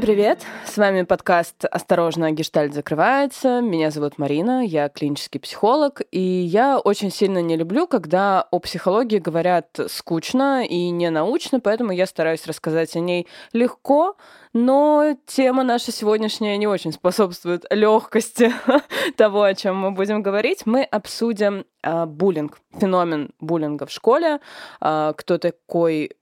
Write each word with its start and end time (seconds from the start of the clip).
Привет! 0.00 0.46
С 0.64 0.78
вами 0.78 1.02
подкаст 1.02 1.66
«Осторожно, 1.66 2.32
гештальт 2.32 2.72
закрывается». 2.72 3.60
Меня 3.60 3.90
зовут 3.90 4.16
Марина, 4.16 4.64
я 4.64 4.88
клинический 4.88 5.38
психолог, 5.38 6.00
и 6.10 6.18
я 6.18 6.78
очень 6.78 7.10
сильно 7.10 7.42
не 7.42 7.54
люблю, 7.54 7.86
когда 7.86 8.46
о 8.50 8.60
психологии 8.60 9.18
говорят 9.18 9.78
скучно 9.88 10.64
и 10.64 10.88
ненаучно, 10.88 11.60
поэтому 11.60 11.92
я 11.92 12.06
стараюсь 12.06 12.46
рассказать 12.46 12.96
о 12.96 13.00
ней 13.00 13.26
легко, 13.52 14.16
но 14.54 15.18
тема 15.26 15.64
наша 15.64 15.92
сегодняшняя 15.92 16.56
не 16.56 16.66
очень 16.66 16.92
способствует 16.92 17.66
легкости 17.68 18.54
того, 19.18 19.42
о 19.42 19.54
чем 19.54 19.76
мы 19.76 19.90
будем 19.90 20.22
говорить. 20.22 20.64
Мы 20.64 20.82
обсудим 20.82 21.66
э, 21.82 22.06
буллинг, 22.06 22.58
феномен 22.72 23.32
буллинга 23.38 23.84
в 23.84 23.90
школе, 23.90 24.40
э, 24.80 25.12
кто 25.14 25.36
такой 25.36 26.12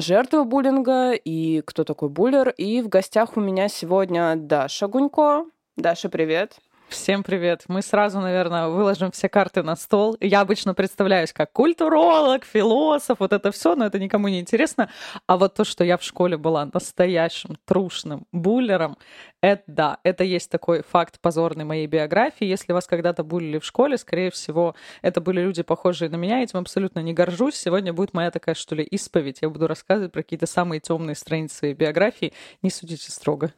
жертва 0.00 0.44
буллинга 0.44 1.12
и 1.12 1.62
кто 1.64 1.84
такой 1.84 2.08
буллер. 2.08 2.50
И 2.50 2.82
в 2.82 2.88
гостях 2.88 3.36
у 3.36 3.40
меня 3.40 3.68
сегодня 3.68 4.34
Даша 4.36 4.88
Гунько. 4.88 5.46
Даша, 5.76 6.08
привет. 6.08 6.58
Всем 6.90 7.22
привет. 7.22 7.66
Мы 7.68 7.82
сразу, 7.82 8.18
наверное, 8.18 8.66
выложим 8.66 9.12
все 9.12 9.28
карты 9.28 9.62
на 9.62 9.76
стол. 9.76 10.16
Я 10.20 10.40
обычно 10.40 10.74
представляюсь 10.74 11.32
как 11.32 11.52
культуролог, 11.52 12.44
философ, 12.44 13.20
вот 13.20 13.32
это 13.32 13.52
все, 13.52 13.76
но 13.76 13.86
это 13.86 14.00
никому 14.00 14.26
не 14.26 14.40
интересно. 14.40 14.90
А 15.28 15.36
вот 15.36 15.54
то, 15.54 15.62
что 15.62 15.84
я 15.84 15.96
в 15.96 16.02
школе 16.02 16.36
была 16.36 16.68
настоящим 16.74 17.56
трушным 17.64 18.26
буллером, 18.32 18.98
это 19.40 19.62
да, 19.68 19.98
это 20.02 20.24
есть 20.24 20.50
такой 20.50 20.82
факт 20.82 21.20
позорный 21.20 21.64
моей 21.64 21.86
биографии. 21.86 22.44
Если 22.44 22.72
вас 22.72 22.88
когда-то 22.88 23.22
булили 23.22 23.60
в 23.60 23.64
школе, 23.64 23.96
скорее 23.96 24.32
всего, 24.32 24.74
это 25.00 25.20
были 25.20 25.40
люди, 25.40 25.62
похожие 25.62 26.10
на 26.10 26.16
меня, 26.16 26.42
этим 26.42 26.58
абсолютно 26.58 26.98
не 26.98 27.14
горжусь. 27.14 27.54
Сегодня 27.54 27.92
будет 27.92 28.14
моя 28.14 28.32
такая, 28.32 28.56
что 28.56 28.74
ли, 28.74 28.82
исповедь. 28.82 29.38
Я 29.42 29.48
буду 29.48 29.68
рассказывать 29.68 30.10
про 30.10 30.24
какие-то 30.24 30.46
самые 30.46 30.80
темные 30.80 31.14
страницы 31.14 31.56
своей 31.56 31.74
биографии. 31.74 32.32
Не 32.62 32.70
судите 32.70 33.12
строго. 33.12 33.52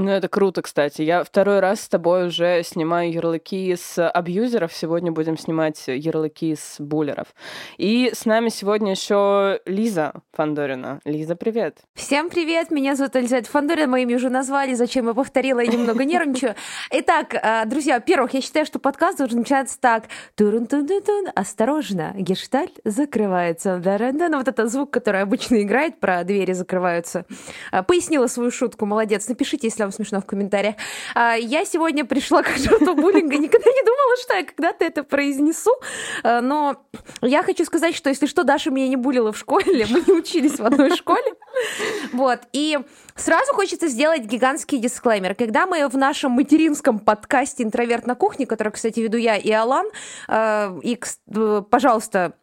Ну, 0.00 0.10
это 0.10 0.28
круто, 0.28 0.62
кстати. 0.62 1.02
Я 1.02 1.22
второй 1.22 1.60
раз 1.60 1.82
с 1.82 1.88
тобой 1.88 2.28
уже 2.28 2.62
снимаю 2.62 3.12
ярлыки 3.12 3.76
с 3.76 4.08
абьюзеров. 4.08 4.72
Сегодня 4.72 5.12
будем 5.12 5.36
снимать 5.36 5.82
ярлыки 5.88 6.56
с 6.56 6.76
буллеров. 6.80 7.28
И 7.76 8.10
с 8.14 8.24
нами 8.24 8.48
сегодня 8.48 8.92
еще 8.92 9.60
Лиза 9.66 10.14
Фандорина. 10.32 11.00
Лиза, 11.04 11.36
привет. 11.36 11.80
Всем 11.94 12.30
привет. 12.30 12.70
Меня 12.70 12.96
зовут 12.96 13.14
Элизабет 13.16 13.46
Фандорина. 13.46 13.88
Моими 13.88 14.14
уже 14.14 14.30
назвали. 14.30 14.72
Зачем 14.72 15.06
я 15.06 15.12
повторила? 15.12 15.60
Я 15.60 15.70
немного 15.70 16.04
нервничаю. 16.06 16.54
Итак, 16.90 17.34
э, 17.34 17.66
друзья, 17.66 17.96
во-первых, 17.96 18.32
я 18.32 18.40
считаю, 18.40 18.64
что 18.64 18.78
подкаст 18.78 19.18
должен 19.18 19.40
начинаться 19.40 19.78
так. 19.78 20.04
турун 20.34 20.66
тун 20.66 20.86
тун 20.86 21.02
тун 21.02 21.26
Осторожно, 21.34 22.14
гештальт 22.16 22.72
закрывается. 22.84 23.82
Ну, 23.84 24.38
вот 24.38 24.48
это 24.48 24.66
звук, 24.66 24.92
который 24.92 25.20
обычно 25.20 25.60
играет, 25.60 26.00
про 26.00 26.24
двери 26.24 26.54
закрываются. 26.54 27.26
Э, 27.70 27.82
пояснила 27.82 28.28
свою 28.28 28.50
шутку. 28.50 28.86
Молодец. 28.86 29.28
Напишите, 29.28 29.66
если 29.66 29.89
вам 29.90 29.92
смешно 29.92 30.20
в 30.20 30.26
комментариях. 30.26 30.76
А, 31.14 31.34
я 31.34 31.64
сегодня 31.64 32.04
пришла 32.04 32.42
к 32.42 32.48
жертву 32.56 32.94
буллинга, 32.94 33.36
никогда 33.36 33.70
не 33.70 33.84
думала, 33.84 34.16
что 34.22 34.34
я 34.34 34.44
когда-то 34.44 34.84
это 34.84 35.02
произнесу, 35.02 35.72
а, 36.22 36.40
но 36.40 36.76
я 37.22 37.42
хочу 37.42 37.64
сказать, 37.64 37.94
что 37.94 38.08
если 38.08 38.26
что, 38.26 38.44
Даша 38.44 38.70
меня 38.70 38.88
не 38.88 38.96
булила 38.96 39.32
в 39.32 39.38
школе, 39.38 39.86
мы 39.90 40.02
не 40.06 40.12
учились 40.12 40.58
в 40.58 40.64
одной 40.64 40.96
школе. 40.96 41.34
Вот, 42.12 42.40
и 42.52 42.78
сразу 43.16 43.52
хочется 43.52 43.88
сделать 43.88 44.22
гигантский 44.22 44.78
дисклеймер. 44.78 45.34
Когда 45.34 45.66
мы 45.66 45.86
в 45.88 45.96
нашем 45.96 46.32
материнском 46.32 46.98
подкасте 46.98 47.64
«Интроверт 47.64 48.06
на 48.06 48.14
кухне», 48.14 48.46
который, 48.46 48.72
кстати, 48.72 49.00
веду 49.00 49.18
я 49.18 49.36
и 49.36 49.50
Алан, 49.50 49.86
а, 50.28 50.78
и, 50.82 50.98
пожалуйста, 51.70 52.34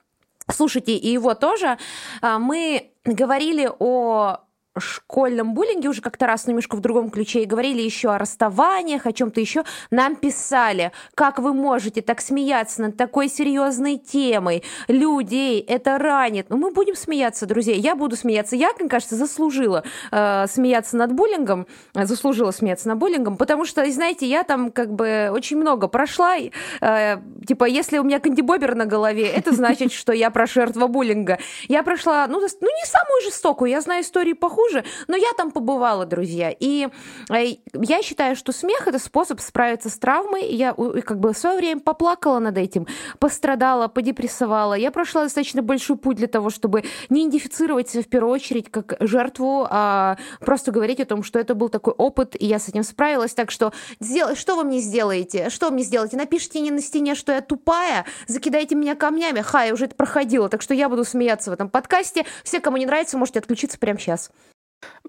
слушайте 0.51 0.93
и 0.93 1.11
его 1.11 1.33
тоже, 1.33 1.77
мы 2.21 2.91
говорили 3.05 3.69
о 3.79 4.46
школьном 4.79 5.53
буллинге 5.53 5.89
уже 5.89 6.01
как-то 6.01 6.27
раз 6.27 6.47
немножко 6.47 6.75
в 6.75 6.81
другом 6.81 7.09
ключе 7.09 7.43
и 7.43 7.45
говорили 7.45 7.81
еще 7.81 8.09
о 8.09 8.17
расставаниях, 8.17 9.05
о 9.05 9.13
чем-то 9.13 9.39
еще. 9.39 9.63
Нам 9.91 10.15
писали, 10.15 10.91
как 11.15 11.39
вы 11.39 11.53
можете 11.53 12.01
так 12.01 12.21
смеяться 12.21 12.81
над 12.81 12.97
такой 12.97 13.29
серьезной 13.29 13.97
темой. 13.97 14.63
Людей 14.87 15.61
это 15.61 15.97
ранит. 15.97 16.47
Ну, 16.49 16.57
мы 16.57 16.71
будем 16.71 16.95
смеяться, 16.95 17.45
друзья. 17.45 17.75
Я 17.75 17.95
буду 17.95 18.15
смеяться. 18.15 18.55
Я, 18.55 18.71
мне 18.79 18.89
кажется, 18.89 19.15
заслужила 19.15 19.83
э, 20.11 20.45
смеяться 20.47 20.97
над 20.97 21.13
буллингом. 21.13 21.67
Заслужила 21.93 22.51
смеяться 22.51 22.87
над 22.87 22.97
буллингом, 22.97 23.37
потому 23.37 23.65
что, 23.65 23.89
знаете, 23.91 24.25
я 24.25 24.43
там 24.43 24.71
как 24.71 24.93
бы 24.93 25.29
очень 25.31 25.57
много 25.57 25.87
прошла. 25.87 26.35
Э, 26.81 27.17
типа, 27.47 27.65
если 27.65 27.97
у 27.97 28.03
меня 28.03 28.19
кандибобер 28.19 28.75
на 28.75 28.85
голове, 28.85 29.27
это 29.27 29.53
значит, 29.53 29.91
что 29.91 30.13
я 30.13 30.29
про 30.29 30.45
жертва 30.45 30.87
буллинга. 30.87 31.39
Я 31.67 31.83
прошла, 31.83 32.27
ну, 32.27 32.39
ну 32.39 32.67
не 32.67 32.85
самую 32.85 33.21
жестокую, 33.23 33.71
я 33.71 33.81
знаю 33.81 34.03
истории 34.03 34.33
похуже, 34.33 34.66
хуже, 34.67 34.83
но 35.07 35.15
я 35.15 35.31
там 35.35 35.51
побывала, 35.51 36.05
друзья. 36.05 36.53
И 36.57 36.87
э, 37.29 37.45
я 37.73 38.01
считаю, 38.01 38.35
что 38.35 38.51
смех— 38.51 38.83
это 38.87 38.99
способ 38.99 39.39
справиться 39.39 39.89
с 39.89 39.97
травмой. 39.97 40.45
Я 40.51 40.73
как 40.73 41.19
бы 41.19 41.33
в 41.33 41.37
свое 41.37 41.57
время 41.57 41.81
поплакала 41.81 42.39
над 42.39 42.57
этим, 42.57 42.87
пострадала, 43.19 43.87
подепрессовала. 43.87 44.73
Я 44.73 44.91
прошла 44.91 45.23
достаточно 45.23 45.61
большой 45.61 45.97
путь 45.97 46.17
для 46.17 46.27
того, 46.27 46.49
чтобы 46.49 46.83
не 47.09 47.21
идентифицировать 47.21 47.89
себя 47.89 48.03
в 48.03 48.07
первую 48.07 48.33
очередь 48.33 48.69
как 48.69 48.95
жертву, 48.99 49.67
а 49.69 50.17
просто 50.39 50.71
говорить 50.71 50.99
о 50.99 51.05
том, 51.05 51.23
что 51.23 51.39
это 51.39 51.55
был 51.55 51.69
такой 51.69 51.93
опыт, 51.93 52.35
и 52.39 52.45
я 52.45 52.59
с 52.59 52.67
этим 52.67 52.83
справилась. 52.83 53.33
Так 53.33 53.51
что 53.51 53.73
сдел... 53.99 54.35
что 54.35 54.55
вы 54.55 54.63
мне 54.63 54.79
сделаете? 54.79 55.49
Что 55.49 55.67
вы 55.67 55.73
мне 55.73 55.83
сделаете? 55.83 56.17
Напишите 56.17 56.59
не 56.59 56.71
на 56.71 56.81
стене, 56.81 57.15
что 57.15 57.31
я 57.31 57.41
тупая, 57.41 58.05
закидайте 58.27 58.75
меня 58.75 58.95
камнями. 58.95 59.41
Ха, 59.41 59.63
я 59.63 59.73
уже 59.73 59.85
это 59.85 59.95
проходила, 59.95 60.49
так 60.49 60.61
что 60.61 60.73
я 60.73 60.89
буду 60.89 61.03
смеяться 61.03 61.51
в 61.51 61.53
этом 61.53 61.69
подкасте. 61.69 62.25
Все, 62.43 62.59
кому 62.59 62.77
не 62.77 62.85
нравится, 62.85 63.17
можете 63.17 63.39
отключиться 63.39 63.77
прямо 63.79 63.99
сейчас. 63.99 64.31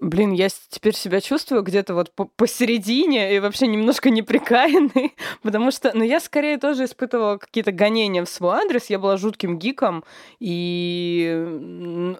Блин, 0.01 0.31
я 0.31 0.47
теперь 0.69 0.95
себя 0.95 1.19
чувствую 1.19 1.61
где-то 1.61 1.93
вот 1.93 2.11
посередине 2.37 3.35
и 3.35 3.39
вообще 3.39 3.67
немножко 3.67 4.09
неприкаянный, 4.09 5.15
потому 5.43 5.71
что, 5.71 5.91
ну, 5.93 6.03
я 6.03 6.19
скорее 6.19 6.57
тоже 6.57 6.85
испытывала 6.85 7.37
какие-то 7.37 7.71
гонения 7.71 8.23
в 8.23 8.29
свой 8.29 8.59
адрес, 8.59 8.89
я 8.89 8.97
была 8.97 9.17
жутким 9.17 9.59
гиком, 9.59 10.03
и... 10.39 11.45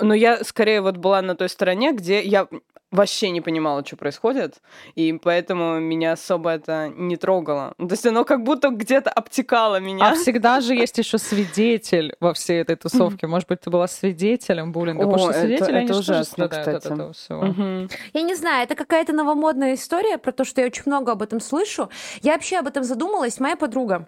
Но 0.02 0.14
я 0.14 0.44
скорее 0.44 0.82
вот 0.82 0.98
была 0.98 1.22
на 1.22 1.36
той 1.36 1.50
стороне, 1.50 1.94
где 1.94 2.22
я 2.22 2.48
вообще 2.92 3.30
не 3.30 3.42
понимала, 3.42 3.86
что 3.86 3.98
происходит, 3.98 4.62
и 4.96 5.14
поэтому 5.14 5.80
меня 5.80 6.14
особо 6.14 6.52
это 6.52 6.90
не 6.90 7.18
трогало. 7.18 7.74
То 7.78 7.88
есть 7.92 8.06
оно 8.06 8.26
как 8.26 8.44
будто 8.44 8.70
где-то 8.70 9.10
обтекало 9.12 9.80
меня. 9.80 10.10
А 10.10 10.16
всегда 10.16 10.62
же 10.62 10.74
есть 10.74 10.98
еще 10.98 11.18
свидетель 11.18 12.16
во 12.20 12.34
всей 12.34 12.62
этой 12.62 12.76
тусовке. 12.76 13.28
Может 13.28 13.48
быть, 13.48 13.62
ты 13.62 13.70
была 13.70 13.88
свидетелем 13.88 14.72
буллинга? 14.72 15.04
О, 15.04 15.12
Потому 15.12 15.32
что 15.32 15.42
свидетели, 15.42 15.70
это, 15.70 15.78
они 15.78 15.86
это 15.86 15.98
ужасно, 15.98 16.48
кстати. 16.48 16.70
от 16.70 16.86
этого 16.86 17.14
всего. 17.14 17.42
Угу. 17.42 17.90
Я 18.14 18.22
не 18.22 18.36
знаю, 18.36 18.64
это 18.64 18.76
какая-то 18.76 19.14
новомодная 19.14 19.76
история 19.76 20.18
про 20.18 20.32
то, 20.32 20.44
что 20.44 20.62
я 20.62 20.68
очень 20.68 20.84
много 20.86 21.12
об 21.12 21.22
этом 21.22 21.40
слышу. 21.40 21.90
Я 22.22 22.34
вообще 22.34 22.58
об 22.58 22.68
этом 22.68 22.84
задумалась. 22.84 23.40
Моя 23.40 23.56
подруга 23.56 24.08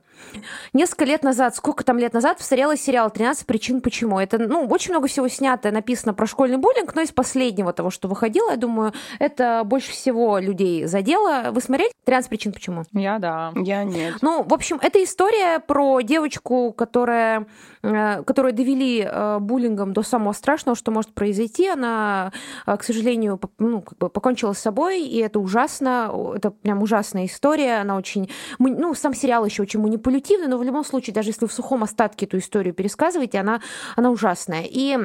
несколько 0.73 1.05
лет 1.05 1.23
назад, 1.23 1.55
сколько 1.55 1.83
там 1.83 1.99
лет 1.99 2.13
назад, 2.13 2.39
всмотрела 2.39 2.77
сериал 2.77 3.09
«13 3.09 3.45
причин 3.45 3.81
почему». 3.81 4.19
Это, 4.19 4.37
ну, 4.37 4.65
очень 4.67 4.91
много 4.91 5.07
всего 5.07 5.27
снято, 5.27 5.71
написано 5.71 6.13
про 6.13 6.25
школьный 6.25 6.57
буллинг, 6.57 6.95
но 6.95 7.01
из 7.01 7.11
последнего 7.11 7.73
того, 7.73 7.89
что 7.89 8.07
выходило, 8.07 8.51
я 8.51 8.57
думаю, 8.57 8.70
думаю, 8.71 8.93
это 9.19 9.63
больше 9.65 9.91
всего 9.91 10.39
людей 10.39 10.85
задело. 10.85 11.51
Вы 11.51 11.61
смотрели 11.61 11.91
«13 12.05 12.29
причин 12.29 12.53
почему»? 12.53 12.83
Я 12.93 13.19
да. 13.19 13.51
Я 13.55 13.83
нет. 13.83 14.15
Ну, 14.21 14.43
в 14.43 14.53
общем, 14.53 14.79
это 14.81 15.03
история 15.03 15.59
про 15.59 16.01
девочку, 16.01 16.71
которая, 16.71 17.47
э, 17.83 18.23
которую 18.23 18.53
довели 18.53 19.01
э, 19.01 19.39
буллингом 19.39 19.93
до 19.93 20.03
самого 20.03 20.33
страшного, 20.33 20.75
что 20.75 20.91
может 20.91 21.13
произойти. 21.13 21.67
Она, 21.67 22.31
э, 22.65 22.77
к 22.77 22.83
сожалению, 22.83 23.39
ну, 23.59 23.81
как 23.81 23.97
бы 23.97 24.09
покончила 24.09 24.53
с 24.53 24.59
собой, 24.59 25.01
и 25.01 25.17
это 25.17 25.39
ужасно. 25.39 26.11
Это 26.35 26.51
прям 26.51 26.81
ужасная 26.81 27.25
история. 27.25 27.81
Она 27.81 27.97
очень... 27.97 28.29
Ну, 28.59 28.95
сам 28.95 29.13
сериал 29.13 29.45
еще 29.45 29.63
очень 29.63 29.81
манипулятивный, 29.81 30.47
но 30.47 30.57
в 30.57 30.63
любом 30.63 30.85
случае, 30.85 31.13
даже 31.13 31.29
если 31.29 31.45
в 31.45 31.53
сухом 31.53 31.83
остатке 31.83 32.25
эту 32.25 32.37
историю 32.37 32.73
пересказываете, 32.73 33.39
она, 33.39 33.61
она 33.95 34.09
ужасная. 34.09 34.63
И 34.67 34.97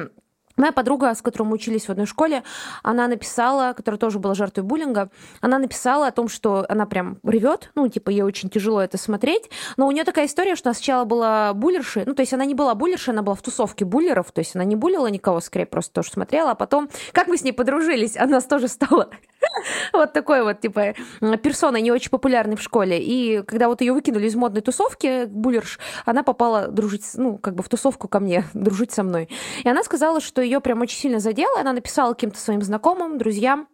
Моя 0.57 0.71
подруга, 0.71 1.13
с 1.13 1.21
которой 1.21 1.43
мы 1.43 1.53
учились 1.53 1.85
в 1.85 1.91
одной 1.91 2.07
школе, 2.07 2.43
она 2.81 3.07
написала, 3.07 3.73
которая 3.73 3.99
тоже 3.99 4.17
была 4.17 4.33
жертвой 4.33 4.63
буллинга, 4.63 5.11
она 5.39 5.59
написала 5.59 6.07
о 6.07 6.11
том, 6.11 6.27
что 6.27 6.65
она 6.67 6.87
прям 6.87 7.19
ревет, 7.23 7.69
ну, 7.75 7.87
типа, 7.87 8.09
ей 8.09 8.23
очень 8.23 8.49
тяжело 8.49 8.81
это 8.81 8.97
смотреть, 8.97 9.51
но 9.77 9.87
у 9.87 9.91
нее 9.91 10.03
такая 10.03 10.25
история, 10.25 10.55
что 10.55 10.69
она 10.69 10.73
сначала 10.73 11.05
была 11.05 11.53
буллершей, 11.53 12.03
ну, 12.07 12.15
то 12.15 12.23
есть 12.23 12.33
она 12.33 12.43
не 12.43 12.55
была 12.55 12.73
буллершей, 12.73 13.13
она 13.13 13.21
была 13.21 13.35
в 13.35 13.41
тусовке 13.43 13.85
буллеров, 13.85 14.31
то 14.31 14.39
есть 14.39 14.55
она 14.55 14.63
не 14.63 14.75
буллила 14.75 15.07
никого, 15.07 15.41
скорее 15.41 15.67
просто 15.67 15.93
тоже 15.93 16.09
смотрела, 16.09 16.51
а 16.51 16.55
потом, 16.55 16.89
как 17.11 17.27
мы 17.27 17.37
с 17.37 17.43
ней 17.43 17.51
подружились, 17.51 18.17
она 18.17 18.41
тоже 18.41 18.67
стала 18.67 19.09
вот 19.93 20.13
такой 20.13 20.43
вот, 20.43 20.59
типа, 20.59 20.95
персоной 21.43 21.81
не 21.81 21.91
очень 21.91 22.09
популярной 22.09 22.55
в 22.55 22.63
школе, 22.63 22.99
и 22.99 23.43
когда 23.43 23.67
вот 23.67 23.81
ее 23.81 23.93
выкинули 23.93 24.25
из 24.25 24.33
модной 24.33 24.61
тусовки, 24.61 25.25
буллерш, 25.25 25.77
она 26.05 26.23
попала 26.23 26.67
дружить, 26.67 27.05
ну, 27.13 27.37
как 27.37 27.53
бы 27.53 27.61
в 27.61 27.69
тусовку 27.69 28.07
ко 28.07 28.19
мне, 28.19 28.43
дружить 28.55 28.91
со 28.91 29.03
мной, 29.03 29.29
и 29.63 29.69
она 29.69 29.83
сказала, 29.83 30.19
что 30.19 30.46
ее 30.47 30.59
прям 30.59 30.81
очень 30.81 30.97
сильно 30.97 31.19
задело. 31.19 31.59
Она 31.59 31.73
написала 31.73 32.13
каким-то 32.13 32.39
своим 32.39 32.61
знакомым, 32.61 33.17
друзьям, 33.17 33.67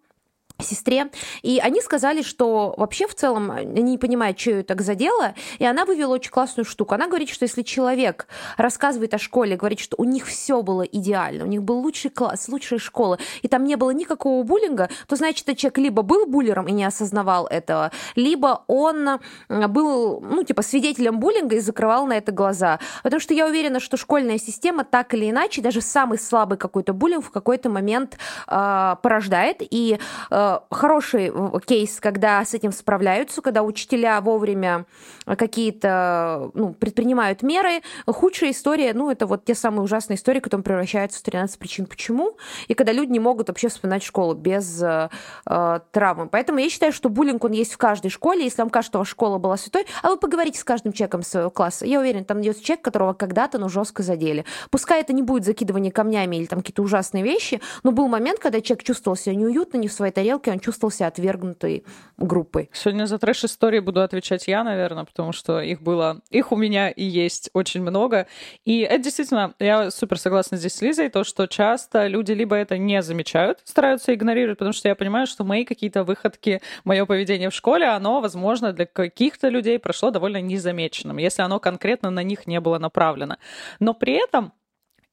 сестре. 0.64 1.10
И 1.42 1.60
они 1.60 1.82
сказали, 1.82 2.22
что 2.22 2.74
вообще 2.78 3.08
в 3.08 3.16
целом 3.16 3.52
они 3.52 3.82
не 3.82 3.98
понимают, 3.98 4.40
что 4.40 4.52
ее 4.52 4.64
так 4.64 4.82
задело. 4.82 5.34
И 5.60 5.66
она 5.66 5.86
вывела 5.86 6.14
очень 6.14 6.32
классную 6.32 6.66
штуку. 6.66 6.96
Она 6.96 7.08
говорит, 7.08 7.30
что 7.30 7.44
если 7.44 7.62
человек 7.62 8.28
рассказывает 8.58 9.14
о 9.14 9.18
школе, 9.18 9.56
говорит, 9.56 9.80
что 9.80 9.96
у 9.98 10.04
них 10.04 10.26
все 10.28 10.62
было 10.62 10.84
идеально, 10.84 11.44
у 11.44 11.48
них 11.48 11.64
был 11.64 11.80
лучший 11.80 12.12
класс, 12.12 12.48
лучшая 12.48 12.80
школа, 12.80 13.18
и 13.42 13.48
там 13.48 13.66
не 13.66 13.76
было 13.76 13.92
никакого 13.92 14.44
буллинга, 14.44 14.90
то 15.08 15.16
значит, 15.16 15.48
этот 15.48 15.60
человек 15.60 15.78
либо 15.78 16.02
был 16.02 16.26
буллером 16.26 16.68
и 16.68 16.72
не 16.72 16.86
осознавал 16.86 17.48
этого, 17.48 17.92
либо 18.16 18.64
он 18.68 19.20
был, 19.50 20.22
ну, 20.22 20.44
типа, 20.44 20.62
свидетелем 20.62 21.20
буллинга 21.20 21.56
и 21.56 21.60
закрывал 21.60 22.06
на 22.08 22.14
это 22.14 22.32
глаза. 22.32 22.80
Потому 23.04 23.20
что 23.20 23.34
я 23.34 23.48
уверена, 23.48 23.80
что 23.80 23.98
школьная 23.98 24.38
система 24.38 24.84
так 24.84 25.14
или 25.14 25.30
иначе, 25.30 25.62
даже 25.62 25.82
самый 25.82 26.18
слабый 26.18 26.58
какой-то 26.58 26.94
буллинг 26.94 27.26
в 27.26 27.32
какой-то 27.32 27.70
момент 27.70 28.18
э, 28.48 28.96
порождает. 29.02 29.58
И 29.60 30.00
э, 30.32 30.53
хороший 30.70 31.32
кейс, 31.66 32.00
когда 32.00 32.44
с 32.44 32.54
этим 32.54 32.72
справляются, 32.72 33.42
когда 33.42 33.64
учителя 33.64 34.20
вовремя 34.22 34.86
какие-то 35.26 36.52
ну, 36.54 36.74
предпринимают 36.74 37.44
меры. 37.44 37.82
Худшая 38.06 38.52
история, 38.52 38.94
ну, 38.94 39.10
это 39.10 39.26
вот 39.26 39.46
те 39.46 39.56
самые 39.56 39.84
ужасные 39.84 40.18
истории, 40.18 40.40
которые 40.40 40.64
превращаются 40.64 41.20
в 41.20 41.24
13 41.24 41.58
причин 41.60 41.86
почему, 41.86 42.38
и 42.68 42.74
когда 42.74 42.92
люди 42.92 43.12
не 43.12 43.20
могут 43.20 43.48
вообще 43.48 43.70
вспоминать 43.70 44.04
школу 44.04 44.34
без 44.34 44.82
э, 44.82 45.10
э, 45.46 45.80
травмы. 45.92 46.28
Поэтому 46.28 46.60
я 46.60 46.70
считаю, 46.70 46.92
что 46.92 47.10
буллинг, 47.10 47.44
он 47.44 47.52
есть 47.52 47.74
в 47.74 47.78
каждой 47.78 48.12
школе. 48.12 48.44
Если 48.44 48.62
вам 48.62 48.70
кажется, 48.70 48.92
что 48.92 49.00
ваша 49.00 49.12
школа 49.12 49.38
была 49.38 49.58
святой, 49.58 49.86
а 50.02 50.10
вы 50.10 50.18
поговорите 50.18 50.60
с 50.60 50.64
каждым 50.64 50.94
человеком 50.94 51.24
своего 51.24 51.50
класса. 51.50 51.86
Я 51.86 52.00
уверен, 52.00 52.26
там 52.26 52.38
найдется 52.38 52.64
человек, 52.64 52.84
которого 52.84 53.14
когда-то, 53.14 53.58
ну, 53.58 53.70
жестко 53.70 54.04
задели. 54.04 54.46
Пускай 54.70 55.02
это 55.02 55.14
не 55.14 55.22
будет 55.22 55.46
закидывание 55.46 55.92
камнями 55.92 56.36
или 56.36 56.46
там 56.46 56.60
какие-то 56.60 56.82
ужасные 56.82 57.24
вещи, 57.24 57.62
но 57.84 57.92
был 57.92 58.08
момент, 58.08 58.40
когда 58.40 58.62
человек 58.62 58.84
чувствовал 58.84 59.16
себя 59.16 59.36
неуютно, 59.36 59.78
не 59.78 59.88
в 59.88 59.94
своей 59.94 60.12
тарелке, 60.12 60.33
тарелке, 60.34 60.52
он 60.52 60.60
чувствовал 60.60 60.92
себя 60.92 61.08
отвергнутой 61.08 61.84
группой. 62.18 62.70
Сегодня 62.74 63.06
за 63.06 63.18
трэш-истории 63.18 63.80
буду 63.80 64.02
отвечать 64.02 64.48
я, 64.48 64.64
наверное, 64.64 65.06
потому 65.06 65.32
что 65.32 65.62
их 65.62 65.82
было, 65.82 66.22
их 66.30 66.52
у 66.52 66.56
меня 66.56 66.90
и 66.90 67.04
есть 67.04 67.50
очень 67.54 67.82
много. 67.82 68.28
И 68.66 68.80
это 68.80 69.04
действительно, 69.04 69.54
я 69.60 69.92
супер 69.92 70.18
согласна 70.20 70.58
здесь 70.58 70.74
с 70.74 70.82
Лизой, 70.82 71.10
то, 71.10 71.24
что 71.24 71.48
часто 71.48 72.08
люди 72.08 72.32
либо 72.32 72.56
это 72.56 72.78
не 72.78 73.02
замечают, 73.02 73.60
стараются 73.64 74.14
игнорировать, 74.14 74.58
потому 74.58 74.74
что 74.74 74.88
я 74.88 74.96
понимаю, 74.96 75.28
что 75.28 75.44
мои 75.44 75.66
какие-то 75.66 76.04
выходки, 76.04 76.62
мое 76.84 77.06
поведение 77.06 77.50
в 77.50 77.54
школе, 77.54 77.88
оно, 77.88 78.22
возможно, 78.22 78.74
для 78.74 78.86
каких-то 78.86 79.50
людей 79.50 79.80
прошло 79.80 80.12
довольно 80.12 80.42
незамеченным, 80.42 81.18
если 81.18 81.42
оно 81.44 81.60
конкретно 81.60 82.10
на 82.10 82.24
них 82.24 82.48
не 82.48 82.60
было 82.60 82.80
направлено. 82.80 83.38
Но 83.80 83.94
при 83.94 84.14
этом 84.14 84.54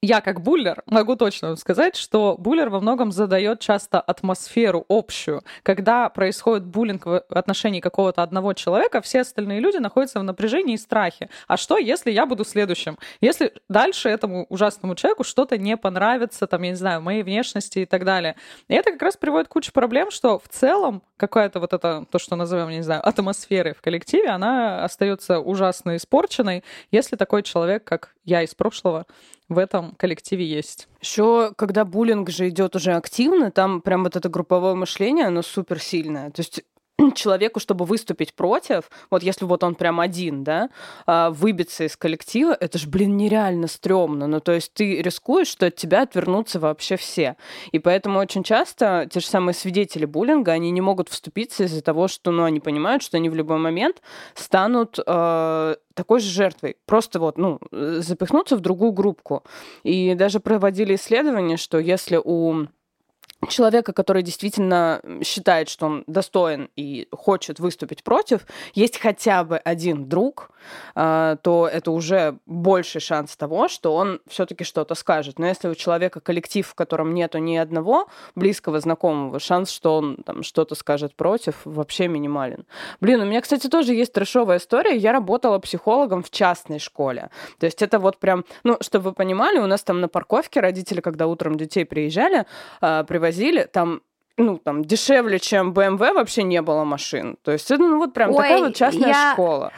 я 0.02 0.22
как 0.22 0.40
буллер 0.40 0.82
могу 0.86 1.14
точно 1.16 1.56
сказать, 1.56 1.96
что 1.96 2.36
буллер 2.38 2.70
во 2.70 2.80
многом 2.80 3.12
задает 3.12 3.60
часто 3.60 4.00
атмосферу 4.00 4.86
общую. 4.88 5.42
Когда 5.62 6.08
происходит 6.08 6.64
буллинг 6.64 7.04
в 7.04 7.22
отношении 7.28 7.80
какого-то 7.80 8.22
одного 8.22 8.54
человека, 8.54 9.02
все 9.02 9.20
остальные 9.20 9.60
люди 9.60 9.76
находятся 9.76 10.20
в 10.20 10.22
напряжении 10.22 10.74
и 10.74 10.78
страхе. 10.78 11.28
А 11.48 11.56
что, 11.56 11.76
если 11.76 12.10
я 12.10 12.24
буду 12.24 12.44
следующим? 12.44 12.98
Если 13.20 13.52
дальше 13.68 14.08
этому 14.08 14.46
ужасному 14.48 14.94
человеку 14.94 15.24
что-то 15.24 15.58
не 15.58 15.76
понравится, 15.76 16.46
там, 16.46 16.62
я 16.62 16.70
не 16.70 16.76
знаю, 16.76 17.02
моей 17.02 17.22
внешности 17.22 17.80
и 17.80 17.86
так 17.86 18.04
далее. 18.04 18.36
И 18.68 18.74
это 18.74 18.92
как 18.92 19.02
раз 19.02 19.16
приводит 19.18 19.48
к 19.48 19.52
куче 19.52 19.70
проблем, 19.70 20.10
что 20.10 20.38
в 20.38 20.48
целом 20.48 21.02
какая-то 21.18 21.60
вот 21.60 21.74
это, 21.74 22.06
то, 22.10 22.18
что 22.18 22.36
назовем, 22.36 22.70
не 22.70 22.82
знаю, 22.82 23.06
атмосферы 23.06 23.74
в 23.74 23.82
коллективе, 23.82 24.30
она 24.30 24.82
остается 24.82 25.40
ужасно 25.40 25.96
испорченной, 25.96 26.64
если 26.90 27.16
такой 27.16 27.42
человек, 27.42 27.84
как 27.84 28.14
я 28.24 28.42
из 28.42 28.54
прошлого, 28.54 29.04
в 29.50 29.58
этом 29.58 29.94
коллективе 29.96 30.46
есть. 30.46 30.88
Еще, 31.02 31.52
когда 31.56 31.84
буллинг 31.84 32.30
же 32.30 32.48
идет 32.48 32.76
уже 32.76 32.92
активно, 32.92 33.50
там 33.50 33.82
прям 33.82 34.04
вот 34.04 34.16
это 34.16 34.28
групповое 34.28 34.74
мышление, 34.74 35.26
оно 35.26 35.42
супер 35.42 35.80
сильное. 35.80 36.30
То 36.30 36.40
есть 36.40 36.62
человеку, 37.14 37.60
чтобы 37.60 37.84
выступить 37.84 38.34
против, 38.34 38.90
вот 39.10 39.22
если 39.22 39.44
вот 39.44 39.64
он 39.64 39.74
прям 39.74 40.00
один, 40.00 40.44
да, 40.44 40.70
а, 41.06 41.30
выбиться 41.30 41.84
из 41.84 41.96
коллектива, 41.96 42.56
это 42.58 42.78
же, 42.78 42.88
блин, 42.88 43.16
нереально 43.16 43.66
стрёмно. 43.66 44.26
Ну, 44.26 44.40
то 44.40 44.52
есть 44.52 44.72
ты 44.74 45.02
рискуешь, 45.02 45.48
что 45.48 45.66
от 45.66 45.76
тебя 45.76 46.02
отвернутся 46.02 46.60
вообще 46.60 46.96
все. 46.96 47.36
И 47.72 47.78
поэтому 47.78 48.18
очень 48.18 48.42
часто 48.42 49.08
те 49.10 49.20
же 49.20 49.26
самые 49.26 49.54
свидетели 49.54 50.04
буллинга, 50.04 50.52
они 50.52 50.70
не 50.70 50.80
могут 50.80 51.08
вступиться 51.08 51.64
из-за 51.64 51.82
того, 51.82 52.08
что, 52.08 52.30
ну, 52.30 52.44
они 52.44 52.60
понимают, 52.60 53.02
что 53.02 53.16
они 53.16 53.28
в 53.28 53.34
любой 53.34 53.58
момент 53.58 54.02
станут 54.34 54.98
э, 55.04 55.74
такой 55.94 56.20
же 56.20 56.30
жертвой. 56.30 56.76
Просто 56.86 57.20
вот, 57.20 57.38
ну, 57.38 57.60
запихнуться 57.70 58.56
в 58.56 58.60
другую 58.60 58.92
группку. 58.92 59.42
И 59.82 60.14
даже 60.14 60.40
проводили 60.40 60.94
исследования, 60.94 61.56
что 61.56 61.78
если 61.78 62.20
у 62.22 62.66
человека, 63.48 63.92
который 63.92 64.22
действительно 64.22 65.00
считает, 65.22 65.68
что 65.68 65.86
он 65.86 66.04
достоин 66.06 66.68
и 66.76 67.08
хочет 67.10 67.58
выступить 67.58 68.04
против, 68.04 68.46
есть 68.74 68.98
хотя 68.98 69.44
бы 69.44 69.56
один 69.56 70.08
друг, 70.08 70.50
а, 70.94 71.36
то 71.36 71.68
это 71.72 71.90
уже 71.90 72.38
больший 72.46 73.00
шанс 73.00 73.36
того, 73.36 73.68
что 73.68 73.94
он 73.94 74.20
все-таки 74.28 74.64
что-то 74.64 74.94
скажет. 74.94 75.38
Но 75.38 75.46
если 75.46 75.68
у 75.68 75.74
человека 75.74 76.20
коллектив, 76.20 76.66
в 76.66 76.74
котором 76.74 77.14
нету 77.14 77.38
ни 77.38 77.56
одного 77.56 78.08
близкого 78.34 78.78
знакомого, 78.80 79.40
шанс, 79.40 79.70
что 79.70 79.96
он 79.96 80.16
там 80.16 80.42
что-то 80.42 80.74
скажет 80.74 81.14
против, 81.16 81.54
вообще 81.64 82.08
минимален. 82.08 82.66
Блин, 83.00 83.22
у 83.22 83.24
меня, 83.24 83.40
кстати, 83.40 83.68
тоже 83.68 83.94
есть 83.94 84.12
трешовая 84.12 84.58
история. 84.58 84.96
Я 84.96 85.12
работала 85.12 85.58
психологом 85.58 86.22
в 86.22 86.30
частной 86.30 86.78
школе. 86.78 87.30
То 87.58 87.66
есть 87.66 87.80
это 87.80 87.98
вот 87.98 88.18
прям, 88.18 88.44
ну, 88.64 88.76
чтобы 88.80 89.10
вы 89.10 89.12
понимали, 89.14 89.58
у 89.58 89.66
нас 89.66 89.82
там 89.82 90.00
на 90.00 90.08
парковке 90.08 90.60
родители, 90.60 91.00
когда 91.00 91.26
утром 91.26 91.56
детей 91.56 91.86
приезжали, 91.86 92.44
а, 92.80 93.04
привозили 93.04 93.29
привозили, 93.30 93.68
там 93.72 94.00
ну, 94.36 94.56
там, 94.56 94.84
дешевле, 94.84 95.38
чем 95.38 95.72
BMW 95.72 96.14
вообще 96.14 96.44
не 96.44 96.62
было 96.62 96.84
машин. 96.84 97.36
То 97.42 97.52
есть 97.52 97.70
это, 97.70 97.82
ну, 97.82 97.98
вот 97.98 98.14
прям 98.14 98.30
Ой, 98.30 98.36
такая 98.36 98.58
вот 98.60 98.74
частная 98.74 99.08
я... 99.08 99.32
школа. 99.32 99.70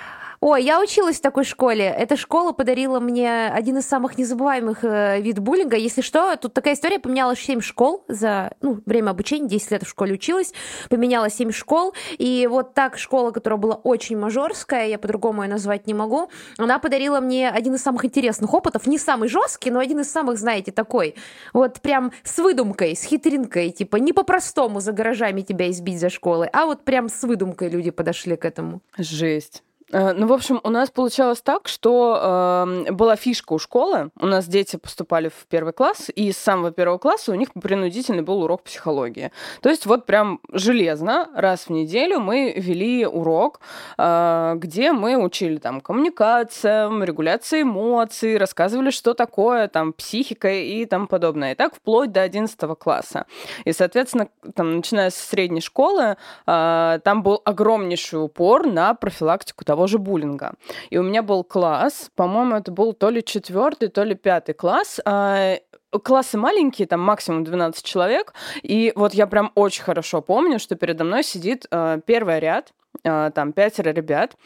Ой, 0.44 0.64
я 0.64 0.80
училась 0.80 1.18
в 1.18 1.20
такой 1.20 1.44
школе. 1.44 1.84
Эта 1.84 2.16
школа 2.16 2.50
подарила 2.50 2.98
мне 2.98 3.46
один 3.46 3.78
из 3.78 3.86
самых 3.86 4.18
незабываемых 4.18 4.82
э, 4.82 5.20
вид 5.20 5.38
буллинга. 5.38 5.76
Если 5.76 6.00
что, 6.00 6.34
тут 6.34 6.52
такая 6.52 6.74
история, 6.74 6.98
поменялась 6.98 7.38
7 7.38 7.60
школ 7.60 8.04
за 8.08 8.50
ну, 8.60 8.82
время 8.84 9.10
обучения, 9.10 9.46
10 9.46 9.70
лет 9.70 9.84
в 9.84 9.88
школе 9.88 10.14
училась, 10.14 10.52
поменяла 10.90 11.30
7 11.30 11.52
школ, 11.52 11.94
и 12.18 12.48
вот 12.50 12.74
так 12.74 12.98
школа, 12.98 13.30
которая 13.30 13.56
была 13.56 13.76
очень 13.76 14.18
мажорская, 14.18 14.88
я 14.88 14.98
по-другому 14.98 15.44
ее 15.44 15.48
назвать 15.48 15.86
не 15.86 15.94
могу, 15.94 16.28
она 16.58 16.80
подарила 16.80 17.20
мне 17.20 17.48
один 17.48 17.76
из 17.76 17.82
самых 17.82 18.04
интересных 18.04 18.52
опытов, 18.52 18.88
не 18.88 18.98
самый 18.98 19.28
жесткий, 19.28 19.70
но 19.70 19.78
один 19.78 20.00
из 20.00 20.10
самых, 20.10 20.38
знаете, 20.38 20.72
такой, 20.72 21.14
вот 21.52 21.80
прям 21.80 22.10
с 22.24 22.36
выдумкой, 22.40 22.96
с 22.96 23.04
хитринкой, 23.04 23.70
типа 23.70 23.94
не 23.94 24.12
по-простому 24.12 24.80
за 24.80 24.90
гаражами 24.90 25.42
тебя 25.42 25.70
избить 25.70 26.00
за 26.00 26.10
школы, 26.10 26.50
а 26.52 26.66
вот 26.66 26.82
прям 26.82 27.08
с 27.08 27.22
выдумкой 27.22 27.68
люди 27.68 27.92
подошли 27.92 28.34
к 28.34 28.44
этому. 28.44 28.80
Жесть. 28.98 29.62
Э, 29.92 30.12
ну, 30.14 30.26
в 30.26 30.32
общем, 30.32 30.60
у 30.64 30.70
нас 30.70 30.90
получалось 30.90 31.42
так, 31.42 31.68
что 31.68 32.64
э, 32.88 32.92
была 32.92 33.16
фишка 33.16 33.52
у 33.52 33.58
школы. 33.58 34.10
У 34.18 34.26
нас 34.26 34.46
дети 34.46 34.76
поступали 34.76 35.28
в 35.28 35.46
первый 35.48 35.72
класс, 35.72 36.10
и 36.14 36.32
с 36.32 36.38
самого 36.38 36.72
первого 36.72 36.98
класса 36.98 37.32
у 37.32 37.34
них 37.34 37.52
принудительный 37.52 38.22
был 38.22 38.42
урок 38.42 38.62
психологии. 38.62 39.30
То 39.60 39.68
есть 39.68 39.86
вот 39.86 40.06
прям 40.06 40.40
железно 40.50 41.28
раз 41.34 41.66
в 41.66 41.70
неделю 41.70 42.20
мы 42.20 42.54
вели 42.56 43.06
урок, 43.06 43.60
э, 43.98 44.54
где 44.56 44.92
мы 44.92 45.16
учили 45.16 45.58
там 45.58 45.80
коммуникациям, 45.80 47.04
регуляции 47.04 47.62
эмоций, 47.62 48.38
рассказывали, 48.38 48.90
что 48.90 49.12
такое 49.12 49.68
там 49.68 49.92
психика 49.92 50.50
и 50.50 50.86
тому 50.86 51.06
подобное. 51.06 51.52
И 51.52 51.54
так 51.54 51.74
вплоть 51.74 52.12
до 52.12 52.22
11 52.22 52.58
класса. 52.76 53.26
И, 53.64 53.72
соответственно, 53.72 54.28
там, 54.54 54.76
начиная 54.76 55.10
с 55.10 55.16
средней 55.16 55.60
школы, 55.60 56.16
э, 56.46 56.98
там 57.04 57.22
был 57.22 57.42
огромнейший 57.44 58.24
упор 58.24 58.66
на 58.66 58.94
профилактику 58.94 59.64
того, 59.64 59.81
того 59.82 59.88
же 59.88 59.98
буллинга. 59.98 60.52
И 60.90 60.98
у 60.98 61.02
меня 61.02 61.22
был 61.22 61.44
класс, 61.44 62.10
по-моему, 62.14 62.56
это 62.56 62.70
был 62.70 62.92
то 62.92 63.10
ли 63.10 63.22
четвертый, 63.24 63.88
то 63.88 64.04
ли 64.04 64.14
пятый 64.14 64.54
класс. 64.54 65.00
А, 65.04 65.56
классы 66.04 66.38
маленькие, 66.38 66.86
там 66.86 67.00
максимум 67.00 67.42
12 67.42 67.84
человек. 67.84 68.32
И 68.62 68.92
вот 68.94 69.14
я 69.14 69.26
прям 69.26 69.50
очень 69.54 69.82
хорошо 69.82 70.22
помню, 70.22 70.58
что 70.58 70.76
передо 70.76 71.04
мной 71.04 71.24
сидит 71.24 71.66
э, 71.70 72.00
первый 72.06 72.38
ряд, 72.38 72.72
э, 73.04 73.30
там 73.34 73.52
пятеро 73.52 73.92
ребят 73.92 74.36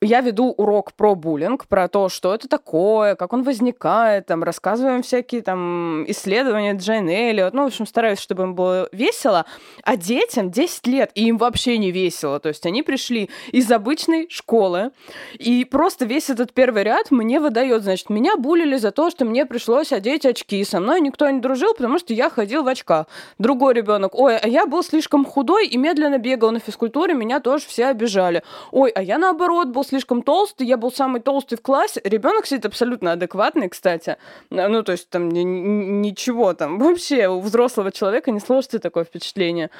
я 0.00 0.20
веду 0.20 0.54
урок 0.56 0.92
про 0.92 1.14
буллинг, 1.16 1.66
про 1.66 1.88
то, 1.88 2.08
что 2.08 2.32
это 2.32 2.48
такое, 2.48 3.16
как 3.16 3.32
он 3.32 3.42
возникает, 3.42 4.26
там, 4.26 4.44
рассказываем 4.44 5.02
всякие 5.02 5.42
там 5.42 6.04
исследования 6.08 6.74
Джейн 6.74 7.08
Эллиот, 7.08 7.52
ну, 7.52 7.64
в 7.64 7.66
общем, 7.66 7.84
стараюсь, 7.84 8.20
чтобы 8.20 8.44
им 8.44 8.54
было 8.54 8.88
весело, 8.92 9.44
а 9.82 9.96
детям 9.96 10.52
10 10.52 10.86
лет, 10.86 11.10
и 11.14 11.26
им 11.26 11.36
вообще 11.36 11.78
не 11.78 11.90
весело, 11.90 12.38
то 12.38 12.48
есть 12.48 12.64
они 12.64 12.82
пришли 12.82 13.28
из 13.50 13.70
обычной 13.72 14.28
школы, 14.30 14.92
и 15.34 15.64
просто 15.64 16.04
весь 16.04 16.30
этот 16.30 16.52
первый 16.52 16.84
ряд 16.84 17.10
мне 17.10 17.40
выдает, 17.40 17.82
значит, 17.82 18.08
меня 18.08 18.36
булили 18.36 18.76
за 18.76 18.92
то, 18.92 19.10
что 19.10 19.24
мне 19.24 19.46
пришлось 19.46 19.92
одеть 19.92 20.24
очки, 20.24 20.62
со 20.62 20.78
мной 20.78 21.00
никто 21.00 21.28
не 21.28 21.40
дружил, 21.40 21.74
потому 21.74 21.98
что 21.98 22.14
я 22.14 22.30
ходил 22.30 22.62
в 22.62 22.68
очках. 22.68 23.06
Другой 23.38 23.74
ребенок, 23.74 24.14
ой, 24.14 24.36
а 24.36 24.46
я 24.46 24.66
был 24.66 24.84
слишком 24.84 25.24
худой 25.24 25.66
и 25.66 25.76
медленно 25.76 26.18
бегал 26.18 26.52
на 26.52 26.60
физкультуре, 26.60 27.14
меня 27.14 27.40
тоже 27.40 27.64
все 27.66 27.86
обижали. 27.86 28.44
Ой, 28.70 28.90
а 28.90 29.02
я 29.02 29.18
наоборот 29.18 29.68
был 29.68 29.84
слишком 29.88 30.22
толстый, 30.22 30.66
я 30.66 30.76
был 30.76 30.92
самый 30.92 31.20
толстый 31.20 31.56
в 31.56 31.62
классе. 31.62 32.00
Ребенок 32.04 32.46
сидит 32.46 32.66
абсолютно 32.66 33.12
адекватный, 33.12 33.68
кстати. 33.68 34.16
Ну, 34.50 34.82
то 34.82 34.92
есть 34.92 35.08
там 35.10 35.28
ничего 35.28 36.54
там. 36.54 36.78
Вообще 36.78 37.28
у 37.28 37.40
взрослого 37.40 37.90
человека 37.92 38.30
не 38.30 38.40
сложится 38.40 38.78
такое 38.78 39.04
впечатление. 39.04 39.70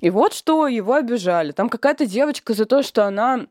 И 0.00 0.10
вот 0.10 0.32
что 0.32 0.66
его 0.66 0.94
обижали. 0.94 1.52
Там 1.52 1.68
какая-то 1.68 2.06
девочка 2.06 2.54
за 2.54 2.66
то, 2.66 2.82
что 2.82 3.06
она 3.06 3.46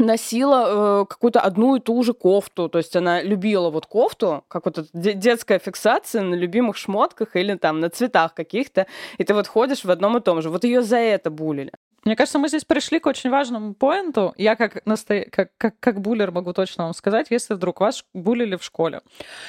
носила 0.00 1.02
э, 1.02 1.06
какую-то 1.06 1.40
одну 1.40 1.76
и 1.76 1.80
ту 1.80 2.02
же 2.02 2.12
кофту. 2.12 2.68
То 2.68 2.78
есть 2.78 2.96
она 2.96 3.22
любила 3.22 3.70
вот 3.70 3.86
кофту, 3.86 4.44
как 4.48 4.64
вот 4.64 4.86
детская 4.92 5.58
фиксация 5.58 6.22
на 6.22 6.34
любимых 6.34 6.76
шмотках 6.76 7.36
или 7.36 7.54
там 7.54 7.80
на 7.80 7.90
цветах 7.90 8.34
каких-то. 8.34 8.86
И 9.18 9.24
ты 9.24 9.34
вот 9.34 9.46
ходишь 9.46 9.84
в 9.84 9.90
одном 9.90 10.16
и 10.16 10.20
том 10.20 10.42
же. 10.42 10.50
Вот 10.50 10.64
ее 10.64 10.82
за 10.82 10.96
это 10.96 11.30
булили. 11.30 11.72
Мне 12.04 12.16
кажется, 12.16 12.38
мы 12.38 12.48
здесь 12.48 12.64
пришли 12.64 12.98
к 12.98 13.06
очень 13.06 13.30
важному 13.30 13.74
поинту. 13.74 14.32
Я 14.36 14.56
как, 14.56 14.84
насто... 14.86 15.26
как, 15.30 15.50
как, 15.58 15.78
как 15.80 16.00
буллер 16.00 16.30
могу 16.30 16.52
точно 16.52 16.84
вам 16.84 16.94
сказать, 16.94 17.26
если 17.30 17.54
вдруг 17.54 17.80
вас 17.80 18.04
булили 18.14 18.56
в 18.56 18.64
школе, 18.64 19.00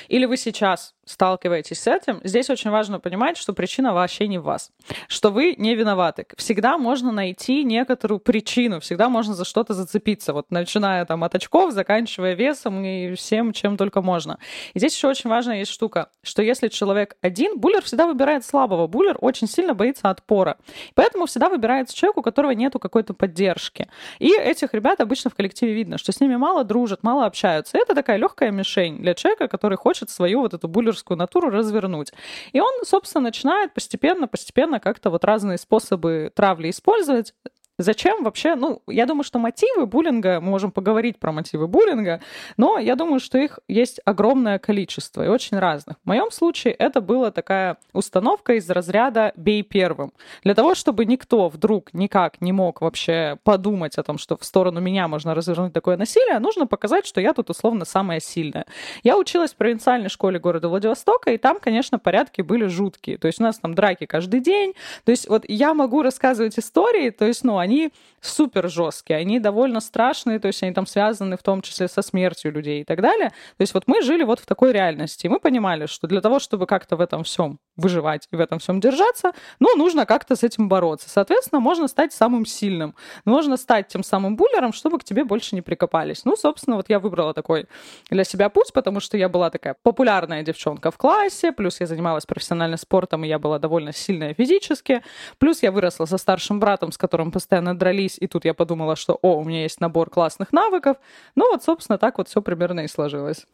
или 0.10 0.25
вы 0.25 0.38
сейчас 0.38 0.93
сталкиваетесь 1.05 1.81
с 1.81 1.88
этим, 1.88 2.20
здесь 2.24 2.50
очень 2.50 2.70
важно 2.70 3.00
понимать, 3.00 3.38
что 3.38 3.53
причина 3.53 3.93
вообще 3.93 4.27
не 4.27 4.38
в 4.38 4.43
вас, 4.43 4.72
что 5.08 5.29
вы 5.29 5.55
не 5.58 5.75
виноваты. 5.75 6.25
Всегда 6.38 6.77
можно 6.77 7.12
найти 7.12 7.63
некоторую 7.63 8.20
причину, 8.20 8.79
всегда 8.79 9.10
можно 9.10 9.34
за 9.34 9.46
что-то 9.46 9.74
зацепиться, 9.74 10.34
вот 10.34 10.51
начиная 10.51 11.05
там 11.05 11.24
от 11.24 11.36
очков, 11.36 11.72
заканчивая 11.74 12.34
весом 12.34 12.84
и 12.84 13.15
всем, 13.15 13.53
чем 13.53 13.77
только 13.77 14.01
можно. 14.01 14.39
И 14.74 14.79
здесь 14.79 14.96
еще 14.96 15.08
очень 15.08 15.29
важная 15.29 15.60
есть 15.60 15.72
штука, 15.72 16.10
что 16.24 16.41
если 16.41 16.67
человек 16.67 17.17
один, 17.22 17.60
буллер 17.60 17.81
всегда 17.84 18.08
выбирает 18.08 18.46
слабого, 18.46 18.88
буллер 18.88 19.17
очень 19.20 19.48
сильно 19.48 19.74
боится 19.74 20.10
отпора, 20.10 20.58
поэтому 20.96 21.25
всегда 21.25 21.50
выбирается 21.50 21.96
человек, 21.96 22.17
у 22.17 22.22
которого 22.41 22.51
нету 22.51 22.79
какой-то 22.79 23.13
поддержки. 23.13 23.88
И 24.19 24.33
этих 24.33 24.74
ребят 24.74 25.00
обычно 25.00 25.29
в 25.29 25.36
коллективе 25.36 25.74
видно, 25.74 25.98
что 25.98 26.12
с 26.12 26.19
ними 26.19 26.38
мало 26.38 26.63
дружат, 26.63 27.03
мало 27.03 27.25
общаются. 27.25 27.77
И 27.77 27.81
это 27.81 27.93
такая 27.93 28.17
легкая 28.17 28.51
мишень 28.51 28.98
для 28.98 29.13
человека, 29.13 29.48
который 29.48 29.77
хочет 29.77 30.10
свою 30.10 30.41
вот 30.41 30.53
эту 30.53 30.67
буллер 30.67 30.91
лидерскую 30.91 31.17
натуру 31.17 31.50
развернуть. 31.50 32.12
И 32.53 32.60
он, 32.60 32.71
собственно, 32.83 33.24
начинает 33.24 33.74
постепенно-постепенно 33.74 34.79
как-то 34.79 35.10
вот 35.10 35.24
разные 35.25 35.57
способы 35.57 36.31
травли 36.36 36.69
использовать, 36.69 37.33
Зачем 37.78 38.24
вообще? 38.24 38.56
Ну, 38.56 38.82
я 38.88 39.06
думаю, 39.06 39.24
что 39.24 39.40
мотивы 39.40 39.86
буллинга, 39.86 40.40
мы 40.40 40.50
можем 40.51 40.72
поговорить 40.72 41.18
про 41.18 41.32
мотивы 41.32 41.68
буллинга, 41.68 42.22
но 42.58 42.78
я 42.78 42.96
думаю, 42.96 43.20
что 43.20 43.38
их 43.38 43.60
есть 43.68 44.00
огромное 44.06 44.60
количество 44.60 45.25
и 45.25 45.28
очень 45.28 45.58
разных. 45.58 45.98
В 46.04 46.08
моем 46.08 46.32
случае 46.32 46.74
это 46.74 47.01
была 47.01 47.32
такая 47.32 47.78
установка 47.94 48.54
из 48.54 48.70
разряда 48.70 49.34
«бей 49.36 49.63
первым». 49.63 50.13
Для 50.44 50.54
того, 50.54 50.75
чтобы 50.75 51.06
никто 51.06 51.50
вдруг 51.50 51.94
никак 51.94 52.42
не 52.42 52.51
мог 52.51 52.82
вообще 52.82 53.38
подумать 53.44 53.98
о 53.98 54.04
том, 54.04 54.18
что 54.18 54.38
в 54.38 54.44
сторону 54.44 54.80
меня 54.80 55.08
можно 55.08 55.34
развернуть 55.34 55.74
такое 55.74 55.98
насилие, 55.98 56.40
нужно 56.40 56.68
показать, 56.68 57.06
что 57.08 57.22
я 57.22 57.34
тут 57.34 57.50
условно 57.50 57.86
самая 57.86 58.20
сильная. 58.20 58.66
Я 59.04 59.18
училась 59.18 59.54
в 59.54 59.56
провинциальной 59.56 60.10
школе 60.10 60.40
города 60.40 60.68
Владивостока, 60.68 61.32
и 61.32 61.38
там, 61.38 61.60
конечно, 61.60 61.98
порядки 61.98 62.42
были 62.42 62.66
жуткие. 62.66 63.18
То 63.18 63.28
есть 63.28 63.40
у 63.40 63.44
нас 63.44 63.58
там 63.60 63.74
драки 63.74 64.06
каждый 64.06 64.40
день. 64.40 64.74
То 65.06 65.12
есть 65.12 65.28
вот 65.28 65.46
я 65.48 65.74
могу 65.74 66.01
рассказывать 66.01 66.60
истории, 66.60 67.10
то 67.10 67.25
есть, 67.25 67.44
ну, 67.44 67.58
они 67.62 67.91
супер 68.20 68.70
жесткие, 68.70 69.20
они 69.20 69.39
довольно 69.39 69.80
страшные, 69.80 70.39
то 70.39 70.48
есть 70.48 70.62
они 70.63 70.74
там 70.74 70.86
связаны 70.86 71.38
в 71.38 71.44
том 71.44 71.62
числе 71.62 71.88
со 71.88 72.01
смертью 72.01 72.51
людей 72.51 72.82
и 72.82 72.84
так 72.84 73.01
далее. 73.01 73.30
То 73.30 73.62
есть 73.62 73.74
вот 73.74 73.84
мы 73.88 74.01
жили 74.01 74.24
вот 74.24 74.39
в 74.39 74.46
такой 74.46 74.74
реальности, 74.74 75.25
и 75.25 75.30
мы 75.30 75.39
понимали, 75.39 75.86
что 75.86 76.08
для 76.08 76.22
того, 76.22 76.39
чтобы 76.39 76.65
как-то 76.68 76.96
в 76.96 77.01
этом 77.01 77.24
всем 77.24 77.60
выживать 77.78 78.28
и 78.32 78.36
в 78.36 78.40
этом 78.40 78.60
всем 78.60 78.80
держаться, 78.80 79.32
ну, 79.60 79.75
нужно 79.75 80.06
как-то 80.06 80.36
с 80.36 80.44
этим 80.44 80.68
бороться. 80.70 81.10
Соответственно, 81.10 81.60
можно 81.60 81.88
стать 81.88 82.13
самым 82.13 82.46
сильным, 82.46 82.96
можно 83.25 83.58
стать 83.58 83.88
тем 83.88 84.04
самым 84.04 84.36
буллером, 84.36 84.74
чтобы 84.74 85.00
к 85.00 85.04
тебе 85.04 85.24
больше 85.24 85.56
не 85.56 85.62
прикопались. 85.62 86.25
Ну, 86.25 86.36
собственно, 86.36 86.75
вот 86.75 86.90
я 86.90 87.00
выбрала 87.00 87.34
такой 87.34 87.68
для 88.10 88.24
себя 88.24 88.50
путь, 88.50 88.74
потому 88.74 89.00
что 89.00 89.18
я 89.18 89.30
была 89.30 89.50
такая 89.50 89.75
популярная 89.84 90.44
девчонка 90.44 90.92
в 90.92 90.98
классе, 90.98 91.51
плюс 91.51 91.80
я 91.80 91.88
занималась 91.88 92.25
профессиональным 92.25 92.78
спортом, 92.78 93.24
и 93.24 93.28
я 93.28 93.40
была 93.40 93.60
довольно 93.60 93.94
сильная 93.94 94.34
физически, 94.34 95.01
плюс 95.38 95.63
я 95.63 95.72
выросла 95.72 96.06
со 96.06 96.18
старшим 96.18 96.60
братом, 96.60 96.92
с 96.92 96.98
которым 96.98 97.32
постоянно 97.32 97.78
дрались, 97.78 98.18
и 98.20 98.28
тут 98.28 98.46
я 98.46 98.54
подумала, 98.54 98.96
что, 98.96 99.18
о, 99.22 99.38
у 99.38 99.44
меня 99.44 99.63
есть 99.63 99.80
набор 99.80 100.10
классных 100.10 100.51
навыков. 100.51 100.98
Ну, 101.36 101.51
вот, 101.51 101.63
собственно, 101.63 101.98
так 101.98 102.18
вот 102.18 102.28
все 102.28 102.42
примерно 102.42 102.82
и 102.82 102.88
сложилось. 102.88 103.46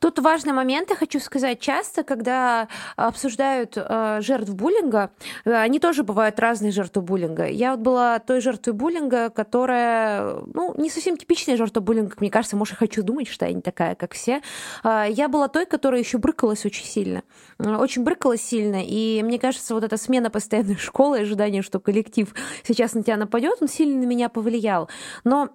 Тут 0.00 0.18
важный 0.18 0.52
момент, 0.52 0.90
я 0.90 0.96
хочу 0.96 1.20
сказать, 1.20 1.60
часто, 1.60 2.02
когда 2.02 2.68
обсуждают 2.96 3.57
обсуждают 3.62 3.76
э, 3.76 4.20
жертв 4.22 4.54
буллинга, 4.54 5.10
э, 5.44 5.52
они 5.52 5.78
тоже 5.78 6.02
бывают 6.02 6.38
разные 6.38 6.72
жертвы 6.72 7.02
буллинга. 7.02 7.46
Я 7.46 7.72
вот 7.72 7.80
была 7.80 8.18
той 8.18 8.40
жертвой 8.40 8.74
буллинга, 8.74 9.30
которая, 9.30 10.36
ну, 10.54 10.74
не 10.76 10.90
совсем 10.90 11.16
типичная 11.16 11.56
жертва 11.56 11.80
буллинга, 11.80 12.14
мне 12.20 12.30
кажется, 12.30 12.56
может, 12.56 12.72
я 12.72 12.78
хочу 12.78 13.02
думать, 13.02 13.28
что 13.28 13.46
я 13.46 13.52
не 13.52 13.62
такая, 13.62 13.94
как 13.94 14.14
все. 14.14 14.42
Э, 14.84 15.06
я 15.08 15.28
была 15.28 15.48
той, 15.48 15.66
которая 15.66 16.00
еще 16.00 16.18
брыкалась 16.18 16.64
очень 16.64 16.86
сильно. 16.86 17.22
Э, 17.58 17.76
очень 17.76 18.04
брыкалась 18.04 18.42
сильно, 18.42 18.82
и 18.84 19.22
мне 19.22 19.38
кажется, 19.38 19.74
вот 19.74 19.84
эта 19.84 19.96
смена 19.96 20.30
постоянной 20.30 20.76
школы, 20.78 21.20
ожидание, 21.20 21.62
что 21.62 21.80
коллектив 21.80 22.34
сейчас 22.62 22.94
на 22.94 23.02
тебя 23.02 23.16
нападет, 23.16 23.58
он 23.60 23.68
сильно 23.68 24.00
на 24.00 24.04
меня 24.06 24.28
повлиял. 24.28 24.88
Но 25.24 25.50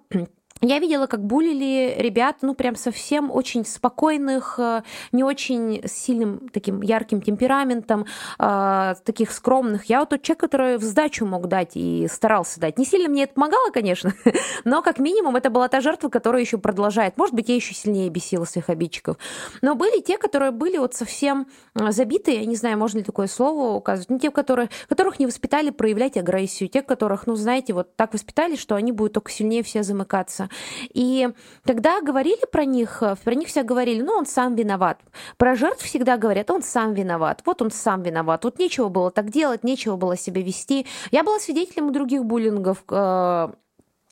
я 0.64 0.78
видела, 0.78 1.06
как 1.06 1.24
булили 1.24 1.94
ребят, 1.98 2.36
ну, 2.42 2.54
прям 2.54 2.76
совсем 2.76 3.30
очень 3.30 3.64
спокойных, 3.64 4.58
э, 4.58 4.82
не 5.12 5.24
очень 5.24 5.82
сильным 5.86 6.48
таким 6.48 6.80
ярким 6.82 7.20
темпераментом, 7.20 8.06
э, 8.38 8.94
таких 9.04 9.30
скромных. 9.30 9.86
Я 9.86 10.00
вот 10.00 10.10
тот 10.10 10.22
человек, 10.22 10.40
который 10.40 10.76
в 10.78 10.82
сдачу 10.82 11.26
мог 11.26 11.48
дать 11.48 11.72
и 11.74 12.08
старался 12.10 12.60
дать. 12.60 12.78
Не 12.78 12.84
сильно 12.84 13.08
мне 13.08 13.24
это 13.24 13.34
помогало, 13.34 13.70
конечно, 13.70 14.14
но 14.64 14.82
как 14.82 14.98
минимум 14.98 15.36
это 15.36 15.50
была 15.50 15.68
та 15.68 15.80
жертва, 15.80 16.08
которая 16.08 16.42
еще 16.42 16.58
продолжает. 16.58 17.16
Может 17.16 17.34
быть, 17.34 17.48
я 17.48 17.54
еще 17.54 17.74
сильнее 17.74 18.08
бесила 18.08 18.44
своих 18.44 18.70
обидчиков. 18.70 19.16
Но 19.62 19.74
были 19.74 20.00
те, 20.00 20.18
которые 20.18 20.50
были 20.50 20.78
вот 20.78 20.94
совсем 20.94 21.46
э, 21.74 21.92
забитые, 21.92 22.40
я 22.40 22.46
не 22.46 22.56
знаю, 22.56 22.78
можно 22.78 22.98
ли 22.98 23.04
такое 23.04 23.26
слово 23.26 23.74
указывать, 23.74 24.10
ну, 24.10 24.18
те, 24.18 24.30
которые, 24.30 24.70
которых 24.88 25.18
не 25.18 25.26
воспитали 25.26 25.70
проявлять 25.70 26.16
агрессию, 26.16 26.68
те, 26.68 26.82
которых, 26.82 27.26
ну, 27.26 27.34
знаете, 27.34 27.72
вот 27.72 27.96
так 27.96 28.12
воспитали, 28.12 28.56
что 28.56 28.76
они 28.76 28.92
будут 28.92 29.14
только 29.14 29.30
сильнее 29.30 29.62
все 29.62 29.82
замыкаться. 29.82 30.48
И 30.92 31.28
когда 31.64 32.00
говорили 32.00 32.44
про 32.50 32.64
них, 32.64 33.02
про 33.24 33.34
них 33.34 33.48
все 33.48 33.62
говорили, 33.62 34.02
ну, 34.02 34.12
он 34.12 34.26
сам 34.26 34.54
виноват. 34.54 35.00
Про 35.36 35.54
жертв 35.56 35.84
всегда 35.84 36.16
говорят, 36.16 36.50
он 36.50 36.62
сам 36.62 36.94
виноват, 36.94 37.42
вот 37.46 37.62
он 37.62 37.70
сам 37.70 38.02
виноват, 38.02 38.44
вот 38.44 38.58
нечего 38.58 38.88
было 38.88 39.10
так 39.10 39.30
делать, 39.30 39.64
нечего 39.64 39.96
было 39.96 40.16
себя 40.16 40.42
вести. 40.42 40.86
Я 41.10 41.22
была 41.22 41.38
свидетелем 41.38 41.92
других 41.92 42.24
буллингов, 42.24 42.84
э, 42.90 43.52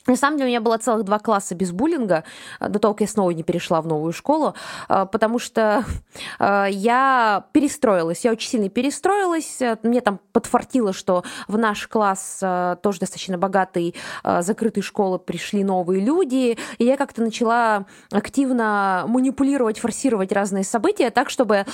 на 0.07 0.17
самом 0.17 0.37
деле 0.37 0.49
у 0.49 0.51
меня 0.51 0.61
было 0.61 0.79
целых 0.79 1.05
два 1.05 1.19
класса 1.19 1.55
без 1.55 1.71
буллинга, 1.71 2.25
э, 2.61 2.69
до 2.69 2.79
того, 2.79 2.95
как 2.95 3.03
я 3.03 3.07
снова 3.07 3.31
не 3.31 3.43
перешла 3.43 3.81
в 3.81 3.87
новую 3.87 4.13
школу, 4.13 4.55
э, 4.89 5.07
потому 5.11 5.39
что 5.39 5.85
э, 6.39 6.67
я 6.71 7.45
перестроилась, 7.53 8.25
я 8.25 8.33
очень 8.33 8.49
сильно 8.49 8.69
перестроилась, 8.69 9.61
мне 9.83 10.01
там 10.01 10.19
подфартило, 10.33 10.93
что 10.93 11.25
в 11.47 11.57
наш 11.59 11.87
класс 11.87 12.43
тоже 12.83 13.01
достаточно 13.01 13.39
богатый, 13.39 13.95
закрытой 14.41 14.83
школы 14.83 15.19
пришли 15.19 15.65
новые 15.65 16.01
люди, 16.01 16.59
и 16.79 16.85
я 16.85 16.97
как-то 16.97 17.23
начала 17.23 17.87
активно 18.11 19.05
манипулировать, 19.07 19.79
форсировать 19.79 20.33
разные 20.33 20.65
события 20.65 21.11
так, 21.11 21.31
чтобы 21.31 21.67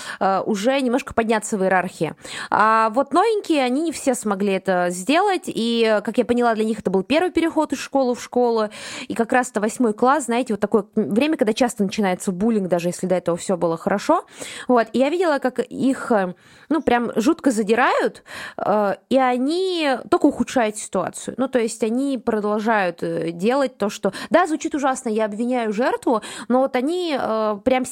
уже 0.47 0.81
немножко 0.81 1.15
подняться 1.15 1.57
в 1.57 1.63
иерархии. 1.63 2.15
А 2.51 2.91
вот 2.91 3.13
новенькие, 3.13 3.63
они 3.63 3.83
не 3.83 3.93
все 3.93 4.15
смогли 4.15 4.55
это 4.55 4.89
сделать, 4.91 5.45
и, 5.47 6.01
как 6.05 6.19
я 6.19 6.25
поняла, 6.25 6.55
для 6.55 6.65
них 6.65 6.81
это 6.81 6.91
был 6.91 7.03
первый 7.03 7.31
переход 7.31 7.73
из 7.73 7.79
школы 7.79 8.15
в 8.19 8.23
школу, 8.23 8.69
и 9.07 9.15
как 9.15 9.33
раз-то 9.33 9.61
восьмой 9.61 9.95
класс, 9.95 10.27
знаете, 10.27 10.53
вот 10.53 10.61
такое 10.61 10.85
время, 10.95 11.37
когда 11.37 11.53
часто 11.53 11.85
начинается 11.85 12.33
буллинг, 12.33 12.69
даже 12.69 12.89
если 12.89 13.07
до 13.07 13.15
этого 13.15 13.37
все 13.37 13.57
было 13.57 13.77
хорошо. 13.77 14.25
Вот, 14.67 14.89
и 14.93 14.99
я 14.99 15.09
видела, 15.09 15.39
как 15.39 15.61
их, 15.61 16.13
э, 16.13 16.35
ну, 16.69 16.83
прям 16.83 17.13
жутко 17.17 17.51
задирают, 17.51 18.23
э, 18.59 18.97
и 19.09 19.17
они 19.17 19.97
только 20.11 20.27
ухудшают 20.27 20.77
ситуацию. 20.77 21.35
Ну, 21.39 21.49
то 21.49 21.59
есть 21.59 21.83
они 21.83 22.19
продолжают 22.19 23.03
э, 23.03 23.31
делать 23.33 23.79
то, 23.79 23.89
что... 23.89 24.13
Да, 24.31 24.47
звучит 24.47 24.75
ужасно, 24.75 25.09
я 25.09 25.25
обвиняю 25.25 25.73
жертву, 25.73 26.23
но 26.49 26.61
вот 26.61 26.77
они 26.77 27.19
прям 27.65 27.85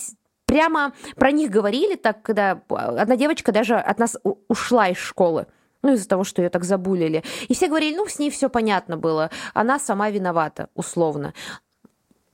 прямо 0.46 0.92
про 1.16 1.32
них 1.32 1.50
говорили, 1.50 1.96
так 1.96 2.22
когда 2.22 2.62
одна 2.68 3.16
девочка 3.16 3.52
даже 3.52 3.76
от 3.76 3.98
нас 3.98 4.16
ушла 4.48 4.88
из 4.88 4.96
школы 4.96 5.46
ну, 5.86 5.94
из-за 5.94 6.08
того, 6.08 6.24
что 6.24 6.42
ее 6.42 6.50
так 6.50 6.64
забулили. 6.64 7.22
И 7.48 7.54
все 7.54 7.68
говорили, 7.68 7.96
ну, 7.96 8.06
с 8.06 8.18
ней 8.18 8.30
все 8.30 8.48
понятно 8.48 8.96
было, 8.96 9.30
она 9.54 9.78
сама 9.78 10.10
виновата, 10.10 10.68
условно. 10.74 11.32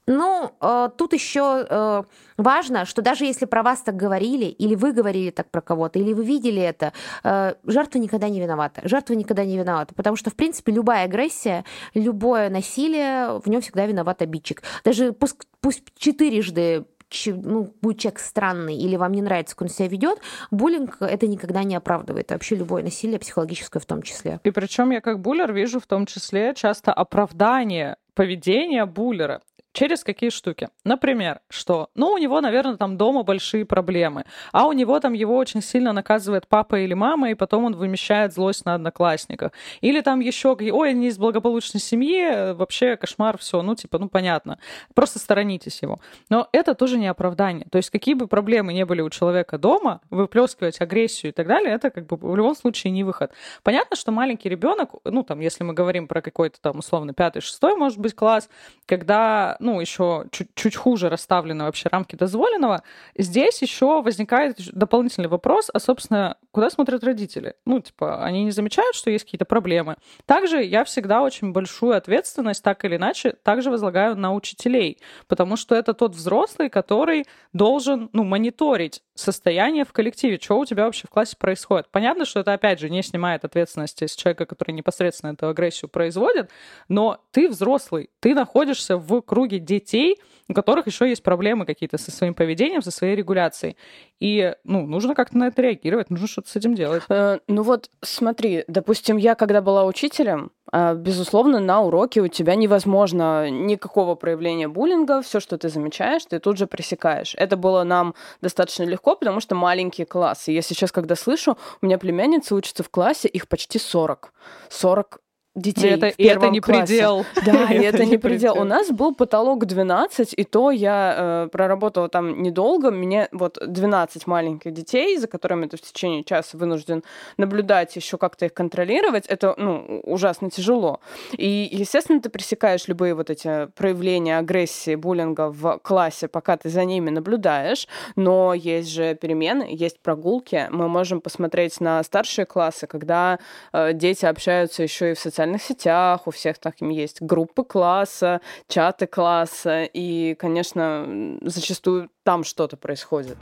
Ну, 0.07 0.51
э, 0.61 0.89
тут 0.97 1.13
еще 1.13 1.65
э, 1.69 2.03
важно, 2.37 2.87
что 2.87 3.03
даже 3.03 3.25
если 3.25 3.45
про 3.45 3.63
вас 3.63 3.83
так 3.83 3.95
говорили, 3.95 4.47
или 4.47 4.75
вы 4.75 4.93
говорили 4.93 5.31
так 5.31 5.49
про 5.51 5.61
кого-то, 5.61 6.01
или 6.01 6.13
вы 6.13 6.25
видели 6.25 6.61
это, 6.61 6.93
э, 7.23 7.55
жертва 7.65 8.01
никогда 8.01 8.29
не 8.29 8.41
виновата. 8.41 8.81
Жертва 8.85 9.15
никогда 9.15 9.45
не 9.45 9.57
виновата, 9.57 9.95
потому 9.95 10.17
что, 10.17 10.31
в 10.31 10.35
принципе, 10.35 10.73
любая 10.73 11.05
агрессия, 11.05 11.65
любое 11.95 12.51
насилие, 12.51 13.39
в 13.39 13.49
нем 13.49 13.61
всегда 13.61 13.87
виноват 13.87 14.23
обидчик. 14.23 14.63
Даже 14.85 15.13
пусть, 15.13 15.37
пусть 15.61 15.85
четырежды 15.97 16.85
ну, 17.26 17.75
будет 17.81 17.99
человек 17.99 18.21
странный 18.21 18.76
или 18.76 18.97
вам 18.97 19.12
не 19.12 19.23
нравится, 19.23 19.54
как 19.54 19.62
он 19.62 19.69
себя 19.69 19.88
ведет, 19.88 20.19
буллинг 20.50 20.97
это 21.00 21.26
никогда 21.26 21.62
не 21.62 21.75
оправдывает. 21.75 22.31
Вообще 22.31 22.57
любое 22.57 22.83
насилие, 22.83 23.19
психологическое 23.19 23.81
в 23.81 23.87
том 23.87 24.02
числе. 24.02 24.40
И 24.45 24.50
причем 24.50 24.90
я 24.90 25.00
как 25.00 25.21
буллер 25.21 25.52
вижу 25.52 25.81
в 25.81 25.87
том 25.87 26.07
числе 26.07 26.54
часто 26.54 26.92
оправдание 26.92 27.97
поведения 28.14 28.87
буллера. 28.87 29.40
Через 29.73 30.05
какие 30.05 30.29
штуки? 30.29 30.69
Например, 30.85 31.41
что, 31.49 31.88
ну, 31.95 32.12
у 32.12 32.19
него, 32.19 32.41
наверное, 32.41 32.76
там 32.76 32.99
дома 32.99 33.23
большие 33.23 33.64
проблемы, 33.64 34.25
а 34.52 34.67
у 34.67 34.73
него 34.73 35.00
там 35.00 35.14
его 35.14 35.37
очень 35.37 35.62
сильно 35.62 35.93
наказывает 35.93 36.47
папа 36.47 36.81
или 36.81 36.93
мама, 36.93 37.31
и 37.31 37.35
потом 37.35 37.64
он 37.64 37.75
вымещает 37.75 38.35
злость 38.35 38.67
на 38.67 38.75
одноклассниках. 38.75 39.52
Или 39.81 40.02
там 40.02 40.21
еще, 40.21 40.55
ой, 40.55 40.91
они 40.91 41.09
из 41.09 41.17
благополучной 41.17 41.81
семьи, 41.81 42.52
вообще 42.52 42.97
кошмар, 42.97 43.38
все, 43.38 43.62
ну, 43.62 43.75
типа, 43.75 43.99
ну, 43.99 44.09
понятно. 44.09 44.59
Просто 44.95 45.19
сторонитесь 45.19 45.81
его. 45.81 46.00
Но 46.29 46.49
это 46.52 46.75
тоже 46.75 46.99
не 46.99 47.07
оправдание. 47.07 47.67
То 47.71 47.79
есть 47.79 47.88
какие 47.88 48.14
бы 48.14 48.26
проблемы 48.26 48.75
не 48.75 48.85
были 48.85 49.00
у 49.00 49.09
человека 49.09 49.57
дома, 49.57 50.02
выплескивать 50.11 50.81
агрессию 50.83 51.33
и 51.33 51.35
так 51.35 51.47
далее, 51.47 51.73
это 51.75 51.91
как 51.91 52.07
бы 52.07 52.17
в 52.17 52.37
любом 52.37 52.55
случае 52.55 52.91
не 52.91 53.05
выход. 53.05 53.33
Понятно, 53.62 53.97
что 53.97 54.12
маленький 54.12 54.50
ребенок, 54.50 54.91
ну, 55.05 55.23
там, 55.23 55.41
если 55.41 55.64
мы 55.64 55.73
говорим 55.73 56.09
про 56.09 56.21
какой-то 56.21 56.61
там, 56.61 56.81
условно, 56.81 57.14
пятый, 57.14 57.41
шестой, 57.41 57.75
может 57.75 57.99
быть, 57.99 58.14
класс, 58.14 58.50
когда, 58.85 59.57
ну, 59.62 59.81
еще 59.81 60.26
чуть, 60.31 60.49
чуть 60.54 60.76
хуже 60.76 61.09
расставлены 61.09 61.64
вообще 61.64 61.88
рамки 61.90 62.16
дозволенного, 62.16 62.83
здесь 63.16 63.62
еще 63.62 64.02
возникает 64.02 64.59
дополнительный 64.73 65.28
вопрос, 65.28 65.71
а, 65.73 65.78
собственно, 65.78 66.37
куда 66.50 66.69
смотрят 66.69 67.04
родители? 67.04 67.54
Ну, 67.64 67.81
типа, 67.81 68.25
они 68.25 68.45
не 68.45 68.50
замечают, 68.50 68.95
что 68.97 69.11
есть 69.11 69.25
какие-то 69.25 69.45
проблемы. 69.45 69.97
Также 70.26 70.62
я 70.62 70.85
всегда 70.85 71.23
очень 71.23 71.52
большую 71.52 71.97
ответственность, 71.97 72.62
так 72.62 72.85
или 72.85 72.97
иначе, 72.97 73.35
также 73.42 73.71
возлагаю 73.71 74.16
на 74.16 74.35
учителей, 74.35 74.99
потому 75.28 75.57
что 75.57 75.75
это 75.75 75.95
тот 75.95 76.14
взрослый, 76.14 76.69
который 76.69 77.26
должен, 77.52 78.11
ну, 78.12 78.25
мониторить 78.25 79.02
состояние 79.14 79.85
в 79.85 79.92
коллективе, 79.92 80.38
что 80.40 80.59
у 80.59 80.64
тебя 80.64 80.85
вообще 80.85 81.07
в 81.07 81.11
классе 81.11 81.37
происходит. 81.38 81.88
Понятно, 81.90 82.25
что 82.25 82.40
это, 82.40 82.52
опять 82.52 82.81
же, 82.81 82.88
не 82.88 83.02
снимает 83.02 83.45
ответственности 83.45 84.07
с 84.07 84.14
человека, 84.14 84.47
который 84.47 84.73
непосредственно 84.73 85.33
эту 85.33 85.49
агрессию 85.49 85.88
производит, 85.88 86.50
но 86.88 87.21
ты 87.31 87.49
взрослый, 87.49 88.11
ты 88.21 88.35
находишься 88.35 88.97
в 88.97 89.21
круге 89.23 89.59
детей, 89.59 90.19
у 90.53 90.55
которых 90.55 90.87
еще 90.87 91.09
есть 91.09 91.23
проблемы 91.23 91.67
какие-то 91.67 91.99
со 91.99 92.11
своим 92.11 92.35
поведением, 92.35 92.83
со 92.83 92.91
своей 92.91 93.17
регуляцией. 93.17 93.77
И, 94.21 94.55
ну, 94.65 94.87
нужно 94.87 95.15
как-то 95.15 95.39
на 95.39 95.49
это 95.49 95.63
реагировать, 95.63 96.11
нужно 96.11 96.29
что-то 96.29 96.51
с 96.51 96.57
этим 96.57 96.75
делать. 96.75 97.03
Э, 97.09 97.39
ну 97.49 97.63
вот, 97.63 97.91
смотри, 98.03 98.65
допустим, 98.69 99.17
я 99.17 99.35
когда 99.35 99.63
была 99.63 99.85
учителем, 99.85 100.53
э, 100.71 100.95
безусловно, 100.95 101.59
на 101.59 101.81
уроке 101.81 102.21
у 102.21 102.29
тебя 102.29 102.55
невозможно 102.55 103.49
никакого 103.51 104.15
проявления 104.15 104.69
буллинга, 104.69 105.23
все, 105.23 105.41
что 105.41 105.57
ты 105.57 105.71
замечаешь, 105.71 106.27
ты 106.27 106.39
тут 106.39 106.59
же 106.59 106.67
пресекаешь. 106.67 107.35
Это 107.39 107.57
было 107.57 107.83
нам 107.83 108.15
достаточно 108.43 108.85
легко, 108.85 109.17
потому 109.17 109.41
что 109.41 109.55
маленькие 109.55 110.07
классы. 110.07 110.53
Я 110.53 110.61
сейчас, 110.61 110.93
когда 110.93 111.17
слышу, 111.17 111.57
у 111.81 111.87
меня 111.87 111.97
племянница 111.97 112.55
учится 112.55 112.83
в 112.83 112.91
классе, 112.91 113.29
их 113.29 113.49
почти 113.49 113.79
40. 113.79 114.35
40 114.69 115.22
детей. 115.55 115.91
И 115.91 115.95
это, 115.95 116.11
в 116.11 116.17
первом 116.17 116.45
это 116.45 116.53
не 116.53 116.61
классе. 116.61 116.87
предел. 116.87 117.27
Да, 117.45 117.65
и 117.73 117.79
это 117.79 118.05
не 118.05 118.17
предел. 118.19 118.59
У 118.59 118.65
нас 118.65 118.91
был 118.91 119.15
потолок 119.15 119.67
12, 119.67 120.35
и 120.37 120.45
то 120.45 120.71
я 120.71 121.15
э, 121.17 121.49
проработала 121.51 122.09
там 122.09 122.43
недолго. 122.43 122.91
Мне 122.91 123.29
вот 123.33 123.59
12 123.61 124.27
маленьких 124.27 124.73
детей, 124.73 125.17
за 125.19 125.27
которыми 125.27 125.67
ты 125.67 125.77
в 125.77 125.83
течение 125.83 126.25
часа 126.25 126.57
вынужден 126.57 127.03
наблюдать, 127.37 127.97
еще 127.97 128.17
как-то 128.17 128.47
их 128.47 128.55
контролировать, 128.55 129.27
это 129.27 129.55
ну, 129.59 130.01
ужасно 130.05 130.51
тяжело. 130.51 131.01
И, 131.37 131.69
естественно, 131.71 132.21
ты 132.21 132.31
пресекаешь 132.31 132.89
любые 132.89 133.15
вот 133.15 133.31
эти 133.31 133.67
проявления 133.75 134.39
агрессии, 134.39 134.95
буллинга 134.95 135.51
в 135.51 135.79
классе, 135.83 136.29
пока 136.29 136.57
ты 136.57 136.69
за 136.69 136.85
ними 136.85 137.11
наблюдаешь. 137.11 137.89
Но 138.17 138.55
есть 138.55 138.89
же 138.89 139.15
перемены, 139.15 139.67
есть 139.69 140.01
прогулки. 140.01 140.69
Мы 140.71 140.89
можем 140.89 141.21
посмотреть 141.21 141.81
на 141.81 142.03
старшие 142.03 142.47
классы, 142.47 142.87
когда 142.87 143.39
э, 143.73 143.93
дети 143.93 144.25
общаются 144.25 144.83
еще 144.83 145.11
и 145.11 145.15
в 145.15 145.19
социальных 145.19 145.42
социальных 145.43 145.63
сетях, 145.63 146.27
у 146.27 146.31
всех 146.31 146.59
так 146.59 146.81
есть 146.81 147.21
группы 147.21 147.65
класса, 147.65 148.41
чаты 148.69 149.07
класса, 149.07 149.85
и, 149.85 150.35
конечно, 150.35 151.39
зачастую 151.43 152.11
там 152.23 152.45
что-то 152.45 152.77
происходит. 152.77 153.39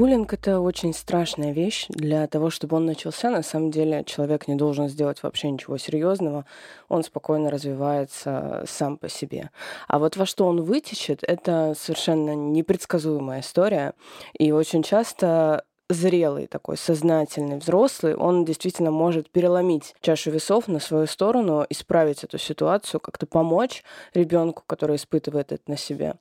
Буллинг— 0.00 0.32
это 0.34 0.60
очень 0.60 0.94
страшная 0.94 1.52
вещь. 1.52 1.84
Для 1.90 2.26
того, 2.26 2.48
чтобы 2.48 2.78
он 2.78 2.86
начался, 2.86 3.28
на 3.28 3.42
самом 3.42 3.70
деле 3.70 4.02
человек 4.04 4.48
не 4.48 4.54
должен 4.54 4.88
сделать 4.88 5.22
вообще 5.22 5.50
ничего 5.50 5.76
серьезного. 5.76 6.46
Он 6.88 7.04
спокойно 7.04 7.50
развивается 7.50 8.64
сам 8.66 8.96
по 8.96 9.10
себе. 9.10 9.50
А 9.88 9.98
вот 9.98 10.16
во 10.16 10.24
что 10.24 10.46
он 10.46 10.62
вытечет, 10.62 11.22
это 11.22 11.74
совершенно 11.78 12.34
непредсказуемая 12.34 13.40
история. 13.40 13.92
И 14.38 14.52
очень 14.52 14.82
часто 14.82 15.64
зрелый 15.90 16.46
такой, 16.46 16.76
сознательный 16.76 17.58
взрослый, 17.58 18.14
он 18.14 18.44
действительно 18.44 18.90
может 18.90 19.30
переломить 19.30 19.94
чашу 20.00 20.30
весов 20.30 20.68
на 20.68 20.80
свою 20.80 21.06
сторону, 21.06 21.66
исправить 21.68 22.24
эту 22.24 22.38
ситуацию, 22.38 23.00
как-то 23.00 23.26
помочь 23.26 23.82
ребенку, 24.14 24.62
который 24.66 24.96
испытывает 24.96 25.52
это 25.52 25.62
на 25.66 25.76
себе. 25.76 26.14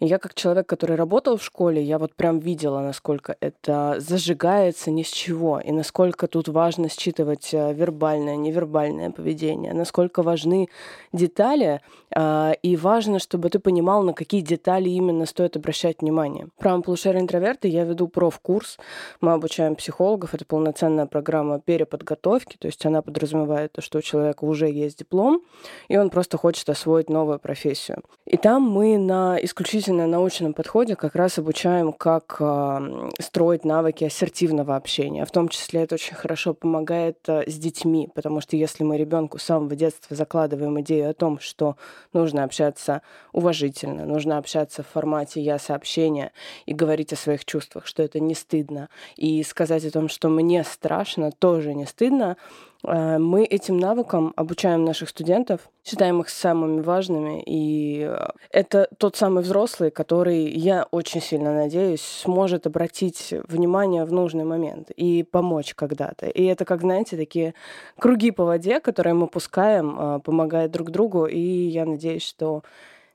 И 0.00 0.06
я 0.06 0.18
как 0.18 0.34
человек, 0.34 0.66
который 0.66 0.96
работал 0.96 1.36
в 1.36 1.44
школе, 1.44 1.82
я 1.82 1.98
вот 1.98 2.14
прям 2.14 2.38
видела, 2.38 2.80
насколько 2.80 3.36
это 3.40 3.96
зажигается 3.98 4.90
ни 4.90 5.02
с 5.02 5.08
чего, 5.08 5.60
и 5.60 5.72
насколько 5.72 6.26
тут 6.28 6.48
важно 6.48 6.88
считывать 6.88 7.52
э, 7.52 7.72
вербальное, 7.74 8.36
невербальное 8.36 9.10
поведение, 9.10 9.74
насколько 9.74 10.22
важны 10.22 10.68
детали, 11.12 11.80
а, 12.14 12.52
и 12.62 12.76
важно, 12.76 13.18
чтобы 13.18 13.50
ты 13.50 13.58
понимал, 13.58 14.02
на 14.02 14.12
какие 14.12 14.40
детали 14.40 14.88
именно 14.88 15.26
стоит 15.26 15.56
обращать 15.56 16.00
внимание. 16.00 16.48
Про 16.58 16.80
полушария 16.80 17.20
интроверты 17.20 17.68
я 17.68 17.84
веду 17.84 18.08
профкурс, 18.08 18.78
мы 19.20 19.32
обучаем 19.32 19.76
психологов. 19.76 20.34
Это 20.34 20.44
полноценная 20.44 21.06
программа 21.06 21.60
переподготовки, 21.60 22.56
то 22.58 22.66
есть 22.66 22.84
она 22.86 23.02
подразумевает 23.02 23.72
то, 23.72 23.80
что 23.80 23.98
у 23.98 24.02
человека 24.02 24.44
уже 24.44 24.70
есть 24.70 24.98
диплом, 24.98 25.42
и 25.88 25.96
он 25.96 26.10
просто 26.10 26.36
хочет 26.36 26.68
освоить 26.68 27.08
новую 27.08 27.38
профессию. 27.38 28.02
И 28.26 28.36
там 28.36 28.62
мы 28.62 28.98
на 28.98 29.38
исключительно 29.42 30.06
научном 30.06 30.52
подходе 30.52 30.96
как 30.96 31.14
раз 31.14 31.38
обучаем, 31.38 31.92
как 31.92 32.36
э, 32.40 33.10
строить 33.20 33.64
навыки 33.64 34.04
ассертивного 34.04 34.76
общения. 34.76 35.24
В 35.24 35.30
том 35.30 35.48
числе 35.48 35.82
это 35.82 35.94
очень 35.94 36.14
хорошо 36.14 36.54
помогает 36.54 37.18
э, 37.28 37.44
с 37.46 37.54
детьми, 37.56 38.08
потому 38.14 38.40
что 38.40 38.56
если 38.56 38.84
мы 38.84 38.96
ребенку 38.96 39.38
с 39.38 39.44
самого 39.44 39.76
детства 39.76 40.16
закладываем 40.16 40.80
идею 40.80 41.10
о 41.10 41.14
том, 41.14 41.38
что 41.40 41.76
нужно 42.12 42.44
общаться 42.44 43.02
уважительно, 43.32 44.04
нужно 44.04 44.38
общаться 44.38 44.82
в 44.82 44.88
формате 44.88 45.40
я 45.40 45.58
сообщения 45.58 46.32
и 46.66 46.74
говорить 46.74 47.12
о 47.12 47.16
своих 47.16 47.44
чувствах, 47.44 47.86
что 47.86 48.02
это 48.02 48.20
не 48.20 48.34
стыдно, 48.34 48.88
и 49.16 49.42
сказать 49.42 49.84
о 49.84 49.90
том, 49.90 50.08
что 50.08 50.28
мне 50.28 50.64
страшно, 50.64 51.30
тоже 51.32 51.74
не 51.74 51.86
стыдно. 51.86 52.36
Э, 52.84 53.18
мы 53.18 53.44
этим 53.44 53.78
навыкам 53.78 54.32
обучаем 54.36 54.84
наших 54.84 55.08
студентов, 55.08 55.68
считаем 55.84 56.20
их 56.20 56.28
самыми 56.28 56.80
важными, 56.80 57.42
и 57.44 58.06
э, 58.08 58.28
это 58.50 58.88
тот 58.98 59.16
самый 59.16 59.42
взрослый, 59.42 59.90
который, 59.90 60.48
я 60.50 60.86
очень 60.90 61.20
сильно 61.20 61.54
надеюсь, 61.54 62.02
сможет 62.02 62.66
обратить 62.66 63.34
внимание 63.48 64.04
в 64.04 64.12
нужный 64.12 64.44
момент 64.44 64.90
и 64.90 65.22
помочь 65.22 65.74
когда-то. 65.74 66.26
И 66.26 66.44
это, 66.44 66.64
как 66.64 66.80
знаете, 66.80 67.16
такие 67.16 67.54
круги 67.98 68.30
по 68.30 68.44
воде, 68.44 68.80
которые 68.80 69.14
мы 69.14 69.26
пускаем, 69.26 69.96
э, 69.98 70.20
помогая 70.20 70.68
друг 70.68 70.90
другу, 70.90 71.26
и 71.26 71.40
я 71.40 71.84
надеюсь, 71.86 72.22
что 72.22 72.62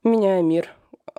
меняя 0.04 0.41
мир 0.41 0.69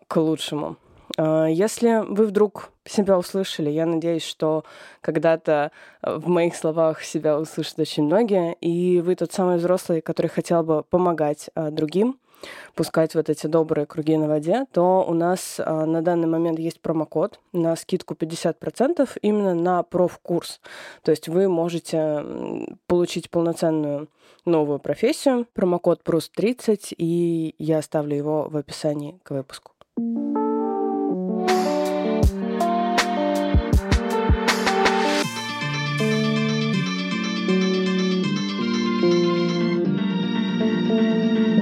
к 0.09 0.17
лучшему. 0.17 0.77
А, 1.17 1.47
если 1.47 2.05
вы 2.07 2.27
вдруг 2.27 2.71
себя 2.85 3.19
услышали, 3.19 3.71
я 3.71 3.87
надеюсь, 3.87 4.25
что 4.25 4.65
когда-то 5.01 5.71
э, 6.03 6.17
в 6.17 6.29
моих 6.29 6.57
словах 6.57 7.03
себя 7.03 7.39
услышат 7.39 7.79
очень 7.79 8.05
многие, 8.05 8.55
и 8.55 9.01
вы 9.01 9.15
тот 9.15 9.33
самый 9.33 9.59
взрослый, 9.59 10.01
который 10.01 10.29
хотел 10.29 10.63
бы 10.63 10.83
помогать 10.83 11.51
а, 11.55 11.71
другим, 11.71 12.19
пускать 12.75 13.15
вот 13.15 13.31
эти 13.31 13.47
добрые 13.47 13.87
круги 13.87 14.17
на 14.17 14.27
воде, 14.27 14.67
то 14.73 15.05
у 15.07 15.15
нас 15.15 15.61
а, 15.61 15.87
на 15.87 16.03
данный 16.03 16.29
момент 16.29 16.59
есть 16.59 16.81
промокод 16.81 17.39
на 17.53 17.77
скидку 17.77 18.15
50% 18.15 19.09
именно 19.23 19.55
на 19.55 19.83
профкурс. 19.83 20.61
То 21.03 21.11
есть 21.11 21.29
вы 21.29 21.49
можете 21.49 22.25
получить 22.87 23.31
полноценную 23.31 24.09
новую 24.45 24.79
профессию. 24.79 25.47
Промокод 25.53 26.03
PRUS30, 26.05 26.95
и 26.97 27.55
я 27.59 27.79
оставлю 27.79 28.17
его 28.17 28.49
в 28.49 28.57
описании 28.57 29.21
к 29.23 29.31
выпуску. 29.31 29.73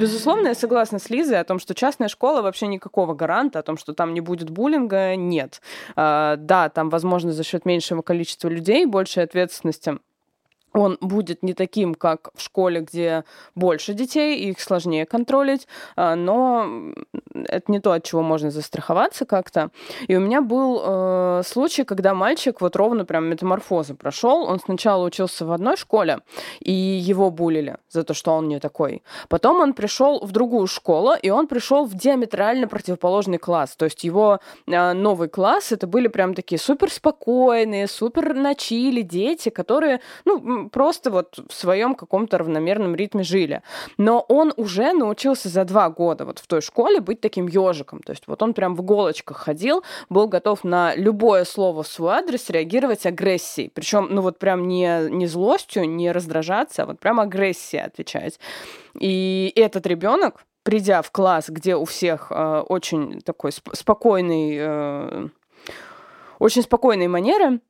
Безусловно, 0.01 0.49
я 0.49 0.55
согласна 0.55 0.99
с 0.99 1.11
Лизой 1.11 1.39
о 1.39 1.45
том, 1.45 1.59
что 1.59 1.75
частная 1.75 2.09
школа 2.09 2.41
вообще 2.41 2.67
никакого 2.67 3.13
гаранта 3.13 3.59
о 3.59 3.63
том, 3.63 3.77
что 3.77 3.93
там 3.93 4.15
не 4.15 4.23
будет 4.23 4.49
буллинга, 4.49 5.15
нет. 5.15 5.61
А, 5.95 6.37
да, 6.37 6.71
там, 6.71 6.89
возможно, 6.89 7.33
за 7.33 7.45
счет 7.45 7.67
меньшего 7.67 8.01
количества 8.01 8.49
людей, 8.49 8.87
большей 8.87 9.25
ответственности 9.25 9.99
он 10.73 10.99
будет 11.01 11.43
не 11.43 11.55
таким, 11.55 11.95
как 11.95 12.31
в 12.35 12.43
школе, 12.43 12.81
где 12.81 13.25
больше 13.55 13.95
детей, 13.95 14.39
и 14.39 14.51
их 14.51 14.61
сложнее 14.61 15.07
контролить, 15.07 15.67
а, 15.97 16.15
но 16.15 16.93
это 17.35 17.71
не 17.71 17.81
то, 17.81 17.93
от 17.93 18.05
чего 18.05 18.23
можно 18.23 18.51
застраховаться 18.51 19.25
как-то. 19.25 19.71
И 20.07 20.17
у 20.17 20.21
меня 20.21 20.41
был 20.41 20.81
э, 20.83 21.43
случай, 21.45 21.85
когда 21.85 22.15
мальчик 22.15 22.61
вот 22.61 22.77
ровно 22.77 23.05
прям 23.05 23.27
метаморфозы 23.27 23.95
прошел. 23.95 24.45
Он 24.45 24.61
сначала 24.61 25.05
учился 25.05 25.45
в 25.45 25.53
одной 25.53 25.77
школе, 25.77 26.21
и 26.61 26.73
его 26.73 27.31
булили 27.31 27.77
за 27.89 28.05
то, 28.05 28.15
что 28.15 28.33
он 28.33 28.49
не 28.49 28.61
такой. 28.61 29.03
Потом 29.29 29.61
он 29.61 29.75
пришел 29.75 30.21
в 30.25 30.33
другую 30.33 30.67
школу, 30.67 31.15
и 31.21 31.31
он 31.31 31.47
пришел 31.47 31.85
в 31.85 31.95
диаметрально 31.95 32.69
противоположный 32.69 33.39
класс. 33.39 33.77
То 33.77 33.87
есть 33.87 34.05
его 34.05 34.41
э, 34.67 34.93
новый 34.93 35.29
класс, 35.29 35.73
это 35.73 35.87
были 35.87 36.09
прям 36.09 36.35
такие 36.35 36.59
супер 36.59 36.91
спокойные, 36.91 37.87
супер 37.87 38.35
начили 38.35 39.03
дети, 39.03 39.49
которые, 39.49 40.01
ну, 40.25 40.60
просто 40.69 41.11
вот 41.11 41.39
в 41.49 41.53
своем 41.55 41.95
каком-то 41.95 42.39
равномерном 42.39 42.95
ритме 42.95 43.23
жили. 43.23 43.63
Но 43.97 44.21
он 44.29 44.53
уже 44.57 44.93
научился 44.93 45.49
за 45.49 45.65
два 45.65 45.89
года 45.91 46.25
вот 46.25 46.39
в 46.39 46.47
той 46.47 46.61
школе 46.61 47.01
быть 47.01 47.21
таким 47.21 47.47
ежиком. 47.47 48.01
То 48.01 48.13
есть 48.13 48.25
вот 48.27 48.43
он 48.43 48.55
прям 48.55 48.75
в 48.75 48.83
иголочках 48.83 49.39
ходил, 49.39 49.83
был 50.09 50.29
готов 50.29 50.65
на 50.65 50.95
любое 50.95 51.45
слово 51.45 51.83
в 51.83 51.89
свой 51.89 52.15
адрес 52.15 52.51
реагировать 52.51 53.07
агрессией. 53.07 53.71
Причем, 53.73 54.09
ну 54.11 54.23
вот 54.23 54.39
прям 54.39 54.69
не, 54.69 55.09
не 55.11 55.27
злостью, 55.27 55.89
не 55.89 56.13
раздражаться, 56.13 56.83
а 56.83 56.87
вот 56.87 57.01
прям 57.01 57.21
агрессией 57.21 57.83
отвечать. 57.83 58.39
И 58.99 59.53
этот 59.57 59.87
ребенок, 59.87 60.45
придя 60.63 61.03
в 61.03 61.11
класс, 61.11 61.49
где 61.49 61.77
у 61.77 61.85
всех 61.85 62.31
э, 62.31 62.61
очень 62.69 63.21
такой 63.21 63.51
сп- 63.51 63.75
спокойный, 63.75 64.57
э, 64.59 65.29
очень 66.39 66.63
спокойные 66.63 67.09
манеры, 67.09 67.61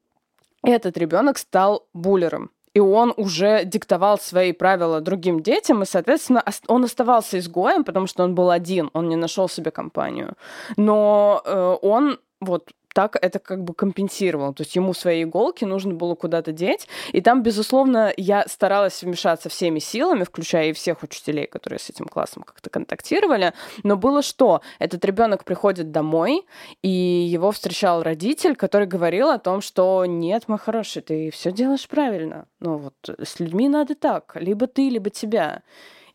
этот 0.63 0.99
ребенок 0.99 1.39
стал 1.39 1.87
буллером 1.95 2.51
и 2.75 2.81
он 2.81 3.13
уже 3.17 3.65
диктовал 3.65 4.19
свои 4.19 4.53
правила 4.53 5.01
другим 5.01 5.43
детям, 5.43 5.83
и, 5.83 5.87
соответственно, 5.87 6.45
он 6.69 6.85
оставался 6.85 7.39
изгоем, 7.39 7.85
потому 7.85 8.07
что 8.07 8.25
он 8.25 8.35
был 8.35 8.51
один, 8.51 8.91
он 8.93 9.09
не 9.09 9.17
нашел 9.17 9.49
себе 9.49 9.71
компанию. 9.71 10.35
Но 10.77 11.43
э, 11.45 11.77
он 11.83 12.19
вот 12.41 12.71
так 12.93 13.17
это 13.21 13.39
как 13.39 13.63
бы 13.63 13.75
компенсировал. 13.75 14.53
То 14.55 14.63
есть 14.63 14.77
ему 14.77 14.95
свои 14.95 15.23
иголки 15.23 15.65
нужно 15.65 15.95
было 15.95 16.15
куда-то 16.15 16.53
деть. 16.53 16.89
И 17.13 17.21
там, 17.21 17.43
безусловно, 17.43 18.13
я 18.17 18.45
старалась 18.49 19.03
вмешаться 19.03 19.49
всеми 19.49 19.79
силами, 19.79 20.25
включая 20.25 20.71
и 20.71 20.73
всех 20.73 21.03
учителей, 21.03 21.47
которые 21.47 21.79
с 21.79 21.91
этим 21.91 22.07
классом 22.07 22.43
как-то 22.43 22.71
контактировали. 22.71 23.53
Но 23.83 23.97
было 23.97 24.23
что? 24.23 24.61
Этот 24.79 25.05
ребенок 25.05 25.45
приходит 25.45 25.91
домой, 25.91 26.47
и 26.83 26.89
его 26.89 27.53
встречал 27.53 28.03
родитель, 28.03 28.57
который 28.57 28.87
говорил 28.87 29.31
о 29.31 29.39
том, 29.39 29.61
что 29.61 30.05
нет, 30.07 30.49
мой 30.49 30.59
хороший, 30.59 31.03
ты 31.03 31.31
все 31.31 31.53
делаешь 31.53 31.89
правильно. 31.89 32.47
Ну 32.61 32.77
вот 32.77 32.95
с 33.09 33.41
людьми 33.41 33.69
надо 33.69 33.95
так, 33.95 34.37
либо 34.41 34.67
ты, 34.67 34.89
либо 34.89 35.11
тебя. 35.11 35.63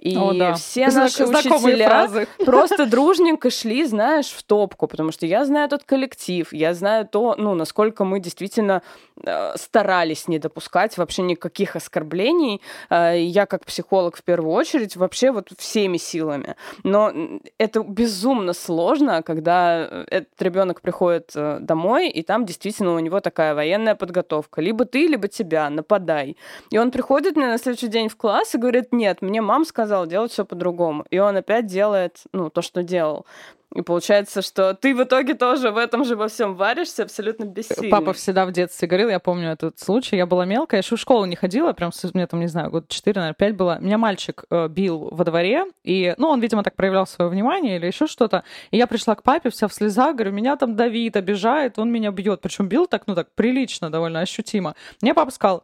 И 0.05 0.15
О, 0.15 0.33
да. 0.33 0.53
все 0.53 0.87
наши 0.91 1.25
учителя 1.25 1.89
фразы. 1.89 2.27
просто 2.45 2.85
дружненько 2.85 3.49
шли, 3.49 3.85
знаешь, 3.85 4.27
в 4.27 4.43
топку, 4.43 4.85
потому 4.85 5.11
что 5.11 5.25
я 5.25 5.45
знаю 5.45 5.65
этот 5.65 5.83
коллектив, 5.83 6.53
я 6.53 6.75
знаю 6.75 7.07
то, 7.07 7.33
ну, 7.39 7.55
насколько 7.55 8.05
мы 8.05 8.19
действительно 8.19 8.83
э, 9.25 9.53
старались 9.55 10.27
не 10.27 10.37
допускать 10.37 10.95
вообще 10.99 11.23
никаких 11.23 11.75
оскорблений. 11.75 12.61
Э, 12.91 13.19
я 13.19 13.47
как 13.47 13.65
психолог 13.65 14.15
в 14.15 14.21
первую 14.21 14.53
очередь 14.53 14.95
вообще 14.95 15.31
вот 15.31 15.49
всеми 15.57 15.97
силами. 15.97 16.55
Но 16.83 17.11
это 17.57 17.81
безумно 17.81 18.53
сложно, 18.53 19.23
когда 19.23 19.87
э, 19.89 20.05
этот 20.11 20.39
ребенок 20.39 20.81
приходит 20.81 21.31
э, 21.33 21.57
домой, 21.61 22.09
и 22.09 22.21
там 22.21 22.45
действительно 22.45 22.93
у 22.93 22.99
него 22.99 23.21
такая 23.21 23.55
военная 23.55 23.95
подготовка. 23.95 24.61
Либо 24.61 24.85
ты, 24.85 25.07
либо 25.07 25.27
тебя, 25.27 25.67
нападай. 25.71 26.37
И 26.69 26.77
он 26.77 26.91
приходит 26.91 27.35
мне 27.35 27.47
на 27.47 27.57
следующий 27.57 27.87
день 27.87 28.07
в 28.07 28.15
класс 28.15 28.53
и 28.53 28.59
говорит, 28.59 28.93
нет, 28.93 29.23
мне 29.23 29.41
мама 29.41 29.65
сказала, 29.65 29.94
сказал 29.95 30.07
делать 30.07 30.31
все 30.31 30.45
по-другому. 30.45 31.05
И 31.09 31.19
он 31.19 31.37
опять 31.37 31.67
делает, 31.67 32.23
ну, 32.33 32.49
то, 32.49 32.61
что 32.61 32.83
делал. 32.83 33.25
И 33.73 33.81
получается, 33.81 34.41
что 34.41 34.73
ты 34.73 34.95
в 34.95 35.03
итоге 35.03 35.33
тоже 35.33 35.71
в 35.71 35.77
этом 35.77 36.05
же 36.05 36.15
во 36.15 36.27
всем 36.27 36.55
варишься, 36.55 37.03
абсолютно 37.03 37.45
бессильный. 37.45 37.89
Папа 37.89 38.13
всегда 38.13 38.45
в 38.45 38.51
детстве 38.51 38.87
говорил, 38.87 39.09
я 39.09 39.19
помню 39.19 39.51
этот 39.51 39.79
случай, 39.79 40.15
я 40.15 40.25
была 40.25 40.45
мелкая, 40.45 40.77
я 40.77 40.83
еще 40.83 40.95
в 40.95 40.99
школу 40.99 41.25
не 41.25 41.35
ходила, 41.35 41.73
прям, 41.73 41.91
мне 42.13 42.27
там, 42.27 42.39
не 42.39 42.47
знаю, 42.47 42.71
год 42.71 42.87
4, 42.87 43.19
наверное, 43.19 43.35
5 43.35 43.55
было. 43.55 43.77
Меня 43.79 43.97
мальчик 43.97 44.45
э, 44.49 44.67
бил 44.69 45.09
во 45.11 45.23
дворе, 45.25 45.65
и, 45.83 46.13
ну, 46.17 46.27
он, 46.27 46.39
видимо, 46.39 46.63
так 46.63 46.75
проявлял 46.75 47.05
свое 47.05 47.29
внимание 47.29 47.77
или 47.77 47.87
еще 47.87 48.07
что-то. 48.07 48.43
И 48.71 48.77
я 48.77 48.87
пришла 48.87 49.15
к 49.15 49.23
папе 49.23 49.49
вся 49.49 49.67
в 49.67 49.73
слезах, 49.73 50.15
говорю, 50.15 50.31
меня 50.31 50.55
там 50.55 50.75
Давид 50.75 51.17
обижает, 51.17 51.79
он 51.79 51.91
меня 51.91 52.11
бьет. 52.11 52.41
Причем 52.41 52.67
бил 52.67 52.85
так, 52.85 53.07
ну, 53.07 53.15
так 53.15 53.27
прилично, 53.35 53.89
довольно 53.89 54.21
ощутимо. 54.21 54.75
Мне 55.01 55.13
папа 55.13 55.31
сказал, 55.31 55.63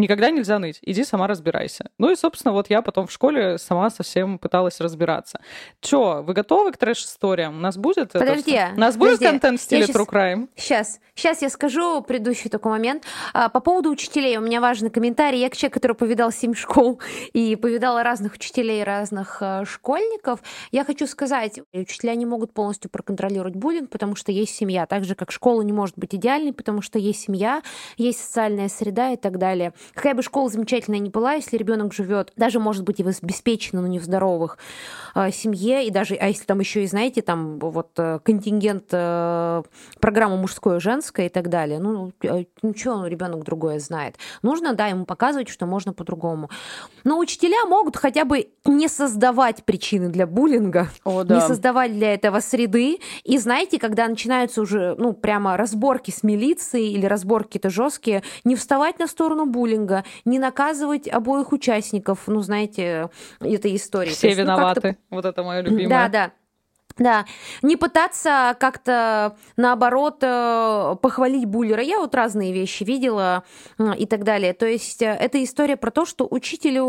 никогда 0.00 0.30
нельзя 0.30 0.58
ныть, 0.58 0.78
иди 0.82 1.04
сама 1.04 1.26
разбирайся. 1.26 1.90
Ну 1.98 2.10
и, 2.10 2.16
собственно, 2.16 2.52
вот 2.52 2.70
я 2.70 2.82
потом 2.82 3.06
в 3.06 3.12
школе 3.12 3.58
сама 3.58 3.90
совсем 3.90 4.38
пыталась 4.38 4.80
разбираться. 4.80 5.40
Чё, 5.80 6.22
вы 6.22 6.32
готовы 6.32 6.72
к 6.72 6.78
трэш-историям? 6.78 7.58
У 7.58 7.60
нас 7.60 7.76
будет 7.76 8.12
Подожди. 8.12 8.52
Это 8.52 8.72
У 8.74 8.80
нас 8.80 8.96
будет 8.96 9.18
подожди. 9.18 9.26
контент 9.26 9.60
в 9.60 9.62
стиле 9.62 9.84
True 9.84 10.08
Crime? 10.08 10.48
Сейчас, 10.56 11.00
сейчас 11.14 11.42
я 11.42 11.50
скажу 11.50 12.02
предыдущий 12.02 12.50
такой 12.50 12.72
момент. 12.72 13.04
А, 13.34 13.48
по 13.48 13.60
поводу 13.60 13.90
учителей 13.90 14.36
у 14.38 14.40
меня 14.40 14.60
важный 14.60 14.90
комментарий. 14.90 15.40
Я 15.40 15.50
человек, 15.50 15.74
который 15.74 15.96
повидал 15.96 16.32
семь 16.32 16.54
школ 16.54 17.00
и 17.32 17.56
повидала 17.56 18.02
разных 18.02 18.34
учителей, 18.34 18.82
разных 18.82 19.38
э, 19.40 19.64
школьников. 19.66 20.40
Я 20.72 20.84
хочу 20.84 21.06
сказать, 21.06 21.60
учителя 21.72 22.14
не 22.14 22.26
могут 22.26 22.54
полностью 22.54 22.90
проконтролировать 22.90 23.54
буллинг, 23.54 23.90
потому 23.90 24.16
что 24.16 24.32
есть 24.32 24.54
семья. 24.54 24.86
Так 24.86 25.04
же, 25.04 25.14
как 25.14 25.30
школа 25.30 25.62
не 25.62 25.72
может 25.72 25.98
быть 25.98 26.14
идеальной, 26.14 26.52
потому 26.52 26.82
что 26.82 26.98
есть 26.98 27.20
семья, 27.20 27.62
есть 27.96 28.24
социальная 28.24 28.68
среда 28.68 29.12
и 29.12 29.16
так 29.16 29.38
далее. 29.38 29.74
Какая 29.94 30.14
бы 30.14 30.22
школа 30.22 30.48
замечательная 30.48 31.00
ни 31.00 31.08
была, 31.08 31.34
если 31.34 31.56
ребенок 31.56 31.92
живет, 31.92 32.32
даже 32.36 32.58
может 32.60 32.84
быть 32.84 33.00
и 33.00 33.02
в 33.02 33.08
обеспеченной, 33.08 33.82
но 33.82 33.88
не 33.88 33.98
в 33.98 34.04
здоровых 34.04 34.58
э, 35.14 35.30
семье, 35.30 35.86
и 35.86 35.90
даже, 35.90 36.14
а 36.14 36.28
если 36.28 36.44
там 36.44 36.60
еще 36.60 36.84
и, 36.84 36.86
знаете, 36.86 37.22
там 37.22 37.58
вот 37.58 37.90
э, 37.98 38.20
контингент 38.24 38.84
э, 38.92 39.62
программы 40.00 40.36
мужское 40.36 40.80
женское 40.80 41.26
и 41.26 41.28
так 41.28 41.48
далее, 41.48 41.78
ну, 41.78 42.12
э, 42.22 42.44
ничего, 42.62 42.96
ну, 42.96 43.06
ребенок 43.06 43.44
другое 43.44 43.78
знает. 43.80 44.16
Нужно, 44.42 44.74
да, 44.74 44.86
ему 44.86 45.04
показывать, 45.04 45.48
что 45.48 45.66
можно 45.66 45.92
по-другому. 45.92 46.50
Но 47.04 47.18
учителя 47.18 47.64
могут 47.66 47.96
хотя 47.96 48.24
бы 48.24 48.48
не 48.64 48.88
создавать 48.88 49.64
причины 49.64 50.08
для 50.08 50.26
буллинга, 50.26 50.88
О, 51.04 51.24
да. 51.24 51.36
не 51.36 51.40
создавать 51.40 51.92
для 51.92 52.14
этого 52.14 52.40
среды. 52.40 52.98
И 53.24 53.38
знаете, 53.38 53.78
когда 53.78 54.06
начинаются 54.08 54.60
уже, 54.60 54.94
ну, 54.98 55.12
прямо 55.12 55.56
разборки 55.56 56.10
с 56.10 56.22
милицией 56.22 56.92
или 56.92 57.06
разборки-то 57.06 57.70
жесткие, 57.70 58.22
не 58.44 58.56
вставать 58.56 58.98
на 58.98 59.06
сторону 59.06 59.46
буллинга, 59.46 59.79
буллинга, 59.80 60.04
не 60.24 60.38
наказывать 60.38 61.08
обоих 61.08 61.52
участников, 61.52 62.20
ну, 62.26 62.40
знаете, 62.40 63.10
этой 63.40 63.76
истории. 63.76 64.10
Все 64.10 64.28
есть, 64.28 64.38
ну, 64.38 64.44
виноваты. 64.44 64.96
Ну, 65.10 65.16
вот 65.16 65.24
это 65.24 65.42
мое 65.42 65.62
любимое. 65.62 65.88
Да, 65.88 66.08
да. 66.08 66.30
Да, 67.00 67.24
не 67.62 67.76
пытаться 67.76 68.54
как-то 68.60 69.34
наоборот 69.56 70.18
э, 70.20 70.96
похвалить 71.00 71.46
буллера. 71.46 71.82
Я 71.82 71.98
вот 71.98 72.14
разные 72.14 72.52
вещи 72.52 72.84
видела 72.84 73.42
и 73.96 74.04
так 74.04 74.22
далее. 74.22 74.52
То 74.52 74.66
есть 74.66 75.00
э, 75.00 75.06
это 75.06 75.42
история 75.42 75.78
про 75.78 75.90
то, 75.90 76.04
что 76.04 76.28
учителю, 76.30 76.84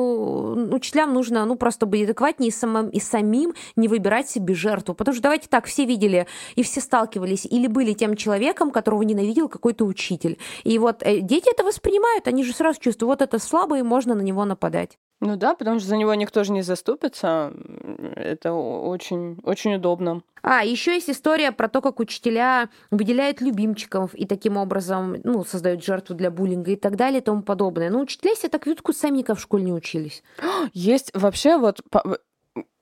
учителям 0.76 1.14
нужно 1.14 1.46
ну 1.46 1.56
просто 1.56 1.86
быть 1.86 2.04
адекватнее 2.04 2.50
и, 2.50 2.52
самым, 2.52 2.90
и 2.90 3.00
самим 3.00 3.54
не 3.78 3.88
выбирать 3.88 4.30
себе 4.30 4.54
жертву. 4.54 4.96
Потому 4.96 5.16
что 5.16 5.24
давайте 5.24 5.48
так, 5.48 5.66
все 5.66 5.86
видели 5.86 6.28
и 6.56 6.64
все 6.64 6.82
сталкивались 6.82 7.46
или 7.46 7.68
были 7.68 7.94
тем 7.94 8.18
человеком, 8.18 8.72
которого 8.72 9.04
ненавидел 9.04 9.48
какой-то 9.48 9.86
учитель. 9.86 10.38
И 10.66 10.78
вот 10.78 11.04
э, 11.04 11.22
дети 11.22 11.50
это 11.50 11.64
воспринимают, 11.64 12.28
они 12.28 12.44
же 12.44 12.52
сразу 12.52 12.82
чувствуют, 12.82 13.22
вот 13.22 13.22
это 13.22 13.40
слабый, 13.40 13.82
можно 13.82 14.14
на 14.14 14.22
него 14.22 14.44
нападать. 14.44 14.98
Ну 15.22 15.36
да, 15.36 15.54
потому 15.54 15.78
что 15.80 15.88
за 15.88 15.98
него 15.98 16.14
никто 16.16 16.44
же 16.44 16.52
не 16.52 16.64
заступится. 16.64 17.54
Это 18.16 18.54
очень, 18.54 19.38
очень 19.44 19.76
удобно. 19.76 20.24
А, 20.42 20.66
еще 20.66 20.96
есть 20.96 21.12
история 21.12 21.52
про 21.52 21.70
то, 21.70 21.80
как 21.82 22.00
учителя 22.00 22.70
выделяют 22.90 23.40
любимчиков 23.40 24.16
и 24.16 24.26
таким 24.26 24.58
образом 24.58 25.18
ну, 25.24 25.46
создают 25.46 25.84
жертву 25.84 26.16
для 26.16 26.32
буллинга 26.32 26.72
и 26.72 26.76
так 26.76 26.96
далее 26.96 27.22
и 27.22 27.24
тому 27.24 27.44
подобное. 27.44 27.92
Но 27.92 28.02
учителя 28.02 28.34
себя 28.34 28.50
так 28.50 28.66
ведут, 28.66 28.82
сами 28.98 29.18
никак 29.18 29.38
в 29.38 29.42
школе 29.42 29.64
не 29.64 29.74
учились. 29.74 30.24
Есть 30.74 31.12
вообще 31.14 31.58
вот 31.58 31.82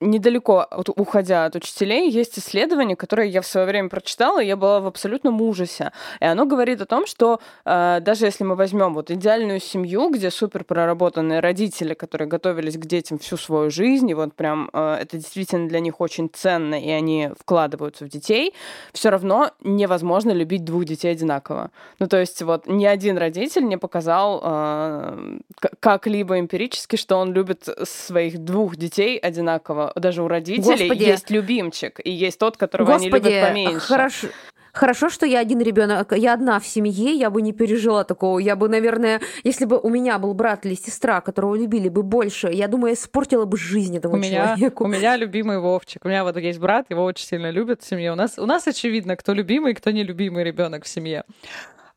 недалеко 0.00 0.66
от, 0.70 0.88
уходя 0.88 1.44
от 1.44 1.56
учителей, 1.56 2.10
есть 2.10 2.38
исследование, 2.38 2.96
которое 2.96 3.28
я 3.28 3.42
в 3.42 3.46
свое 3.46 3.66
время 3.66 3.88
прочитала, 3.88 4.42
и 4.42 4.46
я 4.46 4.56
была 4.56 4.80
в 4.80 4.86
абсолютном 4.86 5.40
ужасе. 5.42 5.92
И 6.20 6.24
оно 6.24 6.46
говорит 6.46 6.80
о 6.80 6.86
том, 6.86 7.06
что 7.06 7.40
э, 7.64 7.98
даже 8.00 8.26
если 8.26 8.44
мы 8.44 8.56
возьмем 8.56 8.94
вот 8.94 9.10
идеальную 9.10 9.60
семью, 9.60 10.10
где 10.10 10.30
супер 10.30 10.64
проработанные 10.64 11.40
родители, 11.40 11.94
которые 11.94 12.28
готовились 12.28 12.76
к 12.76 12.86
детям 12.86 13.18
всю 13.18 13.36
свою 13.36 13.70
жизнь, 13.70 14.08
и 14.10 14.14
вот 14.14 14.34
прям 14.34 14.70
э, 14.72 14.98
это 15.02 15.18
действительно 15.18 15.68
для 15.68 15.80
них 15.80 16.00
очень 16.00 16.30
ценно, 16.32 16.80
и 16.80 16.88
они 16.88 17.30
вкладываются 17.38 18.04
в 18.04 18.08
детей, 18.08 18.54
все 18.92 19.10
равно 19.10 19.50
невозможно 19.62 20.30
любить 20.30 20.64
двух 20.64 20.84
детей 20.86 21.12
одинаково. 21.12 21.70
Ну, 21.98 22.06
то 22.06 22.18
есть 22.18 22.40
вот 22.42 22.66
ни 22.66 22.86
один 22.86 23.18
родитель 23.18 23.66
не 23.66 23.76
показал 23.76 24.40
э, 24.42 25.38
как-либо 25.80 26.38
эмпирически, 26.38 26.96
что 26.96 27.16
он 27.16 27.34
любит 27.34 27.68
своих 27.84 28.38
двух 28.38 28.76
детей 28.76 29.18
одинаково. 29.18 29.89
Даже 29.94 30.22
у 30.22 30.28
родителей 30.28 30.88
Господи. 30.88 31.02
есть 31.02 31.30
любимчик, 31.30 32.00
и 32.02 32.10
есть 32.10 32.38
тот, 32.38 32.56
которого 32.56 32.92
Господи, 32.92 33.14
они 33.14 33.34
любят 33.34 33.48
поменьше. 33.48 33.86
Хорошо. 33.86 34.28
Хорошо, 34.72 35.10
что 35.10 35.26
я 35.26 35.40
один 35.40 35.60
ребенок, 35.60 36.12
я 36.12 36.32
одна 36.32 36.60
в 36.60 36.66
семье, 36.66 37.12
я 37.12 37.30
бы 37.30 37.42
не 37.42 37.52
пережила 37.52 38.04
такого. 38.04 38.38
Я 38.38 38.54
бы, 38.54 38.68
наверное, 38.68 39.20
если 39.42 39.64
бы 39.64 39.78
у 39.78 39.88
меня 39.88 40.18
был 40.18 40.32
брат 40.32 40.64
или 40.64 40.74
сестра, 40.74 41.20
которого 41.20 41.56
любили 41.56 41.88
бы 41.88 42.02
больше, 42.02 42.48
я 42.52 42.68
думаю, 42.68 42.94
испортила 42.94 43.46
бы 43.46 43.58
жизнь 43.58 43.96
этому 43.96 44.14
у 44.14 44.18
меня, 44.18 44.54
человеку. 44.56 44.84
У 44.84 44.86
меня 44.86 45.16
любимый 45.16 45.58
Вовчик. 45.58 46.04
У 46.04 46.08
меня 46.08 46.22
вот 46.22 46.36
есть 46.36 46.60
брат, 46.60 46.86
его 46.88 47.04
очень 47.04 47.26
сильно 47.26 47.50
любят 47.50 47.82
в 47.82 47.88
семье. 47.88 48.12
У 48.12 48.14
нас, 48.14 48.38
у 48.38 48.46
нас 48.46 48.66
очевидно, 48.68 49.16
кто 49.16 49.32
любимый, 49.32 49.74
кто 49.74 49.90
нелюбимый 49.90 50.44
ребенок 50.44 50.84
в 50.84 50.88
семье. 50.88 51.24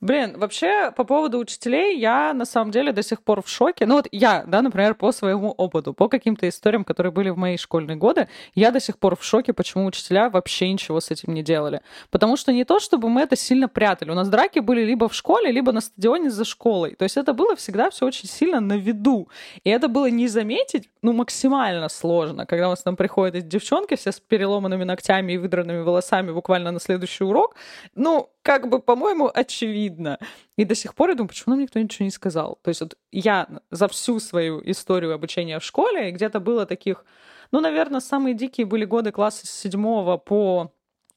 Блин, 0.04 0.38
вообще, 0.38 0.92
по 0.92 1.06
поводу 1.06 1.38
учителей, 1.38 1.98
я 1.98 2.34
на 2.34 2.44
самом 2.44 2.72
деле 2.72 2.92
до 2.92 3.02
сих 3.02 3.24
пор 3.24 3.42
в 3.42 3.48
шоке. 3.48 3.86
Ну 3.86 3.96
вот 3.96 4.10
я, 4.12 4.44
да, 4.46 4.62
например, 4.62 4.96
по 4.96 5.14
своему 5.14 5.52
опыту, 5.52 5.94
по 5.94 6.10
каким-то 6.10 6.50
историям, 6.50 6.84
которые 6.84 7.14
были 7.14 7.30
в 7.30 7.38
мои 7.38 7.56
школьные 7.56 7.96
годы, 7.96 8.28
я 8.54 8.72
до 8.72 8.82
сих 8.82 8.98
пор 8.98 9.16
в 9.16 9.24
шоке, 9.24 9.54
почему 9.54 9.86
учителя 9.86 10.30
вообще 10.30 10.70
ничего 10.70 11.00
с 11.00 11.10
этим 11.10 11.34
не 11.34 11.42
делали. 11.42 11.80
Потому 12.12 12.36
что 12.36 12.52
не 12.52 12.66
то, 12.66 12.82
чтобы 12.82 13.08
мы 13.08 13.22
это 13.22 13.38
сильно 13.38 13.70
прятали. 13.70 14.12
У 14.12 14.14
нас 14.14 14.28
драки 14.28 14.60
были 14.60 14.84
либо 14.84 15.08
в 15.08 15.16
школе, 15.16 15.54
либо 15.54 15.72
на 15.72 15.80
стадионе 15.80 16.30
за 16.30 16.44
школой. 16.44 16.96
То 16.96 17.04
есть 17.04 17.16
это 17.16 17.32
было 17.32 17.56
всегда 17.56 17.90
все 17.90 18.06
очень 18.06 18.28
сильно 18.28 18.60
на 18.60 18.74
виду. 18.74 19.30
И 19.64 19.70
это 19.70 19.88
было 19.88 20.10
не 20.10 20.28
заметить, 20.28 20.90
ну, 21.02 21.14
максимально 21.14 21.88
сложно, 21.88 22.46
когда 22.46 22.68
у 22.68 22.72
нас 22.72 22.84
там 22.84 22.98
приходят 22.98 23.36
эти 23.36 23.46
девчонки 23.46 23.96
все 23.96 24.12
с 24.12 24.20
переломанными 24.20 24.84
ногтями 24.84 25.32
и 25.32 25.38
выдранными 25.38 25.82
волосами 25.82 26.32
буквально 26.32 26.72
на 26.72 26.82
следующий 26.82 27.24
урок. 27.24 27.56
Ну, 27.96 28.33
как 28.44 28.68
бы, 28.68 28.80
по-моему, 28.80 29.32
очевидно. 29.34 30.20
И 30.58 30.66
до 30.66 30.76
сих 30.76 30.94
пор 30.94 31.10
я 31.10 31.16
думаю, 31.16 31.30
почему 31.30 31.56
нам 31.56 31.62
никто 31.62 31.80
ничего 31.80 32.06
не 32.06 32.12
сказал? 32.12 32.60
То 32.62 32.70
есть 32.70 32.82
вот 32.82 32.96
я 33.12 33.48
за 33.72 33.88
всю 33.88 34.20
свою 34.20 34.62
историю 34.70 35.14
обучения 35.14 35.60
в 35.60 35.64
школе, 35.64 36.12
где-то 36.12 36.40
было 36.40 36.66
таких, 36.66 37.06
ну, 37.52 37.62
наверное, 37.62 38.02
самые 38.02 38.36
дикие 38.36 38.68
были 38.68 38.86
годы 38.86 39.12
класса 39.12 39.48
с 39.48 39.50
седьмого 39.50 40.18
по 40.18 40.74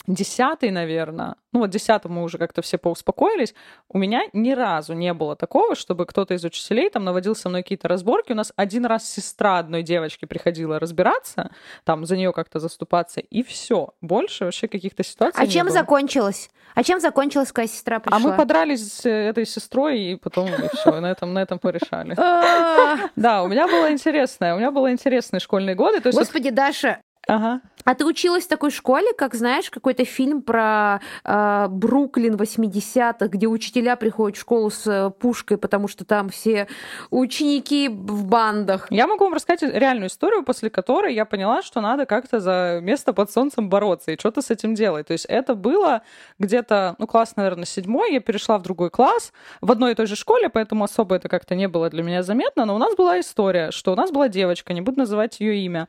десятый, 0.07 0.71
наверное, 0.71 1.37
ну 1.53 1.61
вот 1.61 1.71
десятым 1.71 2.13
мы 2.13 2.23
уже 2.23 2.39
как-то 2.39 2.63
все 2.63 2.79
поуспокоились, 2.79 3.55
у 3.89 3.99
меня 3.99 4.23
ни 4.33 4.53
разу 4.53 4.93
не 4.95 5.13
было 5.15 5.37
такого, 5.37 5.75
чтобы 5.75 6.07
кто-то 6.07 6.35
из 6.35 6.45
учителей 6.45 6.91
там 6.91 7.05
наводил 7.05 7.35
со 7.35 7.49
мной 7.49 7.63
какие-то 7.63 7.89
разборки. 7.89 8.33
У 8.33 8.35
нас 8.35 8.53
один 8.57 8.87
раз 8.87 9.09
сестра 9.09 9.59
одной 9.59 9.83
девочки 9.83 10.25
приходила 10.25 10.79
разбираться, 10.79 11.51
там 11.85 12.07
за 12.07 12.17
нее 12.17 12.33
как-то 12.33 12.59
заступаться, 12.59 13.21
и 13.21 13.43
все. 13.43 13.95
Больше 14.01 14.45
вообще 14.45 14.69
каких-то 14.69 15.03
ситуаций 15.03 15.43
А 15.43 15.47
чем 15.47 15.67
было. 15.67 15.75
закончилось? 15.75 16.51
А 16.75 16.83
чем 16.83 17.01
закончилась, 17.01 17.53
когда 17.53 17.67
сестра 17.69 18.01
пришла? 18.01 18.19
А 18.19 18.21
мы 18.21 18.37
подрались 18.37 18.93
с 18.93 19.09
этой 19.09 19.47
сестрой, 19.47 19.99
и 20.01 20.17
потом 20.17 20.49
все, 20.75 21.01
на 21.01 21.11
этом, 21.11 21.33
на 21.33 21.41
этом 21.41 21.59
порешали. 21.59 22.15
А, 22.19 22.99
Да, 23.17 23.43
у 23.43 23.49
меня 23.49 23.67
было 23.67 23.91
интересное, 23.91 24.55
у 24.55 24.59
меня 24.59 24.71
было 24.71 24.93
интересные 24.93 25.41
школьные 25.41 25.75
годы. 25.75 26.01
Господи, 26.11 26.51
Даша, 26.51 27.01
Ага. 27.27 27.61
А 27.87 27.95
ты 27.95 28.05
училась 28.05 28.45
в 28.45 28.49
такой 28.49 28.71
школе, 28.71 29.13
как, 29.17 29.35
знаешь, 29.35 29.71
какой-то 29.71 30.05
фильм 30.05 30.43
про 30.43 31.01
э, 31.25 31.67
Бруклин 31.71 32.35
80-х, 32.35 33.29
где 33.29 33.47
учителя 33.47 33.95
приходят 33.95 34.37
в 34.37 34.41
школу 34.41 34.71
с 34.71 34.87
э, 34.87 35.11
пушкой, 35.11 35.57
потому 35.57 35.87
что 35.87 36.05
там 36.05 36.29
все 36.29 36.67
ученики 37.11 37.89
в 37.89 38.25
бандах. 38.27 38.89
Я 38.91 39.07
могу 39.07 39.25
вам 39.25 39.35
рассказать 39.35 39.63
реальную 39.63 40.09
историю, 40.09 40.43
после 40.43 40.69
которой 40.69 41.15
я 41.15 41.25
поняла, 41.25 41.63
что 41.63 41.81
надо 41.81 42.07
как-то 42.07 42.41
за 42.41 42.81
место 42.83 43.13
под 43.13 43.31
солнцем 43.31 43.69
бороться 43.69 44.11
и 44.11 44.19
что-то 44.19 44.43
с 44.43 44.51
этим 44.51 44.75
делать. 44.75 45.07
То 45.07 45.13
есть 45.13 45.25
это 45.27 45.55
было 45.55 46.03
где-то, 46.41 46.97
ну, 46.99 47.07
класс, 47.07 47.37
наверное, 47.37 47.67
седьмой, 47.67 48.13
я 48.13 48.21
перешла 48.21 48.59
в 48.59 48.63
другой 48.63 48.91
класс, 48.91 49.33
в 49.61 49.71
одной 49.71 49.93
и 49.93 49.95
той 49.95 50.07
же 50.07 50.17
школе, 50.17 50.49
поэтому 50.49 50.83
особо 50.83 51.15
это 51.15 51.29
как-то 51.29 51.55
не 51.55 51.69
было 51.69 51.89
для 51.89 52.03
меня 52.03 52.25
заметно, 52.25 52.65
но 52.65 52.75
у 52.75 52.79
нас 52.79 52.97
была 52.97 53.21
история, 53.21 53.71
что 53.71 53.93
у 53.93 53.95
нас 53.95 54.11
была 54.11 54.29
девочка, 54.29 54.73
не 54.73 54.81
буду 54.81 54.99
называть 54.99 55.39
ее 55.39 55.59
имя, 55.59 55.89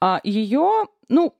а 0.00 0.20
ее, 0.24 0.86
ну, 1.08 1.36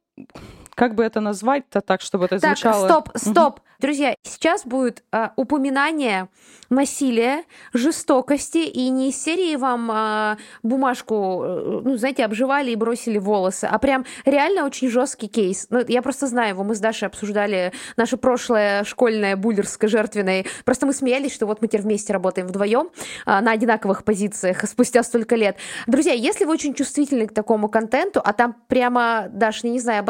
как 0.75 0.95
бы 0.95 1.05
это 1.05 1.21
назвать-то 1.21 1.81
так, 1.81 2.01
чтобы 2.01 2.27
это 2.27 2.39
Так, 2.39 2.57
звучало... 2.57 2.87
стоп, 2.87 3.11
стоп. 3.15 3.61
Друзья, 3.79 4.15
сейчас 4.23 4.65
будет 4.65 5.03
а, 5.13 5.33
упоминание 5.37 6.29
насилия, 6.71 7.45
жестокости, 7.73 8.59
и 8.59 8.89
не 8.89 9.11
из 9.11 9.23
серии 9.23 9.57
вам 9.57 9.91
а, 9.93 10.37
бумажку, 10.63 11.43
э, 11.45 11.81
ну, 11.85 11.97
знаете, 11.97 12.25
обживали 12.25 12.71
и 12.71 12.77
бросили 12.77 13.19
волосы, 13.19 13.67
а 13.71 13.79
прям 13.79 14.05
реально 14.25 14.65
очень 14.65 14.89
жесткий 14.89 15.29
кейс. 15.29 15.67
Ну, 15.71 15.85
я 15.87 16.03
просто 16.03 16.27
знаю 16.27 16.51
его, 16.51 16.65
мы 16.65 16.75
с 16.75 16.81
Дашей 16.81 17.07
обсуждали 17.09 17.73
наше 17.97 18.17
прошлое 18.17 18.85
школьное 18.85 19.37
буллерское 19.37 19.89
жертвенное. 19.89 20.45
Просто 20.65 20.87
мы 20.87 20.93
смеялись, 20.93 21.35
что 21.35 21.47
вот 21.47 21.61
мы 21.61 21.69
теперь 21.69 21.83
вместе 21.83 22.13
работаем 22.13 22.49
вдвоем 22.49 22.91
а, 23.27 23.41
на 23.41 23.53
одинаковых 23.53 24.05
позициях 24.05 24.65
спустя 24.69 25.03
столько 25.03 25.37
лет. 25.37 25.57
Друзья, 25.87 26.13
если 26.13 26.45
вы 26.45 26.53
очень 26.53 26.75
чувствительны 26.75 27.27
к 27.27 27.35
такому 27.35 27.69
контенту, 27.69 28.21
а 28.25 28.33
там 28.33 28.57
прямо, 28.69 29.27
Даш, 29.31 29.63
не 29.63 29.81
знаю, 29.81 30.03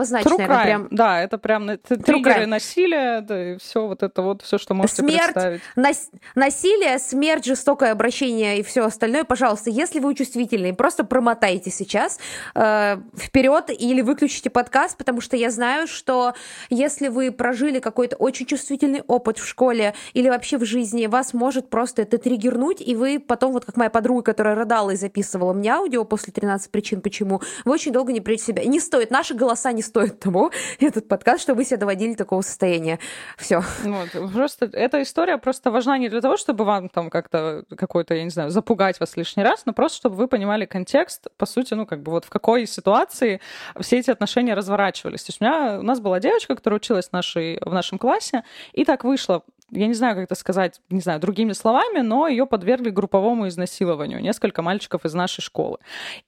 crime. 0.46 0.64
прям 0.64 0.88
Да, 0.90 1.20
это 1.20 1.38
прям 1.38 1.68
True 1.68 2.02
триггеры 2.02 2.46
насилия, 2.46 3.20
да, 3.20 3.55
и 3.56 3.58
все 3.58 3.86
вот 3.86 4.02
это 4.02 4.22
вот, 4.22 4.42
все, 4.42 4.58
что 4.58 4.74
можете 4.74 5.02
Смерть, 5.02 5.24
представить. 5.24 5.60
Нас- 5.74 6.10
насилие, 6.34 6.98
смерть, 6.98 7.44
жестокое 7.44 7.92
обращение 7.92 8.58
и 8.58 8.62
все 8.62 8.84
остальное, 8.84 9.24
пожалуйста, 9.24 9.70
если 9.70 9.98
вы 10.00 10.14
чувствительны, 10.14 10.74
просто 10.74 11.04
промотайте 11.04 11.70
сейчас 11.70 12.18
э, 12.54 12.96
вперед 13.16 13.70
или 13.70 14.02
выключите 14.02 14.50
подкаст, 14.50 14.96
потому 14.96 15.20
что 15.20 15.36
я 15.36 15.50
знаю, 15.50 15.86
что 15.86 16.34
если 16.70 17.08
вы 17.08 17.32
прожили 17.32 17.80
какой-то 17.80 18.16
очень 18.16 18.46
чувствительный 18.46 19.02
опыт 19.06 19.38
в 19.38 19.46
школе 19.46 19.94
или 20.14 20.28
вообще 20.28 20.58
в 20.58 20.64
жизни, 20.64 21.06
вас 21.06 21.34
может 21.34 21.68
просто 21.70 22.02
это 22.02 22.18
триггернуть, 22.18 22.80
и 22.80 22.94
вы 22.94 23.18
потом, 23.18 23.52
вот 23.52 23.64
как 23.64 23.76
моя 23.76 23.90
подруга, 23.90 24.22
которая 24.22 24.54
рыдала 24.54 24.90
и 24.90 24.96
записывала 24.96 25.52
мне 25.52 25.70
аудио 25.72 26.04
после 26.04 26.32
13 26.32 26.70
причин, 26.70 27.00
почему, 27.00 27.40
вы 27.64 27.72
очень 27.72 27.92
долго 27.92 28.12
не 28.12 28.20
придете 28.20 28.46
себя. 28.46 28.64
Не 28.64 28.80
стоит, 28.80 29.10
наши 29.10 29.34
голоса 29.34 29.72
не 29.72 29.82
стоят 29.82 30.20
того, 30.20 30.50
этот 30.80 31.08
подкаст, 31.08 31.42
чтобы 31.42 31.58
вы 31.58 31.64
себя 31.64 31.78
доводили 31.78 32.12
до 32.12 32.18
такого 32.18 32.42
состояния. 32.42 32.98
Все. 33.46 33.62
Вот, 33.84 34.32
просто 34.32 34.68
эта 34.72 35.02
история 35.02 35.38
просто 35.38 35.70
важна 35.70 35.96
не 35.98 36.08
для 36.08 36.20
того, 36.20 36.36
чтобы 36.36 36.64
вам 36.64 36.88
там 36.88 37.10
как-то 37.10 37.64
какой-то, 37.76 38.14
я 38.14 38.24
не 38.24 38.30
знаю, 38.30 38.50
запугать 38.50 38.98
вас 38.98 39.16
лишний 39.16 39.44
раз, 39.44 39.66
но 39.66 39.72
просто 39.72 39.98
чтобы 39.98 40.16
вы 40.16 40.26
понимали 40.26 40.64
контекст, 40.64 41.28
по 41.36 41.46
сути, 41.46 41.74
ну 41.74 41.86
как 41.86 42.02
бы 42.02 42.10
вот 42.10 42.24
в 42.24 42.28
какой 42.28 42.66
ситуации 42.66 43.40
все 43.80 43.98
эти 43.98 44.10
отношения 44.10 44.54
разворачивались. 44.54 45.22
То 45.22 45.30
есть 45.30 45.40
у 45.40 45.44
меня 45.44 45.78
у 45.78 45.82
нас 45.82 46.00
была 46.00 46.18
девочка, 46.18 46.56
которая 46.56 46.78
училась 46.78 47.08
в, 47.08 47.12
нашей, 47.12 47.58
в 47.60 47.72
нашем 47.72 47.98
классе, 47.98 48.42
и 48.72 48.84
так 48.84 49.04
вышло. 49.04 49.44
Я 49.70 49.86
не 49.86 49.94
знаю, 49.94 50.16
как 50.16 50.24
это 50.24 50.34
сказать, 50.34 50.80
не 50.90 51.00
знаю, 51.00 51.20
другими 51.20 51.52
словами, 51.52 52.00
но 52.00 52.26
ее 52.26 52.46
подвергли 52.46 52.90
групповому 52.90 53.46
изнасилованию 53.46 54.20
несколько 54.20 54.62
мальчиков 54.62 55.04
из 55.04 55.14
нашей 55.14 55.42
школы. 55.42 55.78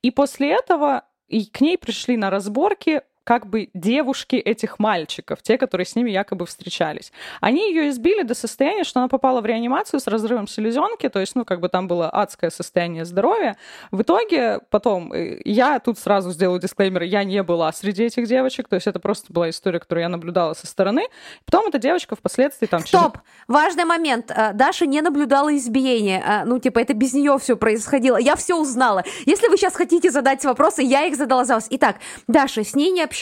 И 0.03 0.13
после 0.13 0.53
этого 0.53 1.03
и 1.27 1.47
к 1.47 1.61
ней 1.61 1.77
пришли 1.79 2.17
на 2.17 2.31
разборки 2.31 3.03
как 3.29 3.47
бы 3.47 3.69
девушки 3.75 4.37
этих 4.37 4.79
мальчиков, 4.79 5.43
те, 5.43 5.59
которые 5.59 5.85
с 5.85 5.95
ними 5.95 6.11
якобы 6.11 6.47
встречались. 6.47 7.13
Они 7.43 7.69
ее 7.69 7.91
избили 7.91 8.23
до 8.23 8.33
состояния, 8.35 8.85
что 8.85 9.01
она 9.01 9.09
попала 9.09 9.43
в 9.43 9.47
реанимацию 9.47 10.01
с 10.01 10.07
разрывом 10.07 10.49
селезенки, 10.49 11.11
то 11.11 11.21
есть, 11.21 11.37
ну, 11.37 11.45
как 11.45 11.61
бы 11.61 11.69
там 11.69 11.89
было 11.89 12.09
адское 12.09 12.49
состояние 12.49 13.05
здоровья. 13.05 13.59
В 13.91 14.01
итоге 14.01 14.61
потом, 14.71 15.13
э, 15.13 15.43
я 15.45 15.79
тут 15.79 15.99
сразу 15.99 16.31
сделаю 16.31 16.59
дисклеймер, 16.59 17.03
я 17.03 17.23
не 17.23 17.43
была 17.43 17.71
среди 17.71 18.05
этих 18.05 18.27
девочек, 18.27 18.67
то 18.67 18.77
есть 18.77 18.87
это 18.87 18.99
просто 18.99 19.31
была 19.31 19.51
история, 19.51 19.79
которую 19.79 20.05
я 20.05 20.09
наблюдала 20.09 20.55
со 20.55 20.67
стороны. 20.67 21.03
Потом 21.45 21.67
эта 21.67 21.79
девочка 21.79 22.17
впоследствии 22.17 22.67
там... 22.67 22.83
через- 22.83 22.99
Стоп! 22.99 23.19
Важный 23.47 23.85
момент. 23.85 24.33
А, 24.35 24.55
Даша 24.55 24.87
не 24.87 25.03
наблюдала 25.03 25.55
избиения. 25.55 26.25
А, 26.27 26.45
Ну, 26.47 26.59
типа, 26.61 26.79
это 26.79 26.95
без 26.95 27.13
нее 27.13 27.37
все 27.39 27.59
происходило. 27.59 28.17
Я 28.17 28.37
все 28.37 28.55
узнала. 28.55 29.05
Если 29.27 29.49
вы 29.49 29.59
сейчас 29.59 29.75
хотите 29.75 30.11
задать 30.11 30.47
вопросы, 30.47 30.81
я 30.81 31.05
их 31.05 31.15
задала 31.15 31.45
за 31.45 31.57
вас. 31.57 31.67
Итак, 31.69 31.97
Даша 32.27 32.65
с 32.65 32.75
ней 32.75 32.91
не 32.91 33.03
общалась. 33.03 33.18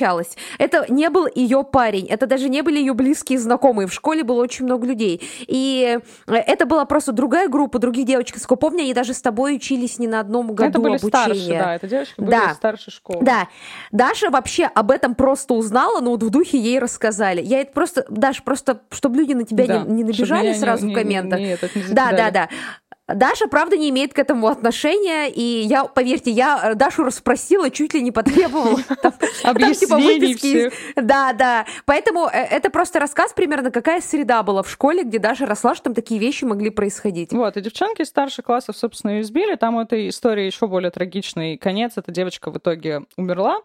Это 0.59 0.85
не 0.89 1.09
был 1.11 1.27
ее 1.35 1.65
парень. 1.65 2.07
Это 2.07 2.27
даже 2.27 2.49
не 2.49 2.63
были 2.63 2.79
ее 2.79 2.95
близкие 2.95 3.39
знакомые. 3.39 3.87
В 3.87 3.93
школе 3.93 4.23
было 4.25 4.43
очень 4.43 4.65
много 4.65 4.87
людей. 4.87 5.21
И 5.47 5.99
э, 6.27 6.35
это 6.35 6.67
была 6.67 6.85
просто 6.85 7.13
другая 7.13 7.49
группа 7.49 7.79
других 7.79 8.07
девочек. 8.07 8.39
Сколько 8.39 8.61
помню, 8.61 8.83
они 8.83 8.95
даже 8.95 9.15
с 9.15 9.21
тобой 9.23 9.57
учились 9.57 9.99
не 9.99 10.07
на 10.09 10.21
одном 10.21 10.55
году 10.55 10.71
это 10.71 10.79
были 10.81 10.97
обучения. 10.97 11.09
старше, 11.35 11.49
да, 11.49 11.75
это 11.77 11.87
девочки 11.89 12.21
были 12.21 12.31
Да. 12.31 12.51
из 12.51 12.57
старшей 12.57 12.91
школы. 12.91 13.19
Да, 13.25 13.49
Даша 13.93 14.31
вообще 14.31 14.65
об 14.65 14.91
этом 14.91 15.15
просто 15.15 15.55
узнала, 15.55 16.01
но 16.01 16.11
вот 16.11 16.23
в 16.23 16.31
духе 16.31 16.59
ей 16.59 16.79
рассказали. 16.79 17.41
Я 17.43 17.61
это 17.61 17.73
просто, 17.73 18.05
Даша, 18.09 18.43
просто, 18.43 18.81
чтобы 18.91 19.17
люди 19.17 19.33
на 19.33 19.45
тебя 19.45 19.67
Да, 19.67 19.79
не, 19.85 19.93
не 19.97 20.05
набежали 20.05 20.49
не- 20.49 20.55
сразу 20.55 20.87
не- 20.87 20.93
в 20.93 20.97
комментах. 20.97 21.39
не- 21.39 21.47
этот, 21.53 21.75
не 21.77 21.83
да, 21.83 21.89
да, 21.89 22.11
закидали. 22.11 22.33
да. 22.33 22.49
Даша, 23.09 23.47
правда, 23.47 23.77
не 23.77 23.91
имеет 23.91 24.13
к 24.15 24.19
этому 24.19 24.49
отношения, 24.49 25.29
и 25.29 25.41
я, 25.41 25.85
поверьте, 25.85 26.33
я 26.33 26.73
э, 26.73 26.75
Дашу 26.75 27.05
расспросила, 27.05 27.71
чуть 27.71 27.95
ли 27.95 28.03
не 28.03 28.11
потребовала. 28.11 28.77
Типа, 28.87 29.13
Объяснений. 29.45 30.73
Да, 30.97 31.33
да. 31.33 31.67
Поэтому 31.85 32.27
э, 32.27 32.33
это 32.33 32.69
просто 32.69 32.99
рассказ 32.99 33.33
примерно, 33.33 33.71
какая 33.71 34.01
среда 34.01 34.43
была 34.43 34.65
в 34.65 34.71
школе, 34.71 35.05
где 35.05 35.21
Даша 35.21 35.47
росла, 35.47 35.77
что 35.77 35.85
там 35.85 35.95
такие 35.95 36.19
вещи 36.19 36.45
могли 36.45 36.71
происходить. 36.71 37.33
Вот, 37.33 37.57
и 37.57 37.61
девчонки 37.61 38.03
из 38.03 38.09
старших 38.09 38.45
классов, 38.45 38.77
собственно, 38.77 39.13
ее 39.13 39.21
избили. 39.21 39.55
Там 39.55 39.77
у 39.77 39.83
этой 39.83 40.09
истории 40.09 40.45
еще 40.45 40.67
более 40.67 40.91
трагичный 40.91 41.57
конец. 41.59 41.93
Эта 41.95 42.11
девочка 42.11 42.51
в 42.51 42.59
итоге 42.59 43.03
умерла 43.17 43.61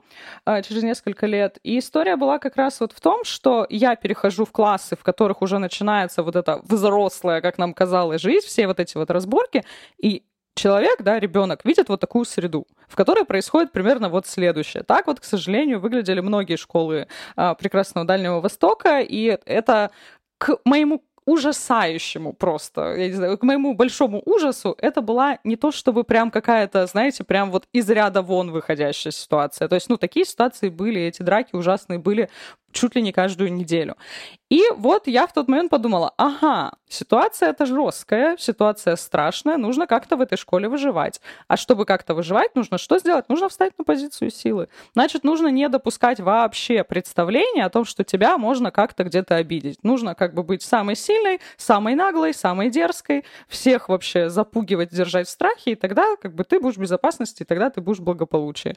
а, 0.46 0.62
через 0.62 0.84
несколько 0.84 1.26
лет. 1.26 1.58
И 1.64 1.80
история 1.80 2.16
была 2.16 2.38
как 2.38 2.58
раз 2.58 2.80
вот 2.80 2.94
в 2.94 3.02
том, 3.02 3.24
что 3.24 3.66
я 3.70 3.96
перехожу 3.96 4.46
в 4.46 4.52
классы, 4.52 4.96
в 4.96 5.02
которых 5.04 5.42
уже 5.42 5.58
начинается 5.58 6.22
вот 6.22 6.36
эта 6.36 6.62
взрослая, 6.64 7.42
как 7.42 7.58
нам 7.58 7.74
казалось, 7.74 8.22
жизнь, 8.22 8.46
все 8.46 8.68
вот 8.68 8.80
эти 8.80 8.98
вот 8.98 9.10
разборки. 9.32 9.64
И 9.98 10.24
человек, 10.56 11.02
да, 11.02 11.20
ребенок, 11.20 11.66
видит 11.66 11.90
вот 11.90 12.00
такую 12.00 12.26
среду, 12.26 12.68
в 12.88 12.96
которой 12.96 13.26
происходит 13.26 13.72
примерно 13.72 14.10
вот 14.10 14.28
следующее. 14.28 14.84
Так 14.84 15.08
вот, 15.08 15.20
к 15.20 15.24
сожалению, 15.24 15.80
выглядели 15.80 16.20
многие 16.20 16.58
школы 16.58 17.08
а, 17.36 17.56
прекрасного 17.56 18.06
Дальнего 18.06 18.42
Востока, 18.42 19.00
и 19.00 19.38
это 19.46 19.92
к 20.38 20.58
моему 20.66 21.04
ужасающему 21.26 22.34
просто, 22.34 22.96
я 22.96 23.08
не 23.08 23.14
знаю, 23.14 23.38
к 23.38 23.44
моему 23.44 23.76
большому 23.76 24.24
ужасу, 24.26 24.76
это 24.80 25.02
была 25.02 25.38
не 25.44 25.56
то 25.56 25.72
чтобы 25.72 26.04
прям 26.04 26.32
какая-то, 26.32 26.88
знаете, 26.88 27.24
прям 27.24 27.52
вот 27.52 27.68
из 27.72 27.88
ряда 27.90 28.24
вон 28.24 28.52
выходящая 28.52 29.12
ситуация. 29.12 29.68
То 29.68 29.76
есть, 29.76 29.88
ну, 29.88 29.98
такие 29.98 30.26
ситуации 30.26 30.70
были, 30.70 31.00
эти 31.00 31.22
драки 31.22 31.56
ужасные 31.56 32.00
были 32.00 32.30
чуть 32.72 32.96
ли 32.96 33.04
не 33.04 33.12
каждую 33.12 33.54
неделю. 33.54 33.96
И 34.52 34.64
вот 34.76 35.08
я 35.08 35.28
в 35.28 35.34
тот 35.34 35.48
момент 35.48 35.72
подумала, 35.72 36.14
ага, 36.18 36.74
ситуация 36.90 37.52
это 37.52 37.66
жесткая, 37.66 38.36
ситуация 38.38 38.98
страшная, 38.98 39.56
нужно 39.56 39.88
как-то 39.88 40.18
в 40.18 40.22
этой 40.22 40.38
школе 40.38 40.68
выживать. 40.68 41.22
А 41.48 41.56
чтобы 41.56 41.86
как-то 41.86 42.14
выживать, 42.14 42.54
нужно 42.54 42.78
что 42.78 43.00
сделать? 43.00 43.30
Нужно 43.30 43.48
встать 43.48 43.72
на 43.78 43.86
позицию 43.86 44.30
силы. 44.30 44.68
Значит, 44.94 45.24
нужно 45.24 45.48
не 45.48 45.70
допускать 45.70 46.20
вообще 46.20 46.84
представления 46.84 47.64
о 47.64 47.70
том, 47.70 47.86
что 47.86 48.04
тебя 48.04 48.38
можно 48.38 48.72
как-то 48.72 49.06
где-то 49.06 49.38
обидеть. 49.38 49.84
Нужно 49.84 50.16
как 50.16 50.34
бы 50.34 50.44
быть 50.44 50.64
самой 50.64 50.98
сильной, 50.98 51.40
самой 51.56 51.96
наглой, 51.96 52.34
самой 52.34 52.70
дерзкой, 52.70 53.24
всех 53.48 53.88
вообще 53.88 54.30
запугивать, 54.30 54.90
держать 54.90 55.28
в 55.28 55.32
страхе, 55.32 55.72
и 55.72 55.76
тогда 55.76 56.18
как 56.22 56.36
бы 56.36 56.44
ты 56.44 56.60
будешь 56.60 56.76
в 56.76 56.82
безопасности, 56.82 57.44
и 57.44 57.46
тогда 57.46 57.70
ты 57.70 57.80
будешь 57.80 58.00
в 58.00 58.04
благополучии. 58.04 58.76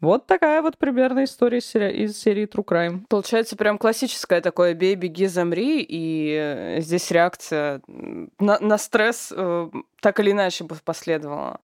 Вот 0.00 0.26
такая 0.26 0.62
вот 0.62 0.78
примерно 0.78 1.24
история 1.24 1.58
из 1.58 2.16
серии 2.16 2.46
True 2.46 2.64
Crime. 2.64 3.06
Получается, 3.08 3.46
получается 3.46 3.56
прям 3.56 3.78
классическое 3.78 4.40
такое 4.40 4.74
«бей, 4.74 4.94
беги, 5.16 5.26
замри», 5.26 5.86
и 5.88 6.76
здесь 6.80 7.10
реакция 7.10 7.80
на, 8.38 8.58
на 8.60 8.78
стресс 8.78 9.32
э, 9.34 9.68
так 10.00 10.20
или 10.20 10.30
иначе 10.30 10.64
бы 10.64 10.76
последовала. 10.84 11.60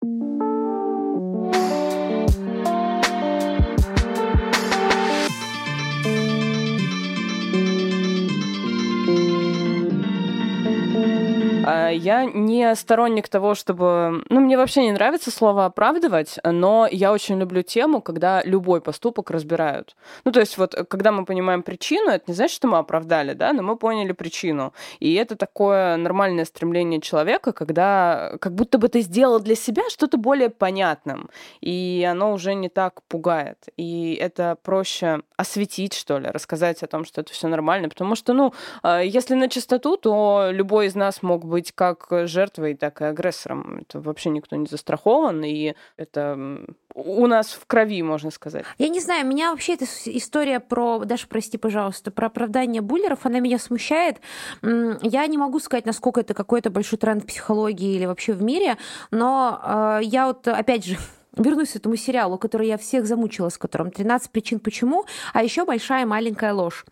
Я 11.92 12.26
не 12.26 12.76
сторонник 12.76 13.28
того, 13.30 13.56
чтобы... 13.56 14.24
Ну, 14.30 14.40
мне 14.40 14.58
вообще 14.58 14.84
не 14.84 14.92
нравится 14.92 15.32
слово 15.32 15.66
«оправдывать», 15.66 16.38
но 16.44 16.88
я 16.92 17.12
очень 17.12 17.40
люблю 17.40 17.62
тему, 17.62 18.02
когда 18.02 18.42
любой 18.44 18.82
поступок 18.82 19.32
разбирают. 19.32 19.96
Ну, 20.26 20.32
то 20.32 20.40
есть 20.40 20.58
вот, 20.58 20.76
когда 20.90 21.12
мы 21.12 21.26
понимаем 21.26 21.64
причину, 21.64 22.10
это 22.10 22.26
не 22.28 22.34
значит, 22.34 22.56
что 22.56 22.68
мы 22.68 22.78
оправдали, 22.78 23.34
да, 23.34 23.54
но 23.54 23.64
мы 23.64 23.76
поняли 23.76 24.12
причину. 24.12 24.74
И 25.00 25.14
это 25.16 25.36
такое 25.36 25.98
нормальное 25.98 26.46
стремление 26.46 27.02
человека, 27.02 27.52
когда 27.52 28.34
как 28.40 28.54
будто 28.54 28.78
бы 28.78 28.88
ты 28.88 29.02
сделал 29.02 29.40
для 29.40 29.56
себя 29.56 29.84
что-то 29.90 30.18
более 30.18 30.50
понятным, 30.50 31.30
и 31.62 32.08
оно 32.10 32.34
уже 32.34 32.54
не 32.54 32.70
так 32.70 33.02
пугает. 33.04 33.58
И 33.78 34.18
это 34.20 34.58
проще 34.62 35.22
осветить, 35.36 35.94
что 35.94 36.20
ли, 36.20 36.30
рассказать 36.30 36.84
о 36.84 36.88
том, 36.88 37.06
что 37.06 37.22
это 37.22 37.34
все 37.34 37.48
нормально, 37.48 37.90
потому 37.90 38.16
что, 38.16 38.34
ну, 38.34 38.54
а, 38.84 39.02
если 39.02 39.36
на 39.36 39.50
чистоту, 39.50 39.98
то 39.98 40.50
любой 40.52 40.88
из 40.88 40.96
нас 40.96 41.22
мог 41.22 41.46
быть 41.46 41.57
быть 41.58 41.72
как 41.72 42.08
жертвой, 42.28 42.76
так 42.76 43.02
и 43.02 43.06
агрессором. 43.06 43.80
Это 43.82 44.00
вообще 44.00 44.30
никто 44.30 44.56
не 44.56 44.68
застрахован, 44.68 45.44
и 45.44 45.74
это 45.98 46.60
у 46.94 47.26
нас 47.26 47.54
в 47.54 47.66
крови, 47.66 48.04
можно 48.04 48.30
сказать. 48.30 48.64
Я 48.78 48.90
не 48.90 49.00
знаю, 49.00 49.26
меня 49.26 49.50
вообще 49.50 49.74
эта 49.74 49.86
история 50.06 50.60
про, 50.60 51.00
Даша, 51.00 51.28
прости, 51.28 51.58
пожалуйста, 51.58 52.12
про 52.12 52.28
оправдание 52.28 52.84
буллеров, 52.84 53.26
она 53.26 53.40
меня 53.40 53.58
смущает. 53.58 54.18
Я 54.62 55.26
не 55.26 55.40
могу 55.40 55.60
сказать, 55.60 55.88
насколько 55.88 56.20
это 56.20 56.36
какой-то 56.36 56.70
большой 56.70 57.00
тренд 57.00 57.24
в 57.24 57.26
психологии 57.26 57.96
или 57.96 58.06
вообще 58.06 58.34
в 58.34 58.44
мире, 58.44 58.78
но 59.10 59.60
э, 59.64 60.00
я 60.04 60.28
вот, 60.28 60.48
опять 60.48 60.86
же, 60.86 60.98
вернусь 61.36 61.72
к 61.72 61.78
этому 61.78 61.96
сериалу, 61.96 62.38
который 62.38 62.68
я 62.68 62.78
всех 62.78 63.08
замучила, 63.08 63.50
с 63.50 63.58
которым 63.58 63.90
13 63.90 64.30
причин 64.30 64.60
почему, 64.60 65.06
а 65.34 65.42
еще 65.42 65.66
большая 65.66 66.06
маленькая 66.06 66.54
ложь. 66.54 66.86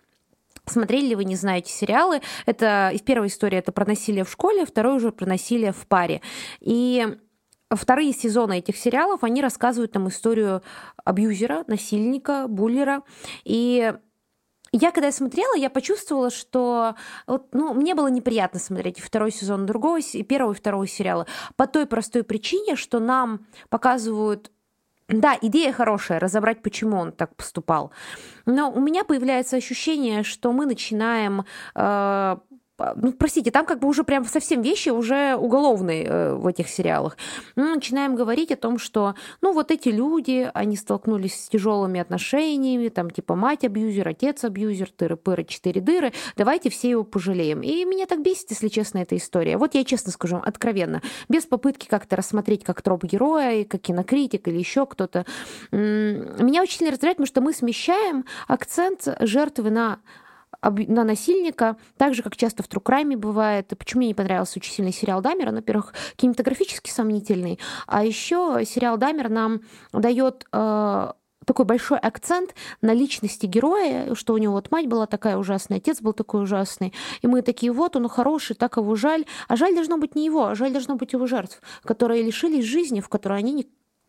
Смотрели 0.68 1.08
ли 1.08 1.16
вы, 1.16 1.26
не 1.26 1.36
знаете, 1.36 1.72
сериалы? 1.72 2.22
Это 2.46 2.94
первая 3.06 3.30
история 3.30 3.60
это 3.60 3.72
про 3.72 3.86
насилие 3.86 4.24
в 4.24 4.32
школе, 4.32 4.66
второй 4.66 4.98
уже 4.98 5.12
про 5.12 5.26
насилие 5.26 5.72
в 5.72 5.88
паре. 5.88 6.22
И 6.60 7.18
вторые 7.70 8.14
сезоны 8.14 8.60
этих 8.60 8.78
сериалов, 8.78 9.24
они 9.24 9.42
рассказывают 9.42 9.94
нам 9.94 10.08
историю 10.08 10.62
абьюзера, 11.04 11.64
насильника, 11.68 12.48
буллера. 12.48 13.04
И 13.44 13.94
я 14.72 14.92
когда 14.92 15.08
я 15.08 15.14
смотрела, 15.14 15.56
я 15.56 15.70
почувствовала, 15.70 16.30
что 16.30 16.96
вот, 17.28 17.48
ну, 17.54 17.74
мне 17.74 17.96
было 17.96 18.08
неприятно 18.08 18.60
смотреть 18.60 19.00
второй 19.00 19.32
сезон 19.32 19.66
другого, 19.66 20.00
первого 20.28 20.52
и 20.52 20.56
второго 20.56 20.86
сериала 20.88 21.28
по 21.56 21.66
той 21.66 21.86
простой 21.86 22.24
причине, 22.24 22.76
что 22.76 23.00
нам 23.00 23.46
показывают 23.70 24.52
да, 25.08 25.38
идея 25.42 25.72
хорошая, 25.72 26.20
разобрать, 26.20 26.62
почему 26.62 26.98
он 26.98 27.12
так 27.12 27.36
поступал. 27.36 27.92
Но 28.46 28.72
у 28.72 28.80
меня 28.80 29.04
появляется 29.04 29.58
ощущение, 29.58 30.24
что 30.24 30.52
мы 30.52 30.66
начинаем 30.66 31.46
э, 31.76 32.38
ну, 32.96 33.14
простите, 33.14 33.52
там 33.52 33.66
как 33.66 33.80
бы 33.80 33.88
уже 33.88 34.04
прям 34.04 34.26
совсем 34.26 34.62
вещи 34.62 34.90
уже 34.90 35.36
уголовные 35.36 36.04
э, 36.04 36.34
в 36.36 36.48
этих 36.48 36.68
сериалах. 36.70 37.18
Мы 37.56 37.76
начинаем 37.76 38.16
говорить 38.16 38.52
о 38.52 38.56
том, 38.56 38.78
что, 38.78 39.16
ну, 39.42 39.54
вот 39.54 39.72
эти 39.72 39.90
люди, 39.90 40.50
они 40.54 40.76
столкнулись 40.76 41.46
с 41.46 41.50
тяжелыми 41.50 42.00
отношениями, 42.00 42.90
там, 42.90 43.10
типа, 43.10 43.36
мать 43.36 43.64
абьюзер, 43.64 44.08
отец 44.08 44.44
абьюзер, 44.44 44.92
тыры-пыры, 44.98 45.46
четыре 45.46 45.82
дыры, 45.82 46.14
давайте 46.36 46.70
все 46.70 46.90
его 46.90 47.04
пожалеем. 47.04 47.62
И 47.62 47.86
меня 47.86 48.06
так 48.06 48.22
бесит, 48.22 48.52
если 48.52 48.68
честно, 48.68 49.00
эта 49.00 49.16
история. 49.16 49.58
Вот 49.58 49.76
я 49.76 49.84
честно 49.84 50.12
скажу, 50.12 50.38
откровенно, 50.38 51.02
без 51.30 51.46
попытки 51.46 51.88
как-то 51.88 52.16
рассмотреть 52.16 52.64
как 52.64 52.82
троп 52.82 53.04
героя, 53.04 53.64
как 53.64 53.82
кинокритик 53.82 54.48
или 54.48 54.58
еще 54.58 54.86
кто-то. 54.86 55.26
Меня 55.72 56.62
очень 56.62 56.90
раздражает, 56.90 57.18
потому 57.18 57.28
что 57.28 57.42
мы 57.42 57.54
смещаем 57.54 58.26
акцент 58.48 59.08
жертвы 59.20 59.70
на 59.70 60.00
на 60.70 61.04
насильника, 61.04 61.78
так 61.98 62.14
же, 62.14 62.24
как 62.24 62.36
часто 62.36 62.64
в 62.64 62.68
Crime 62.68 63.16
бывает. 63.18 63.74
Почему 63.78 64.00
мне 64.00 64.08
не 64.10 64.14
понравился 64.14 64.60
очень 64.60 64.72
сильный 64.72 64.94
сериал 64.94 65.22
Дамер? 65.22 65.50
Он, 65.50 65.56
во-первых, 65.56 65.94
кинематографически 66.16 66.90
сомнительный, 66.90 67.60
а 67.88 68.04
еще 68.04 68.64
сериал 68.66 68.98
Дамер 68.98 69.30
нам 69.30 69.62
дает 69.94 70.46
э, 70.52 71.12
такой 71.46 71.66
большой 71.66 72.00
акцент 72.00 72.56
на 72.82 72.94
личности 72.94 73.46
героя, 73.46 74.14
что 74.16 74.34
у 74.34 74.38
него 74.38 74.54
вот 74.54 74.72
мать 74.72 74.88
была 74.88 75.06
такая 75.06 75.38
ужасная, 75.38 75.78
отец 75.78 76.02
был 76.02 76.14
такой 76.14 76.44
ужасный, 76.44 76.94
и 77.22 77.28
мы 77.28 77.42
такие, 77.42 77.72
вот 77.72 77.96
он 77.96 78.10
хороший, 78.10 78.56
так 78.56 78.78
его 78.78 78.96
жаль. 78.96 79.26
А 79.48 79.56
жаль 79.56 79.74
должно 79.74 79.98
быть 79.98 80.16
не 80.16 80.26
его, 80.26 80.48
а 80.48 80.56
жаль 80.56 80.72
должно 80.72 80.96
быть 80.96 81.14
его 81.14 81.28
жертв, 81.28 81.62
которые 81.84 82.24
лишились 82.24 82.66
жизни, 82.66 83.00
в 83.00 83.10
которой 83.10 83.40
они 83.40 83.54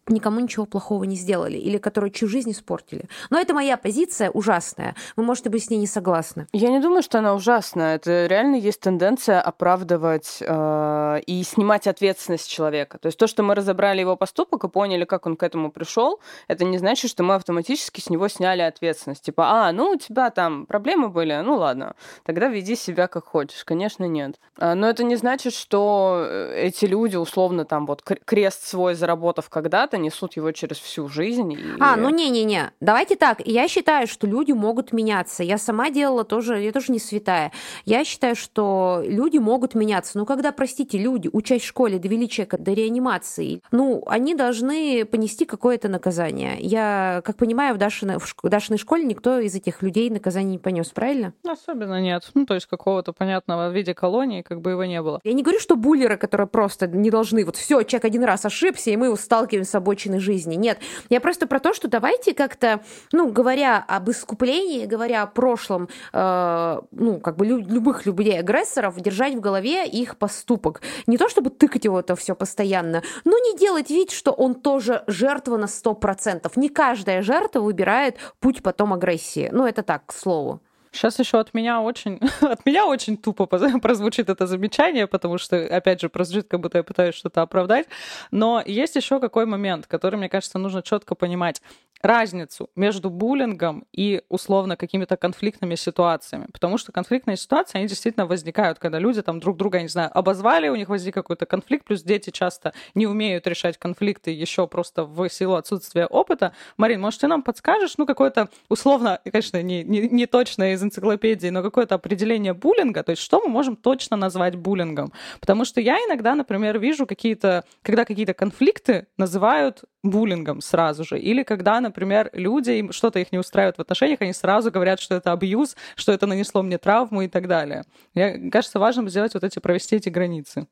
никому 0.09 0.41
ничего 0.41 0.67
плохого 0.67 1.05
не 1.05 1.17
сделали 1.17 1.57
или 1.57 1.79
которые 1.79 2.11
чью 2.11 2.29
жизнь 2.29 2.51
испортили. 2.51 3.09
Но 3.31 3.39
это 3.39 3.55
моя 3.55 3.77
позиция 3.77 4.31
ужасная. 4.31 4.95
Вы 5.17 5.25
можете 5.25 5.51
быть 5.51 5.65
с 5.65 5.71
ней 5.71 5.79
не 5.79 5.87
согласны. 5.87 6.47
Я 6.53 6.71
не 6.71 6.81
думаю, 6.81 7.03
что 7.03 7.19
она 7.19 7.35
ужасная. 7.35 7.97
Это 7.97 8.27
реально 8.27 8.57
есть 8.57 8.81
тенденция 8.81 9.41
оправдывать 9.41 10.39
э, 10.41 11.21
и 11.27 11.43
снимать 11.43 11.87
ответственность 11.87 12.51
человека. 12.51 12.99
То 12.99 13.07
есть 13.07 13.19
то, 13.19 13.27
что 13.27 13.43
мы 13.43 13.55
разобрали 13.55 14.01
его 14.01 14.17
поступок 14.17 14.65
и 14.65 14.69
поняли, 14.69 15.05
как 15.05 15.27
он 15.27 15.37
к 15.37 15.43
этому 15.43 15.71
пришел, 15.71 16.21
это 16.49 16.65
не 16.65 16.79
значит, 16.79 17.11
что 17.11 17.23
мы 17.23 17.35
автоматически 17.35 18.01
с 18.01 18.11
него 18.11 18.29
сняли 18.29 18.63
ответственность. 18.63 19.25
Типа, 19.25 19.67
а, 19.67 19.73
ну 19.73 19.91
у 19.91 19.97
тебя 19.97 20.31
там 20.31 20.67
проблемы 20.67 21.09
были, 21.09 21.41
ну 21.45 21.57
ладно, 21.57 21.95
тогда 22.25 22.49
веди 22.49 22.77
себя 22.77 23.07
как 23.09 23.27
хочешь. 23.27 23.65
Конечно, 23.65 24.05
нет. 24.05 24.37
А, 24.59 24.75
но 24.75 24.89
это 24.89 25.05
не 25.05 25.17
значит, 25.17 25.53
что 25.53 26.25
э, 26.29 26.67
эти 26.67 26.85
люди 26.85 27.17
условно 27.17 27.65
там 27.65 27.87
вот 27.87 28.03
крест 28.03 28.67
свой 28.67 28.95
заработав 28.95 29.49
когда-то, 29.49 29.96
часто 29.97 29.99
несут 29.99 30.37
его 30.37 30.53
через 30.53 30.79
всю 30.79 31.09
жизнь. 31.09 31.53
И... 31.53 31.59
А, 31.81 31.97
ну 31.97 32.11
не-не-не. 32.11 32.71
Давайте 32.81 33.17
так. 33.17 33.47
Я 33.47 33.69
считаю, 33.69 34.07
что 34.07 34.27
люди 34.27 34.53
могут 34.53 34.93
меняться. 34.93 35.43
Я 35.43 35.59
сама 35.59 35.91
делала 35.91 36.25
тоже, 36.25 36.61
я 36.61 36.73
тоже 36.73 36.93
не 36.93 36.99
святая. 36.99 37.53
Я 37.85 38.05
считаю, 38.05 38.37
что 38.37 39.03
люди 39.05 39.39
могут 39.39 39.75
меняться. 39.75 40.19
Ну, 40.19 40.27
когда, 40.27 40.53
простите, 40.53 40.99
люди, 40.99 41.29
учась 41.33 41.63
в 41.63 41.67
школе, 41.67 41.99
довели 41.99 42.29
человека 42.29 42.59
до 42.59 42.73
реанимации, 42.73 43.61
ну, 43.73 44.03
они 44.07 44.35
должны 44.35 45.05
понести 45.05 45.45
какое-то 45.45 45.89
наказание. 45.89 46.57
Я, 46.61 47.23
как 47.25 47.37
понимаю, 47.37 47.75
в 47.75 47.79
Дашиной, 47.79 48.19
в 48.19 48.49
Дашиной 48.49 48.79
школе 48.79 49.05
никто 49.05 49.39
из 49.39 49.55
этих 49.55 49.83
людей 49.83 50.11
наказание 50.11 50.53
не 50.53 50.59
понес, 50.59 50.89
правильно? 50.89 51.33
Особенно 51.47 52.01
нет. 52.01 52.31
Ну, 52.35 52.47
то 52.47 52.55
есть 52.55 52.67
какого-то 52.67 53.13
понятного 53.13 53.71
виде 53.71 53.95
колонии 53.95 54.43
как 54.43 54.61
бы 54.61 54.71
его 54.71 54.85
не 54.85 55.03
было. 55.03 55.21
Я 55.25 55.33
не 55.33 55.43
говорю, 55.43 55.61
что 55.61 55.77
буллеры, 55.77 56.17
которые 56.17 56.47
просто 56.47 56.87
не 56.87 57.11
должны, 57.11 57.45
вот 57.45 57.57
все, 57.57 57.83
человек 57.83 58.05
один 58.05 58.25
раз 58.25 58.45
ошибся, 58.45 58.91
и 58.91 58.97
мы 58.97 59.07
его 59.07 59.17
сталкиваем 59.17 59.65
с 59.65 59.75
обочины 59.87 60.19
жизни. 60.19 60.57
Нет, 60.57 60.79
я 61.11 61.21
просто 61.21 61.47
про 61.47 61.61
то, 61.61 61.73
что 61.73 61.89
давайте 61.89 62.35
как-то, 62.35 62.81
ну, 63.13 63.31
говоря 63.31 63.85
об 63.87 64.11
искуплении, 64.11 64.87
говоря 64.87 65.23
о 65.23 65.27
прошлом, 65.27 65.89
э, 66.13 66.81
ну, 66.91 67.21
как 67.21 67.37
бы 67.37 67.47
лю- 67.47 67.65
любых 67.67 68.05
людей-агрессоров, 68.05 69.01
держать 69.01 69.35
в 69.35 69.41
голове 69.41 69.87
их 69.87 70.17
поступок. 70.17 70.83
Не 71.07 71.19
то, 71.19 71.29
чтобы 71.29 71.51
тыкать 71.51 71.85
его 71.85 72.01
это 72.01 72.17
все 72.17 72.35
постоянно, 72.35 73.03
но 73.25 73.39
не 73.39 73.57
делать 73.57 73.91
вид, 73.91 74.11
что 74.11 74.33
он 74.33 74.55
тоже 74.55 75.05
жертва 75.07 75.57
на 75.57 75.67
100%. 75.67 76.51
Не 76.57 76.69
каждая 76.69 77.23
жертва 77.23 77.61
выбирает 77.61 78.17
путь 78.41 78.63
потом 78.63 78.93
агрессии. 78.93 79.51
Ну, 79.53 79.67
это 79.67 79.83
так, 79.83 80.07
к 80.07 80.13
слову. 80.13 80.61
Сейчас 80.97 81.19
еще 81.19 81.39
от 81.39 81.53
меня 81.55 81.81
очень, 81.81 82.19
от 82.41 82.65
меня 82.65 82.87
очень 82.87 83.17
тупо 83.17 83.47
прозвучит 83.83 84.31
это 84.31 84.47
замечание, 84.47 85.07
потому 85.07 85.39
что, 85.39 85.57
опять 85.57 86.01
же, 86.01 86.09
прозвучит, 86.09 86.49
как 86.49 86.61
будто 86.61 86.79
я 86.79 86.85
пытаюсь 86.85 87.15
что-то 87.15 87.43
оправдать. 87.43 87.87
Но 88.31 88.63
есть 88.65 88.97
еще 88.97 89.21
какой 89.21 89.47
момент, 89.47 89.87
который, 89.87 90.17
мне 90.17 90.29
кажется, 90.29 90.59
нужно 90.59 90.83
четко 90.83 91.15
понимать 91.15 91.61
разницу 92.03 92.71
между 92.77 93.11
буллингом 93.11 93.85
и 93.93 94.23
условно 94.29 94.77
какими-то 94.77 95.17
конфликтными 95.17 95.75
ситуациями. 95.75 96.47
Потому 96.53 96.79
что 96.79 96.93
конфликтные 96.93 97.37
ситуации, 97.37 97.79
они 97.79 97.89
действительно 97.89 98.27
возникают, 98.27 98.79
когда 98.79 98.99
люди 98.99 99.23
там 99.23 99.41
друг 99.41 99.57
друга, 99.57 99.79
я 99.79 99.83
не 99.83 99.89
знаю, 99.89 100.11
обозвали, 100.17 100.69
у 100.69 100.77
них 100.77 100.89
возник 100.89 101.15
какой-то 101.15 101.47
конфликт, 101.47 101.85
плюс 101.85 102.03
дети 102.03 102.31
часто 102.31 102.73
не 102.95 103.07
умеют 103.07 103.47
решать 103.47 103.79
конфликты 103.79 104.31
еще 104.31 104.67
просто 104.67 105.05
в 105.05 105.29
силу 105.29 105.55
отсутствия 105.55 106.07
опыта. 106.07 106.53
Марин, 106.77 107.01
может, 107.01 107.21
ты 107.21 107.29
нам 107.29 107.43
подскажешь, 107.43 107.97
ну, 107.99 108.07
какое-то 108.07 108.49
условно, 108.69 109.21
конечно, 109.25 109.63
не, 109.63 109.83
не, 109.83 110.09
не 110.09 110.27
точное 110.27 110.75
из 110.75 110.83
энциклопедии, 110.87 111.49
но 111.49 111.63
какое-то 111.63 111.95
определение 111.95 112.55
буллинга, 112.55 113.03
то 113.03 113.11
есть 113.11 113.23
что 113.23 113.41
мы 113.41 113.49
можем 113.49 113.77
точно 113.77 114.17
назвать 114.17 114.57
буллингом? 114.57 115.13
Потому 115.41 115.65
что 115.65 115.81
я 115.81 115.97
иногда, 115.97 116.35
например, 116.35 116.79
вижу 116.79 117.07
какие-то, 117.07 117.65
когда 117.83 118.05
какие-то 118.05 118.35
конфликты 118.35 119.07
называют 119.17 119.85
буллингом 120.03 120.61
сразу 120.61 121.05
же, 121.05 121.19
или 121.19 121.43
когда, 121.43 121.81
например, 121.81 122.31
люди, 122.33 122.91
что-то 122.93 123.19
их 123.19 123.33
не 123.33 123.39
устраивает 123.39 123.77
в 123.77 123.81
отношениях, 123.81 124.21
они 124.21 124.33
сразу 124.33 124.71
говорят, 124.71 125.01
что 125.01 125.15
это 125.15 125.33
абьюз, 125.33 125.77
что 125.97 126.13
это 126.13 126.27
нанесло 126.27 126.63
мне 126.63 126.79
травму 126.79 127.23
и 127.23 127.29
так 127.29 127.49
далее. 127.49 127.85
Мне 128.15 128.51
кажется, 128.51 128.79
важно 128.79 129.09
сделать 129.09 129.35
вот 129.35 129.45
эти, 129.45 129.59
провести 129.59 129.97
эти 129.97 130.09
границы. 130.09 130.67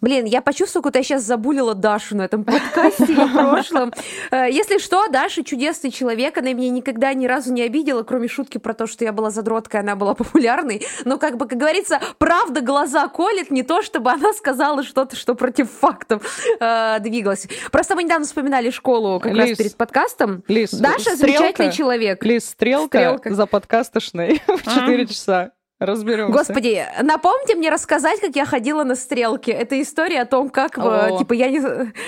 Блин, 0.00 0.26
я 0.26 0.42
почувствовала, 0.42 0.82
куда 0.82 0.98
я 0.98 1.02
сейчас 1.04 1.22
забулила 1.22 1.74
Дашу 1.74 2.16
на 2.16 2.22
этом 2.22 2.44
подкасте 2.44 3.06
в 3.06 3.32
прошлом. 3.32 3.92
Э, 4.30 4.50
если 4.50 4.78
что, 4.78 5.08
Даша 5.08 5.44
чудесный 5.44 5.90
человек, 5.90 6.36
она 6.36 6.52
меня 6.52 6.68
никогда 6.70 7.14
ни 7.14 7.26
разу 7.26 7.52
не 7.52 7.62
обидела, 7.62 8.02
кроме 8.02 8.28
шутки 8.28 8.58
про 8.58 8.74
то, 8.74 8.86
что 8.86 9.04
я 9.04 9.12
была 9.12 9.30
задроткой, 9.30 9.80
она 9.80 9.96
была 9.96 10.14
популярной. 10.14 10.84
Но, 11.04 11.16
как 11.16 11.36
бы, 11.36 11.46
как 11.46 11.58
говорится, 11.58 12.00
правда 12.18 12.60
глаза 12.60 13.08
колет, 13.08 13.50
не 13.50 13.62
то, 13.62 13.82
чтобы 13.82 14.10
она 14.10 14.32
сказала 14.32 14.82
что-то, 14.82 15.16
что 15.16 15.34
против 15.34 15.70
фактов 15.70 16.38
э, 16.60 16.98
двигалась. 17.00 17.46
Просто 17.70 17.94
мы 17.94 18.02
недавно 18.02 18.26
вспоминали 18.26 18.70
школу 18.70 19.20
как 19.20 19.34
раз 19.34 19.56
перед 19.56 19.76
подкастом. 19.76 20.42
Лиз, 20.48 20.72
Даша 20.72 21.16
стрелка, 21.16 21.16
замечательный 21.16 21.72
человек. 21.72 22.24
Лиз, 22.24 22.50
стрелка, 22.50 22.98
стрелка. 22.98 23.34
за 23.34 23.46
подкастошной 23.46 24.42
в 24.46 24.62
4 24.62 25.06
часа. 25.06 25.52
Разберемся. 25.80 26.32
Господи, 26.32 26.86
напомните 27.02 27.56
мне 27.56 27.68
рассказать, 27.68 28.20
как 28.20 28.36
я 28.36 28.46
ходила 28.46 28.84
на 28.84 28.94
стрелки. 28.94 29.50
Это 29.50 29.80
история 29.82 30.22
о 30.22 30.26
том, 30.26 30.48
как, 30.48 30.78
о. 30.78 31.18
типа, 31.18 31.32
я 31.32 31.48
не... 31.50 31.60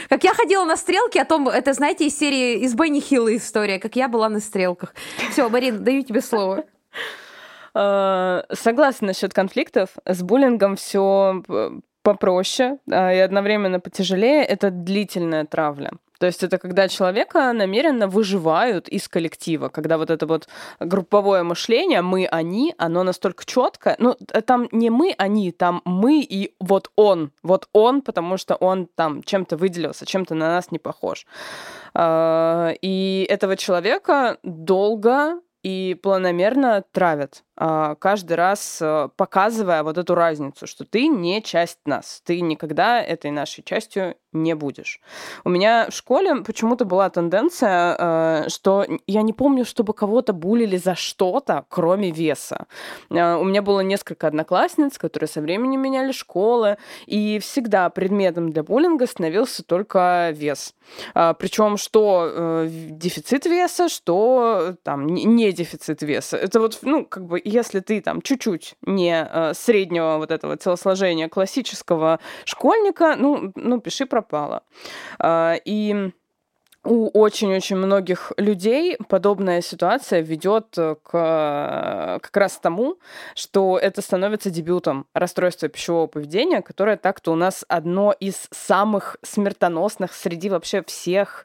Как 0.09 0.23
я 0.23 0.35
ходила 0.35 0.65
на 0.65 0.77
стрелки, 0.77 1.19
о 1.19 1.25
том, 1.25 1.49
это, 1.49 1.73
знаете, 1.73 2.07
из 2.07 2.17
серии 2.17 2.59
из 2.61 2.75
Бенни 2.75 3.01
Хилла 3.01 3.37
история, 3.37 3.79
как 3.79 3.97
я 3.97 4.09
была 4.09 4.29
на 4.29 4.41
стрелках. 4.41 4.95
Все, 5.31 5.49
Марин, 5.49 5.83
даю 5.83 6.03
тебе 6.03 6.21
слово. 6.21 6.65
А, 7.75 8.45
согласна 8.53 9.09
насчет 9.09 9.35
конфликтов. 9.35 9.91
С 10.05 10.23
буллингом 10.23 10.77
все 10.77 11.43
попроще 12.03 12.79
а, 12.91 13.13
и 13.13 13.19
одновременно 13.19 13.81
потяжелее. 13.81 14.45
Это 14.45 14.71
длительная 14.71 15.45
травля. 15.45 15.91
То 16.19 16.27
есть 16.27 16.43
это 16.43 16.59
когда 16.59 16.89
человека 16.89 17.53
намеренно 17.53 18.09
выживают 18.09 18.89
из 18.89 19.09
коллектива, 19.09 19.69
когда 19.69 19.99
вот 19.99 20.11
это 20.11 20.27
вот 20.27 20.49
групповое 20.81 21.43
мышление, 21.43 22.03
мы, 22.03 22.27
они, 22.27 22.75
оно 22.79 23.03
настолько 23.03 23.45
четкое. 23.45 23.97
Ну, 23.99 24.17
там 24.47 24.69
не 24.73 24.91
мы, 24.91 25.15
они, 25.19 25.53
там 25.53 25.83
мы 25.85 26.21
и 26.21 26.55
вот 26.61 26.91
он. 26.97 27.33
Вот 27.43 27.69
он, 27.73 28.03
потому 28.03 28.37
что 28.37 28.55
он 28.55 28.87
там 28.87 29.23
чем-то 29.23 29.57
выделился, 29.57 30.07
чем-то 30.07 30.35
на 30.35 30.49
нас 30.49 30.71
не 30.71 30.79
похож. 30.79 31.27
А, 31.95 32.73
и 32.81 33.27
этого 33.29 33.57
человека 33.57 34.39
долго 34.43 35.41
и 35.63 35.99
планомерно 36.01 36.85
травят. 36.93 37.43
А, 37.57 37.95
каждый 37.95 38.35
раз 38.35 38.79
э, 38.83 39.09
показывая 39.17 39.83
вот 39.83 39.97
эту 39.97 40.15
разницу, 40.15 40.67
что 40.67 40.85
ты 40.85 41.09
не 41.09 41.43
часть 41.43 41.79
нас, 41.87 42.21
ты 42.25 42.41
никогда 42.43 43.03
этой 43.03 43.31
нашей 43.31 43.65
частью 43.65 44.17
не 44.33 44.55
будешь. 44.55 45.01
У 45.45 45.49
меня 45.49 45.89
в 45.89 45.95
школе 45.95 46.43
почему-то 46.43 46.85
была 46.85 47.09
тенденция, 47.09 47.97
э, 47.99 48.49
что 48.51 48.87
я 49.07 49.23
не 49.23 49.33
помню, 49.33 49.65
чтобы 49.65 49.95
кого-то 49.95 50.35
булили 50.35 50.77
за 50.77 50.95
что-то, 50.95 51.65
кроме 51.71 52.11
веса. 52.11 52.67
Э, 53.09 53.37
у 53.37 53.45
меня 53.45 53.63
было 53.63 53.81
несколько 53.81 54.27
одноклассниц, 54.27 54.99
которые 54.99 55.29
со 55.29 55.41
временем 55.41 55.81
меняли 55.81 56.13
школы, 56.13 56.77
и 57.07 57.39
всегда 57.39 57.89
предметом 57.89 58.53
для 58.53 58.63
буллинга 58.65 59.07
становился 59.07 59.65
только 59.65 60.31
вес. 60.35 60.75
Причем 61.15 61.77
что 61.77 62.67
дефицит 62.67 63.47
веса, 63.47 63.89
что 63.89 64.75
там 64.83 65.07
не 65.07 65.53
дефицит 65.53 66.03
веса. 66.03 66.37
Это 66.37 66.61
вот, 66.61 66.79
ну, 66.83 67.05
как 67.05 67.25
бы 67.25 67.41
если 67.49 67.81
ты 67.81 68.01
там 68.01 68.23
чуть-чуть 68.23 68.75
не 68.83 69.15
э, 69.15 69.55
среднего 69.55 70.19
вот 70.19 70.31
этого 70.31 70.57
телосложения 70.57 71.29
классического 71.29 72.21
школьника, 72.45 73.17
ну, 73.17 73.53
ну 73.55 73.81
пиши 73.81 74.07
пропало. 74.07 74.63
Э, 75.19 75.55
и 75.65 76.13
у 76.87 77.09
очень-очень 77.09 77.77
многих 77.77 78.33
людей 78.37 78.97
подобная 79.09 79.61
ситуация 79.61 80.21
ведет 80.21 80.77
к 80.77 81.01
как 82.23 82.37
раз 82.37 82.59
тому, 82.59 82.99
что 83.35 83.77
это 83.77 84.01
становится 84.03 84.51
дебютом 84.51 85.07
расстройства 85.13 85.69
пищевого 85.69 86.07
поведения, 86.07 86.63
которое 86.63 86.97
так-то 86.97 87.33
у 87.33 87.35
нас 87.35 87.65
одно 87.69 88.13
из 88.13 88.49
самых 88.53 89.17
смертоносных 89.23 90.15
среди 90.15 90.49
вообще 90.49 90.83
всех 90.85 91.45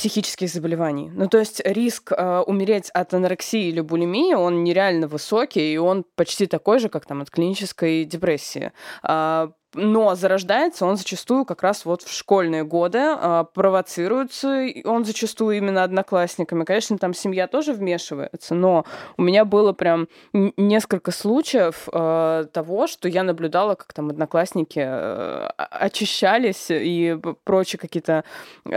психических 0.00 0.48
заболеваний. 0.48 1.10
Ну, 1.14 1.28
то 1.28 1.38
есть 1.38 1.60
риск 1.62 2.12
э, 2.12 2.42
умереть 2.46 2.88
от 2.94 3.12
анорексии 3.12 3.68
или 3.68 3.82
булимии, 3.82 4.32
он 4.32 4.64
нереально 4.64 5.06
высокий, 5.06 5.74
и 5.74 5.76
он 5.76 6.06
почти 6.14 6.46
такой 6.46 6.78
же, 6.78 6.88
как 6.88 7.04
там 7.04 7.20
от 7.20 7.30
клинической 7.30 8.06
депрессии. 8.06 8.72
Э, 9.02 9.48
но 9.74 10.14
зарождается 10.14 10.86
он 10.86 10.96
зачастую 10.96 11.44
как 11.44 11.62
раз 11.62 11.84
вот 11.84 12.02
в 12.02 12.12
школьные 12.12 12.64
годы, 12.64 12.98
э, 12.98 13.44
провоцируется 13.54 14.66
он 14.84 15.04
зачастую 15.04 15.56
именно 15.56 15.84
одноклассниками. 15.84 16.64
Конечно, 16.64 16.98
там 16.98 17.14
семья 17.14 17.46
тоже 17.46 17.72
вмешивается, 17.72 18.54
но 18.54 18.84
у 19.16 19.22
меня 19.22 19.44
было 19.44 19.72
прям 19.72 20.08
несколько 20.32 21.12
случаев 21.12 21.88
э, 21.92 22.46
того, 22.52 22.86
что 22.86 23.08
я 23.08 23.22
наблюдала, 23.22 23.74
как 23.74 23.92
там 23.92 24.08
одноклассники 24.10 24.80
э, 24.82 25.46
очищались 25.56 26.66
и 26.70 27.18
прочие 27.44 27.78
какие-то 27.78 28.24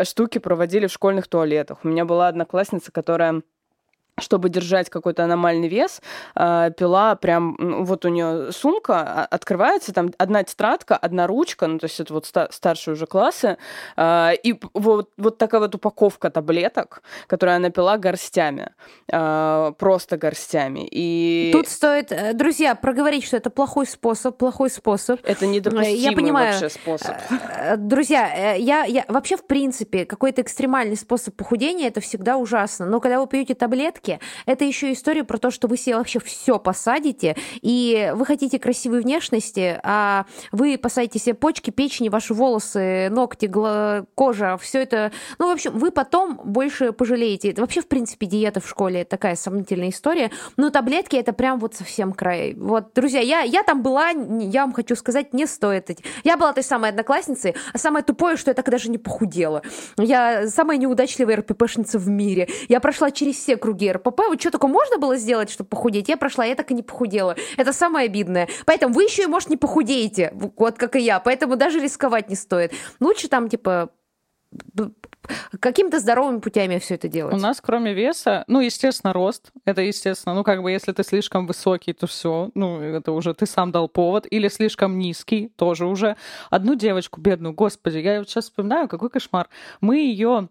штуки 0.04 0.38
проводили 0.38 0.88
в 0.88 0.92
школьных 0.92 1.28
туалетах. 1.28 1.80
У 1.84 1.88
меня 1.88 2.06
была 2.06 2.28
одноклассница, 2.28 2.92
которая 2.92 3.42
чтобы 4.20 4.50
держать 4.50 4.90
какой-то 4.90 5.24
аномальный 5.24 5.68
вес, 5.68 6.02
э, 6.36 6.72
пила 6.78 7.16
прям, 7.16 7.56
вот 7.84 8.06
у 8.06 8.10
нее 8.10 8.52
сумка 8.52 9.02
а, 9.02 9.28
открывается, 9.30 9.94
там 9.94 10.12
одна 10.18 10.44
тетрадка, 10.44 10.96
одна 10.96 11.28
ручка, 11.28 11.68
ну, 11.68 11.80
то 11.80 11.86
есть 11.86 12.00
это 12.00 12.14
вот 12.14 12.26
старшие 12.52 12.94
уже 12.94 13.06
классы, 13.08 13.58
э, 13.98 14.30
и 14.44 14.60
вот, 14.74 15.10
вот 15.18 15.38
такая 15.38 15.62
вот 15.62 15.76
упаковка 15.76 16.30
таблеток, 16.30 17.02
которую 17.28 17.56
она 17.56 17.70
пила 17.70 17.98
горстями, 17.98 18.72
э, 19.12 19.72
просто 19.78 20.18
горстями. 20.18 20.88
И... 20.92 21.50
Тут 21.52 21.68
стоит, 21.68 22.12
э, 22.12 22.34
друзья, 22.34 22.76
проговорить, 22.76 23.26
что 23.26 23.38
это 23.38 23.50
плохой 23.50 23.88
способ, 23.88 24.38
плохой 24.38 24.70
способ. 24.70 25.20
Это 25.24 25.48
недопустимый 25.48 25.96
я 25.96 26.12
понимаю, 26.12 26.54
вообще 26.54 26.70
способ. 26.70 27.16
Э, 27.56 27.78
друзья, 27.78 28.54
я, 28.54 28.84
я 28.84 29.06
вообще, 29.08 29.38
в 29.38 29.46
принципе, 29.46 30.06
какой-то 30.06 30.42
экстремальный 30.42 30.98
способ 30.98 31.36
похудения, 31.36 31.88
это 31.88 32.00
всегда 32.00 32.38
ужасно, 32.38 32.86
но 32.86 33.00
когда 33.00 33.20
вы 33.20 33.28
пьете 33.28 33.56
таблетки, 33.56 34.13
порядке. 34.14 34.20
Это 34.46 34.66
еще 34.66 34.92
история 34.92 35.24
про 35.24 35.38
то, 35.38 35.52
что 35.52 35.68
вы 35.68 35.78
себе 35.78 35.98
вообще 35.98 36.20
все 36.20 36.60
посадите, 36.60 37.36
и 37.62 38.12
вы 38.16 38.26
хотите 38.26 38.60
красивой 38.60 39.02
внешности, 39.02 39.80
а 39.84 40.26
вы 40.52 40.78
посадите 40.78 41.20
себе 41.20 41.34
почки, 41.34 41.70
печени, 41.70 42.10
ваши 42.10 42.34
волосы, 42.34 43.10
ногти, 43.10 43.52
кожа, 44.16 44.58
все 44.58 44.82
это. 44.82 45.12
Ну, 45.40 45.50
в 45.50 45.52
общем, 45.52 45.78
вы 45.78 45.92
потом 45.92 46.40
больше 46.44 46.92
пожалеете. 46.92 47.52
Это 47.52 47.62
вообще, 47.62 47.82
в 47.82 47.88
принципе, 47.88 48.26
диета 48.26 48.60
в 48.60 48.68
школе 48.68 49.06
такая 49.06 49.36
сомнительная 49.36 49.90
история. 49.90 50.32
Но 50.58 50.70
таблетки 50.70 51.16
это 51.16 51.34
прям 51.34 51.60
вот 51.60 51.76
совсем 51.76 52.14
край. 52.14 52.54
Вот, 52.56 52.94
друзья, 52.94 53.20
я, 53.20 53.42
я 53.42 53.64
там 53.64 53.82
была, 53.82 54.10
я 54.10 54.62
вам 54.62 54.74
хочу 54.74 54.96
сказать, 54.96 55.34
не 55.34 55.46
стоит. 55.46 55.84
Я 56.24 56.38
была 56.38 56.54
той 56.54 56.64
самой 56.64 56.90
одноклассницей, 56.90 57.56
а 57.74 57.78
самое 57.78 58.04
тупое, 58.04 58.38
что 58.38 58.52
я 58.52 58.56
так 58.56 58.70
даже 58.70 58.90
не 58.90 58.98
похудела. 58.98 59.62
Я 59.98 60.48
самая 60.48 60.78
неудачливая 60.78 61.38
РППшница 61.38 62.00
в 62.00 62.08
мире. 62.08 62.48
Я 62.70 62.80
прошла 62.80 63.12
через 63.12 63.36
все 63.36 63.58
круги 63.58 63.92
РПП. 63.94 64.20
Вот 64.28 64.40
что 64.42 64.52
такое 64.52 64.72
можно 64.72 64.98
было 64.98 65.18
сделать, 65.18 65.50
чтобы 65.50 65.70
похудеть? 65.70 66.10
Я 66.10 66.18
прошла, 66.18 66.46
я 66.46 66.56
так 66.56 66.72
и 66.72 66.74
не 66.74 66.84
похудела. 66.84 67.36
Это 67.58 67.74
самое 67.74 68.06
обидное. 68.06 68.48
Поэтому 68.66 68.94
вы 68.94 69.04
еще 69.04 69.24
и, 69.24 69.28
может, 69.28 69.50
не 69.50 69.58
похудеете, 69.58 70.34
вот 70.34 70.78
как 70.78 70.96
и 70.96 71.00
я. 71.00 71.20
Поэтому 71.20 71.56
даже 71.56 71.80
рисковать 71.80 72.30
не 72.30 72.36
стоит. 72.36 72.74
Лучше 73.00 73.28
там, 73.28 73.50
типа, 73.50 73.90
какими-то 75.60 76.00
здоровыми 76.00 76.40
путями 76.40 76.80
все 76.80 76.96
это 76.96 77.08
делать. 77.08 77.34
У 77.34 77.38
нас, 77.38 77.62
кроме 77.62 77.94
веса, 77.94 78.44
ну, 78.48 78.60
естественно, 78.60 79.14
рост. 79.14 79.52
Это 79.66 79.82
естественно. 79.82 80.36
Ну, 80.36 80.44
как 80.44 80.62
бы, 80.62 80.72
если 80.72 80.92
ты 80.92 81.04
слишком 81.04 81.48
высокий, 81.48 81.94
то 81.94 82.08
все. 82.08 82.52
Ну, 82.56 82.82
это 82.82 83.12
уже 83.12 83.34
ты 83.34 83.46
сам 83.46 83.72
дал 83.72 83.88
повод. 83.88 84.28
Или 84.30 84.48
слишком 84.48 84.98
низкий, 84.98 85.50
тоже 85.56 85.86
уже. 85.86 86.18
Одну 86.50 86.76
девочку 86.76 87.22
бедную, 87.22 87.54
господи, 87.54 88.00
я 88.00 88.24
сейчас 88.24 88.46
вспоминаю, 88.46 88.88
какой 88.88 89.10
кошмар. 89.10 89.50
Мы 89.82 89.98
ее 90.00 90.50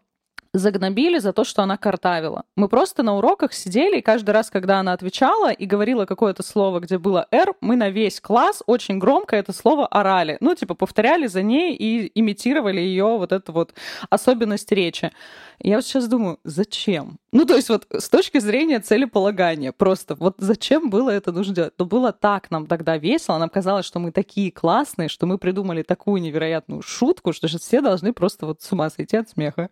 загнобили 0.54 1.18
за 1.18 1.32
то, 1.32 1.44
что 1.44 1.62
она 1.62 1.76
картавила. 1.76 2.44
Мы 2.56 2.68
просто 2.68 3.02
на 3.02 3.16
уроках 3.16 3.52
сидели, 3.54 3.98
и 3.98 4.02
каждый 4.02 4.30
раз, 4.32 4.50
когда 4.50 4.78
она 4.78 4.92
отвечала 4.92 5.50
и 5.50 5.64
говорила 5.64 6.04
какое-то 6.04 6.42
слово, 6.42 6.80
где 6.80 6.98
было 6.98 7.26
«р», 7.30 7.54
мы 7.60 7.76
на 7.76 7.88
весь 7.88 8.20
класс 8.20 8.62
очень 8.66 8.98
громко 8.98 9.36
это 9.36 9.52
слово 9.52 9.86
орали. 9.86 10.36
Ну, 10.40 10.54
типа, 10.54 10.74
повторяли 10.74 11.26
за 11.26 11.42
ней 11.42 11.74
и 11.74 12.10
имитировали 12.14 12.80
ее 12.80 13.16
вот 13.16 13.32
эту 13.32 13.52
вот 13.52 13.74
особенность 14.10 14.70
речи. 14.72 15.10
Я 15.58 15.76
вот 15.76 15.84
сейчас 15.84 16.08
думаю, 16.08 16.38
зачем? 16.44 17.18
Ну, 17.32 17.46
то 17.46 17.54
есть 17.54 17.70
вот 17.70 17.86
с 17.90 18.10
точки 18.10 18.38
зрения 18.38 18.80
целеполагания, 18.80 19.72
просто 19.72 20.14
вот 20.16 20.34
зачем 20.38 20.90
было 20.90 21.08
это 21.08 21.32
нужно 21.32 21.54
делать? 21.54 21.74
Но 21.78 21.86
было 21.86 22.12
так 22.12 22.50
нам 22.50 22.66
тогда 22.66 22.98
весело, 22.98 23.38
нам 23.38 23.48
казалось, 23.48 23.86
что 23.86 24.00
мы 24.00 24.12
такие 24.12 24.52
классные, 24.52 25.08
что 25.08 25.26
мы 25.26 25.38
придумали 25.38 25.82
такую 25.82 26.20
невероятную 26.20 26.82
шутку, 26.82 27.32
что 27.32 27.48
же 27.48 27.58
все 27.58 27.80
должны 27.80 28.12
просто 28.12 28.44
вот 28.44 28.60
с 28.60 28.70
ума 28.72 28.90
сойти 28.90 29.16
от 29.16 29.30
смеха. 29.30 29.70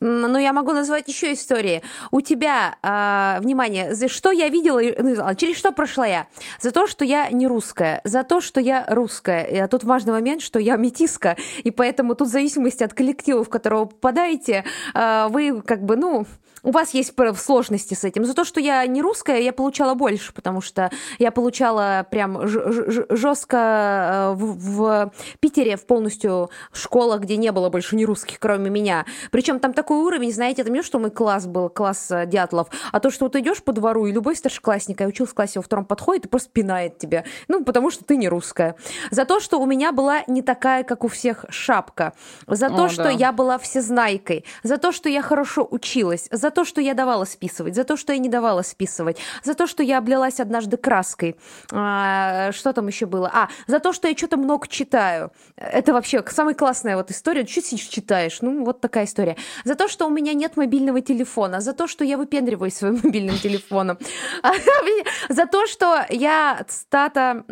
Ну, 0.00 0.38
я 0.38 0.52
могу 0.52 0.72
назвать 0.72 1.08
еще 1.08 1.32
истории. 1.32 1.82
У 2.10 2.20
тебя, 2.20 2.76
э, 2.82 3.40
внимание, 3.40 3.94
за 3.94 4.08
что 4.08 4.30
я 4.30 4.48
видела, 4.48 4.80
ну, 4.98 5.34
через 5.34 5.56
что 5.56 5.72
прошла 5.72 6.06
я? 6.06 6.26
За 6.60 6.70
то, 6.70 6.86
что 6.86 7.04
я 7.04 7.30
не 7.30 7.46
русская, 7.46 8.00
за 8.04 8.22
то, 8.22 8.40
что 8.40 8.60
я 8.60 8.86
русская. 8.88 9.64
А 9.64 9.68
тут 9.68 9.84
важный 9.84 10.12
момент, 10.12 10.42
что 10.42 10.58
я 10.58 10.76
метиска, 10.76 11.36
и 11.62 11.70
поэтому 11.70 12.14
тут 12.14 12.28
в 12.28 12.30
зависимости 12.30 12.82
от 12.82 12.94
коллектива, 12.94 13.44
в 13.44 13.48
который 13.48 13.80
вы 13.80 13.86
попадаете, 13.86 14.64
э, 14.94 15.26
вы 15.30 15.62
как 15.62 15.84
бы, 15.84 15.96
ну, 15.96 16.26
у 16.64 16.70
вас 16.70 16.94
есть 16.94 17.14
сложности 17.36 17.94
с 17.94 18.04
этим. 18.04 18.24
За 18.24 18.34
то, 18.34 18.44
что 18.44 18.58
я 18.58 18.84
не 18.86 19.02
русская, 19.02 19.40
я 19.40 19.52
получала 19.52 19.94
больше, 19.94 20.32
потому 20.32 20.62
что 20.62 20.90
я 21.18 21.30
получала 21.30 22.06
прям 22.10 22.48
жестко 22.48 24.32
в, 24.34 24.56
в 24.58 25.12
Питере 25.40 25.76
в 25.76 25.86
полностью 25.86 26.50
школах, 26.72 27.20
где 27.20 27.36
не 27.36 27.52
было 27.52 27.68
больше 27.68 27.94
ни 27.96 28.04
русских, 28.04 28.38
кроме 28.40 28.70
меня. 28.70 29.04
Причем 29.30 29.60
там 29.60 29.74
такой 29.74 29.83
уровень, 29.92 30.32
знаете, 30.32 30.62
это 30.62 30.70
не 30.70 30.82
что 30.82 30.98
мой 30.98 31.10
класс 31.10 31.46
был, 31.46 31.68
класс 31.68 32.10
э, 32.10 32.26
Дятлов, 32.26 32.68
а 32.92 33.00
то, 33.00 33.10
что 33.10 33.24
вот 33.24 33.36
идешь 33.36 33.62
по 33.62 33.72
двору, 33.72 34.06
и 34.06 34.12
любой 34.12 34.36
старшеклассник, 34.36 35.00
я 35.00 35.06
учился 35.06 35.32
в 35.32 35.34
классе 35.34 35.58
во 35.58 35.62
втором 35.62 35.84
подходит 35.84 36.26
и 36.26 36.28
просто 36.28 36.50
пинает 36.50 36.98
тебя. 36.98 37.24
Ну, 37.48 37.64
потому 37.64 37.90
что 37.90 38.04
ты 38.04 38.16
не 38.16 38.28
русская. 38.28 38.76
За 39.10 39.24
то, 39.24 39.40
что 39.40 39.60
у 39.60 39.66
меня 39.66 39.92
была 39.92 40.22
не 40.26 40.42
такая, 40.42 40.84
как 40.84 41.04
у 41.04 41.08
всех, 41.08 41.44
шапка. 41.48 42.12
За 42.46 42.68
то, 42.68 42.84
О, 42.84 42.88
что 42.88 43.04
да. 43.04 43.10
я 43.10 43.32
была 43.32 43.58
всезнайкой. 43.58 44.44
За 44.62 44.78
то, 44.78 44.92
что 44.92 45.08
я 45.08 45.22
хорошо 45.22 45.66
училась. 45.70 46.28
За 46.30 46.50
то, 46.50 46.64
что 46.64 46.80
я 46.80 46.94
давала 46.94 47.24
списывать, 47.24 47.74
за 47.74 47.84
то, 47.84 47.96
что 47.96 48.12
я 48.12 48.18
не 48.18 48.28
давала 48.28 48.62
списывать, 48.62 49.18
за 49.42 49.54
то, 49.54 49.66
что 49.66 49.82
я 49.82 49.98
облилась 49.98 50.40
однажды 50.40 50.76
краской. 50.76 51.36
А, 51.72 52.52
что 52.52 52.72
там 52.72 52.86
еще 52.86 53.06
было? 53.06 53.30
А, 53.32 53.48
за 53.66 53.80
то, 53.80 53.92
что 53.92 54.08
я 54.08 54.16
что-то 54.16 54.36
много 54.36 54.68
читаю. 54.68 55.32
Это 55.56 55.92
вообще 55.92 56.22
самая 56.28 56.54
классная 56.54 56.96
вот 56.96 57.10
история. 57.10 57.46
Что 57.46 57.62
ты 57.62 57.76
читаешь? 57.76 58.38
Ну, 58.40 58.64
вот 58.64 58.80
такая 58.80 59.04
история. 59.04 59.36
За 59.64 59.73
то, 59.74 59.88
что 59.88 60.06
у 60.06 60.10
меня 60.10 60.34
нет 60.34 60.56
мобильного 60.56 61.00
телефона, 61.00 61.60
за 61.60 61.72
то, 61.72 61.86
что 61.86 62.04
я 62.04 62.16
выпендриваюсь 62.16 62.74
своим 62.74 63.00
мобильным 63.04 63.38
телефоном, 63.38 63.98
за 65.28 65.46
то, 65.46 65.66
что 65.66 66.04
я 66.10 66.64
стата 66.68 67.44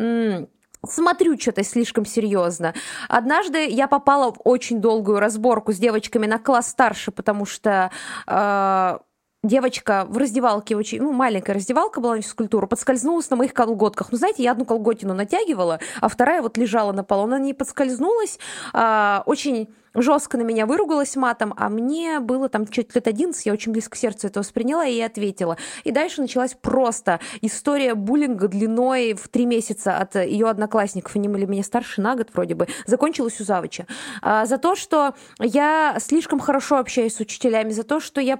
смотрю 0.85 1.39
что-то 1.39 1.63
слишком 1.63 2.05
серьезно. 2.05 2.73
Однажды 3.07 3.67
я 3.67 3.87
попала 3.87 4.33
в 4.33 4.39
очень 4.43 4.81
долгую 4.81 5.19
разборку 5.19 5.71
с 5.71 5.77
девочками 5.77 6.25
на 6.25 6.39
класс 6.39 6.69
старше, 6.69 7.11
потому 7.11 7.45
что 7.45 7.89
э, 8.27 8.97
девочка 9.43 10.05
в 10.09 10.17
раздевалке, 10.17 10.75
очень, 10.75 11.01
ну, 11.01 11.11
маленькая 11.11 11.53
раздевалка 11.53 12.01
была 12.01 12.15
на 12.15 12.21
физкультуру, 12.21 12.67
подскользнулась 12.67 13.29
на 13.29 13.35
моих 13.35 13.53
колготках. 13.53 14.11
Ну, 14.11 14.17
знаете, 14.17 14.43
я 14.43 14.51
одну 14.51 14.65
колготину 14.65 15.13
натягивала, 15.13 15.79
а 16.01 16.07
вторая 16.07 16.41
вот 16.41 16.57
лежала 16.57 16.91
на 16.91 17.03
полу. 17.03 17.23
Она 17.23 17.39
не 17.39 17.53
подскользнулась, 17.53 18.39
а, 18.73 19.23
очень 19.25 19.73
жестко 19.95 20.37
на 20.37 20.43
меня 20.43 20.65
выругалась 20.65 21.15
матом, 21.15 21.53
а 21.57 21.69
мне 21.69 22.19
было 22.19 22.49
там 22.49 22.67
чуть 22.67 22.93
лет 22.95 23.07
11, 23.07 23.45
я 23.45 23.53
очень 23.53 23.71
близко 23.71 23.91
к 23.91 23.95
сердцу 23.95 24.27
это 24.27 24.39
восприняла 24.39 24.85
и 24.85 24.99
ответила. 24.99 25.57
И 25.83 25.91
дальше 25.91 26.21
началась 26.21 26.55
просто 26.59 27.19
история 27.41 27.95
буллинга 27.95 28.47
длиной 28.47 29.13
в 29.13 29.27
три 29.27 29.45
месяца 29.45 29.97
от 29.97 30.15
ее 30.15 30.49
одноклассников, 30.49 31.15
они 31.15 31.27
были 31.27 31.45
меня 31.45 31.63
старше 31.63 32.01
на 32.01 32.15
год 32.15 32.29
вроде 32.33 32.55
бы, 32.55 32.67
закончилась 32.85 33.39
у 33.39 33.43
Завыча. 33.43 33.85
А, 34.21 34.45
за 34.45 34.57
то, 34.57 34.75
что 34.75 35.13
я 35.39 35.97
слишком 35.99 36.39
хорошо 36.39 36.77
общаюсь 36.77 37.15
с 37.15 37.19
учителями, 37.19 37.71
за 37.71 37.83
то, 37.83 37.99
что 37.99 38.21
я, 38.21 38.39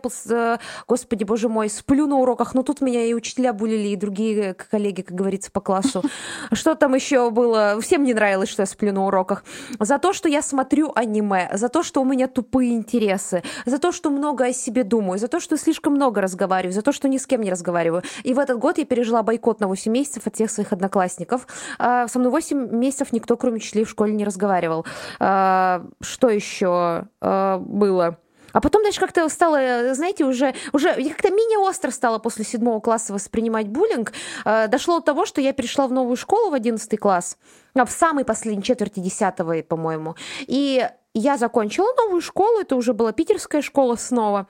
господи, 0.88 1.24
боже 1.24 1.50
мой, 1.50 1.70
сплю 1.70 2.08
на 2.08 2.18
уроках, 2.18 2.54
но 2.54 2.64
тут 2.64 2.82
меня 2.82 3.06
и 3.06 3.14
учителя 3.14 3.54
булили, 3.54 3.90
и 3.90 3.96
другие 3.96 4.54
коллеги, 4.54 5.02
как 5.02 5.16
говорится, 5.16 5.52
по 5.52 5.62
классу. 5.62 6.04
Что 6.54 6.76
там 6.76 6.96
еще 6.96 7.30
было? 7.30 7.80
Всем 7.82 8.04
не 8.04 8.14
нравилось, 8.14 8.50
что 8.50 8.62
я 8.62 8.66
сплю 8.66 8.92
на 8.92 9.06
уроках. 9.06 9.44
За 9.80 9.98
то, 10.00 10.14
что 10.14 10.30
я 10.30 10.42
смотрю 10.42 10.92
аниме, 10.96 11.43
за 11.52 11.70
то, 11.70 11.84
что 11.84 12.02
у 12.02 12.06
меня 12.06 12.28
тупые 12.28 12.74
интересы, 12.74 13.44
за 13.66 13.80
то, 13.80 13.92
что 13.92 14.10
много 14.10 14.46
о 14.46 14.54
себе 14.54 14.84
думаю, 14.84 15.20
за 15.20 15.28
то, 15.28 15.40
что 15.40 15.58
слишком 15.58 15.94
много 15.94 16.22
разговариваю, 16.22 16.74
за 16.74 16.82
то, 16.82 16.92
что 16.92 17.08
ни 17.08 17.18
с 17.18 17.28
кем 17.28 17.42
не 17.42 17.52
разговариваю. 17.52 18.04
И 18.24 18.34
в 18.34 18.40
этот 18.40 18.60
год 18.60 18.78
я 18.78 18.86
пережила 18.86 19.24
бойкот 19.24 19.60
на 19.60 19.68
8 19.68 19.92
месяцев 19.92 20.28
от 20.28 20.36
всех 20.36 20.52
своих 20.52 20.74
одноклассников. 20.74 21.48
А, 21.80 22.08
со 22.08 22.20
мной 22.20 22.32
8 22.32 22.76
месяцев 22.76 23.12
никто, 23.12 23.38
кроме 23.38 23.58
учителей, 23.58 23.86
в 23.86 23.90
школе 23.90 24.14
не 24.14 24.26
разговаривал. 24.26 24.86
А, 25.20 25.86
что 26.02 26.30
еще 26.30 27.08
а, 27.22 27.58
было? 27.60 28.18
А 28.52 28.62
потом 28.62 28.84
дальше 28.84 29.00
как-то 29.00 29.28
стало, 29.30 29.96
знаете, 29.96 30.26
уже, 30.26 30.54
уже 30.74 30.94
как-то 30.94 31.32
мини-остро 31.32 31.90
стало 31.90 32.20
после 32.20 32.46
седьмого 32.46 32.80
класса 32.80 33.12
воспринимать 33.12 33.68
буллинг. 33.68 34.14
Дошло 34.46 35.00
до 35.00 35.06
того, 35.06 35.26
что 35.26 35.42
я 35.42 35.54
перешла 35.54 35.88
в 35.88 35.92
новую 35.92 36.16
школу 36.16 36.52
в 36.52 36.54
одиннадцатый 36.54 36.98
класс, 36.98 37.38
в 37.74 37.90
самой 37.90 38.26
последней 38.26 38.62
четверти 38.62 39.00
десятого, 39.00 39.60
по-моему. 39.64 40.16
И 40.42 40.88
я 41.14 41.38
закончила 41.38 41.94
новую 41.98 42.22
школу, 42.22 42.60
это 42.60 42.76
уже 42.76 42.94
была 42.94 43.12
питерская 43.12 43.62
школа 43.62 43.96
снова. 43.96 44.48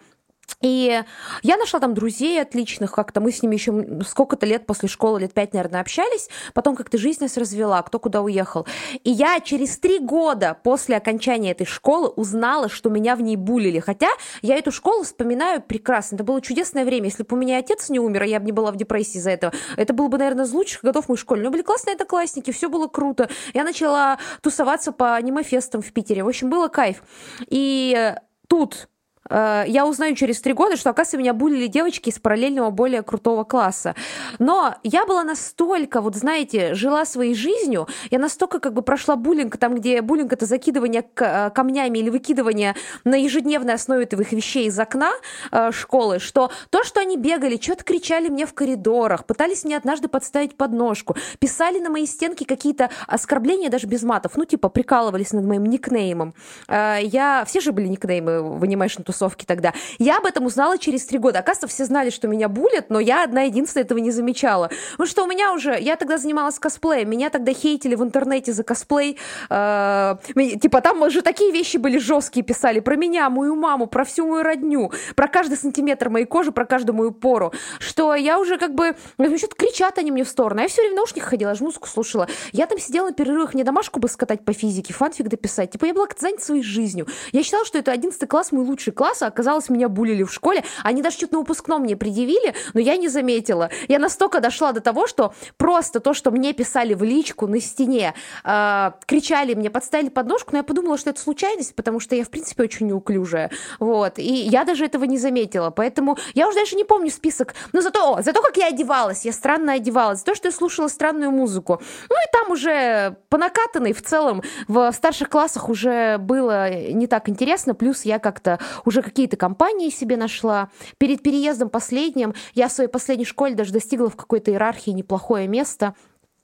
И 0.64 1.04
я 1.42 1.58
нашла 1.58 1.80
там 1.82 1.94
друзей 1.94 2.42
отличных, 2.42 2.92
как-то 2.92 3.20
мы 3.20 3.32
с 3.32 3.42
ними 3.42 3.56
еще 3.56 4.02
сколько-то 4.08 4.46
лет 4.46 4.66
после 4.66 4.88
школы, 4.88 5.20
лет 5.20 5.34
пять, 5.34 5.54
наверное, 5.54 5.82
общались. 5.82 6.30
Потом 6.54 6.76
как-то 6.76 6.98
жизнь 6.98 7.22
нас 7.22 7.36
развела, 7.36 7.82
кто 7.82 8.00
куда 8.00 8.22
уехал. 8.22 8.66
И 9.04 9.12
я 9.12 9.40
через 9.42 9.78
три 9.78 10.00
года 10.00 10.58
после 10.64 10.96
окончания 10.96 11.52
этой 11.52 11.66
школы 11.66 12.08
узнала, 12.08 12.70
что 12.70 12.90
меня 12.90 13.18
в 13.18 13.22
ней 13.22 13.36
булили. 13.36 13.80
Хотя 13.80 14.08
я 14.42 14.58
эту 14.58 14.72
школу 14.72 15.04
вспоминаю 15.04 15.62
прекрасно. 15.62 16.16
Это 16.16 16.24
было 16.24 16.42
чудесное 16.42 16.86
время. 16.86 17.08
Если 17.08 17.24
бы 17.24 17.36
у 17.36 17.40
меня 17.40 17.58
отец 17.58 17.90
не 17.90 18.00
умер, 18.00 18.24
а 18.24 18.26
я 18.26 18.40
бы 18.40 18.46
не 18.46 18.54
была 18.54 18.72
в 18.72 18.78
депрессии 18.78 19.18
из-за 19.18 19.32
этого, 19.32 19.54
это 19.76 19.94
было 19.94 20.08
бы, 20.08 20.18
наверное, 20.18 20.46
из 20.46 20.54
лучших 20.54 20.82
годов 20.82 21.10
моей 21.10 21.20
школы. 21.20 21.42
Но 21.42 21.50
были 21.50 21.62
классные 21.62 21.94
одноклассники, 21.94 22.52
все 22.52 22.70
было 22.70 22.88
круто. 22.88 23.30
Я 23.54 23.66
начала 23.66 24.18
тусоваться 24.42 24.94
по 24.94 25.16
аниме-фестам 25.16 25.82
в 25.82 25.92
Питере. 25.92 26.24
В 26.24 26.28
общем, 26.30 26.50
было 26.50 26.70
кайф. 26.70 27.04
И 27.50 28.16
тут 28.48 28.88
я 29.30 29.86
узнаю 29.88 30.16
через 30.16 30.42
три 30.42 30.54
года, 30.54 30.76
что, 30.76 30.90
оказывается, 30.90 31.18
меня 31.18 31.34
булили 31.34 31.68
девочки 31.68 32.10
из 32.10 32.20
параллельного 32.20 32.70
более 32.70 33.04
крутого 33.04 33.44
класса. 33.44 33.96
Но 34.40 34.76
я 34.84 35.06
была 35.06 35.24
настолько, 35.24 36.02
вот 36.02 36.16
знаете, 36.16 36.74
жила 36.74 37.06
своей 37.06 37.36
жизнью, 37.36 37.88
я 38.12 38.20
настолько 38.20 38.60
как 38.60 38.74
бы 38.74 38.82
прошла 38.82 39.16
буллинг, 39.16 39.58
там, 39.58 39.76
где 39.76 40.02
буллинг— 40.02 40.34
это 40.34 40.46
закидывание 40.46 41.06
э, 41.16 41.50
камнями 41.52 42.00
или 42.00 42.10
выкидывание 42.10 42.76
на 43.04 43.16
ежедневной 43.16 43.74
основе 43.74 44.06
твоих 44.06 44.32
вещей 44.32 44.68
из 44.68 44.80
окна 44.80 45.12
э, 45.52 45.72
школы, 45.72 46.20
что 46.20 46.52
то, 46.70 46.84
что 46.84 47.00
они 47.00 47.18
бегали, 47.18 47.60
что-то 47.62 47.84
кричали 47.84 48.30
мне 48.30 48.46
в 48.46 48.54
коридорах, 48.54 49.26
пытались 49.26 49.64
мне 49.64 49.78
однажды 49.78 50.08
подставить 50.08 50.58
подножку, 50.58 51.16
писали 51.40 51.80
на 51.80 51.90
мои 51.90 52.06
стенки 52.06 52.44
какие-то 52.44 52.90
оскорбления 53.08 53.70
даже 53.70 53.88
без 53.88 54.04
матов, 54.04 54.34
ну, 54.36 54.46
типа, 54.46 54.70
прикалывались 54.70 55.34
над 55.34 55.46
моим 55.46 55.66
никнеймом. 55.66 56.34
Э, 56.68 57.00
я... 57.02 57.46
Все 57.46 57.60
же 57.60 57.72
были 57.72 57.88
никнеймы 57.88 58.58
в 58.58 58.64
анимейшн 58.64 59.04
тусовки 59.14 59.46
тогда. 59.46 59.74
Я 60.00 60.18
об 60.18 60.26
этом 60.26 60.46
узнала 60.46 60.78
через 60.78 61.06
три 61.06 61.20
года. 61.20 61.40
Оказывается, 61.40 61.68
все 61.68 61.86
знали, 61.86 62.10
что 62.10 62.28
меня 62.28 62.50
булят, 62.50 62.90
но 62.90 63.00
я 63.00 63.24
одна 63.24 63.44
единственная 63.44 63.86
этого 63.86 64.00
не 64.00 64.12
замечала. 64.12 64.70
Ну 64.98 65.06
что 65.06 65.24
у 65.24 65.28
меня 65.28 65.54
уже... 65.54 65.78
Я 65.80 65.96
тогда 65.96 66.18
занималась 66.18 66.60
косплеем. 66.60 67.10
Меня 67.10 67.30
тогда 67.30 67.54
хейтили 67.54 67.96
в 67.96 68.04
интернете 68.04 68.52
за 68.54 68.64
косплей. 68.64 69.18
Э, 69.50 70.16
типа 70.36 70.82
там 70.82 71.02
уже 71.02 71.22
такие 71.22 71.52
вещи 71.52 71.78
были 71.78 71.98
жесткие, 71.98 72.44
писали 72.44 72.80
про 72.80 72.96
меня, 72.96 73.30
мою 73.30 73.56
маму, 73.56 73.88
про 73.88 74.04
всю 74.04 74.28
мою 74.28 74.44
родню, 74.44 74.92
про 75.16 75.28
каждый 75.28 75.58
сантиметр 75.58 76.10
моей 76.10 76.26
кожи, 76.26 76.52
про 76.52 76.66
каждую 76.66 76.96
мою 76.96 77.12
пору. 77.12 77.54
Что 77.80 78.16
я 78.16 78.40
уже 78.40 78.58
как 78.58 78.74
бы... 78.74 78.96
Что-то 79.38 79.56
кричат 79.56 79.98
они 79.98 80.12
мне 80.12 80.24
в 80.24 80.30
сторону. 80.30 80.62
Я 80.62 80.68
все 80.68 80.82
время 80.82 80.96
в 80.96 80.98
наушниках 80.98 81.30
ходила, 81.30 81.52
аж 81.52 81.62
музыку 81.62 81.88
слушала. 81.88 82.28
Я 82.52 82.66
там 82.66 82.80
сидела 82.80 83.08
на 83.08 83.14
перерывах, 83.14 83.54
мне 83.54 83.64
домашку 83.64 84.00
бы 84.00 84.08
скатать 84.08 84.44
по 84.44 84.54
физике, 84.54 84.94
фанфик 84.94 85.28
дописать. 85.28 85.72
Типа 85.72 85.86
я 85.86 85.94
была 85.94 86.08
занята 86.18 86.42
своей 86.44 86.64
жизнью. 86.64 87.08
Я 87.32 87.44
считала, 87.44 87.66
что 87.66 87.78
это 87.78 87.92
11 87.92 88.28
класс 88.28 88.52
мой 88.52 88.66
лучший 88.66 88.94
класс, 88.94 89.03
а 89.22 89.28
оказалось, 89.28 89.70
меня 89.70 89.90
булили 89.90 90.24
в 90.24 90.34
школе. 90.34 90.64
Они 90.84 91.02
даже 91.02 91.18
что-то 91.18 91.34
на 91.34 91.40
выпускном 91.40 91.84
мне 91.84 91.96
предъявили, 91.96 92.54
но 92.74 92.80
я 92.80 92.98
не 92.98 93.08
заметила. 93.08 93.70
Я 93.88 94.00
настолько 94.00 94.40
дошла 94.40 94.72
до 94.72 94.82
того, 94.82 95.08
что 95.08 95.34
просто 95.58 96.00
то, 96.00 96.14
что 96.14 96.32
мне 96.32 96.54
писали 96.54 96.94
в 96.94 97.04
личку 97.04 97.48
на 97.48 97.60
стене, 97.60 98.14
э, 98.44 98.92
кричали 99.06 99.54
мне, 99.54 99.70
подставили 99.70 100.10
подножку, 100.10 100.52
но 100.52 100.60
я 100.60 100.64
подумала, 100.64 100.98
что 100.98 101.10
это 101.10 101.20
случайность, 101.20 101.76
потому 101.76 102.00
что 102.00 102.16
я, 102.16 102.24
в 102.24 102.30
принципе, 102.30 102.64
очень 102.64 102.88
неуклюжая. 102.88 103.52
Вот. 103.80 104.20
И 104.20 104.32
я 104.32 104.64
даже 104.64 104.86
этого 104.86 105.06
не 105.06 105.18
заметила. 105.18 105.70
Поэтому 105.70 106.18
я 106.34 106.48
уже 106.48 106.60
даже 106.60 106.76
не 106.76 106.84
помню 106.84 107.12
список. 107.12 107.54
Но 107.74 107.82
зато, 107.82 108.14
о, 108.14 108.22
зато 108.22 108.42
как 108.42 108.58
я 108.58 108.68
одевалась. 108.68 109.26
Я 109.26 109.34
странно 109.34 109.74
одевалась. 109.74 110.20
За 110.20 110.26
то, 110.26 110.36
что 110.36 110.48
я 110.48 110.52
слушала 110.52 110.88
странную 110.88 111.32
музыку. 111.32 111.82
Ну 112.10 112.16
и 112.16 112.32
там 112.32 112.52
уже 112.52 113.18
по 113.30 113.38
накатанной 113.38 113.94
в 113.94 114.02
целом 114.02 114.44
в 114.68 114.92
старших 114.92 115.30
классах 115.30 115.70
уже 115.70 116.18
было 116.18 116.70
не 116.74 117.08
так 117.08 117.30
интересно. 117.30 117.74
Плюс 117.74 118.06
я 118.06 118.20
как-то 118.20 118.60
уже 118.86 118.93
уже 118.94 119.02
какие-то 119.02 119.38
компании 119.38 119.90
себе 119.90 120.18
нашла. 120.18 120.70
Перед 120.98 121.24
переездом 121.24 121.70
последним 121.70 122.34
я 122.54 122.68
в 122.68 122.72
своей 122.72 122.90
последней 122.90 123.26
школе 123.26 123.56
даже 123.56 123.74
достигла 123.74 124.10
в 124.10 124.16
какой-то 124.16 124.52
иерархии 124.52 124.92
неплохое 124.92 125.48
место 125.48 125.96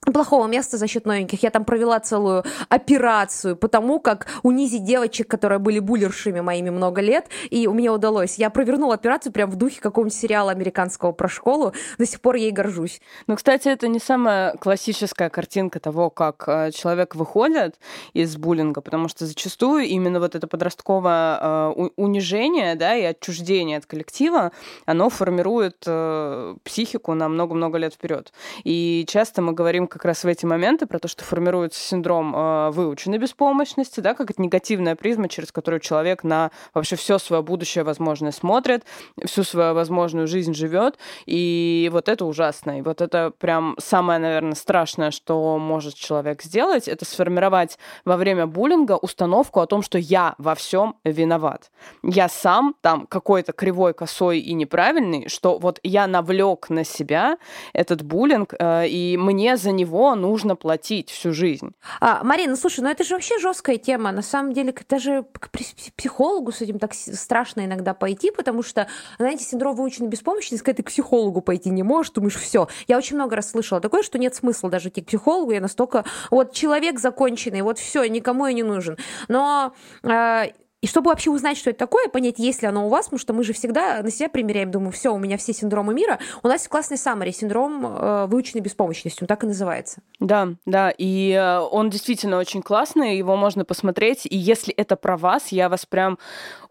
плохого 0.05 0.47
места 0.47 0.77
за 0.77 0.87
счет 0.87 1.05
новеньких. 1.05 1.43
Я 1.43 1.49
там 1.49 1.65
провела 1.65 1.99
целую 1.99 2.43
операцию 2.69 3.55
по 3.55 3.67
тому, 3.67 3.99
как 3.99 4.27
унизить 4.43 4.83
девочек, 4.83 5.27
которые 5.27 5.59
были 5.59 5.79
буллершими 5.79 6.39
моими 6.39 6.69
много 6.69 7.01
лет, 7.01 7.27
и 7.49 7.67
у 7.67 7.73
меня 7.73 7.93
удалось. 7.93 8.35
Я 8.35 8.49
провернула 8.49 8.95
операцию 8.95 9.33
прям 9.33 9.51
в 9.51 9.55
духе 9.55 9.81
какого-нибудь 9.81 10.17
сериала 10.17 10.51
американского 10.51 11.11
про 11.11 11.27
школу. 11.27 11.73
До 11.97 12.05
сих 12.05 12.21
пор 12.21 12.35
ей 12.35 12.51
горжусь. 12.51 13.01
Ну, 13.27 13.35
кстати, 13.35 13.67
это 13.67 13.87
не 13.87 13.99
самая 13.99 14.53
классическая 14.53 15.29
картинка 15.29 15.79
того, 15.79 16.09
как 16.09 16.45
э, 16.47 16.71
человек 16.71 17.15
выходит 17.15 17.77
из 18.13 18.37
буллинга, 18.37 18.81
потому 18.81 19.09
что 19.09 19.25
зачастую 19.25 19.83
именно 19.83 20.19
вот 20.19 20.35
это 20.35 20.47
подростковое 20.47 21.39
э, 21.39 21.89
унижение, 21.97 22.75
да, 22.75 22.95
и 22.95 23.03
отчуждение 23.03 23.77
от 23.77 23.85
коллектива, 23.85 24.51
оно 24.85 25.09
формирует 25.09 25.83
э, 25.85 26.55
психику 26.63 27.13
на 27.13 27.27
много-много 27.27 27.77
лет 27.77 27.93
вперед. 27.93 28.31
И 28.63 29.05
часто 29.07 29.41
мы 29.41 29.51
говорим 29.51 29.88
как 29.89 30.05
раз 30.05 30.23
в 30.23 30.27
эти 30.27 30.45
моменты 30.45 30.85
про 30.85 30.99
то, 30.99 31.07
что 31.07 31.23
формируется 31.23 31.79
синдром 31.79 32.35
э, 32.35 32.69
выученной 32.71 33.17
беспомощности, 33.17 33.99
да, 33.99 34.13
как 34.13 34.31
это 34.31 34.41
негативная 34.41 34.95
призма, 34.95 35.27
через 35.27 35.51
которую 35.51 35.79
человек 35.81 36.23
на 36.23 36.51
вообще 36.73 36.95
все 36.95 37.17
свое 37.17 37.41
будущее 37.43 37.83
возможное 37.83 38.31
смотрит, 38.31 38.83
всю 39.25 39.43
свою 39.43 39.73
возможную 39.73 40.27
жизнь 40.27 40.53
живет, 40.53 40.97
и 41.25 41.89
вот 41.91 42.07
это 42.09 42.25
ужасно. 42.25 42.79
И 42.79 42.81
вот 42.81 43.01
это 43.01 43.31
прям 43.37 43.75
самое, 43.79 44.19
наверное, 44.19 44.55
страшное, 44.55 45.11
что 45.11 45.57
может 45.57 45.95
человек 45.95 46.41
сделать, 46.43 46.87
это 46.87 47.05
сформировать 47.05 47.77
во 48.05 48.17
время 48.17 48.47
буллинга 48.47 48.93
установку 48.93 49.59
о 49.59 49.67
том, 49.67 49.81
что 49.81 49.97
я 49.97 50.35
во 50.37 50.55
всем 50.55 50.95
виноват. 51.03 51.71
Я 52.03 52.29
сам 52.29 52.75
там 52.81 53.07
какой-то 53.07 53.51
кривой, 53.51 53.93
косой 53.93 54.39
и 54.39 54.53
неправильный, 54.53 55.27
что 55.27 55.57
вот 55.57 55.79
я 55.83 56.07
навлек 56.07 56.69
на 56.69 56.83
себя 56.83 57.37
этот 57.73 58.03
буллинг, 58.03 58.53
э, 58.57 58.87
и 58.87 59.17
мне 59.17 59.57
за 59.57 59.71
него 59.79 60.15
нужно 60.15 60.55
платить 60.55 61.09
всю 61.09 61.33
жизнь. 61.33 61.71
А, 61.99 62.23
Марина, 62.23 62.55
слушай, 62.55 62.81
ну 62.81 62.89
это 62.89 63.03
же 63.03 63.15
вообще 63.15 63.39
жесткая 63.39 63.77
тема. 63.77 64.11
На 64.11 64.21
самом 64.21 64.53
деле, 64.53 64.73
даже 64.87 65.25
к 65.33 65.49
психологу 65.95 66.51
с 66.51 66.61
этим 66.61 66.79
так 66.79 66.93
страшно 66.93 67.65
иногда 67.65 67.93
пойти, 67.93 68.31
потому 68.31 68.63
что, 68.63 68.87
знаете, 69.17 69.43
синдром 69.43 69.75
выученной 69.75 70.09
беспомощности, 70.09 70.63
когда 70.63 70.77
ты 70.77 70.83
к 70.83 70.87
психологу 70.87 71.41
пойти 71.41 71.69
не 71.69 71.83
можешь, 71.83 72.11
думаешь, 72.11 72.35
все. 72.35 72.67
Я 72.87 72.97
очень 72.97 73.15
много 73.15 73.35
раз 73.35 73.51
слышала 73.51 73.81
такое, 73.81 74.03
что 74.03 74.17
нет 74.19 74.35
смысла 74.35 74.69
даже 74.69 74.89
идти 74.89 75.01
к 75.01 75.07
психологу, 75.07 75.51
я 75.51 75.61
настолько... 75.61 76.05
Вот 76.31 76.53
человек 76.53 76.99
законченный, 76.99 77.61
вот 77.61 77.79
все, 77.79 78.05
никому 78.05 78.45
я 78.45 78.53
не 78.53 78.63
нужен. 78.63 78.97
Но 79.27 79.73
э, 80.03 80.45
и 80.81 80.87
чтобы 80.87 81.09
вообще 81.09 81.29
узнать, 81.29 81.57
что 81.57 81.69
это 81.69 81.79
такое, 81.79 82.07
понять, 82.07 82.39
есть 82.39 82.61
ли 82.61 82.67
оно 82.67 82.85
у 82.85 82.89
вас, 82.89 83.05
потому 83.05 83.19
что 83.19 83.33
мы 83.33 83.43
же 83.43 83.53
всегда 83.53 84.01
на 84.01 84.11
себя 84.11 84.29
примеряем, 84.29 84.71
думаю, 84.71 84.91
все, 84.91 85.13
у 85.13 85.17
меня 85.17 85.37
все 85.37 85.53
синдромы 85.53 85.93
мира. 85.93 86.19
У 86.41 86.47
нас 86.47 86.67
классный 86.67 86.97
саммари, 86.97 87.31
синдром 87.31 87.85
э, 87.85 88.25
выученной 88.27 88.61
беспомощности, 88.61 89.23
он 89.23 89.27
так 89.27 89.43
и 89.43 89.47
называется. 89.47 90.01
Да, 90.19 90.49
да, 90.65 90.91
и 90.97 91.31
э, 91.31 91.59
он 91.59 91.89
действительно 91.89 92.37
очень 92.37 92.61
классный, 92.61 93.17
его 93.17 93.35
можно 93.35 93.65
посмотреть, 93.65 94.25
и 94.25 94.37
если 94.37 94.73
это 94.73 94.95
про 94.95 95.17
вас, 95.17 95.49
я 95.49 95.67
вас 95.67 95.85
прям 95.85 96.17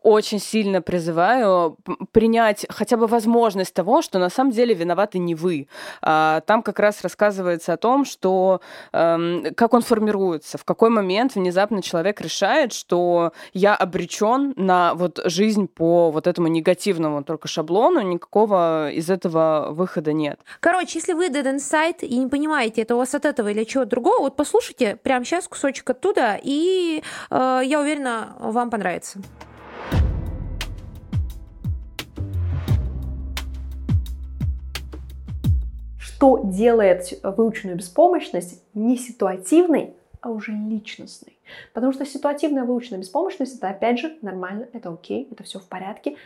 очень 0.08 0.38
сильно 0.40 0.82
призываю 0.82 1.76
принять 2.12 2.66
хотя 2.68 2.96
бы 2.96 3.06
возможность 3.06 3.74
того, 3.74 4.02
что 4.02 4.18
на 4.18 4.30
самом 4.30 4.52
деле 4.52 4.74
виноваты 4.74 5.18
не 5.18 5.34
вы. 5.34 5.68
А, 6.02 6.40
там 6.42 6.62
как 6.62 6.78
раз 6.78 7.02
рассказывается 7.02 7.72
о 7.72 7.76
том, 7.76 8.04
что 8.04 8.60
эм, 8.92 9.54
как 9.54 9.74
он 9.74 9.82
формируется, 9.82 10.58
в 10.58 10.64
какой 10.64 10.90
момент 10.90 11.34
внезапно 11.34 11.82
человек 11.82 12.20
решает, 12.20 12.72
что 12.72 13.32
я 13.52 13.74
обречен 13.74 14.54
на 14.56 14.94
вот 14.94 15.20
жизнь 15.24 15.66
по 15.66 16.10
вот 16.10 16.26
этому 16.26 16.48
негативному 16.48 17.22
только 17.22 17.48
шаблону, 17.48 18.00
никакого 18.00 18.90
из 18.90 19.10
этого 19.10 19.68
выхода 19.70 20.12
нет. 20.12 20.40
Короче, 20.60 20.98
если 20.98 21.12
вы 21.12 21.28
dead 21.28 21.56
inside 21.56 22.00
и 22.00 22.16
не 22.16 22.26
понимаете, 22.26 22.82
это 22.82 22.94
у 22.94 22.98
вас 22.98 23.14
от 23.14 23.24
этого 23.24 23.48
или 23.48 23.64
чего 23.64 23.84
другого, 23.84 24.20
вот 24.20 24.36
послушайте 24.36 24.96
прямо 24.96 25.24
сейчас 25.24 25.48
кусочек 25.48 25.90
оттуда, 25.90 26.38
и 26.42 27.02
э, 27.30 27.60
я 27.64 27.80
уверена, 27.80 28.36
вам 28.38 28.70
понравится. 28.70 29.20
Что 36.18 36.40
делает 36.42 37.20
выученную 37.22 37.76
беспомощность 37.76 38.60
не 38.74 38.98
ситуативной, 38.98 39.94
а 40.20 40.30
уже 40.30 40.50
личностной. 40.50 41.38
Потому 41.72 41.92
что 41.92 42.04
ситуативная 42.04 42.64
выученная 42.64 43.00
беспомощность 43.00 43.56
это 43.56 43.68
опять 43.68 44.00
же 44.00 44.18
нормально, 44.20 44.66
это 44.72 44.92
окей, 44.92 45.28
это 45.30 45.44
все 45.44 45.60
в 45.60 45.68
порядке. 45.68 46.16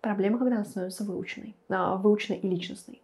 Проблема, 0.00 0.38
когда 0.38 0.56
она 0.56 0.64
становится 0.64 1.02
выученной, 1.02 1.56
а, 1.68 1.96
выученной 1.96 2.38
и 2.38 2.48
личностной. 2.48 3.02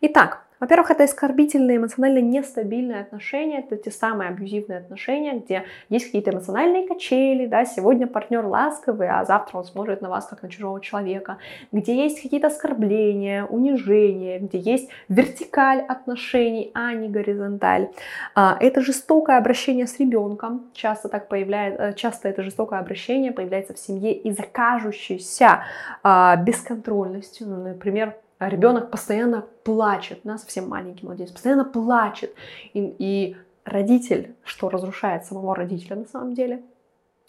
Итак, 0.00 0.43
во-первых, 0.60 0.90
это 0.90 1.04
оскорбительные, 1.04 1.78
эмоционально 1.78 2.20
нестабильные 2.20 3.00
отношения, 3.00 3.58
это 3.58 3.76
те 3.76 3.90
самые 3.90 4.30
абьюзивные 4.30 4.78
отношения, 4.78 5.34
где 5.34 5.64
есть 5.88 6.06
какие-то 6.06 6.30
эмоциональные 6.30 6.86
качели, 6.86 7.46
да, 7.46 7.64
сегодня 7.64 8.06
партнер 8.06 8.44
ласковый, 8.44 9.08
а 9.08 9.24
завтра 9.24 9.58
он 9.58 9.64
смотрит 9.64 10.00
на 10.00 10.08
вас 10.08 10.26
как 10.26 10.42
на 10.42 10.48
чужого 10.48 10.80
человека, 10.80 11.38
где 11.72 11.94
есть 11.94 12.22
какие-то 12.22 12.46
оскорбления, 12.46 13.44
унижения, 13.44 14.38
где 14.38 14.58
есть 14.58 14.90
вертикаль 15.08 15.80
отношений, 15.80 16.70
а 16.74 16.92
не 16.94 17.08
горизонталь. 17.08 17.88
А, 18.34 18.56
это 18.60 18.80
жестокое 18.80 19.38
обращение 19.38 19.86
с 19.86 19.98
ребенком, 19.98 20.70
часто 20.72 21.08
так 21.08 21.28
появляется, 21.28 21.82
э, 21.82 21.92
часто 21.94 22.28
это 22.28 22.42
жестокое 22.42 22.78
обращение 22.78 23.32
появляется 23.32 23.74
в 23.74 23.78
семье 23.78 24.14
из-за 24.14 24.44
кажущейся 24.44 25.64
а, 26.02 26.36
бесконтрольностью, 26.36 27.48
ну, 27.48 27.62
например, 27.62 28.14
а 28.38 28.48
ребенок 28.48 28.90
постоянно 28.90 29.44
плачет, 29.64 30.20
у 30.24 30.28
совсем 30.38 30.68
маленький 30.68 31.06
младенец, 31.06 31.30
постоянно 31.30 31.64
плачет. 31.64 32.34
И, 32.72 32.94
и 32.98 33.36
родитель, 33.64 34.34
что 34.44 34.68
разрушает 34.68 35.24
самого 35.24 35.54
родителя 35.54 35.96
на 35.96 36.06
самом 36.06 36.34
деле, 36.34 36.62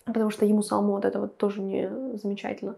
потому 0.05 0.29
что 0.29 0.45
ему 0.45 0.61
самому 0.61 0.99
это 0.99 1.19
вот 1.19 1.37
тоже 1.37 1.61
не 1.61 1.89
замечательно. 2.17 2.75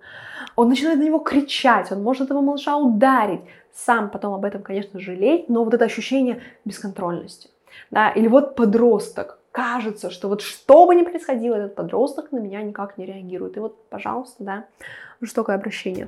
Он 0.56 0.70
начинает 0.70 1.00
на 1.00 1.04
него 1.04 1.20
кричать, 1.20 1.92
он 1.92 2.04
может 2.04 2.28
этого 2.28 2.42
малыша 2.42 2.78
ударить, 2.78 3.42
сам 3.74 4.10
потом 4.10 4.34
об 4.34 4.46
этом, 4.46 4.62
конечно, 4.62 5.00
жалеть, 5.00 5.50
но 5.50 5.64
вот 5.64 5.74
это 5.74 5.86
ощущение 5.86 6.42
бесконтрольности. 6.66 7.50
Да? 7.92 8.10
Или 8.10 8.28
вот 8.28 8.56
подросток, 8.56 9.40
кажется, 9.52 10.10
что 10.10 10.30
вот 10.30 10.42
что 10.42 10.86
бы 10.86 10.96
ни 10.96 11.04
происходило, 11.04 11.56
этот 11.56 11.76
подросток 11.76 12.32
на 12.32 12.38
меня 12.38 12.62
никак 12.62 12.98
не 12.98 13.06
реагирует. 13.06 13.58
И 13.58 13.60
вот, 13.60 13.90
пожалуйста, 13.90 14.44
да, 14.44 14.66
жестокое 15.22 15.56
обращение. 15.56 16.08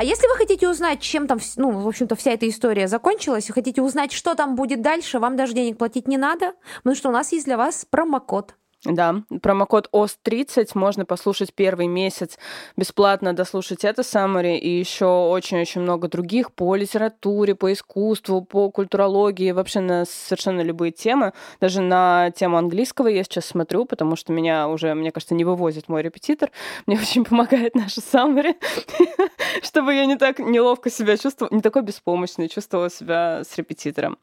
А 0.00 0.02
если 0.02 0.26
вы 0.28 0.34
хотите 0.34 0.66
узнать, 0.66 1.02
чем 1.02 1.26
там, 1.26 1.38
ну, 1.56 1.72
в 1.72 1.86
общем-то, 1.86 2.16
вся 2.16 2.30
эта 2.30 2.48
история 2.48 2.88
закончилась, 2.88 3.50
и 3.50 3.52
хотите 3.52 3.82
узнать, 3.82 4.12
что 4.12 4.34
там 4.34 4.54
будет 4.54 4.80
дальше, 4.80 5.18
вам 5.18 5.36
даже 5.36 5.52
денег 5.52 5.76
платить 5.76 6.08
не 6.08 6.16
надо, 6.16 6.54
потому 6.78 6.96
что 6.96 7.10
у 7.10 7.12
нас 7.12 7.32
есть 7.32 7.44
для 7.44 7.58
вас 7.58 7.84
промокод. 7.84 8.54
Да, 8.84 9.16
промокод 9.42 9.90
ОС30 9.92 10.70
можно 10.72 11.04
послушать 11.04 11.52
первый 11.52 11.86
месяц 11.86 12.38
бесплатно, 12.78 13.34
дослушать 13.34 13.84
это 13.84 14.00
summary 14.00 14.56
и 14.56 14.70
еще 14.70 15.04
очень-очень 15.04 15.82
много 15.82 16.08
других 16.08 16.50
по 16.52 16.74
литературе, 16.76 17.54
по 17.54 17.74
искусству, 17.74 18.40
по 18.40 18.70
культурологии, 18.70 19.52
вообще 19.52 19.80
на 19.80 20.06
совершенно 20.06 20.62
любые 20.62 20.92
темы. 20.92 21.34
Даже 21.60 21.82
на 21.82 22.30
тему 22.30 22.56
английского 22.56 23.08
я 23.08 23.22
сейчас 23.22 23.44
смотрю, 23.44 23.84
потому 23.84 24.16
что 24.16 24.32
меня 24.32 24.66
уже, 24.66 24.94
мне 24.94 25.12
кажется, 25.12 25.34
не 25.34 25.44
вывозит 25.44 25.90
мой 25.90 26.00
репетитор. 26.00 26.50
Мне 26.86 26.96
очень 27.02 27.24
помогает 27.24 27.74
наша 27.74 28.00
summary, 28.00 28.54
чтобы 29.62 29.92
я 29.92 30.06
не 30.06 30.16
так 30.16 30.38
неловко 30.38 30.88
себя 30.88 31.18
чувствовала, 31.18 31.54
не 31.54 31.60
такой 31.60 31.82
беспомощной 31.82 32.48
чувствовала 32.48 32.88
себя 32.88 33.42
с 33.44 33.58
репетитором. 33.58 34.16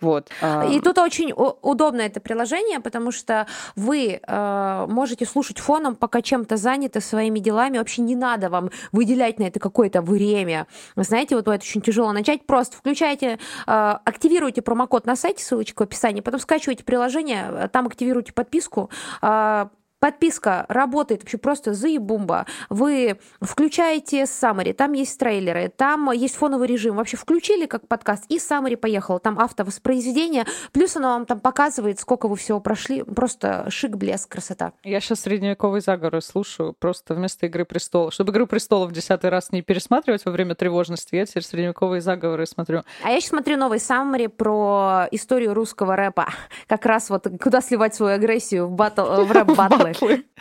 Вот. 0.00 0.30
И 0.68 0.80
тут 0.80 0.98
очень 0.98 1.32
удобно 1.32 2.00
это 2.00 2.18
приложение, 2.18 2.80
потому 2.80 3.12
что 3.12 3.46
вы 3.76 3.99
э, 4.08 4.86
можете 4.88 5.26
слушать 5.26 5.58
фоном, 5.58 5.96
пока 5.96 6.22
чем-то 6.22 6.56
заняты 6.56 7.00
своими 7.00 7.38
делами. 7.38 7.78
Вообще 7.78 8.02
не 8.02 8.16
надо 8.16 8.48
вам 8.48 8.70
выделять 8.92 9.38
на 9.38 9.44
это 9.44 9.60
какое-то 9.60 10.02
время. 10.02 10.66
Знаете, 10.96 11.36
вот 11.36 11.44
бывает 11.44 11.62
очень 11.62 11.80
тяжело 11.80 12.12
начать. 12.12 12.46
Просто 12.46 12.76
включайте, 12.76 13.38
э, 13.66 13.96
активируйте 14.04 14.62
промокод 14.62 15.06
на 15.06 15.16
сайте, 15.16 15.44
ссылочка 15.44 15.82
в 15.82 15.84
описании, 15.84 16.20
потом 16.20 16.40
скачивайте 16.40 16.84
приложение, 16.84 17.68
там 17.72 17.86
активируйте 17.86 18.32
подписку, 18.32 18.90
э, 19.22 19.66
Подписка 20.00 20.64
работает 20.68 21.20
вообще 21.20 21.36
просто 21.36 21.74
заебумба. 21.74 22.46
Вы 22.70 23.18
включаете 23.42 24.22
summary, 24.22 24.72
там 24.72 24.94
есть 24.94 25.18
трейлеры, 25.18 25.70
там 25.74 26.10
есть 26.10 26.36
фоновый 26.36 26.68
режим. 26.68 26.96
Вообще 26.96 27.18
включили 27.18 27.66
как 27.66 27.86
подкаст, 27.86 28.24
и 28.28 28.38
summary 28.38 28.78
поехал. 28.78 29.18
Там 29.18 29.38
автовоспроизведение, 29.38 30.46
плюс 30.72 30.96
оно 30.96 31.10
вам 31.10 31.26
там 31.26 31.38
показывает, 31.38 32.00
сколько 32.00 32.28
вы 32.28 32.36
всего 32.36 32.60
прошли. 32.60 33.02
Просто 33.02 33.66
шик, 33.68 33.96
блеск, 33.96 34.30
красота. 34.30 34.72
Я 34.84 35.00
сейчас 35.00 35.20
средневековые 35.20 35.82
заговоры 35.82 36.22
слушаю 36.22 36.72
просто 36.72 37.12
вместо 37.14 37.44
«Игры 37.44 37.66
престолов». 37.66 38.14
Чтобы 38.14 38.32
«Игру 38.32 38.46
престолов» 38.46 38.90
в 38.90 38.94
десятый 38.94 39.28
раз 39.28 39.52
не 39.52 39.60
пересматривать 39.60 40.24
во 40.24 40.32
время 40.32 40.54
тревожности, 40.54 41.16
я 41.16 41.26
теперь 41.26 41.44
средневековые 41.44 42.00
заговоры 42.00 42.46
смотрю. 42.46 42.84
А 43.04 43.10
я 43.10 43.20
сейчас 43.20 43.30
смотрю 43.30 43.58
новый 43.58 43.78
summary 43.78 44.30
про 44.30 45.08
историю 45.10 45.52
русского 45.52 45.94
рэпа. 45.94 46.28
Как 46.66 46.86
раз 46.86 47.10
вот 47.10 47.26
куда 47.42 47.60
сливать 47.60 47.94
свою 47.94 48.14
агрессию 48.14 48.66
в, 48.66 48.70
батл, 48.70 49.02
в 49.24 49.30
рэп-батлы 49.30 49.89
батлы. 49.92 50.24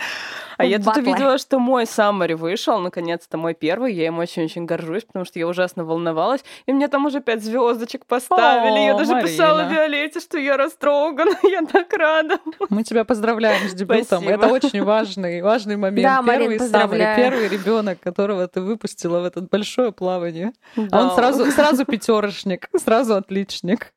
А 0.60 0.66
я 0.66 0.78
тут 0.78 0.98
увидела, 0.98 1.38
что 1.38 1.58
мой 1.58 1.86
саммари 1.86 2.34
вышел, 2.34 2.80
наконец-то 2.80 3.38
мой 3.38 3.54
первый. 3.54 3.94
Я 3.94 4.08
им 4.08 4.20
очень-очень 4.20 4.66
горжусь, 4.66 5.06
потому 5.06 5.24
что 5.24 5.40
я 5.40 5.48
ужасно 5.48 5.86
волновалась. 5.86 6.44
И 6.66 6.74
мне 6.74 6.90
там 6.90 7.06
уже 7.06 7.22
пять 7.22 7.42
звездочек 7.42 8.06
поставили. 8.06 8.88
я 8.88 8.94
даже 8.94 9.22
писала 9.22 9.70
Виолетте, 9.70 10.20
что 10.20 10.38
я 10.38 10.58
растрогана. 10.58 11.32
Я 11.44 11.62
так 11.62 11.94
рада. 11.94 12.40
Мы 12.70 12.84
тебя 12.84 13.06
поздравляем 13.06 13.70
с 13.70 13.74
дебютом. 13.74 14.28
Это 14.28 14.48
очень 14.48 14.84
важный, 14.84 15.42
важный 15.42 15.78
момент. 15.78 16.04
Да, 16.04 16.22
первый 16.30 16.60
саммари, 16.60 17.08
первый 17.16 17.48
ребенок, 17.48 18.02
которого 18.02 18.46
ты 18.50 18.60
выпустила 18.60 19.22
в 19.22 19.24
это 19.24 19.40
большое 19.40 19.94
плавание. 19.94 20.52
Он 20.76 21.12
сразу, 21.12 21.50
сразу 21.52 21.86
пятерочник, 21.86 22.68
сразу 22.76 23.16
отличник. 23.16 23.94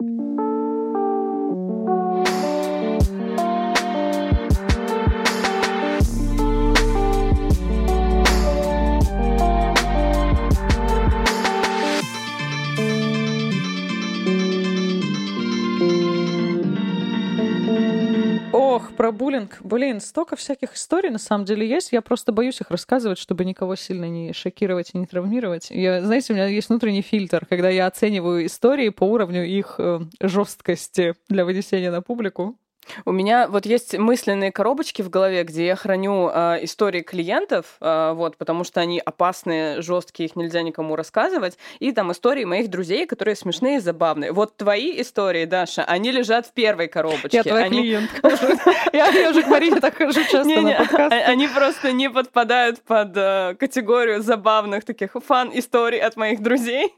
Ох, 18.72 18.92
про 18.92 19.12
буллинг. 19.12 19.58
Блин, 19.60 20.00
столько 20.00 20.34
всяких 20.34 20.76
историй 20.76 21.10
на 21.10 21.18
самом 21.18 21.44
деле 21.44 21.68
есть. 21.68 21.92
Я 21.92 22.00
просто 22.00 22.32
боюсь 22.32 22.58
их 22.62 22.70
рассказывать, 22.70 23.18
чтобы 23.18 23.44
никого 23.44 23.76
сильно 23.76 24.06
не 24.08 24.32
шокировать 24.32 24.92
и 24.94 24.98
не 24.98 25.04
травмировать. 25.04 25.70
Я, 25.70 26.00
знаете, 26.00 26.32
у 26.32 26.36
меня 26.36 26.46
есть 26.46 26.70
внутренний 26.70 27.02
фильтр, 27.02 27.44
когда 27.44 27.68
я 27.68 27.86
оцениваю 27.86 28.46
истории 28.46 28.88
по 28.88 29.04
уровню 29.04 29.44
их 29.44 29.74
э, 29.76 30.00
жесткости 30.20 31.14
для 31.28 31.44
вынесения 31.44 31.90
на 31.90 32.00
публику. 32.00 32.56
У 33.04 33.12
меня 33.12 33.48
вот 33.48 33.66
есть 33.66 33.96
мысленные 33.96 34.52
коробочки 34.52 35.02
в 35.02 35.10
голове, 35.10 35.44
где 35.44 35.66
я 35.66 35.76
храню 35.76 36.30
э, 36.32 36.58
истории 36.62 37.02
клиентов, 37.02 37.76
э, 37.80 38.12
вот, 38.14 38.36
потому 38.36 38.64
что 38.64 38.80
они 38.80 39.00
опасные, 39.00 39.80
жесткие, 39.82 40.28
их 40.28 40.36
нельзя 40.36 40.62
никому 40.62 40.96
рассказывать, 40.96 41.58
и 41.78 41.92
там 41.92 42.12
истории 42.12 42.44
моих 42.44 42.68
друзей, 42.68 43.06
которые 43.06 43.36
смешные 43.36 43.76
и 43.76 43.80
забавные. 43.80 44.32
Вот 44.32 44.56
твои 44.56 45.00
истории, 45.00 45.44
Даша, 45.44 45.84
они 45.84 46.10
лежат 46.10 46.46
в 46.46 46.52
первой 46.52 46.88
коробочке. 46.88 47.38
Я 47.38 47.42
твой 47.42 47.68
клиент. 47.68 48.10
Я 48.92 49.30
уже 49.30 49.42
к 49.42 49.48
Марине 49.48 49.80
так 49.80 49.96
хожу 49.96 50.22
часто 50.24 50.60
на. 50.60 50.72
А, 50.72 51.08
они 51.30 51.48
просто 51.48 51.92
не 51.92 52.10
подпадают 52.10 52.82
под 52.82 53.16
э, 53.16 53.54
категорию 53.58 54.22
забавных 54.22 54.84
таких 54.84 55.12
фан-историй 55.12 56.00
от 56.00 56.16
моих 56.16 56.42
друзей. 56.42 56.92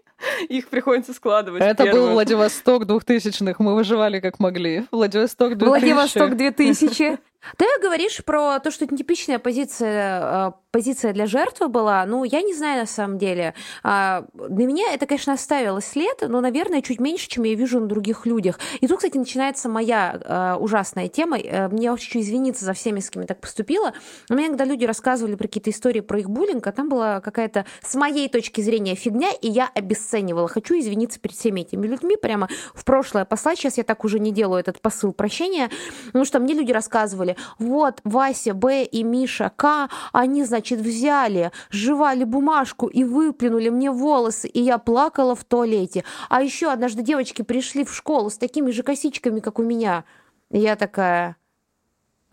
Их 0.48 0.68
приходится 0.68 1.12
складывать. 1.12 1.62
Это 1.62 1.86
был 1.86 2.10
Владивосток 2.10 2.86
двухтысячных. 2.86 3.58
Мы 3.58 3.74
выживали 3.74 4.20
как 4.20 4.38
могли. 4.38 4.84
Владивосток 4.90 5.56
2000. 5.56 5.68
Владивосток 5.68 6.36
2000. 6.36 7.18
Ты 7.56 7.66
говоришь 7.82 8.24
про 8.24 8.58
то, 8.60 8.70
что 8.70 8.84
это 8.84 8.96
типичная 8.96 9.38
позиция, 9.38 10.20
а, 10.22 10.54
позиция 10.70 11.12
для 11.12 11.26
жертвы 11.26 11.68
была. 11.68 12.04
Ну, 12.04 12.24
я 12.24 12.42
не 12.42 12.54
знаю 12.54 12.80
на 12.80 12.86
самом 12.86 13.18
деле. 13.18 13.54
А, 13.82 14.24
для 14.34 14.66
меня 14.66 14.92
это, 14.92 15.06
конечно, 15.06 15.32
оставило 15.32 15.80
след, 15.80 16.24
но, 16.26 16.40
наверное, 16.40 16.82
чуть 16.82 17.00
меньше, 17.00 17.28
чем 17.28 17.44
я 17.44 17.54
вижу 17.54 17.78
на 17.80 17.86
других 17.86 18.26
людях. 18.26 18.58
И 18.80 18.88
тут, 18.88 18.98
кстати, 18.98 19.16
начинается 19.16 19.68
моя 19.68 20.20
а, 20.24 20.56
ужасная 20.56 21.08
тема. 21.08 21.38
Э, 21.38 21.68
мне 21.68 21.90
хочу 21.90 22.18
извиниться 22.18 22.64
за 22.64 22.72
всеми, 22.72 23.00
с 23.00 23.10
кем 23.10 23.22
я 23.22 23.28
так 23.28 23.40
поступила. 23.40 23.92
У 24.30 24.34
меня, 24.34 24.48
когда 24.48 24.64
люди 24.64 24.84
рассказывали 24.84 25.36
про 25.36 25.46
какие-то 25.46 25.70
истории 25.70 26.00
про 26.00 26.18
их 26.18 26.30
буллинг, 26.30 26.66
а 26.66 26.72
там 26.72 26.88
была 26.88 27.20
какая-то, 27.20 27.66
с 27.82 27.94
моей 27.94 28.28
точки 28.28 28.60
зрения, 28.60 28.94
фигня, 28.94 29.30
и 29.30 29.48
я 29.48 29.70
обесценивала. 29.74 30.48
Хочу 30.48 30.78
извиниться 30.78 31.20
перед 31.20 31.36
всеми 31.36 31.60
этими 31.60 31.86
людьми, 31.86 32.16
прямо 32.16 32.48
в 32.74 32.84
прошлое 32.84 33.24
послать. 33.24 33.58
Сейчас 33.58 33.78
я 33.78 33.84
так 33.84 34.04
уже 34.04 34.18
не 34.18 34.32
делаю 34.32 34.60
этот 34.60 34.80
посыл 34.80 35.12
прощения, 35.12 35.70
потому 36.06 36.24
что 36.24 36.40
мне 36.40 36.54
люди 36.54 36.72
рассказывали, 36.72 37.33
вот 37.58 38.00
Вася 38.04 38.54
Б 38.54 38.84
и 38.84 39.02
Миша 39.02 39.50
К, 39.54 39.88
они, 40.12 40.44
значит, 40.44 40.80
взяли, 40.80 41.52
жевали 41.70 42.24
бумажку 42.24 42.86
и 42.86 43.04
выплюнули 43.04 43.68
мне 43.68 43.90
волосы, 43.90 44.48
и 44.48 44.60
я 44.60 44.78
плакала 44.78 45.34
в 45.34 45.44
туалете. 45.44 46.04
А 46.28 46.42
еще 46.42 46.70
однажды 46.70 47.02
девочки 47.02 47.42
пришли 47.42 47.84
в 47.84 47.94
школу 47.94 48.30
с 48.30 48.38
такими 48.38 48.70
же 48.70 48.82
косичками, 48.82 49.40
как 49.40 49.58
у 49.58 49.62
меня. 49.62 50.04
Я 50.50 50.76
такая, 50.76 51.36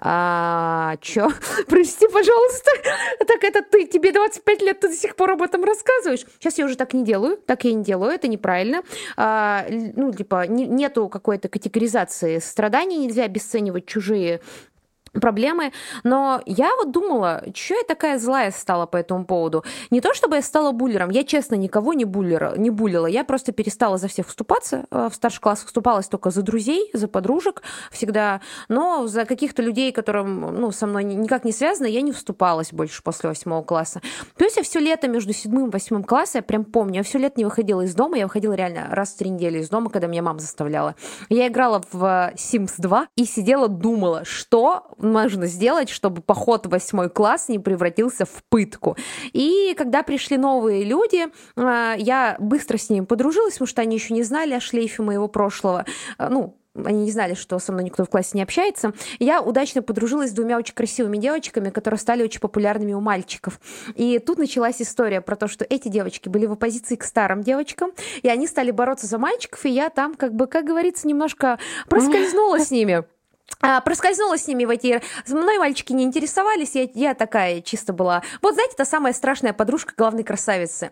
а, 0.04 0.96
чё? 1.00 1.30
Прости, 1.68 2.08
пожалуйста. 2.08 2.72
Так 3.20 3.44
это 3.44 3.62
ты, 3.62 3.86
тебе 3.86 4.12
25 4.12 4.62
лет, 4.64 4.80
ты 4.80 4.88
до 4.88 4.96
сих 4.96 5.16
пор 5.16 5.32
об 5.32 5.44
этом 5.44 5.64
рассказываешь. 5.64 6.26
Сейчас 6.40 6.58
я 6.58 6.66
уже 6.66 6.76
так 6.76 6.96
не 6.96 7.04
делаю, 7.04 7.38
так 7.38 7.66
я 7.66 7.74
не 7.74 7.84
делаю, 7.84 8.12
это 8.12 8.28
неправильно. 8.28 8.82
А, 9.16 9.64
ну, 9.70 10.12
типа, 10.12 10.48
не, 10.48 10.66
нету 10.66 11.08
какой-то 11.08 11.50
категоризации 11.50 12.40
страданий, 12.40 12.98
нельзя 12.98 13.26
обесценивать 13.26 13.86
чужие 13.86 14.42
проблемы, 15.20 15.74
но 16.04 16.42
я 16.46 16.76
вот 16.78 16.92
думала, 16.92 17.44
что 17.54 17.76
я 17.76 17.84
такая 17.88 18.18
злая 18.18 18.52
стала 18.52 18.86
по 18.86 18.98
этому 18.98 19.26
поводу. 19.26 19.64
Не 19.90 20.00
то, 20.00 20.14
чтобы 20.14 20.36
я 20.38 20.42
стала 20.42 20.72
буллером, 20.72 21.10
я, 21.10 21.24
честно, 21.24 21.56
никого 21.56 21.94
не, 21.94 22.06
буллера, 22.06 22.54
не 22.56 22.70
буллила, 22.70 23.08
я 23.08 23.24
просто 23.24 23.52
перестала 23.52 23.98
за 23.98 24.08
всех 24.08 24.28
вступаться, 24.28 24.86
э, 24.90 25.10
в 25.12 25.16
старший 25.16 25.42
класс 25.42 25.64
вступалась 25.66 26.08
только 26.08 26.30
за 26.30 26.42
друзей, 26.44 26.90
за 26.94 27.08
подружек 27.08 27.62
всегда, 27.92 28.42
но 28.70 29.08
за 29.08 29.26
каких-то 29.26 29.62
людей, 29.62 29.92
которым, 29.92 30.56
ну, 30.56 30.72
со 30.72 30.88
мной 30.88 31.04
никак 31.04 31.44
не 31.44 31.52
связано, 31.52 31.88
я 31.88 32.02
не 32.02 32.12
вступалась 32.12 32.72
больше 32.72 33.04
после 33.04 33.30
восьмого 33.30 33.64
класса. 33.64 34.02
То 34.38 34.46
есть 34.46 34.58
я 34.58 34.64
все 34.64 34.80
лето 34.80 35.08
между 35.08 35.34
седьмым 35.34 35.68
и 35.68 35.72
восьмым 35.72 36.04
классом, 36.04 36.40
я 36.40 36.44
прям 36.44 36.64
помню, 36.64 36.98
я 36.98 37.04
все 37.04 37.18
лето 37.18 37.36
не 37.38 37.46
выходила 37.46 37.82
из 37.82 37.94
дома, 37.96 38.18
я 38.18 38.26
выходила 38.26 38.54
реально 38.54 38.88
раз 38.92 39.10
в 39.10 39.18
три 39.18 39.30
недели 39.30 39.60
из 39.60 39.70
дома, 39.70 39.90
когда 39.90 40.08
меня 40.08 40.22
мама 40.22 40.40
заставляла. 40.40 40.96
Я 41.30 41.48
играла 41.48 41.82
в 41.92 42.34
Sims 42.36 42.74
2 42.78 43.08
и 43.16 43.26
сидела, 43.26 43.68
думала, 43.68 44.24
что 44.26 44.92
можно 45.02 45.48
сделать, 45.48 45.90
чтобы 45.90 46.22
поход 46.22 46.66
в 46.66 46.70
восьмой 46.70 47.10
класс 47.10 47.50
не 47.50 47.60
превратился 47.60 48.26
в 48.26 48.44
пытку. 48.50 48.98
И 49.34 49.74
когда 49.78 50.04
пришли 50.04 50.38
новые 50.38 50.84
люди, 50.84 51.28
а, 51.56 51.96
я 51.98 52.36
быстро 52.40 52.78
с 52.78 52.90
ними 52.90 53.06
подружилась, 53.06 53.54
потому 53.54 53.68
что 53.68 53.82
они 53.82 53.96
еще 53.96 54.14
не 54.14 54.24
знали 54.24 54.54
о 54.54 54.60
шлейфе 54.60 55.04
моего 55.04 55.28
прошлого. 55.28 55.86
А, 56.18 56.30
ну, 56.30 56.58
они 56.74 57.04
не 57.04 57.12
знали, 57.12 57.34
что 57.34 57.60
со 57.60 57.72
мной 57.72 57.84
никто 57.86 58.06
в 58.06 58.10
классе 58.10 58.32
не 58.34 58.44
общается. 58.44 58.94
Я 59.20 59.42
удачно 59.42 59.82
подружилась 59.82 60.30
с 60.30 60.34
двумя 60.34 60.58
очень 60.58 60.74
красивыми 60.74 61.18
девочками, 61.18 61.70
которые 61.70 62.00
стали 62.00 62.24
очень 62.24 62.40
популярными 62.40 62.94
у 62.94 63.02
мальчиков. 63.02 63.60
И 63.96 64.20
тут 64.20 64.38
началась 64.38 64.82
история 64.82 65.22
про 65.22 65.36
то, 65.36 65.48
что 65.48 65.66
эти 65.70 65.90
девочки 65.90 66.30
были 66.30 66.46
в 66.46 66.54
оппозиции 66.54 66.96
к 66.96 67.04
старым 67.04 67.42
девочкам, 67.42 67.92
и 68.22 68.30
они 68.30 68.48
стали 68.48 68.72
бороться 68.72 69.06
за 69.06 69.18
мальчиков, 69.18 69.66
и 69.66 69.70
я 69.70 69.90
там, 69.90 70.16
как 70.16 70.34
бы, 70.34 70.48
как 70.48 70.66
говорится, 70.66 71.08
немножко 71.08 71.60
проскользнула 71.90 72.60
с 72.60 72.72
ними. 72.72 73.04
А, 73.62 73.82
проскользнула 73.82 74.38
с 74.38 74.48
ними 74.48 74.66
в 74.66 74.70
эти... 74.70 75.02
Мной 75.28 75.58
мальчики 75.60 75.94
не 75.94 76.04
интересовались, 76.04 76.76
я, 76.76 76.88
я 76.94 77.14
такая 77.14 77.62
чисто 77.62 77.94
была. 77.94 78.24
Вот, 78.42 78.56
знаете, 78.56 78.76
та 78.76 78.86
самая 78.86 79.14
страшная 79.14 79.54
подружка 79.54 79.94
главной 79.96 80.24
красавицы. 80.24 80.92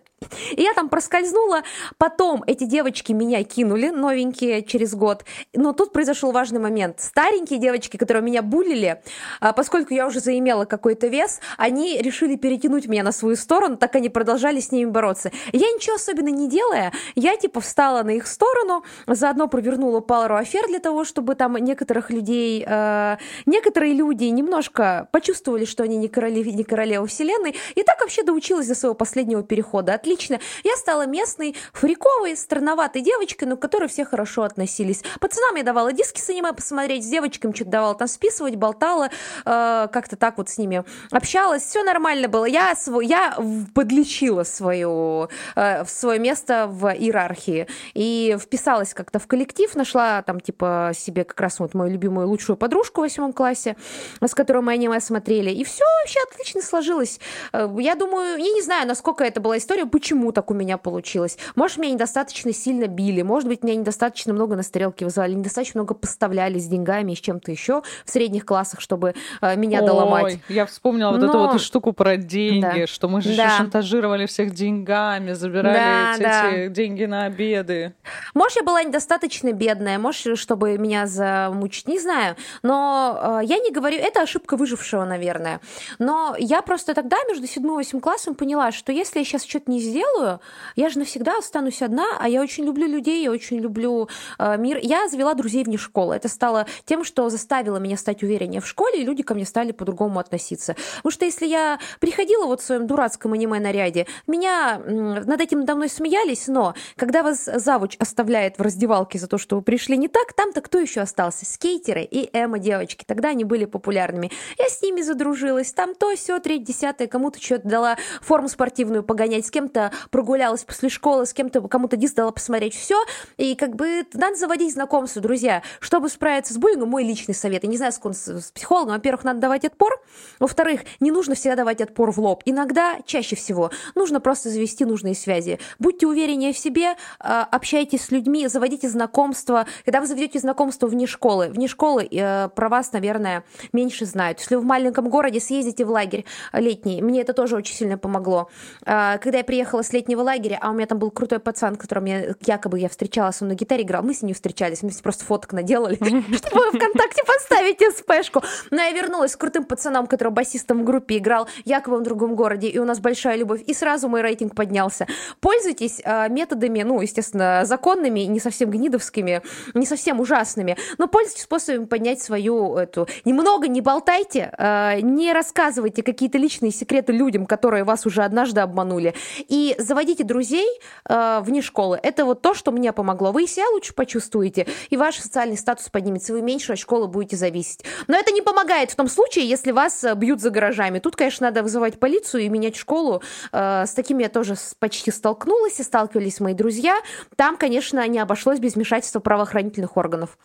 И 0.52 0.62
я 0.62 0.72
там 0.74 0.88
проскользнула, 0.88 1.62
потом 1.98 2.44
эти 2.46 2.64
девочки 2.64 3.12
меня 3.12 3.42
кинули, 3.42 3.88
новенькие, 3.88 4.62
через 4.62 4.94
год. 4.94 5.24
Но 5.54 5.72
тут 5.72 5.92
произошел 5.92 6.32
важный 6.32 6.60
момент. 6.60 7.00
Старенькие 7.00 7.58
девочки, 7.58 7.96
которые 7.96 8.22
меня 8.22 8.42
булили, 8.42 9.02
а, 9.40 9.52
поскольку 9.52 9.94
я 9.94 10.06
уже 10.06 10.20
заимела 10.20 10.64
какой-то 10.64 11.08
вес, 11.08 11.40
они 11.56 11.98
решили 11.98 12.36
перетянуть 12.36 12.86
меня 12.86 13.02
на 13.02 13.12
свою 13.12 13.36
сторону, 13.36 13.76
так 13.76 13.94
они 13.96 14.08
продолжали 14.08 14.60
с 14.60 14.72
ними 14.72 14.88
бороться. 14.88 15.30
Я 15.52 15.70
ничего 15.72 15.96
особенно 15.96 16.28
не 16.28 16.48
делая, 16.48 16.92
я 17.14 17.36
типа 17.36 17.60
встала 17.60 18.02
на 18.02 18.10
их 18.10 18.26
сторону, 18.26 18.84
заодно 19.06 19.48
провернула 19.48 20.00
пару 20.00 20.36
афер 20.36 20.66
для 20.68 20.78
того, 20.78 21.04
чтобы 21.04 21.34
там 21.34 21.56
некоторых 21.56 22.10
людей 22.10 22.59
э, 22.66 23.16
некоторые 23.46 23.94
люди 23.94 24.24
немножко 24.24 25.08
почувствовали, 25.12 25.64
что 25.64 25.82
они 25.82 25.96
не, 25.96 26.08
короли, 26.08 26.52
не 26.52 26.64
королева 26.64 27.06
вселенной, 27.06 27.56
и 27.74 27.82
так 27.82 28.00
вообще 28.00 28.22
доучилась 28.22 28.66
до 28.66 28.74
своего 28.74 28.94
последнего 28.94 29.42
перехода. 29.42 29.94
Отлично. 29.94 30.40
Я 30.64 30.76
стала 30.76 31.06
местной, 31.06 31.56
фриковой, 31.72 32.36
странноватой 32.36 33.02
девочкой, 33.02 33.48
но 33.48 33.56
к 33.56 33.60
которой 33.60 33.88
все 33.88 34.04
хорошо 34.04 34.42
относились. 34.42 35.02
Пацанам 35.20 35.56
я 35.56 35.62
давала 35.62 35.92
диски 35.92 36.20
с 36.20 36.28
аниме 36.30 36.52
посмотреть, 36.52 37.04
с 37.04 37.08
девочками 37.08 37.52
что-то 37.54 37.70
давала 37.70 37.94
там 37.94 38.08
списывать, 38.08 38.56
болтала, 38.56 39.10
э, 39.44 39.88
как-то 39.92 40.16
так 40.16 40.38
вот 40.38 40.48
с 40.48 40.58
ними 40.58 40.84
общалась. 41.10 41.62
Все 41.62 41.82
нормально 41.82 42.28
было. 42.28 42.44
Я, 42.44 42.74
свой, 42.74 43.06
я 43.06 43.36
подлечила 43.74 44.44
свою, 44.44 45.28
э, 45.56 45.84
свое 45.84 46.18
место 46.18 46.66
в 46.68 46.88
иерархии 46.88 47.66
и 47.94 48.36
вписалась 48.40 48.94
как-то 48.94 49.18
в 49.18 49.26
коллектив, 49.26 49.74
нашла 49.74 50.22
там 50.22 50.40
типа 50.40 50.92
себе 50.94 51.24
как 51.24 51.40
раз 51.40 51.58
вот 51.60 51.74
мою 51.74 51.92
любимую 51.92 52.28
лучшую 52.28 52.49
лучшую 52.50 52.56
подружку 52.56 53.00
в 53.00 53.04
восьмом 53.04 53.32
классе, 53.32 53.76
с 54.20 54.34
которой 54.34 54.62
мы 54.62 54.72
аниме 54.72 55.00
смотрели. 55.00 55.50
И 55.50 55.64
все 55.64 55.84
вообще 56.02 56.18
отлично 56.30 56.62
сложилось. 56.62 57.20
Э, 57.52 57.68
я 57.78 57.94
думаю, 57.94 58.38
я 58.38 58.52
не 58.52 58.62
знаю, 58.62 58.86
насколько 58.86 59.24
это 59.24 59.40
была 59.40 59.58
история, 59.58 59.86
почему 59.86 60.32
так 60.32 60.50
у 60.50 60.54
меня 60.54 60.78
получилось. 60.78 61.38
Может, 61.54 61.78
меня 61.78 61.94
недостаточно 61.94 62.52
сильно 62.52 62.86
били, 62.86 63.22
может 63.22 63.48
быть, 63.48 63.62
меня 63.62 63.76
недостаточно 63.76 64.32
много 64.32 64.56
на 64.56 64.62
стрелке 64.62 65.04
вызвали, 65.04 65.34
недостаточно 65.34 65.80
много 65.80 65.94
поставляли 65.94 66.58
с 66.58 66.66
деньгами 66.66 67.12
и 67.12 67.16
с 67.16 67.20
чем-то 67.20 67.50
еще 67.50 67.82
в 68.04 68.10
средних 68.10 68.44
классах, 68.44 68.80
чтобы 68.80 69.14
э, 69.40 69.56
меня 69.56 69.80
Ой, 69.80 69.86
доломать. 69.86 70.38
Я 70.48 70.66
вспомнила 70.66 71.10
Но... 71.12 71.18
вот 71.18 71.28
эту 71.28 71.38
вот 71.38 71.60
штуку 71.60 71.92
про 71.92 72.16
деньги, 72.16 72.80
да. 72.80 72.86
что 72.86 73.08
мы 73.08 73.22
же 73.22 73.36
да. 73.36 73.56
шантажировали 73.56 74.26
всех 74.26 74.54
деньгами, 74.54 75.32
забирали 75.32 75.74
да, 75.74 76.12
эти, 76.14 76.22
да. 76.22 76.50
эти 76.50 76.72
деньги 76.72 77.04
на 77.04 77.24
обеды. 77.24 77.94
Может, 78.34 78.56
я 78.58 78.62
была 78.62 78.82
недостаточно 78.82 79.52
бедная, 79.52 79.98
может, 79.98 80.38
чтобы 80.38 80.78
меня 80.78 81.06
замучить, 81.06 81.88
не 81.88 81.98
знаю. 81.98 82.36
Но 82.62 83.40
э, 83.42 83.46
я 83.46 83.58
не 83.58 83.70
говорю, 83.70 83.98
это 83.98 84.22
ошибка 84.22 84.56
выжившего, 84.56 85.04
наверное. 85.04 85.60
Но 85.98 86.34
я 86.38 86.62
просто 86.62 86.94
тогда 86.94 87.16
между 87.28 87.46
седьмым 87.46 87.74
и 87.74 87.76
восьмым 87.78 88.00
классом 88.00 88.34
поняла, 88.34 88.72
что 88.72 88.92
если 88.92 89.20
я 89.20 89.24
сейчас 89.24 89.44
что-то 89.44 89.70
не 89.70 89.80
сделаю, 89.80 90.40
я 90.76 90.88
же 90.88 90.98
навсегда 90.98 91.38
останусь 91.38 91.82
одна, 91.82 92.06
а 92.18 92.28
я 92.28 92.40
очень 92.40 92.64
люблю 92.64 92.86
людей, 92.86 93.22
я 93.22 93.30
очень 93.30 93.58
люблю 93.58 94.08
э, 94.38 94.56
мир. 94.56 94.78
Я 94.82 95.08
завела 95.08 95.34
друзей 95.34 95.64
вне 95.64 95.78
школы. 95.78 96.14
Это 96.16 96.28
стало 96.28 96.66
тем, 96.84 97.04
что 97.04 97.28
заставило 97.28 97.78
меня 97.78 97.96
стать 97.96 98.22
увереннее 98.22 98.60
в 98.60 98.66
школе, 98.66 99.02
и 99.02 99.04
люди 99.04 99.22
ко 99.22 99.34
мне 99.34 99.44
стали 99.44 99.72
по-другому 99.72 100.18
относиться. 100.18 100.76
Потому 100.96 101.12
что 101.12 101.24
если 101.24 101.46
я 101.46 101.78
приходила 101.98 102.46
вот 102.46 102.60
в 102.60 102.64
своем 102.64 102.86
дурацком 102.86 103.32
аниме-наряде, 103.32 104.06
меня 104.26 104.78
над 104.78 105.40
этим 105.40 105.64
давно 105.64 105.88
смеялись, 105.88 106.46
но 106.46 106.74
когда 106.96 107.22
вас 107.22 107.44
завуч 107.44 107.96
оставляет 107.98 108.58
в 108.58 108.62
раздевалке 108.62 109.18
за 109.18 109.26
то, 109.26 109.38
что 109.38 109.56
вы 109.56 109.62
пришли 109.62 109.96
не 109.96 110.08
так, 110.08 110.32
там-то 110.32 110.60
кто 110.60 110.78
еще 110.78 111.00
остался? 111.00 111.44
Скейтеры 111.44 112.02
и 112.02 112.19
эмо-девочки. 112.32 113.04
Тогда 113.06 113.30
они 113.30 113.44
были 113.44 113.64
популярными. 113.64 114.30
Я 114.58 114.68
с 114.68 114.82
ними 114.82 115.00
задружилась. 115.00 115.72
Там 115.72 115.94
то, 115.94 116.14
все, 116.16 116.38
треть, 116.40 116.64
десятое, 116.64 117.06
кому-то 117.06 117.40
что-то 117.40 117.68
дала 117.68 117.96
форму 118.20 118.48
спортивную 118.48 119.02
погонять, 119.02 119.46
с 119.46 119.50
кем-то 119.50 119.92
прогулялась 120.10 120.64
после 120.64 120.88
школы, 120.88 121.26
с 121.26 121.32
кем-то 121.32 121.60
кому-то 121.62 121.96
диск 121.96 122.16
дала 122.16 122.30
посмотреть. 122.30 122.74
Все. 122.74 123.02
И 123.36 123.54
как 123.54 123.76
бы 123.76 124.06
надо 124.12 124.36
заводить 124.36 124.72
знакомства, 124.72 125.22
друзья. 125.22 125.62
Чтобы 125.80 126.08
справиться 126.08 126.54
с 126.54 126.58
буллингом, 126.58 126.88
мой 126.88 127.04
личный 127.04 127.34
совет. 127.34 127.64
Я 127.64 127.70
не 127.70 127.76
знаю, 127.76 127.92
сколько 127.92 128.16
с 128.16 128.50
психологом. 128.52 128.94
Во-первых, 128.94 129.24
надо 129.24 129.40
давать 129.40 129.64
отпор. 129.64 130.00
Во-вторых, 130.38 130.80
не 131.00 131.10
нужно 131.10 131.34
всегда 131.34 131.56
давать 131.56 131.80
отпор 131.80 132.10
в 132.10 132.18
лоб. 132.18 132.42
Иногда, 132.44 132.98
чаще 133.04 133.36
всего, 133.36 133.70
нужно 133.94 134.20
просто 134.20 134.50
завести 134.50 134.84
нужные 134.84 135.14
связи. 135.14 135.58
Будьте 135.78 136.06
увереннее 136.06 136.52
в 136.52 136.58
себе, 136.58 136.94
а, 137.18 137.44
общайтесь 137.44 138.02
с 138.04 138.10
людьми, 138.10 138.46
заводите 138.48 138.88
знакомства. 138.88 139.66
Когда 139.84 140.00
вы 140.00 140.06
заведете 140.06 140.38
знакомство 140.38 140.86
вне 140.86 141.06
школы, 141.06 141.48
вне 141.48 141.68
школы 141.68 142.06
про 142.10 142.68
вас, 142.68 142.92
наверное, 142.92 143.44
меньше 143.72 144.06
знают. 144.06 144.40
Если 144.40 144.54
вы 144.54 144.62
в 144.62 144.64
маленьком 144.64 145.08
городе, 145.08 145.40
съездите 145.40 145.84
в 145.84 145.90
лагерь 145.90 146.24
летний. 146.52 147.02
Мне 147.02 147.22
это 147.22 147.32
тоже 147.32 147.56
очень 147.56 147.74
сильно 147.74 147.98
помогло. 147.98 148.48
А, 148.84 149.18
когда 149.18 149.38
я 149.38 149.44
приехала 149.44 149.82
с 149.82 149.92
летнего 149.92 150.22
лагеря, 150.22 150.58
а 150.60 150.70
у 150.70 150.74
меня 150.74 150.86
там 150.86 150.98
был 150.98 151.10
крутой 151.10 151.38
пацан, 151.38 151.76
которым 151.76 152.04
я, 152.06 152.34
якобы 152.46 152.78
я 152.78 152.88
встречалась, 152.88 153.40
он 153.42 153.48
на 153.48 153.54
гитаре 153.54 153.82
играл, 153.82 154.02
мы 154.02 154.14
с 154.14 154.22
ним 154.22 154.34
встречались, 154.34 154.82
мы 154.82 154.90
просто 155.02 155.24
фоток 155.24 155.52
наделали, 155.52 155.96
чтобы 156.36 156.70
ВКонтакте 156.70 157.22
поставить 157.24 157.80
СПшку. 157.80 158.42
Но 158.70 158.80
я 158.82 158.92
вернулась 158.92 159.32
с 159.32 159.36
крутым 159.36 159.64
пацаном, 159.64 160.06
который 160.06 160.32
басистом 160.32 160.80
в 160.82 160.84
группе 160.84 161.18
играл, 161.18 161.48
якобы 161.64 161.98
в 161.98 162.02
другом 162.02 162.34
городе, 162.34 162.68
и 162.68 162.78
у 162.78 162.84
нас 162.84 163.00
большая 163.00 163.36
любовь, 163.36 163.62
и 163.66 163.74
сразу 163.74 164.08
мой 164.08 164.22
рейтинг 164.22 164.54
поднялся. 164.54 165.06
Пользуйтесь 165.40 166.00
а, 166.04 166.28
методами, 166.28 166.82
ну, 166.82 167.00
естественно, 167.00 167.62
законными, 167.64 168.20
не 168.20 168.40
совсем 168.40 168.70
гнидовскими, 168.70 169.42
не 169.74 169.86
совсем 169.86 170.20
ужасными, 170.20 170.76
но 170.98 171.08
пользуйтесь 171.08 171.42
способами 171.42 171.84
поднять 172.00 172.22
свою 172.22 172.76
эту... 172.76 173.06
Немного 173.26 173.68
не 173.68 173.82
болтайте, 173.82 174.54
а, 174.56 174.98
не 175.00 175.34
рассказывайте 175.34 176.02
какие-то 176.02 176.38
личные 176.38 176.72
секреты 176.72 177.12
людям, 177.12 177.44
которые 177.44 177.84
вас 177.84 178.06
уже 178.06 178.22
однажды 178.22 178.62
обманули, 178.62 179.14
и 179.36 179.74
заводите 179.78 180.24
друзей 180.24 180.66
а, 181.04 181.42
вне 181.42 181.60
школы. 181.60 182.00
Это 182.02 182.24
вот 182.24 182.40
то, 182.40 182.54
что 182.54 182.72
мне 182.72 182.94
помогло. 182.94 183.32
Вы 183.32 183.46
себя 183.46 183.68
лучше 183.68 183.92
почувствуете, 183.92 184.66
и 184.88 184.96
ваш 184.96 185.18
социальный 185.18 185.58
статус 185.58 185.90
поднимется, 185.90 186.32
вы 186.32 186.40
меньше 186.40 186.72
от 186.72 186.78
школы 186.78 187.06
будете 187.06 187.36
зависеть. 187.36 187.84
Но 188.06 188.16
это 188.16 188.32
не 188.32 188.40
помогает 188.40 188.90
в 188.90 188.96
том 188.96 189.06
случае, 189.06 189.46
если 189.46 189.70
вас 189.70 190.02
бьют 190.16 190.40
за 190.40 190.48
гаражами. 190.48 191.00
Тут, 191.00 191.16
конечно, 191.16 191.48
надо 191.48 191.62
вызывать 191.62 192.00
полицию 192.00 192.44
и 192.44 192.48
менять 192.48 192.76
школу. 192.76 193.20
С 193.52 193.92
таким 193.94 194.18
я 194.18 194.30
тоже 194.30 194.54
почти 194.78 195.10
столкнулась 195.10 195.78
и 195.80 195.82
сталкивались 195.82 196.40
мои 196.40 196.54
друзья. 196.54 196.96
Там, 197.36 197.58
конечно, 197.58 198.06
не 198.08 198.18
обошлось 198.18 198.58
без 198.58 198.74
вмешательства 198.74 199.20
правоохранительных 199.20 199.98
органов. 199.98 200.38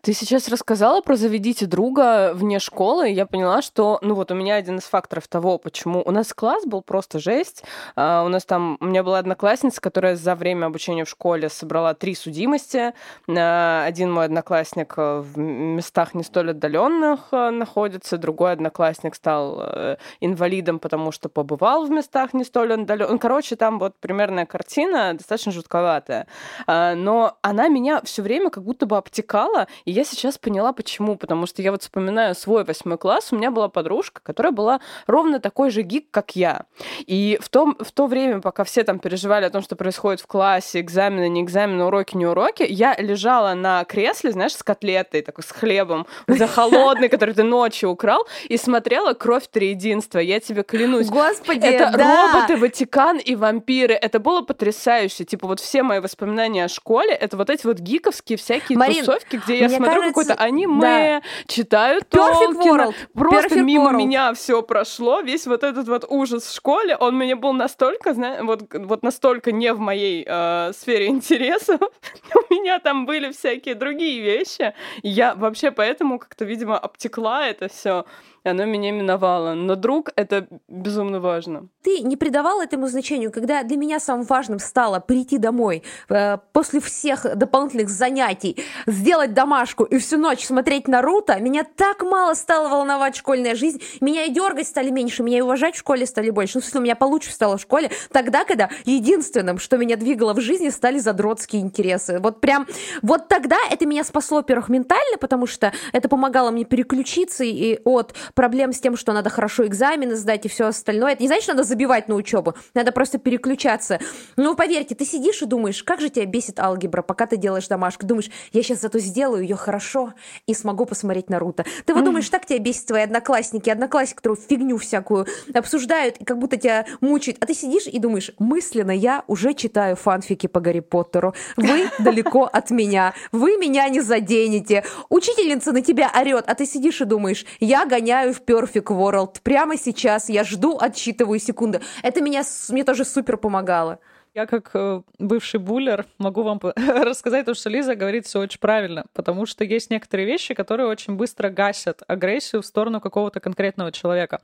Ты 0.00 0.12
сейчас 0.12 0.48
рассказала 0.48 0.93
про 1.02 1.16
«Заведите 1.16 1.66
друга» 1.66 2.32
вне 2.34 2.58
школы, 2.58 3.08
я 3.08 3.24
поняла, 3.24 3.62
что, 3.62 3.98
ну 4.02 4.14
вот 4.14 4.30
у 4.32 4.34
меня 4.34 4.56
один 4.56 4.78
из 4.78 4.82
факторов 4.82 5.28
того, 5.28 5.58
почему 5.58 6.02
у 6.04 6.10
нас 6.10 6.34
класс 6.34 6.66
был 6.66 6.82
просто 6.82 7.18
жесть. 7.18 7.64
Uh, 7.96 8.26
у 8.26 8.28
нас 8.28 8.44
там, 8.44 8.76
у 8.80 8.86
меня 8.86 9.02
была 9.02 9.18
одноклассница, 9.18 9.80
которая 9.80 10.16
за 10.16 10.34
время 10.34 10.66
обучения 10.66 11.04
в 11.04 11.08
школе 11.08 11.48
собрала 11.48 11.94
три 11.94 12.14
судимости. 12.14 12.92
Uh, 13.28 13.84
один 13.84 14.12
мой 14.12 14.24
одноклассник 14.24 14.94
э, 14.96 15.20
в 15.20 15.38
местах 15.38 16.14
не 16.14 16.24
столь 16.24 16.50
отдаленных 16.50 17.20
uh, 17.30 17.50
находится, 17.50 18.18
другой 18.18 18.52
одноклассник 18.52 19.14
стал 19.14 19.60
э, 19.60 19.96
инвалидом, 20.20 20.78
потому 20.78 21.12
что 21.12 21.28
побывал 21.28 21.86
в 21.86 21.90
местах 21.90 22.34
не 22.34 22.44
столь 22.44 22.74
отдаленных. 22.74 23.12
Ну, 23.12 23.18
короче, 23.18 23.56
там 23.56 23.78
вот 23.78 23.94
примерная 24.00 24.46
картина 24.46 25.14
достаточно 25.14 25.52
жутковатая. 25.52 26.26
Но 26.66 27.36
она 27.42 27.68
меня 27.68 28.00
все 28.02 28.22
время 28.22 28.50
как 28.50 28.64
будто 28.64 28.86
бы 28.86 28.96
обтекала 28.96 29.44
читала, 29.54 29.68
и 29.84 29.92
я 29.92 30.04
сейчас 30.04 30.38
поняла, 30.38 30.72
почему. 30.72 30.83
Потому 31.16 31.46
что 31.46 31.62
я 31.62 31.70
вот 31.70 31.82
вспоминаю 31.82 32.34
свой 32.34 32.64
восьмой 32.64 32.98
класс, 32.98 33.28
у 33.32 33.36
меня 33.36 33.50
была 33.50 33.68
подружка, 33.68 34.20
которая 34.22 34.52
была 34.52 34.80
ровно 35.06 35.40
такой 35.40 35.70
же 35.70 35.82
гик, 35.82 36.06
как 36.10 36.36
я. 36.36 36.66
И 37.06 37.38
в, 37.40 37.48
том, 37.48 37.76
в 37.80 37.92
то 37.92 38.06
время, 38.06 38.40
пока 38.40 38.64
все 38.64 38.84
там 38.84 38.98
переживали 38.98 39.44
о 39.44 39.50
том, 39.50 39.62
что 39.62 39.76
происходит 39.76 40.20
в 40.20 40.26
классе, 40.26 40.80
экзамены, 40.80 41.28
не 41.28 41.42
экзамены, 41.42 41.84
уроки, 41.84 42.16
не 42.16 42.26
уроки, 42.26 42.64
я 42.68 42.94
лежала 42.98 43.54
на 43.54 43.84
кресле, 43.84 44.32
знаешь, 44.32 44.54
с 44.54 44.62
котлетой, 44.62 45.22
такой 45.22 45.44
с 45.44 45.50
хлебом, 45.50 46.06
за 46.26 46.46
холодный, 46.46 47.08
который 47.08 47.34
ты 47.34 47.42
ночью 47.42 47.90
украл, 47.90 48.26
и 48.48 48.56
смотрела 48.56 49.14
«Кровь 49.14 49.48
триединства». 49.48 50.18
Я 50.18 50.40
тебе 50.40 50.62
клянусь. 50.62 51.08
Господи, 51.08 51.66
Это 51.66 51.96
да. 51.96 52.32
роботы, 52.32 52.56
Ватикан 52.56 53.18
и 53.18 53.34
вампиры. 53.36 53.94
Это 53.94 54.18
было 54.18 54.42
потрясающе. 54.42 55.24
Типа 55.24 55.46
вот 55.46 55.60
все 55.60 55.82
мои 55.82 56.00
воспоминания 56.00 56.64
о 56.64 56.68
школе, 56.68 57.12
это 57.12 57.36
вот 57.36 57.50
эти 57.50 57.66
вот 57.66 57.78
гиковские 57.78 58.38
всякие 58.38 58.78
Марин, 58.78 59.04
тусовки, 59.04 59.36
где 59.36 59.58
я 59.58 59.68
смотрю 59.68 59.86
кажется, 59.86 60.08
какое-то 60.08 60.34
аниме, 60.34 60.73
да. 60.80 61.22
читаю 61.46 62.02
Толкина. 62.08 62.92
Просто 63.14 63.54
Perfect 63.56 63.62
мимо 63.62 63.90
World. 63.90 63.96
меня 63.96 64.34
все 64.34 64.62
прошло, 64.62 65.20
весь 65.20 65.46
вот 65.46 65.62
этот 65.62 65.88
вот 65.88 66.04
ужас 66.08 66.44
в 66.44 66.54
школе, 66.54 66.96
он 66.96 67.16
мне 67.16 67.34
был 67.34 67.52
настолько, 67.52 68.14
знаешь, 68.14 68.42
вот, 68.42 68.62
вот 68.72 69.02
настолько 69.02 69.52
не 69.52 69.72
в 69.72 69.78
моей 69.78 70.24
э, 70.26 70.72
сфере 70.72 71.06
интересов. 71.08 71.80
У 71.80 72.54
меня 72.54 72.78
там 72.78 73.06
были 73.06 73.30
всякие 73.32 73.74
другие 73.74 74.20
вещи. 74.20 74.74
Я 75.02 75.34
вообще 75.34 75.70
поэтому 75.70 76.18
как-то, 76.18 76.44
видимо, 76.44 76.78
обтекла 76.78 77.46
это 77.46 77.68
все 77.68 78.04
и 78.44 78.48
оно 78.48 78.64
меня 78.64 78.92
миновало. 78.92 79.54
Но 79.54 79.74
друг— 79.74 80.10
это 80.16 80.46
безумно 80.68 81.20
важно. 81.20 81.68
Ты 81.82 82.00
не 82.00 82.16
придавал 82.16 82.60
этому 82.60 82.86
значению, 82.88 83.32
когда 83.32 83.62
для 83.62 83.76
меня 83.76 83.98
самым 84.00 84.24
важным 84.26 84.58
стало 84.58 85.00
прийти 85.00 85.38
домой 85.38 85.82
э, 86.08 86.38
после 86.52 86.80
всех 86.80 87.36
дополнительных 87.36 87.88
занятий, 87.88 88.62
сделать 88.86 89.34
домашку 89.34 89.84
и 89.84 89.98
всю 89.98 90.18
ночь 90.18 90.44
смотреть 90.44 90.88
Наруто, 90.88 91.38
меня 91.40 91.64
так 91.64 92.02
мало 92.02 92.34
стало 92.34 92.68
волновать 92.68 93.16
школьная 93.16 93.54
жизнь, 93.54 93.82
меня 94.00 94.24
и 94.24 94.30
дергать 94.30 94.68
стали 94.68 94.90
меньше, 94.90 95.22
меня 95.22 95.38
и 95.38 95.40
уважать 95.40 95.74
в 95.74 95.78
школе 95.78 96.06
стали 96.06 96.30
больше. 96.30 96.56
Ну, 96.56 96.60
в 96.60 96.64
смысле, 96.64 96.80
у 96.80 96.82
меня 96.84 96.96
получше 96.96 97.32
стало 97.32 97.56
в 97.56 97.62
школе 97.62 97.90
тогда, 98.12 98.44
когда 98.44 98.68
единственным, 98.84 99.58
что 99.58 99.78
меня 99.78 99.96
двигало 99.96 100.34
в 100.34 100.40
жизни, 100.40 100.68
стали 100.68 100.98
задротские 100.98 101.62
интересы. 101.62 102.18
Вот 102.20 102.40
прям, 102.40 102.66
вот 103.02 103.28
тогда 103.28 103.56
это 103.70 103.86
меня 103.86 104.04
спасло, 104.04 104.38
во-первых, 104.38 104.68
ментально, 104.68 105.16
потому 105.18 105.46
что 105.46 105.72
это 105.92 106.08
помогало 106.08 106.50
мне 106.50 106.64
переключиться 106.64 107.44
и 107.44 107.80
от 107.84 108.14
проблем 108.34 108.72
с 108.72 108.80
тем, 108.80 108.96
что 108.96 109.12
надо 109.12 109.30
хорошо 109.30 109.66
экзамены 109.66 110.16
сдать 110.16 110.46
и 110.46 110.48
все 110.48 110.66
остальное. 110.66 111.12
Это 111.12 111.22
не 111.22 111.28
значит, 111.28 111.44
что 111.44 111.54
надо 111.54 111.64
забивать 111.64 112.08
на 112.08 112.14
учебу. 112.14 112.54
Надо 112.74 112.92
просто 112.92 113.18
переключаться. 113.18 113.98
Ну, 114.36 114.54
поверьте, 114.54 114.94
ты 114.94 115.04
сидишь 115.04 115.42
и 115.42 115.46
думаешь, 115.46 115.82
как 115.82 116.00
же 116.00 116.10
тебя 116.10 116.26
бесит 116.26 116.58
алгебра, 116.58 117.02
пока 117.02 117.26
ты 117.26 117.36
делаешь 117.36 117.68
домашку. 117.68 118.06
Думаешь, 118.06 118.30
я 118.52 118.62
сейчас 118.62 118.80
зато 118.80 118.98
сделаю 118.98 119.42
ее 119.42 119.56
хорошо 119.56 120.14
и 120.46 120.54
смогу 120.54 120.86
посмотреть 120.86 121.30
Наруто. 121.30 121.64
Ты 121.86 121.94
вот 121.94 122.04
думаешь, 122.04 122.28
так 122.28 122.46
тебя 122.46 122.58
бесит 122.58 122.86
твои 122.86 123.02
одноклассники, 123.02 123.70
одноклассники, 123.70 124.16
которые 124.16 124.40
фигню 124.40 124.78
всякую 124.78 125.26
обсуждают 125.54 126.16
и 126.18 126.24
как 126.24 126.38
будто 126.38 126.56
тебя 126.56 126.86
мучают. 127.00 127.38
А 127.42 127.46
ты 127.46 127.54
сидишь 127.54 127.86
и 127.86 127.98
думаешь, 127.98 128.32
мысленно 128.38 128.90
я 128.90 129.24
уже 129.26 129.54
читаю 129.54 129.96
фанфики 129.96 130.46
по 130.46 130.60
Гарри 130.60 130.80
Поттеру. 130.80 131.34
Вы 131.56 131.88
далеко 131.98 132.44
от 132.44 132.70
меня. 132.70 133.14
Вы 133.32 133.56
меня 133.56 133.88
не 133.88 134.00
заденете. 134.00 134.84
Учительница 135.08 135.72
на 135.72 135.82
тебя 135.82 136.10
орет, 136.14 136.44
а 136.46 136.54
ты 136.54 136.66
сидишь 136.66 137.00
и 137.00 137.04
думаешь, 137.04 137.44
я 137.60 137.86
гоняю 137.86 138.23
играю 138.24 138.34
в 138.34 138.42
Perfect 138.42 138.86
World. 138.86 139.40
Прямо 139.42 139.76
сейчас 139.76 140.28
я 140.28 140.44
жду, 140.44 140.78
отсчитываю 140.78 141.38
секунды. 141.38 141.80
Это 142.02 142.20
меня, 142.20 142.42
мне 142.68 142.84
тоже 142.84 143.04
супер 143.04 143.36
помогало. 143.36 143.98
Я 144.34 144.46
как 144.46 144.70
э, 144.74 145.02
бывший 145.18 145.60
буллер 145.60 146.06
могу 146.18 146.42
вам 146.42 146.60
рассказать 146.76 147.46
то, 147.46 147.54
что 147.54 147.70
Лиза 147.70 147.94
говорит 147.94 148.26
все 148.26 148.40
очень 148.40 148.58
правильно, 148.58 149.04
потому 149.12 149.46
что 149.46 149.64
есть 149.64 149.90
некоторые 149.90 150.26
вещи, 150.26 150.54
которые 150.54 150.88
очень 150.88 151.14
быстро 151.14 151.50
гасят 151.50 152.02
агрессию 152.08 152.62
в 152.62 152.66
сторону 152.66 153.00
какого-то 153.00 153.40
конкретного 153.40 153.92
человека. 153.92 154.40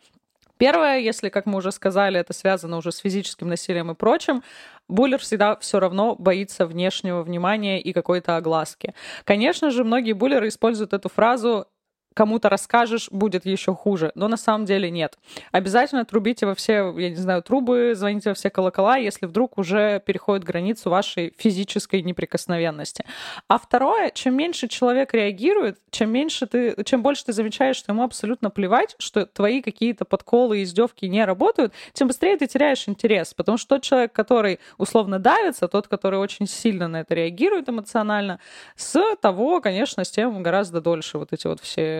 Первое, 0.59 0.99
если, 0.99 1.31
как 1.31 1.47
мы 1.47 1.57
уже 1.57 1.73
сказали, 1.73 2.21
это 2.21 2.35
связано 2.35 2.77
уже 2.77 2.93
с 2.93 2.99
физическим 2.99 3.49
насилием 3.49 3.91
и 3.91 3.95
прочим, 3.95 4.43
буллер 4.89 5.19
всегда 5.19 5.57
все 5.57 5.81
равно 5.81 6.15
боится 6.15 6.67
внешнего 6.67 7.23
внимания 7.23 7.81
и 7.81 7.93
какой-то 7.93 8.37
огласки. 8.37 8.95
Конечно 9.25 9.71
же, 9.71 9.85
многие 9.85 10.13
буллеры 10.13 10.49
используют 10.49 10.93
эту 10.93 11.09
фразу 11.09 11.67
кому-то 12.15 12.49
расскажешь, 12.49 13.09
будет 13.11 13.47
еще 13.47 13.75
хуже. 13.75 14.13
Но 14.15 14.29
на 14.29 14.37
самом 14.37 14.65
деле 14.65 14.91
нет. 14.91 15.19
Обязательно 15.53 16.05
трубите 16.05 16.47
во 16.47 16.55
все, 16.55 16.93
я 16.99 17.11
не 17.11 17.17
знаю, 17.17 17.43
трубы, 17.43 17.93
звоните 17.95 18.31
во 18.31 18.35
все 18.35 18.51
колокола, 18.51 18.97
если 18.97 19.27
вдруг 19.27 19.59
уже 19.59 20.01
переходит 20.05 20.45
границу 20.45 20.91
вашей 20.91 21.33
физической 21.39 22.03
неприкосновенности. 22.03 23.05
А 23.49 23.59
второе, 23.59 24.11
чем 24.11 24.35
меньше 24.35 24.69
человек 24.69 25.15
реагирует, 25.15 25.79
чем 25.91 26.11
меньше 26.11 26.47
ты, 26.47 26.77
чем 26.85 27.03
больше 27.03 27.27
ты 27.27 27.33
замечаешь, 27.33 27.77
что 27.77 27.93
ему 27.93 28.03
абсолютно 28.03 28.51
плевать, 28.51 28.97
что 28.99 29.27
твои 29.27 29.63
какие-то 29.63 30.05
подколы 30.05 30.61
и 30.61 30.63
издевки 30.65 31.07
не 31.07 31.25
работают, 31.25 31.73
тем 31.93 32.09
быстрее 32.09 32.37
ты 32.37 32.47
теряешь 32.47 32.89
интерес. 32.89 33.35
Потому 33.35 33.59
что 33.59 33.77
тот 33.77 33.83
человек, 33.83 34.13
который 34.13 34.59
условно 34.79 35.19
давится, 35.19 35.69
тот, 35.69 35.87
который 35.87 36.19
очень 36.19 36.47
сильно 36.47 36.89
на 36.89 37.01
это 37.01 37.15
реагирует 37.15 37.69
эмоционально, 37.69 38.41
с 38.77 39.01
того, 39.17 39.61
конечно, 39.61 40.05
с 40.05 40.11
тем 40.11 40.43
гораздо 40.43 40.81
дольше 40.81 41.19
вот 41.19 41.33
эти 41.33 41.47
вот 41.47 41.61
все 41.61 42.00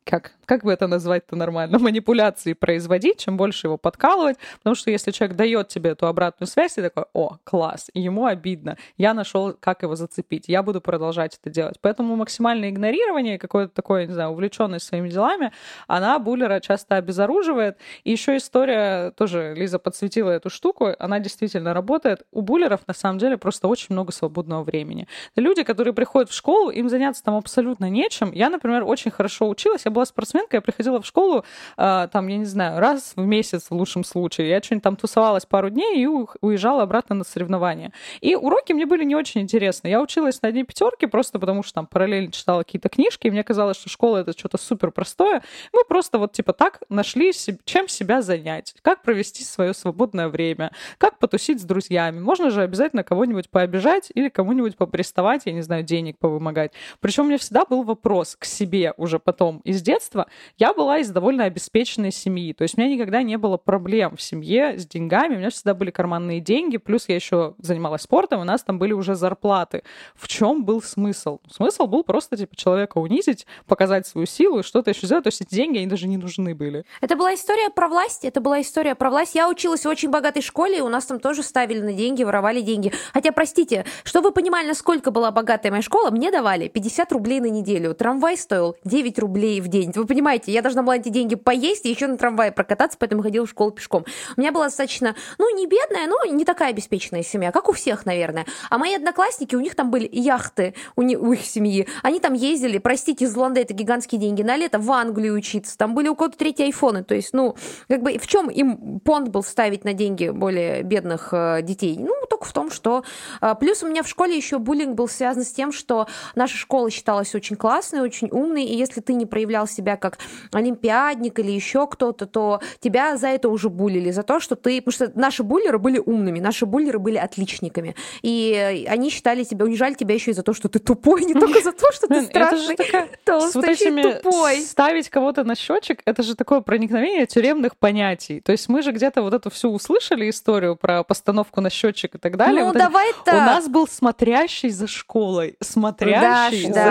как, 0.03 0.33
как 0.45 0.63
бы 0.63 0.71
это 0.71 0.87
назвать-то 0.87 1.35
нормально, 1.35 1.79
манипуляции 1.79 2.53
производить, 2.53 3.19
чем 3.19 3.37
больше 3.37 3.67
его 3.67 3.77
подкалывать, 3.77 4.37
потому 4.57 4.75
что 4.75 4.91
если 4.91 5.11
человек 5.11 5.35
дает 5.35 5.67
тебе 5.67 5.91
эту 5.91 6.07
обратную 6.07 6.47
связь, 6.47 6.73
ты 6.73 6.81
такой, 6.81 7.05
о, 7.13 7.37
класс, 7.43 7.89
ему 7.93 8.25
обидно, 8.25 8.77
я 8.97 9.13
нашел, 9.13 9.53
как 9.59 9.83
его 9.83 9.95
зацепить, 9.95 10.45
я 10.47 10.63
буду 10.63 10.81
продолжать 10.81 11.37
это 11.41 11.49
делать. 11.49 11.77
Поэтому 11.81 12.15
максимальное 12.15 12.69
игнорирование, 12.69 13.37
какое-то 13.37 13.73
такое, 13.73 14.07
не 14.07 14.13
знаю, 14.13 14.31
увлеченность 14.31 14.85
своими 14.85 15.09
делами, 15.09 15.51
она 15.87 16.17
буллера 16.19 16.59
часто 16.59 16.95
обезоруживает. 16.95 17.77
И 18.03 18.11
еще 18.11 18.37
история, 18.37 19.11
тоже 19.11 19.53
Лиза 19.55 19.79
подсветила 19.79 20.29
эту 20.29 20.49
штуку, 20.49 20.89
она 20.99 21.19
действительно 21.19 21.73
работает. 21.73 22.23
У 22.31 22.41
буллеров, 22.41 22.81
на 22.87 22.93
самом 22.93 23.19
деле, 23.19 23.37
просто 23.37 23.67
очень 23.67 23.87
много 23.89 24.11
свободного 24.11 24.63
времени. 24.63 25.07
люди, 25.35 25.63
которые 25.63 25.93
приходят 25.93 26.29
в 26.29 26.33
школу, 26.33 26.69
им 26.69 26.89
заняться 26.89 27.23
там 27.23 27.35
абсолютно 27.35 27.89
нечем. 27.89 28.31
Я, 28.31 28.49
например, 28.49 28.83
очень 28.83 29.11
хорошо 29.11 29.47
училась, 29.49 29.85
я 29.85 29.90
была 29.91 30.05
спортсменка, 30.05 30.57
я 30.57 30.61
приходила 30.61 31.01
в 31.01 31.05
школу, 31.05 31.45
э, 31.77 32.07
там, 32.11 32.27
я 32.27 32.37
не 32.37 32.45
знаю, 32.45 32.79
раз 32.79 33.13
в 33.15 33.25
месяц 33.25 33.67
в 33.69 33.73
лучшем 33.73 34.03
случае. 34.03 34.49
Я 34.49 34.61
что-нибудь 34.61 34.83
там 34.83 34.95
тусовалась 34.95 35.45
пару 35.45 35.69
дней 35.69 36.03
и 36.03 36.07
уезжала 36.41 36.83
обратно 36.83 37.15
на 37.15 37.23
соревнования. 37.23 37.91
И 38.21 38.35
уроки 38.35 38.73
мне 38.73 38.85
были 38.85 39.03
не 39.03 39.15
очень 39.15 39.41
интересны. 39.41 39.87
Я 39.87 40.01
училась 40.01 40.41
на 40.41 40.49
одни 40.49 40.63
пятерки 40.63 41.05
просто 41.05 41.39
потому, 41.39 41.63
что 41.63 41.73
там 41.73 41.87
параллельно 41.87 42.31
читала 42.31 42.63
какие-то 42.63 42.89
книжки, 42.89 43.27
и 43.27 43.31
мне 43.31 43.43
казалось, 43.43 43.77
что 43.77 43.89
школа 43.89 44.17
это 44.17 44.37
что-то 44.37 44.57
супер 44.57 44.91
простое. 44.91 45.43
Мы 45.73 45.83
просто 45.85 46.17
вот 46.17 46.33
типа 46.33 46.53
так 46.53 46.81
нашли, 46.89 47.31
чем 47.65 47.87
себя 47.87 48.21
занять, 48.21 48.75
как 48.81 49.01
провести 49.01 49.43
свое 49.43 49.73
свободное 49.73 50.27
время, 50.27 50.71
как 50.97 51.19
потусить 51.19 51.61
с 51.61 51.63
друзьями. 51.63 52.19
Можно 52.19 52.49
же 52.49 52.61
обязательно 52.61 53.03
кого-нибудь 53.03 53.49
пообижать 53.49 54.11
или 54.13 54.29
кому-нибудь 54.29 54.77
поприставать, 54.77 55.43
я 55.45 55.53
не 55.53 55.61
знаю, 55.61 55.83
денег 55.83 56.17
повымогать. 56.17 56.71
Причем 56.99 57.23
у 57.23 57.27
меня 57.27 57.37
всегда 57.37 57.65
был 57.65 57.83
вопрос 57.83 58.35
к 58.37 58.45
себе 58.45 58.93
уже 58.97 59.19
потом 59.19 59.59
из 59.63 59.80
детства, 59.81 60.27
я 60.57 60.73
была 60.73 60.99
из 60.99 61.09
довольно 61.09 61.45
обеспеченной 61.45 62.11
семьи. 62.11 62.53
То 62.53 62.63
есть 62.63 62.77
у 62.77 62.81
меня 62.81 62.93
никогда 62.93 63.21
не 63.23 63.37
было 63.37 63.57
проблем 63.57 64.15
в 64.15 64.21
семье 64.21 64.77
с 64.77 64.85
деньгами. 64.85 65.35
У 65.35 65.37
меня 65.39 65.49
всегда 65.49 65.73
были 65.73 65.91
карманные 65.91 66.39
деньги. 66.39 66.77
Плюс 66.77 67.07
я 67.07 67.15
еще 67.15 67.55
занималась 67.59 68.01
спортом, 68.01 68.41
у 68.41 68.43
нас 68.43 68.63
там 68.63 68.79
были 68.79 68.93
уже 68.93 69.15
зарплаты. 69.15 69.83
В 70.15 70.27
чем 70.27 70.63
был 70.63 70.81
смысл? 70.81 71.39
Смысл 71.49 71.87
был 71.87 72.03
просто, 72.03 72.37
типа, 72.37 72.55
человека 72.55 72.97
унизить, 72.97 73.45
показать 73.67 74.07
свою 74.07 74.27
силу 74.27 74.59
и 74.59 74.63
что-то 74.63 74.91
еще 74.91 75.05
сделать. 75.05 75.23
То 75.23 75.29
есть 75.29 75.41
эти 75.41 75.55
деньги, 75.55 75.77
они 75.77 75.87
даже 75.87 76.07
не 76.07 76.17
нужны 76.17 76.55
были. 76.55 76.85
Это 77.01 77.15
была 77.15 77.33
история 77.33 77.69
про 77.69 77.87
власть. 77.87 78.25
Это 78.25 78.41
была 78.41 78.61
история 78.61 78.95
про 78.95 79.09
власть. 79.09 79.35
Я 79.35 79.49
училась 79.49 79.85
в 79.85 79.89
очень 79.89 80.09
богатой 80.09 80.41
школе, 80.41 80.79
и 80.79 80.81
у 80.81 80.89
нас 80.89 81.05
там 81.05 81.19
тоже 81.19 81.43
ставили 81.43 81.79
на 81.79 81.93
деньги, 81.93 82.23
воровали 82.23 82.61
деньги. 82.61 82.91
Хотя, 83.13 83.31
простите, 83.31 83.85
что 84.03 84.21
вы 84.21 84.31
понимали, 84.31 84.67
насколько 84.67 85.11
была 85.11 85.31
богатая 85.31 85.71
моя 85.71 85.81
школа, 85.81 86.11
мне 86.11 86.31
давали 86.31 86.67
50 86.67 87.11
рублей 87.11 87.39
на 87.39 87.49
неделю. 87.49 87.93
Трамвай 87.93 88.37
стоил 88.37 88.75
9 88.83 89.19
рублей 89.19 89.61
в 89.61 89.67
день. 89.71 89.91
Вы 89.95 90.05
понимаете, 90.05 90.51
я 90.51 90.61
должна 90.61 90.83
была 90.83 90.97
эти 90.97 91.09
деньги 91.09 91.35
поесть 91.35 91.85
и 91.85 91.89
еще 91.89 92.07
на 92.07 92.17
трамвае 92.17 92.51
прокататься, 92.51 92.97
поэтому 92.99 93.23
ходила 93.23 93.45
в 93.45 93.49
школу 93.49 93.71
пешком. 93.71 94.05
У 94.37 94.41
меня 94.41 94.51
была 94.51 94.65
достаточно, 94.65 95.15
ну, 95.39 95.55
не 95.55 95.65
бедная, 95.65 96.07
но 96.07 96.23
не 96.25 96.45
такая 96.45 96.69
обеспеченная 96.69 97.23
семья, 97.23 97.51
как 97.51 97.69
у 97.69 97.71
всех, 97.71 98.05
наверное. 98.05 98.45
А 98.69 98.77
мои 98.77 98.93
одноклассники, 98.93 99.55
у 99.55 99.59
них 99.59 99.73
там 99.75 99.89
были 99.89 100.07
яхты 100.11 100.75
у, 100.95 101.01
не, 101.01 101.17
у 101.17 101.31
их 101.31 101.43
семьи. 101.45 101.87
Они 102.03 102.19
там 102.19 102.33
ездили, 102.33 102.77
простите, 102.77 103.25
из 103.25 103.35
Лонда 103.35 103.61
это 103.61 103.73
гигантские 103.73 104.19
деньги, 104.19 104.43
на 104.43 104.57
лето 104.57 104.77
в 104.79 104.91
Англию 104.91 105.35
учиться. 105.35 105.77
Там 105.77 105.95
были 105.95 106.07
у 106.07 106.15
кого-то 106.15 106.37
третьи 106.37 106.63
айфоны. 106.63 107.03
То 107.03 107.15
есть, 107.15 107.33
ну, 107.33 107.55
как 107.87 108.03
бы 108.03 108.17
в 108.17 108.27
чем 108.27 108.49
им 108.49 108.99
понт 108.99 109.29
был 109.29 109.41
вставить 109.41 109.83
на 109.83 109.93
деньги 109.93 110.29
более 110.29 110.83
бедных 110.83 111.29
э, 111.31 111.61
детей? 111.61 111.97
Ну, 111.97 112.13
только 112.29 112.45
в 112.45 112.53
том, 112.53 112.69
что... 112.69 113.03
Э, 113.41 113.55
плюс 113.59 113.83
у 113.83 113.87
меня 113.87 114.03
в 114.03 114.07
школе 114.07 114.35
еще 114.35 114.59
буллинг 114.59 114.95
был 114.95 115.07
связан 115.07 115.43
с 115.43 115.51
тем, 115.51 115.71
что 115.71 116.07
наша 116.35 116.57
школа 116.57 116.89
считалась 116.89 117.33
очень 117.35 117.55
классной, 117.55 118.01
очень 118.01 118.29
умной, 118.31 118.63
и 118.63 118.75
если 118.75 119.01
ты 119.01 119.13
не 119.13 119.25
проявлял 119.25 119.60
себя 119.67 119.97
как 119.97 120.19
олимпиадник 120.51 121.39
или 121.39 121.51
еще 121.51 121.87
кто-то, 121.87 122.25
то 122.25 122.61
тебя 122.79 123.17
за 123.17 123.27
это 123.27 123.49
уже 123.49 123.69
булили, 123.69 124.11
за 124.11 124.23
то, 124.23 124.39
что 124.39 124.55
ты... 124.55 124.81
Потому 124.81 124.93
что 124.93 125.19
наши 125.19 125.43
буллеры 125.43 125.79
были 125.79 125.99
умными, 125.99 126.39
наши 126.39 126.65
буллеры 126.65 126.99
были 126.99 127.17
отличниками. 127.17 127.95
И 128.21 128.85
они 128.89 129.09
считали 129.09 129.43
тебя, 129.43 129.65
унижали 129.65 129.93
тебя 129.93 130.15
еще 130.15 130.31
и 130.31 130.33
за 130.33 130.43
то, 130.43 130.53
что 130.53 130.69
ты 130.69 130.79
тупой, 130.79 131.25
не 131.25 131.33
только 131.33 131.61
за 131.61 131.71
то, 131.71 131.91
что 131.91 132.07
ты 132.07 132.23
страшный, 132.23 132.77
толстый, 133.23 134.01
тупой. 134.01 134.61
Ставить 134.61 135.09
кого-то 135.09 135.43
на 135.43 135.55
счетчик, 135.55 136.01
это 136.05 136.23
же 136.23 136.35
такое 136.35 136.61
проникновение 136.61 137.25
тюремных 137.25 137.75
понятий. 137.77 138.41
То 138.41 138.51
есть 138.51 138.69
мы 138.69 138.81
же 138.81 138.91
где-то 138.91 139.21
вот 139.21 139.33
эту 139.33 139.49
всю 139.49 139.71
услышали 139.71 140.29
историю 140.29 140.75
про 140.75 141.03
постановку 141.03 141.61
на 141.61 141.69
счетчик 141.69 142.15
и 142.15 142.17
так 142.17 142.37
далее. 142.37 142.65
Ну, 142.65 142.73
давай 142.73 143.11
так. 143.25 143.35
У 143.35 143.37
нас 143.37 143.67
был 143.67 143.87
смотрящий 143.87 144.69
за 144.69 144.87
школой. 144.87 145.55
Смотрящий 145.59 146.71
за 146.71 146.83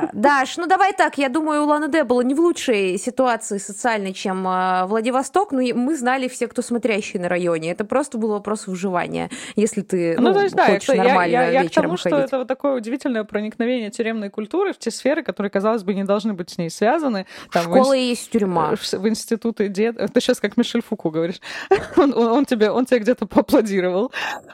да. 0.00 0.10
Даш, 0.12 0.56
ну 0.56 0.66
давай 0.66 0.92
так, 0.92 1.18
я 1.18 1.28
думаю, 1.28 1.64
у 1.64 1.66
Ланы 1.66 1.88
Д 1.88 2.04
было 2.04 2.20
не 2.22 2.34
в 2.34 2.40
лучшей 2.40 2.98
ситуации 2.98 3.58
социальной, 3.58 4.12
чем 4.12 4.46
э, 4.46 4.86
Владивосток, 4.86 5.52
но 5.52 5.60
мы 5.74 5.96
знали 5.96 6.28
все, 6.28 6.46
кто 6.48 6.62
смотрящий 6.62 7.18
на 7.18 7.28
районе. 7.28 7.70
Это 7.70 7.84
просто 7.84 8.18
был 8.18 8.30
вопрос 8.30 8.66
выживания, 8.66 9.30
если 9.56 9.82
ты 9.82 10.16
ну, 10.18 10.28
ну, 10.28 10.34
то 10.34 10.42
есть, 10.42 10.54
да, 10.54 10.66
хочешь 10.66 10.88
это, 10.88 11.02
нормально 11.02 11.32
я, 11.32 11.50
я, 11.50 11.62
я 11.62 11.68
к 11.68 11.72
тому, 11.72 11.96
ходить. 11.96 12.00
что 12.00 12.16
это 12.16 12.38
вот 12.38 12.48
такое 12.48 12.74
удивительное 12.74 13.24
проникновение 13.24 13.90
тюремной 13.90 14.30
культуры 14.30 14.72
в 14.72 14.78
те 14.78 14.90
сферы, 14.90 15.22
которые, 15.22 15.50
казалось 15.50 15.82
бы, 15.82 15.94
не 15.94 16.04
должны 16.04 16.32
быть 16.32 16.50
с 16.50 16.58
ней 16.58 16.70
связаны. 16.70 17.26
Там, 17.50 17.64
Школа 17.64 17.92
в 17.92 17.94
инст... 17.94 17.94
есть 17.94 18.30
тюрьма. 18.30 18.74
В, 18.76 18.92
в 18.92 19.08
институты 19.08 19.68
дед... 19.68 19.96
Ты 20.12 20.20
сейчас 20.20 20.40
как 20.40 20.56
Мишель 20.56 20.82
Фуку 20.82 21.10
говоришь. 21.10 21.40
он, 21.96 22.12
он, 22.14 22.28
он, 22.28 22.44
тебе, 22.44 22.70
он 22.70 22.86
тебе 22.86 23.00
где-то 23.00 23.26
поаплодировал. 23.26 24.12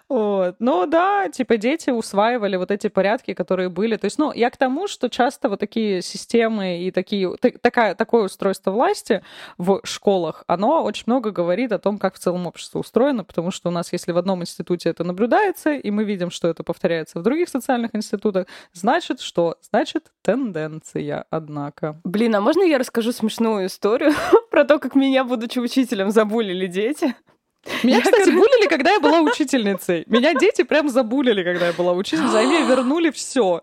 Вот. 0.09 0.57
Но 0.59 0.87
да, 0.87 1.29
типа 1.29 1.57
дети 1.57 1.91
усваивали 1.91 2.57
вот 2.57 2.71
эти 2.71 2.89
порядки, 2.89 3.35
которые 3.35 3.69
были. 3.69 3.97
То 3.97 4.07
есть, 4.07 4.19
ну, 4.19 4.33
я 4.33 4.51
к 4.51 4.57
тому, 4.57 4.89
что 4.89 5.09
часто 5.09 5.28
вот 5.49 5.61
такие 5.61 6.03
системы 6.03 6.79
и 6.79 6.91
такие 6.91 7.35
такая, 7.37 7.95
такое 7.95 8.25
устройство 8.25 8.71
власти 8.71 9.23
в 9.59 9.81
школах, 9.85 10.45
оно 10.47 10.83
очень 10.83 11.05
много 11.07 11.31
говорит 11.31 11.73
о 11.73 11.79
том, 11.79 11.99
как 11.99 12.15
в 12.15 12.19
целом 12.19 12.47
общество 12.47 12.79
устроено, 12.79 13.25
потому 13.25 13.51
что 13.51 13.69
у 13.69 13.73
нас, 13.73 13.93
если 13.93 14.13
в 14.13 14.19
одном 14.19 14.43
институте 14.43 14.89
это 14.89 15.05
наблюдается, 15.05 15.73
и 15.73 15.91
мы 15.91 16.05
видим, 16.05 16.31
что 16.31 16.49
это 16.49 16.63
повторяется 16.63 17.19
в 17.19 17.23
других 17.23 17.49
социальных 17.49 17.95
институтах, 17.95 18.47
значит 18.73 19.21
что? 19.21 19.57
Значит 19.63 20.13
тенденция, 20.23 21.25
однако. 21.31 22.01
Блин, 22.05 22.35
а 22.35 22.41
можно 22.41 22.63
я 22.63 22.79
расскажу 22.79 23.13
смешную 23.13 23.67
историю 23.67 24.13
про 24.51 24.65
то, 24.65 24.79
как 24.79 24.95
меня, 24.95 25.25
будучи 25.25 25.59
учителем, 25.59 26.11
забулили 26.11 26.67
дети? 26.67 27.15
Меня, 27.83 28.01
кстати, 28.01 28.31
булили, 28.31 28.69
когда 28.69 28.93
я 28.93 29.01
была 29.01 29.21
учительницей. 29.21 30.05
Меня 30.07 30.35
дети 30.35 30.63
прям 30.63 30.89
забулили, 30.89 31.43
когда 31.43 31.67
я 31.67 31.73
была 31.73 31.93
учительницей, 31.93 32.41
а 32.41 32.43
мне 32.47 32.65
вернули 32.65 33.11
все. 33.11 33.61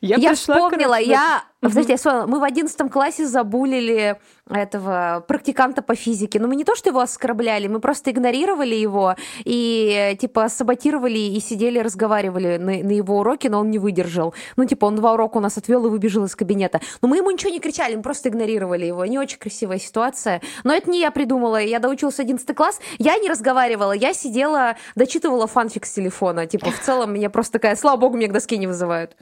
Я, 0.00 0.16
я 0.16 0.34
вспомнила, 0.34 0.98
я 0.98 1.44
Подождите, 1.62 1.92
я 1.92 1.96
вспомнила, 1.96 2.26
мы 2.26 2.40
в 2.40 2.42
одиннадцатом 2.42 2.88
классе 2.88 3.24
забулили 3.24 4.18
этого 4.50 5.24
практиканта 5.28 5.80
по 5.80 5.94
физике. 5.94 6.40
Но 6.40 6.48
мы 6.48 6.56
не 6.56 6.64
то, 6.64 6.74
что 6.74 6.90
его 6.90 6.98
оскорбляли, 6.98 7.68
мы 7.68 7.78
просто 7.78 8.10
игнорировали 8.10 8.74
его 8.74 9.14
и, 9.44 10.16
типа, 10.20 10.48
саботировали 10.48 11.20
и 11.20 11.38
сидели, 11.38 11.78
разговаривали 11.78 12.56
на, 12.56 12.82
на 12.82 12.90
его 12.90 13.20
уроке, 13.20 13.48
но 13.48 13.60
он 13.60 13.70
не 13.70 13.78
выдержал. 13.78 14.34
Ну, 14.56 14.64
типа, 14.64 14.86
он 14.86 14.96
два 14.96 15.12
урока 15.12 15.36
у 15.36 15.40
нас 15.40 15.56
отвел 15.56 15.86
и 15.86 15.88
выбежал 15.88 16.24
из 16.24 16.34
кабинета. 16.34 16.80
Но 17.00 17.06
мы 17.06 17.18
ему 17.18 17.30
ничего 17.30 17.52
не 17.52 17.60
кричали, 17.60 17.94
мы 17.94 18.02
просто 18.02 18.28
игнорировали 18.28 18.84
его. 18.84 19.06
Не 19.06 19.20
очень 19.20 19.38
красивая 19.38 19.78
ситуация. 19.78 20.42
Но 20.64 20.74
это 20.74 20.90
не 20.90 20.98
я 20.98 21.12
придумала. 21.12 21.60
Я 21.60 21.78
доучилась 21.78 22.18
11 22.18 22.56
класс, 22.56 22.80
я 22.98 23.16
не 23.18 23.28
разговаривала, 23.28 23.92
я 23.92 24.14
сидела, 24.14 24.76
дочитывала 24.96 25.46
фанфик 25.46 25.86
с 25.86 25.92
телефона. 25.92 26.48
Типа, 26.48 26.72
в 26.72 26.80
целом, 26.80 27.14
меня 27.14 27.30
просто 27.30 27.52
такая, 27.52 27.76
слава 27.76 27.98
богу, 27.98 28.16
меня 28.16 28.26
к 28.26 28.32
доске 28.32 28.58
не 28.58 28.66
вызывают. 28.66 29.16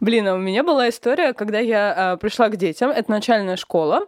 Блин, 0.00 0.26
а 0.26 0.34
у 0.36 0.38
меня 0.38 0.64
была 0.64 0.88
история, 0.88 1.34
когда 1.34 1.65
я 1.66 2.14
э, 2.14 2.16
пришла 2.18 2.48
к 2.48 2.56
детям, 2.56 2.90
это 2.90 3.10
начальная 3.10 3.56
школа, 3.56 4.06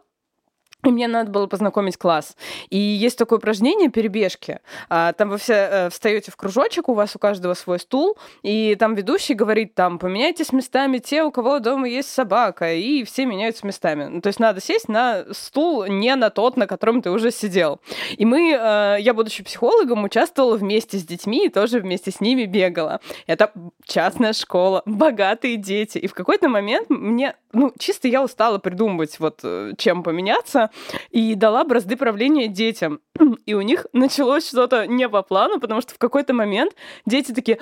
и 0.85 0.91
мне 0.91 1.09
надо 1.09 1.31
было 1.31 1.49
познакомить 1.49 1.97
класс. 1.97 2.37
И 2.71 2.79
есть 2.79 3.19
такое 3.19 3.39
упражнение 3.39 3.91
перебежки. 3.91 4.61
А, 4.89 5.13
там 5.13 5.31
вы 5.31 5.39
все 5.39 5.55
э, 5.55 5.91
встаете 5.91 6.31
в 6.31 6.37
кружочек, 6.37 6.89
у 6.89 6.95
вас 6.95 7.17
у 7.17 7.19
каждого 7.19 7.55
свой 7.55 7.81
стул, 7.81 8.17
и 8.45 8.77
там 8.77 8.95
ведущий 8.95 9.35
говорит, 9.35 9.75
там, 9.75 9.99
поменяйтесь 9.99 10.53
местами 10.53 10.99
те, 10.99 11.25
у 11.25 11.33
кого 11.33 11.59
дома 11.59 11.89
есть 11.89 12.11
собака, 12.11 12.73
и 12.73 13.03
все 13.03 13.27
меняются 13.27 13.67
местами. 13.67 14.05
Ну, 14.05 14.21
то 14.21 14.29
есть 14.29 14.39
надо 14.39 14.61
сесть 14.61 14.89
на 14.89 15.25
стул 15.33 15.85
не 15.87 16.15
на 16.15 16.31
тот, 16.31 16.57
на 16.57 16.69
котором 16.69 17.03
ты 17.03 17.11
уже 17.11 17.33
сидел. 17.33 17.81
И 18.17 18.25
мы, 18.25 18.53
э, 18.53 18.97
я, 19.01 19.15
будучи 19.15 19.43
психологом, 19.43 20.05
участвовала 20.05 20.57
вместе 20.57 20.99
с 20.99 21.05
детьми 21.05 21.47
и 21.47 21.49
тоже 21.49 21.81
вместе 21.81 22.13
с 22.13 22.21
ними 22.21 22.45
бегала. 22.45 23.01
Это 23.27 23.53
частная 23.85 24.33
школа, 24.33 24.83
богатые 24.87 25.57
дети. 25.57 25.99
И 25.99 26.07
в 26.07 26.15
какой-то 26.15 26.49
момент 26.49 26.89
мне, 26.89 27.35
ну, 27.53 27.73
чисто 27.81 28.07
я 28.07 28.23
устала 28.23 28.59
придумывать, 28.59 29.19
вот, 29.19 29.41
э, 29.43 29.73
чем 29.77 30.05
поменяться, 30.05 30.68
и 31.11 31.35
дала 31.35 31.65
бразды 31.65 31.97
правления 31.97 32.49
детям. 32.49 33.01
И 33.47 33.55
у 33.55 33.61
них 33.61 33.87
началось 33.93 34.49
что-то 34.49 34.87
не 34.87 35.09
по 35.09 35.23
плану, 35.23 35.61
потому 35.61 35.81
что 35.81 35.95
в 35.95 35.99
какой-то 35.99 36.35
момент 36.35 36.75
дети 37.07 37.33
такие, 37.33 37.59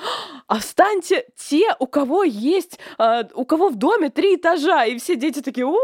а 0.47 0.59
встаньте 0.59 1.27
те, 1.37 1.75
у 1.79 1.87
кого 1.87 2.25
есть, 2.25 2.79
э, 2.99 3.25
у 3.35 3.45
кого 3.45 3.69
в 3.69 3.77
доме 3.77 4.11
три 4.11 4.37
этажа. 4.37 4.85
И 4.85 4.99
все 4.99 5.17
дети 5.17 5.41
такие, 5.41 5.67
у, 5.67 5.77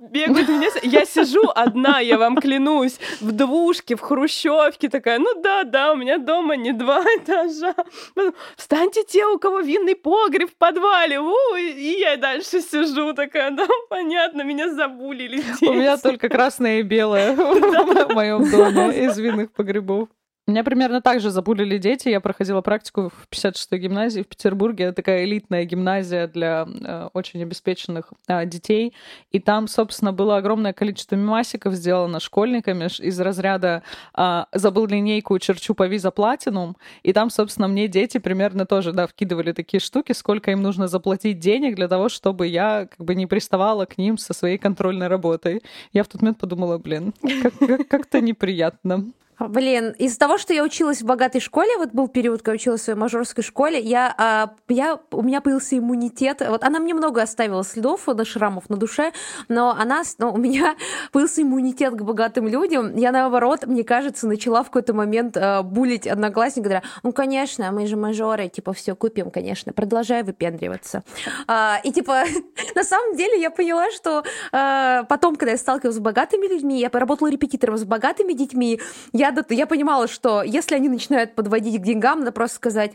бегают 0.00 0.48
меня. 0.48 0.68
Я 0.82 1.04
сижу 1.04 1.42
одна, 1.54 2.00
я 2.00 2.18
вам 2.18 2.36
клянусь, 2.36 2.98
в 3.20 3.32
двушке, 3.32 3.96
в 3.96 4.00
хрущевке 4.00 4.88
такая, 4.88 5.18
ну 5.18 5.40
да, 5.42 5.64
да, 5.64 5.92
у 5.92 5.96
меня 5.96 6.18
дома 6.18 6.56
не 6.56 6.72
два 6.72 7.02
этажа. 7.16 7.74
Встаньте 8.56 9.04
те, 9.04 9.26
у 9.26 9.38
кого 9.38 9.60
винный 9.60 9.96
погреб 9.96 10.50
в 10.50 10.56
подвале. 10.56 11.20
У, 11.20 11.34
и 11.56 11.98
я 11.98 12.16
дальше 12.16 12.60
сижу 12.60 13.12
такая, 13.14 13.50
да, 13.50 13.66
понятно, 13.88 14.42
меня 14.42 14.72
забулили 14.72 15.40
здесь. 15.40 15.68
У 15.68 15.72
меня 15.72 15.96
только 15.96 16.28
красные 16.28 16.69
красное 16.70 16.80
и 16.80 16.82
белое 16.82 17.34
в 17.34 18.14
моем 18.14 18.50
доме 18.50 19.04
из 19.04 19.18
винных 19.18 19.52
погребов. 19.52 20.08
Меня 20.50 20.64
примерно 20.64 21.00
так 21.00 21.20
же 21.20 21.30
забулили 21.30 21.78
дети. 21.78 22.08
Я 22.08 22.20
проходила 22.20 22.60
практику 22.60 23.10
в 23.10 23.28
56-й 23.30 23.78
гимназии 23.78 24.22
в 24.22 24.26
Петербурге. 24.26 24.86
Это 24.86 24.94
такая 24.94 25.24
элитная 25.24 25.64
гимназия 25.64 26.26
для 26.26 26.66
э, 26.66 27.08
очень 27.12 27.40
обеспеченных 27.40 28.12
э, 28.26 28.44
детей. 28.46 28.92
И 29.30 29.38
там, 29.38 29.68
собственно, 29.68 30.12
было 30.12 30.38
огромное 30.38 30.72
количество 30.72 31.14
мемасиков 31.14 31.74
сделано 31.74 32.18
школьниками 32.18 32.88
из 33.00 33.20
разряда 33.20 33.84
э, 34.16 34.44
«забыл 34.52 34.86
линейку, 34.86 35.38
черчу 35.38 35.74
по 35.74 35.86
виза 35.86 36.10
платинум». 36.10 36.76
И 37.04 37.12
там, 37.12 37.30
собственно, 37.30 37.68
мне 37.68 37.86
дети 37.86 38.18
примерно 38.18 38.66
тоже, 38.66 38.92
да, 38.92 39.06
вкидывали 39.06 39.52
такие 39.52 39.80
штуки, 39.80 40.10
сколько 40.10 40.50
им 40.50 40.62
нужно 40.62 40.88
заплатить 40.88 41.38
денег 41.38 41.76
для 41.76 41.86
того, 41.86 42.08
чтобы 42.08 42.48
я 42.48 42.88
как 42.90 43.06
бы 43.06 43.14
не 43.14 43.28
приставала 43.28 43.84
к 43.84 43.98
ним 43.98 44.18
со 44.18 44.34
своей 44.34 44.58
контрольной 44.58 45.06
работой. 45.06 45.62
Я 45.92 46.02
в 46.02 46.08
тот 46.08 46.22
момент 46.22 46.38
подумала, 46.38 46.78
блин, 46.78 47.14
как-то 47.88 48.18
как 48.18 48.22
неприятно. 48.22 49.12
Блин, 49.48 49.94
из-за 49.98 50.18
того, 50.18 50.36
что 50.36 50.52
я 50.52 50.62
училась 50.62 51.00
в 51.00 51.06
богатой 51.06 51.40
школе, 51.40 51.76
вот 51.78 51.90
был 51.92 52.08
период, 52.08 52.42
когда 52.42 52.56
училась 52.56 52.82
в 52.82 52.84
своей 52.84 52.98
мажорской 52.98 53.42
школе, 53.42 53.80
я, 53.80 54.14
а, 54.18 54.54
я, 54.68 55.00
у 55.10 55.22
меня 55.22 55.40
появился 55.40 55.78
иммунитет. 55.78 56.42
Вот 56.46 56.62
она 56.62 56.78
мне 56.78 56.92
много 56.92 57.22
оставила 57.22 57.64
следов, 57.64 58.06
на 58.06 58.24
шрамов 58.24 58.68
на 58.68 58.76
душе, 58.76 59.12
но 59.48 59.70
она, 59.70 60.02
но 60.18 60.32
у 60.32 60.36
меня 60.36 60.76
появился 61.12 61.42
иммунитет 61.42 61.94
к 61.94 62.02
богатым 62.02 62.48
людям. 62.48 62.94
Я, 62.96 63.12
наоборот, 63.12 63.66
мне 63.66 63.82
кажется, 63.82 64.26
начала 64.26 64.62
в 64.62 64.66
какой-то 64.66 64.92
момент 64.92 65.36
а, 65.36 65.62
булить 65.62 66.06
одноклассника, 66.06 66.68
говоря, 66.68 66.82
ну, 67.02 67.12
конечно, 67.12 67.72
мы 67.72 67.86
же 67.86 67.96
мажоры, 67.96 68.48
типа, 68.48 68.74
все 68.74 68.94
купим, 68.94 69.30
конечно, 69.30 69.72
продолжай 69.72 70.22
выпендриваться. 70.22 71.02
А, 71.46 71.80
и, 71.82 71.92
типа, 71.92 72.24
на 72.74 72.84
самом 72.84 73.16
деле 73.16 73.40
я 73.40 73.50
поняла, 73.50 73.90
что 73.90 74.22
а, 74.52 75.04
потом, 75.04 75.36
когда 75.36 75.52
я 75.52 75.58
сталкивалась 75.58 75.96
с 75.96 76.00
богатыми 76.00 76.46
людьми, 76.46 76.78
я 76.78 76.90
поработала 76.90 77.30
репетитором 77.30 77.78
с 77.78 77.84
богатыми 77.84 78.34
детьми, 78.34 78.80
я 79.12 79.29
я, 79.50 79.66
понимала, 79.66 80.08
что 80.08 80.42
если 80.42 80.74
они 80.74 80.88
начинают 80.88 81.34
подводить 81.34 81.80
к 81.80 81.84
деньгам, 81.84 82.20
надо 82.20 82.32
просто 82.32 82.56
сказать, 82.56 82.92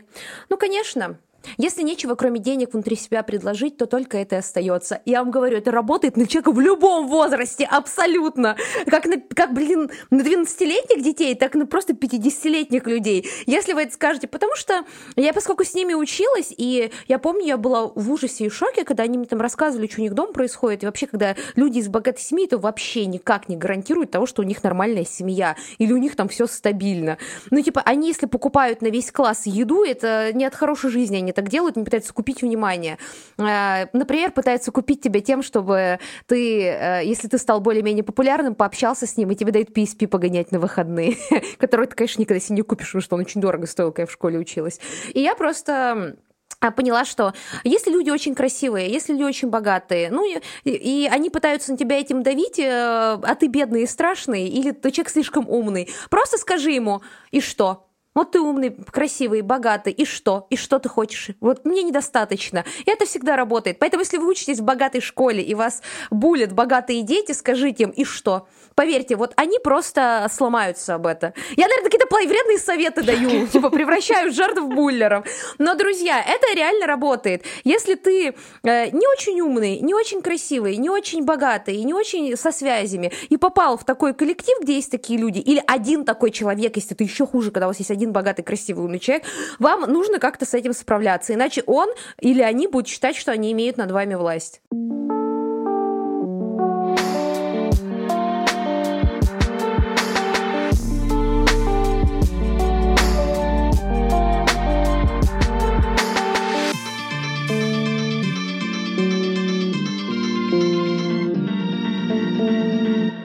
ну, 0.48 0.56
конечно, 0.56 1.18
если 1.56 1.82
нечего, 1.82 2.14
кроме 2.14 2.40
денег, 2.40 2.72
внутри 2.72 2.96
себя 2.96 3.22
предложить, 3.22 3.76
то 3.76 3.86
только 3.86 4.18
это 4.18 4.36
и 4.36 4.38
остается. 4.38 5.00
Я 5.04 5.22
вам 5.22 5.30
говорю, 5.30 5.58
это 5.58 5.70
работает 5.70 6.16
на 6.16 6.26
человека 6.26 6.52
в 6.52 6.60
любом 6.60 7.08
возрасте, 7.08 7.64
абсолютно. 7.64 8.56
Как, 8.86 9.06
на, 9.06 9.20
как 9.20 9.52
блин, 9.52 9.90
на 10.10 10.22
12-летних 10.22 11.02
детей, 11.02 11.34
так 11.34 11.54
на 11.54 11.66
просто 11.66 11.92
50-летних 11.92 12.86
людей. 12.86 13.28
Если 13.46 13.72
вы 13.72 13.82
это 13.82 13.94
скажете, 13.94 14.26
потому 14.28 14.56
что 14.56 14.84
я, 15.16 15.32
поскольку 15.32 15.64
с 15.64 15.74
ними 15.74 15.94
училась, 15.94 16.52
и 16.56 16.90
я 17.08 17.18
помню, 17.18 17.46
я 17.46 17.56
была 17.56 17.86
в 17.94 18.10
ужасе 18.10 18.46
и 18.46 18.48
шоке, 18.48 18.84
когда 18.84 19.04
они 19.04 19.18
мне 19.18 19.26
там 19.26 19.40
рассказывали, 19.40 19.86
что 19.86 20.00
у 20.00 20.04
них 20.04 20.14
дом 20.14 20.32
происходит, 20.32 20.82
и 20.82 20.86
вообще, 20.86 21.06
когда 21.06 21.36
люди 21.54 21.78
из 21.78 21.88
богатой 21.88 22.22
семьи, 22.22 22.46
то 22.46 22.58
вообще 22.58 23.06
никак 23.06 23.48
не 23.48 23.56
гарантирует 23.56 24.10
того, 24.10 24.26
что 24.26 24.42
у 24.42 24.44
них 24.44 24.62
нормальная 24.62 25.04
семья, 25.04 25.56
или 25.78 25.92
у 25.92 25.98
них 25.98 26.16
там 26.16 26.28
все 26.28 26.46
стабильно. 26.46 27.18
Ну, 27.50 27.62
типа, 27.62 27.82
они, 27.84 28.08
если 28.08 28.26
покупают 28.26 28.82
на 28.82 28.88
весь 28.88 29.10
класс 29.10 29.46
еду, 29.46 29.84
это 29.84 30.32
не 30.32 30.44
от 30.44 30.54
хорошей 30.54 30.90
жизни 30.90 31.16
они 31.16 31.32
так 31.36 31.48
делают, 31.48 31.76
они 31.76 31.84
пытаются 31.84 32.12
купить 32.12 32.42
внимание. 32.42 32.98
Э, 33.38 33.86
например, 33.92 34.32
пытаются 34.32 34.72
купить 34.72 35.02
тебя 35.02 35.20
тем, 35.20 35.42
чтобы 35.42 36.00
ты, 36.26 36.62
э, 36.62 37.02
если 37.04 37.28
ты 37.28 37.38
стал 37.38 37.60
более-менее 37.60 38.02
популярным, 38.02 38.54
пообщался 38.54 39.06
с 39.06 39.16
ним, 39.16 39.30
и 39.30 39.36
тебе 39.36 39.52
дают 39.52 39.70
PSP 39.70 40.08
погонять 40.08 40.50
на 40.50 40.58
выходные, 40.58 41.16
который 41.58 41.86
ты, 41.86 41.94
конечно, 41.94 42.20
никогда 42.20 42.40
себе 42.40 42.56
не 42.56 42.62
купишь, 42.62 42.88
потому 42.88 43.02
что 43.02 43.14
он 43.14 43.20
очень 43.20 43.40
дорого 43.40 43.66
стоил, 43.66 43.92
когда 43.92 44.02
я 44.02 44.06
в 44.06 44.12
школе 44.12 44.38
училась. 44.38 44.80
И 45.12 45.20
я 45.20 45.36
просто 45.36 46.16
а, 46.60 46.70
поняла, 46.70 47.04
что 47.04 47.34
если 47.64 47.90
люди 47.90 48.10
очень 48.10 48.34
красивые, 48.34 48.90
если 48.90 49.12
люди 49.12 49.24
очень 49.24 49.48
богатые, 49.48 50.10
ну 50.10 50.24
и, 50.24 50.40
и 50.64 51.06
они 51.06 51.28
пытаются 51.28 51.72
на 51.72 51.78
тебя 51.78 51.98
этим 52.00 52.22
давить, 52.22 52.58
э, 52.58 52.64
а 52.66 53.34
ты 53.34 53.46
бедный 53.48 53.82
и 53.82 53.86
страшный, 53.86 54.48
или 54.48 54.70
ты 54.70 54.90
человек 54.90 55.10
слишком 55.10 55.48
умный, 55.48 55.90
просто 56.08 56.38
скажи 56.38 56.70
ему, 56.70 57.02
и 57.30 57.40
что? 57.40 57.85
Вот 58.16 58.30
ты 58.30 58.40
умный, 58.40 58.74
красивый, 58.90 59.42
богатый, 59.42 59.92
и 59.92 60.06
что? 60.06 60.46
И 60.48 60.56
что 60.56 60.78
ты 60.78 60.88
хочешь? 60.88 61.28
Вот 61.40 61.66
мне 61.66 61.82
недостаточно. 61.82 62.64
И 62.86 62.90
это 62.90 63.04
всегда 63.04 63.36
работает. 63.36 63.78
Поэтому, 63.78 64.00
если 64.02 64.16
вы 64.16 64.26
учитесь 64.26 64.58
в 64.58 64.64
богатой 64.64 65.02
школе, 65.02 65.42
и 65.42 65.54
вас 65.54 65.82
булят 66.10 66.52
богатые 66.52 67.02
дети, 67.02 67.32
скажите 67.32 67.84
им, 67.84 67.90
и 67.90 68.04
что? 68.04 68.48
Поверьте, 68.74 69.16
вот 69.16 69.32
они 69.36 69.58
просто 69.58 70.26
сломаются 70.32 70.94
об 70.94 71.06
это. 71.06 71.34
Я, 71.56 71.68
наверное, 71.68 71.90
какие-то 71.90 72.06
вредные 72.26 72.58
советы 72.58 73.02
даю, 73.02 73.46
типа 73.52 73.70
превращаю 73.70 74.32
жертв 74.32 74.60
в 74.62 74.68
буллеров. 74.68 75.26
Но, 75.58 75.74
друзья, 75.74 76.22
это 76.22 76.54
реально 76.54 76.86
работает. 76.86 77.44
Если 77.64 77.94
ты 77.94 78.34
э, 78.62 78.90
не 78.90 79.06
очень 79.08 79.40
умный, 79.40 79.80
не 79.80 79.94
очень 79.94 80.22
красивый, 80.22 80.76
не 80.76 80.88
очень 80.88 81.24
богатый, 81.24 81.82
не 81.84 81.92
очень 81.94 82.36
со 82.36 82.50
связями, 82.50 83.12
и 83.28 83.36
попал 83.36 83.76
в 83.76 83.84
такой 83.84 84.14
коллектив, 84.14 84.56
где 84.62 84.76
есть 84.76 84.90
такие 84.90 85.18
люди, 85.18 85.38
или 85.38 85.62
один 85.66 86.04
такой 86.04 86.30
человек, 86.30 86.76
если 86.76 86.94
это 86.94 87.04
еще 87.04 87.26
хуже, 87.26 87.50
когда 87.50 87.66
у 87.66 87.70
вас 87.70 87.78
есть 87.78 87.90
один 87.90 88.05
один 88.06 88.12
богатый, 88.12 88.42
красивый, 88.42 88.84
умный 88.84 88.98
человек, 88.98 89.24
вам 89.58 89.80
нужно 89.92 90.18
как-то 90.18 90.46
с 90.46 90.54
этим 90.54 90.72
справляться, 90.72 91.34
иначе 91.34 91.62
он 91.66 91.88
или 92.20 92.40
они 92.40 92.68
будут 92.68 92.88
считать, 92.88 93.16
что 93.16 93.32
они 93.32 93.52
имеют 93.52 93.76
над 93.76 93.90
вами 93.90 94.14
власть. 94.14 94.60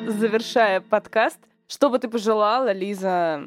завершая 0.07 0.81
подкаст, 0.81 1.39
что 1.67 1.89
бы 1.89 1.97
ты 1.97 2.07
пожелала, 2.07 2.71
Лиза, 2.71 3.41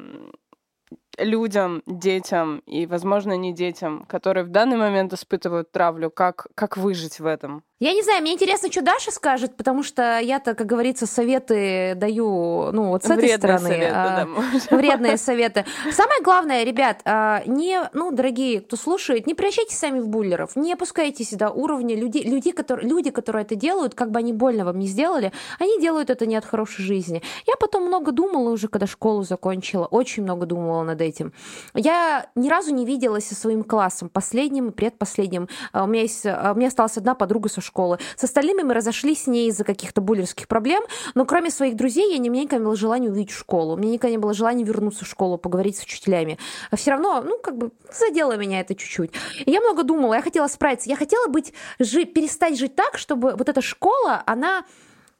людям, 1.17 1.81
детям 1.85 2.59
и, 2.65 2.85
возможно, 2.85 3.37
не 3.37 3.53
детям, 3.53 4.05
которые 4.05 4.43
в 4.43 4.49
данный 4.49 4.77
момент 4.77 5.13
испытывают 5.13 5.71
травлю, 5.71 6.09
как, 6.09 6.47
как 6.55 6.77
выжить 6.77 7.19
в 7.19 7.25
этом? 7.25 7.63
Я 7.81 7.91
не 7.91 8.03
знаю, 8.03 8.21
мне 8.21 8.31
интересно, 8.31 8.71
что 8.71 8.81
Даша 8.81 9.11
скажет, 9.11 9.57
потому 9.57 9.83
что 9.83 10.17
я-то, 10.19 10.55
как 10.55 10.65
говорится, 10.65 11.05
советы 11.05 11.93
даю, 11.97 12.71
ну, 12.71 12.87
вот 12.87 13.03
с 13.03 13.07
вредные 13.07 13.31
этой 13.31 13.37
стороны. 13.37 13.67
Советы, 13.67 13.91
а, 13.93 14.27
да, 14.69 14.77
вредные 14.77 15.17
советы. 15.17 15.65
Самое 15.91 16.21
главное, 16.21 16.63
ребят, 16.63 17.01
а, 17.03 17.43
не, 17.45 17.81
ну, 17.91 18.11
дорогие, 18.11 18.61
кто 18.61 18.77
слушает, 18.77 19.27
не 19.27 19.33
превращайтесь 19.33 19.77
сами 19.77 19.99
в 19.99 20.07
буллеров, 20.07 20.55
не 20.55 20.71
опускайтесь 20.71 21.31
до 21.31 21.49
уровня 21.49 21.97
людей, 21.97 22.23
люди, 22.23 22.51
которые, 22.51 22.87
люди, 22.87 23.09
которые 23.11 23.43
это 23.43 23.55
делают, 23.55 23.93
как 23.93 24.09
бы 24.09 24.19
они 24.19 24.31
больно 24.31 24.63
вам 24.63 24.79
не 24.79 24.87
сделали, 24.87 25.33
они 25.59 25.77
делают 25.81 26.09
это 26.09 26.25
не 26.25 26.37
от 26.37 26.45
хорошей 26.45 26.85
жизни. 26.85 27.21
Я 27.45 27.55
потом 27.59 27.87
много 27.87 28.13
думала 28.13 28.51
уже, 28.51 28.69
когда 28.69 28.87
школу 28.87 29.23
закончила, 29.23 29.85
очень 29.85 30.23
много 30.23 30.45
думала 30.45 30.83
над 30.83 31.01
этим. 31.01 31.33
Я 31.73 32.29
ни 32.35 32.47
разу 32.47 32.73
не 32.73 32.85
виделась 32.85 33.27
со 33.27 33.35
своим 33.35 33.65
классом, 33.65 34.07
последним 34.07 34.69
и 34.69 34.71
предпоследним. 34.71 35.49
А, 35.73 35.83
у 35.83 35.87
меня, 35.87 36.03
есть, 36.03 36.25
у 36.25 36.55
меня 36.55 36.69
осталась 36.69 36.95
одна 36.95 37.15
подруга 37.15 37.49
со 37.49 37.64
школы. 37.65 37.99
С 38.15 38.23
остальными 38.23 38.61
мы 38.61 38.73
разошлись 38.73 39.23
с 39.23 39.27
ней 39.27 39.49
из-за 39.49 39.63
каких-то 39.63 40.01
буллерских 40.01 40.47
проблем, 40.47 40.83
но 41.13 41.25
кроме 41.25 41.49
своих 41.49 41.75
друзей 41.75 42.11
я 42.11 42.17
не, 42.17 42.29
мне 42.29 42.43
никогда 42.43 42.59
не 42.59 42.65
было 42.65 42.75
желания 42.75 43.09
увидеть 43.09 43.31
школу. 43.31 43.73
У 43.73 43.77
меня 43.77 43.93
никогда 43.93 44.11
не 44.11 44.17
было 44.17 44.33
желания 44.33 44.63
вернуться 44.63 45.05
в 45.05 45.07
школу, 45.07 45.37
поговорить 45.37 45.77
с 45.77 45.83
учителями. 45.83 46.37
А 46.71 46.75
все 46.75 46.91
равно, 46.91 47.21
ну, 47.21 47.37
как 47.39 47.57
бы 47.57 47.71
задело 47.91 48.37
меня 48.37 48.61
это 48.61 48.75
чуть-чуть. 48.75 49.11
Я 49.45 49.61
много 49.61 49.83
думала, 49.83 50.13
я 50.15 50.21
хотела 50.21 50.47
справиться, 50.47 50.89
я 50.89 50.95
хотела 50.95 51.27
быть, 51.27 51.53
жи, 51.79 52.05
перестать 52.05 52.57
жить 52.57 52.75
так, 52.75 52.97
чтобы 52.97 53.35
вот 53.35 53.49
эта 53.49 53.61
школа, 53.61 54.23
она 54.25 54.65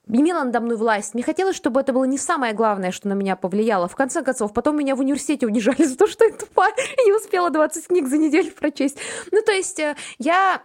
имела 0.08 0.44
надо 0.44 0.60
мной 0.60 0.78
власть. 0.78 1.14
Мне 1.14 1.24
хотелось, 1.24 1.56
чтобы 1.56 1.80
это 1.82 1.94
было 1.94 2.04
не 2.04 2.18
самое 2.18 2.54
главное, 2.54 2.92
что 2.92 3.08
на 3.08 3.14
меня 3.14 3.36
повлияло. 3.36 3.88
В 3.88 3.96
конце 3.96 4.22
концов, 4.24 4.54
потом 4.54 4.78
меня 4.78 4.96
в 4.96 5.00
университете 5.00 5.46
унижали 5.46 5.84
за 5.86 5.98
то, 5.98 6.08
что 6.08 6.26
я 6.26 6.32
тупая 6.32 6.74
и 6.74 7.06
не 7.06 7.14
успела 7.14 7.50
20 7.50 7.88
книг 7.88 8.08
за 8.08 8.18
неделю 8.18 8.52
прочесть. 8.52 8.98
Ну, 9.32 9.42
то 9.42 9.52
есть 9.52 9.80
э, 9.80 9.96
я 10.20 10.62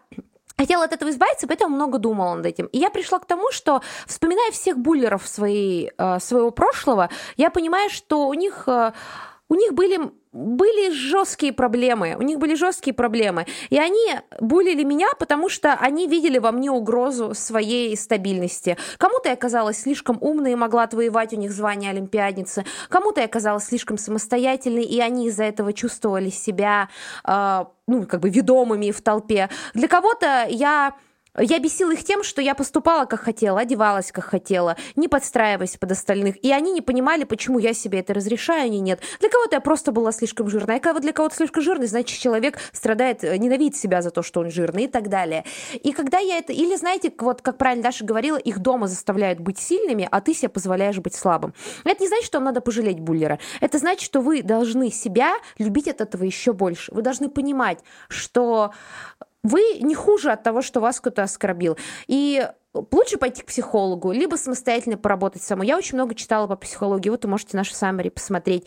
хотела 0.61 0.85
от 0.85 0.93
этого 0.93 1.11
избавиться, 1.11 1.47
поэтому 1.47 1.75
много 1.75 1.99
думала 1.99 2.35
над 2.35 2.47
этим. 2.47 2.67
И 2.67 2.79
я 2.79 2.91
пришла 2.91 3.19
к 3.19 3.27
тому, 3.27 3.51
что, 3.51 3.81
вспоминая 4.07 4.51
всех 4.51 4.77
буллеров 4.77 5.27
своей, 5.27 5.91
э, 5.97 6.21
своего 6.21 6.51
прошлого, 6.51 7.09
я 7.37 7.51
понимаю, 7.51 7.89
что 7.91 8.29
у 8.29 8.35
них, 8.35 8.65
э, 8.67 8.93
у 9.51 9.55
них 9.55 9.75
были 9.75 9.99
были 10.33 10.93
жесткие 10.93 11.53
проблемы, 11.53 12.15
у 12.17 12.23
них 12.23 12.39
были 12.39 12.55
жесткие 12.55 12.95
проблемы, 12.95 13.47
и 13.69 13.79
они 13.79 14.21
булили 14.41 14.85
меня, 14.85 15.09
потому 15.19 15.49
что 15.49 15.73
они 15.73 16.07
видели 16.07 16.39
во 16.39 16.53
мне 16.53 16.71
угрозу 16.71 17.35
своей 17.35 17.97
стабильности. 17.97 18.77
Кому-то 18.97 19.29
я 19.29 19.35
оказалась 19.35 19.83
слишком 19.83 20.19
умной 20.21 20.53
и 20.53 20.55
могла 20.55 20.85
отвоевать 20.85 21.33
у 21.33 21.37
них 21.37 21.51
звание 21.51 21.91
олимпиадницы, 21.91 22.65
кому-то 22.89 23.21
я 23.21 23.27
оказалась 23.27 23.65
слишком 23.65 23.99
самостоятельной, 23.99 24.85
и 24.85 25.01
они 25.01 25.27
из-за 25.27 25.43
этого 25.43 25.73
чувствовали 25.73 26.31
себя, 26.31 26.89
э, 27.27 27.65
ну, 27.89 28.07
как 28.07 28.21
бы 28.21 28.31
ведомыми 28.31 28.93
в 28.93 29.03
толпе. 29.03 29.49
Для 29.75 29.89
кого-то 29.89 30.47
я 30.49 30.95
я 31.39 31.59
бесила 31.59 31.93
их 31.93 32.05
тем, 32.05 32.23
что 32.23 32.43
я 32.43 32.55
поступала 32.55 33.05
как 33.05 33.21
хотела, 33.21 33.61
одевалась 33.61 34.13
как 34.13 34.25
хотела, 34.25 34.77
не 34.97 35.09
подстраиваясь 35.09 35.77
под 35.77 35.93
остальных. 35.93 36.43
И 36.45 36.53
они 36.53 36.73
не 36.73 36.81
понимали, 36.81 37.25
почему 37.25 37.59
я 37.59 37.73
себе 37.73 38.01
это 38.01 38.15
разрешаю, 38.15 38.65
они 38.65 38.81
нет. 38.81 39.01
Для 39.21 39.29
кого-то 39.29 39.57
я 39.57 39.61
просто 39.61 39.93
была 39.93 40.13
слишком 40.13 40.49
жирная. 40.49 40.81
А 40.83 41.01
для 41.01 41.13
кого-то 41.13 41.37
слишком 41.37 41.63
жирный, 41.63 41.87
значит, 41.87 42.19
человек 42.19 42.59
страдает, 42.73 43.23
э, 43.23 43.37
ненавидит 43.37 43.77
себя 43.77 44.03
за 44.03 44.11
то, 44.11 44.23
что 44.23 44.41
он 44.41 44.51
жирный 44.51 44.85
и 44.85 44.89
так 44.89 45.09
далее. 45.09 45.45
И 45.75 45.93
когда 45.93 46.19
я 46.19 46.39
это... 46.39 46.53
Или, 46.53 46.75
знаете, 46.77 47.13
вот 47.19 47.43
как 47.43 47.59
правильно 47.59 47.85
Даша 47.85 48.05
говорила, 48.05 48.37
их 48.37 48.59
дома 48.59 48.89
заставляют 48.89 49.41
быть 49.41 49.59
сильными, 49.59 50.09
а 50.11 50.21
ты 50.21 50.35
себе 50.35 50.49
позволяешь 50.49 50.99
быть 50.99 51.15
слабым. 51.15 51.55
Это 51.85 52.03
не 52.03 52.09
значит, 52.09 52.27
что 52.27 52.39
вам 52.39 52.47
надо 52.47 52.61
пожалеть 52.61 53.01
буллера. 53.01 53.39
Это 53.61 53.79
значит, 53.79 54.03
что 54.03 54.21
вы 54.21 54.43
должны 54.43 54.91
себя 54.91 55.35
любить 55.59 55.89
от 55.89 56.01
этого 56.01 56.25
еще 56.25 56.53
больше. 56.53 56.93
Вы 56.93 57.03
должны 57.03 57.29
понимать, 57.29 57.79
что 58.09 58.73
вы 59.43 59.79
не 59.81 59.95
хуже 59.95 60.33
от 60.33 60.43
того, 60.43 60.63
что 60.63 60.81
вас 60.81 61.01
кто-то 61.01 61.23
оскорбил. 61.23 61.77
И 62.07 62.47
лучше 62.75 63.17
пойти 63.17 63.43
к 63.43 63.47
психологу, 63.47 64.13
либо 64.13 64.37
самостоятельно 64.37 64.97
поработать 64.97 65.43
самой. 65.43 65.67
Я 65.67 65.77
очень 65.77 65.97
много 65.97 66.15
читала 66.15 66.47
по 66.47 66.57
психологии, 66.57 67.11
вот 67.11 67.25
вы 67.25 67.31
можете 67.31 67.57
наши 67.57 67.75
саммари 67.75 68.11
посмотреть. 68.11 68.67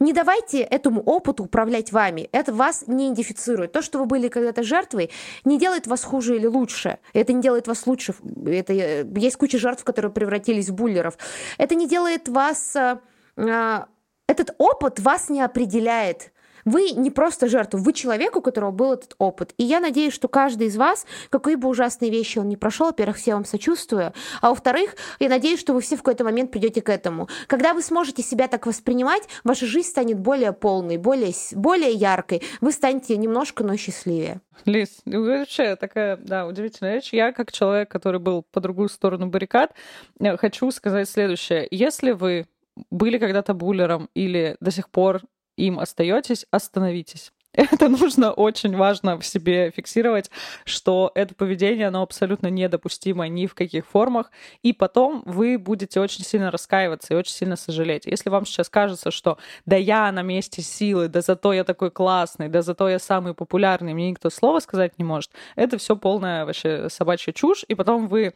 Не 0.00 0.12
давайте 0.12 0.60
этому 0.60 1.00
опыту 1.00 1.44
управлять 1.44 1.90
вами. 1.90 2.28
Это 2.30 2.52
вас 2.52 2.84
не 2.86 3.06
идентифицирует. 3.06 3.72
То, 3.72 3.82
что 3.82 3.98
вы 3.98 4.06
были 4.06 4.28
когда-то 4.28 4.62
жертвой, 4.62 5.10
не 5.44 5.58
делает 5.58 5.86
вас 5.88 6.04
хуже 6.04 6.36
или 6.36 6.46
лучше. 6.46 6.98
Это 7.12 7.32
не 7.32 7.42
делает 7.42 7.66
вас 7.66 7.86
лучше. 7.86 8.14
Это, 8.46 8.72
э, 8.72 9.04
есть 9.16 9.36
куча 9.36 9.58
жертв, 9.58 9.82
которые 9.82 10.12
превратились 10.12 10.68
в 10.68 10.74
буллеров. 10.74 11.18
Это 11.58 11.74
не 11.74 11.88
делает 11.88 12.28
вас... 12.28 12.76
Э, 12.76 13.00
э, 13.36 13.80
этот 14.28 14.54
опыт 14.58 15.00
вас 15.00 15.30
не 15.30 15.40
определяет. 15.40 16.32
Вы 16.68 16.90
не 16.90 17.10
просто 17.10 17.48
жертва, 17.48 17.78
вы 17.78 17.94
человек, 17.94 18.36
у 18.36 18.42
которого 18.42 18.70
был 18.72 18.92
этот 18.92 19.14
опыт. 19.16 19.54
И 19.56 19.64
я 19.64 19.80
надеюсь, 19.80 20.12
что 20.12 20.28
каждый 20.28 20.66
из 20.66 20.76
вас, 20.76 21.06
какие 21.30 21.54
бы 21.54 21.66
ужасные 21.66 22.10
вещи 22.10 22.38
он 22.38 22.48
не 22.50 22.58
прошел, 22.58 22.88
во-первых, 22.88 23.16
все 23.16 23.32
вам 23.32 23.46
сочувствую, 23.46 24.12
а 24.42 24.50
во-вторых, 24.50 24.94
я 25.18 25.30
надеюсь, 25.30 25.60
что 25.60 25.72
вы 25.72 25.80
все 25.80 25.96
в 25.96 26.00
какой-то 26.00 26.24
момент 26.24 26.50
придете 26.50 26.82
к 26.82 26.90
этому. 26.90 27.26
Когда 27.46 27.72
вы 27.72 27.80
сможете 27.80 28.22
себя 28.22 28.48
так 28.48 28.66
воспринимать, 28.66 29.22
ваша 29.44 29.64
жизнь 29.64 29.88
станет 29.88 30.18
более 30.18 30.52
полной, 30.52 30.98
более, 30.98 31.32
более 31.52 31.92
яркой. 31.92 32.42
Вы 32.60 32.72
станете 32.72 33.16
немножко, 33.16 33.64
но 33.64 33.74
счастливее. 33.78 34.42
Лиз, 34.66 35.00
вообще 35.06 35.74
такая, 35.76 36.18
да, 36.18 36.46
удивительная 36.46 36.96
вещь. 36.96 37.14
Я, 37.14 37.32
как 37.32 37.50
человек, 37.50 37.90
который 37.90 38.20
был 38.20 38.42
по 38.42 38.60
другую 38.60 38.90
сторону 38.90 39.28
баррикад, 39.28 39.72
э, 40.20 40.36
хочу 40.36 40.70
сказать 40.70 41.08
следующее. 41.08 41.66
Если 41.70 42.10
вы 42.10 42.46
были 42.90 43.16
когда-то 43.16 43.54
буллером 43.54 44.10
или 44.14 44.56
до 44.60 44.70
сих 44.70 44.90
пор 44.90 45.22
им 45.58 45.78
остаетесь, 45.78 46.46
остановитесь. 46.50 47.32
Это 47.52 47.88
нужно 47.88 48.32
очень 48.32 48.76
важно 48.76 49.18
в 49.18 49.24
себе 49.24 49.70
фиксировать, 49.70 50.30
что 50.64 51.10
это 51.14 51.34
поведение, 51.34 51.88
оно 51.88 52.02
абсолютно 52.02 52.48
недопустимо 52.48 53.26
ни 53.26 53.46
в 53.46 53.54
каких 53.54 53.86
формах, 53.86 54.30
и 54.62 54.72
потом 54.72 55.22
вы 55.24 55.58
будете 55.58 55.98
очень 55.98 56.24
сильно 56.24 56.50
раскаиваться 56.50 57.14
и 57.14 57.16
очень 57.16 57.32
сильно 57.32 57.56
сожалеть. 57.56 58.06
Если 58.06 58.28
вам 58.28 58.44
сейчас 58.44 58.68
кажется, 58.68 59.10
что 59.10 59.38
да 59.64 59.76
я 59.76 60.12
на 60.12 60.22
месте 60.22 60.62
силы, 60.62 61.08
да 61.08 61.20
зато 61.22 61.52
я 61.52 61.64
такой 61.64 61.90
классный, 61.90 62.48
да 62.48 62.62
зато 62.62 62.88
я 62.88 62.98
самый 62.98 63.34
популярный, 63.34 63.94
мне 63.94 64.10
никто 64.10 64.30
слова 64.30 64.60
сказать 64.60 64.98
не 64.98 65.04
может, 65.04 65.32
это 65.56 65.78
все 65.78 65.96
полная 65.96 66.44
вообще 66.44 66.88
собачья 66.90 67.32
чушь, 67.32 67.64
и 67.66 67.74
потом 67.74 68.08
вы 68.08 68.34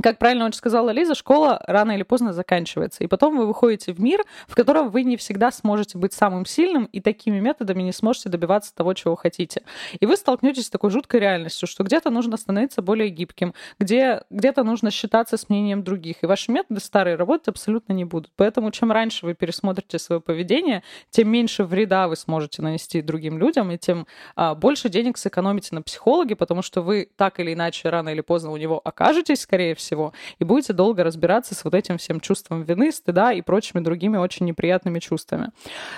как 0.00 0.18
правильно 0.18 0.46
очень 0.46 0.56
сказала 0.56 0.90
Лиза, 0.90 1.14
школа 1.14 1.62
рано 1.66 1.92
или 1.92 2.02
поздно 2.02 2.32
заканчивается. 2.32 3.04
И 3.04 3.06
потом 3.06 3.36
вы 3.36 3.46
выходите 3.46 3.92
в 3.92 4.00
мир, 4.00 4.22
в 4.46 4.54
котором 4.54 4.90
вы 4.90 5.02
не 5.02 5.16
всегда 5.16 5.50
сможете 5.50 5.98
быть 5.98 6.12
самым 6.14 6.46
сильным 6.46 6.86
и 6.86 7.00
такими 7.00 7.40
методами 7.40 7.82
не 7.82 7.92
сможете 7.92 8.28
добиваться 8.28 8.74
того, 8.74 8.94
чего 8.94 9.16
хотите. 9.16 9.62
И 10.00 10.06
вы 10.06 10.16
столкнетесь 10.16 10.66
с 10.66 10.70
такой 10.70 10.90
жуткой 10.90 11.20
реальностью, 11.20 11.68
что 11.68 11.84
где-то 11.84 12.10
нужно 12.10 12.36
становиться 12.36 12.80
более 12.80 13.10
гибким, 13.10 13.54
где, 13.78 14.22
где-то 14.30 14.64
нужно 14.64 14.90
считаться 14.90 15.36
с 15.36 15.48
мнением 15.48 15.82
других. 15.82 16.22
И 16.22 16.26
ваши 16.26 16.50
методы 16.50 16.80
старые 16.80 17.16
работать 17.16 17.48
абсолютно 17.48 17.92
не 17.92 18.04
будут. 18.04 18.32
Поэтому 18.36 18.70
чем 18.70 18.92
раньше 18.92 19.26
вы 19.26 19.34
пересмотрите 19.34 19.98
свое 19.98 20.20
поведение, 20.20 20.82
тем 21.10 21.28
меньше 21.28 21.64
вреда 21.64 22.08
вы 22.08 22.16
сможете 22.16 22.62
нанести 22.62 23.02
другим 23.02 23.38
людям, 23.38 23.70
и 23.70 23.78
тем 23.78 24.06
а, 24.36 24.54
больше 24.54 24.88
денег 24.88 25.18
сэкономите 25.18 25.74
на 25.74 25.82
психологе, 25.82 26.36
потому 26.36 26.62
что 26.62 26.80
вы 26.80 27.10
так 27.16 27.40
или 27.40 27.52
иначе 27.52 27.90
рано 27.90 28.08
или 28.08 28.20
поздно 28.22 28.52
у 28.52 28.56
него 28.56 28.80
окажетесь, 28.82 29.40
скорее 29.42 29.74
всего, 29.74 29.81
всего. 29.82 30.12
И 30.38 30.44
будете 30.44 30.72
долго 30.72 31.04
разбираться 31.04 31.54
с 31.54 31.64
вот 31.64 31.74
этим 31.74 31.98
всем 31.98 32.20
чувством 32.20 32.62
вины, 32.62 32.92
стыда 32.92 33.32
и 33.32 33.42
прочими 33.42 33.80
другими 33.80 34.16
очень 34.16 34.46
неприятными 34.46 34.98
чувствами. 34.98 35.50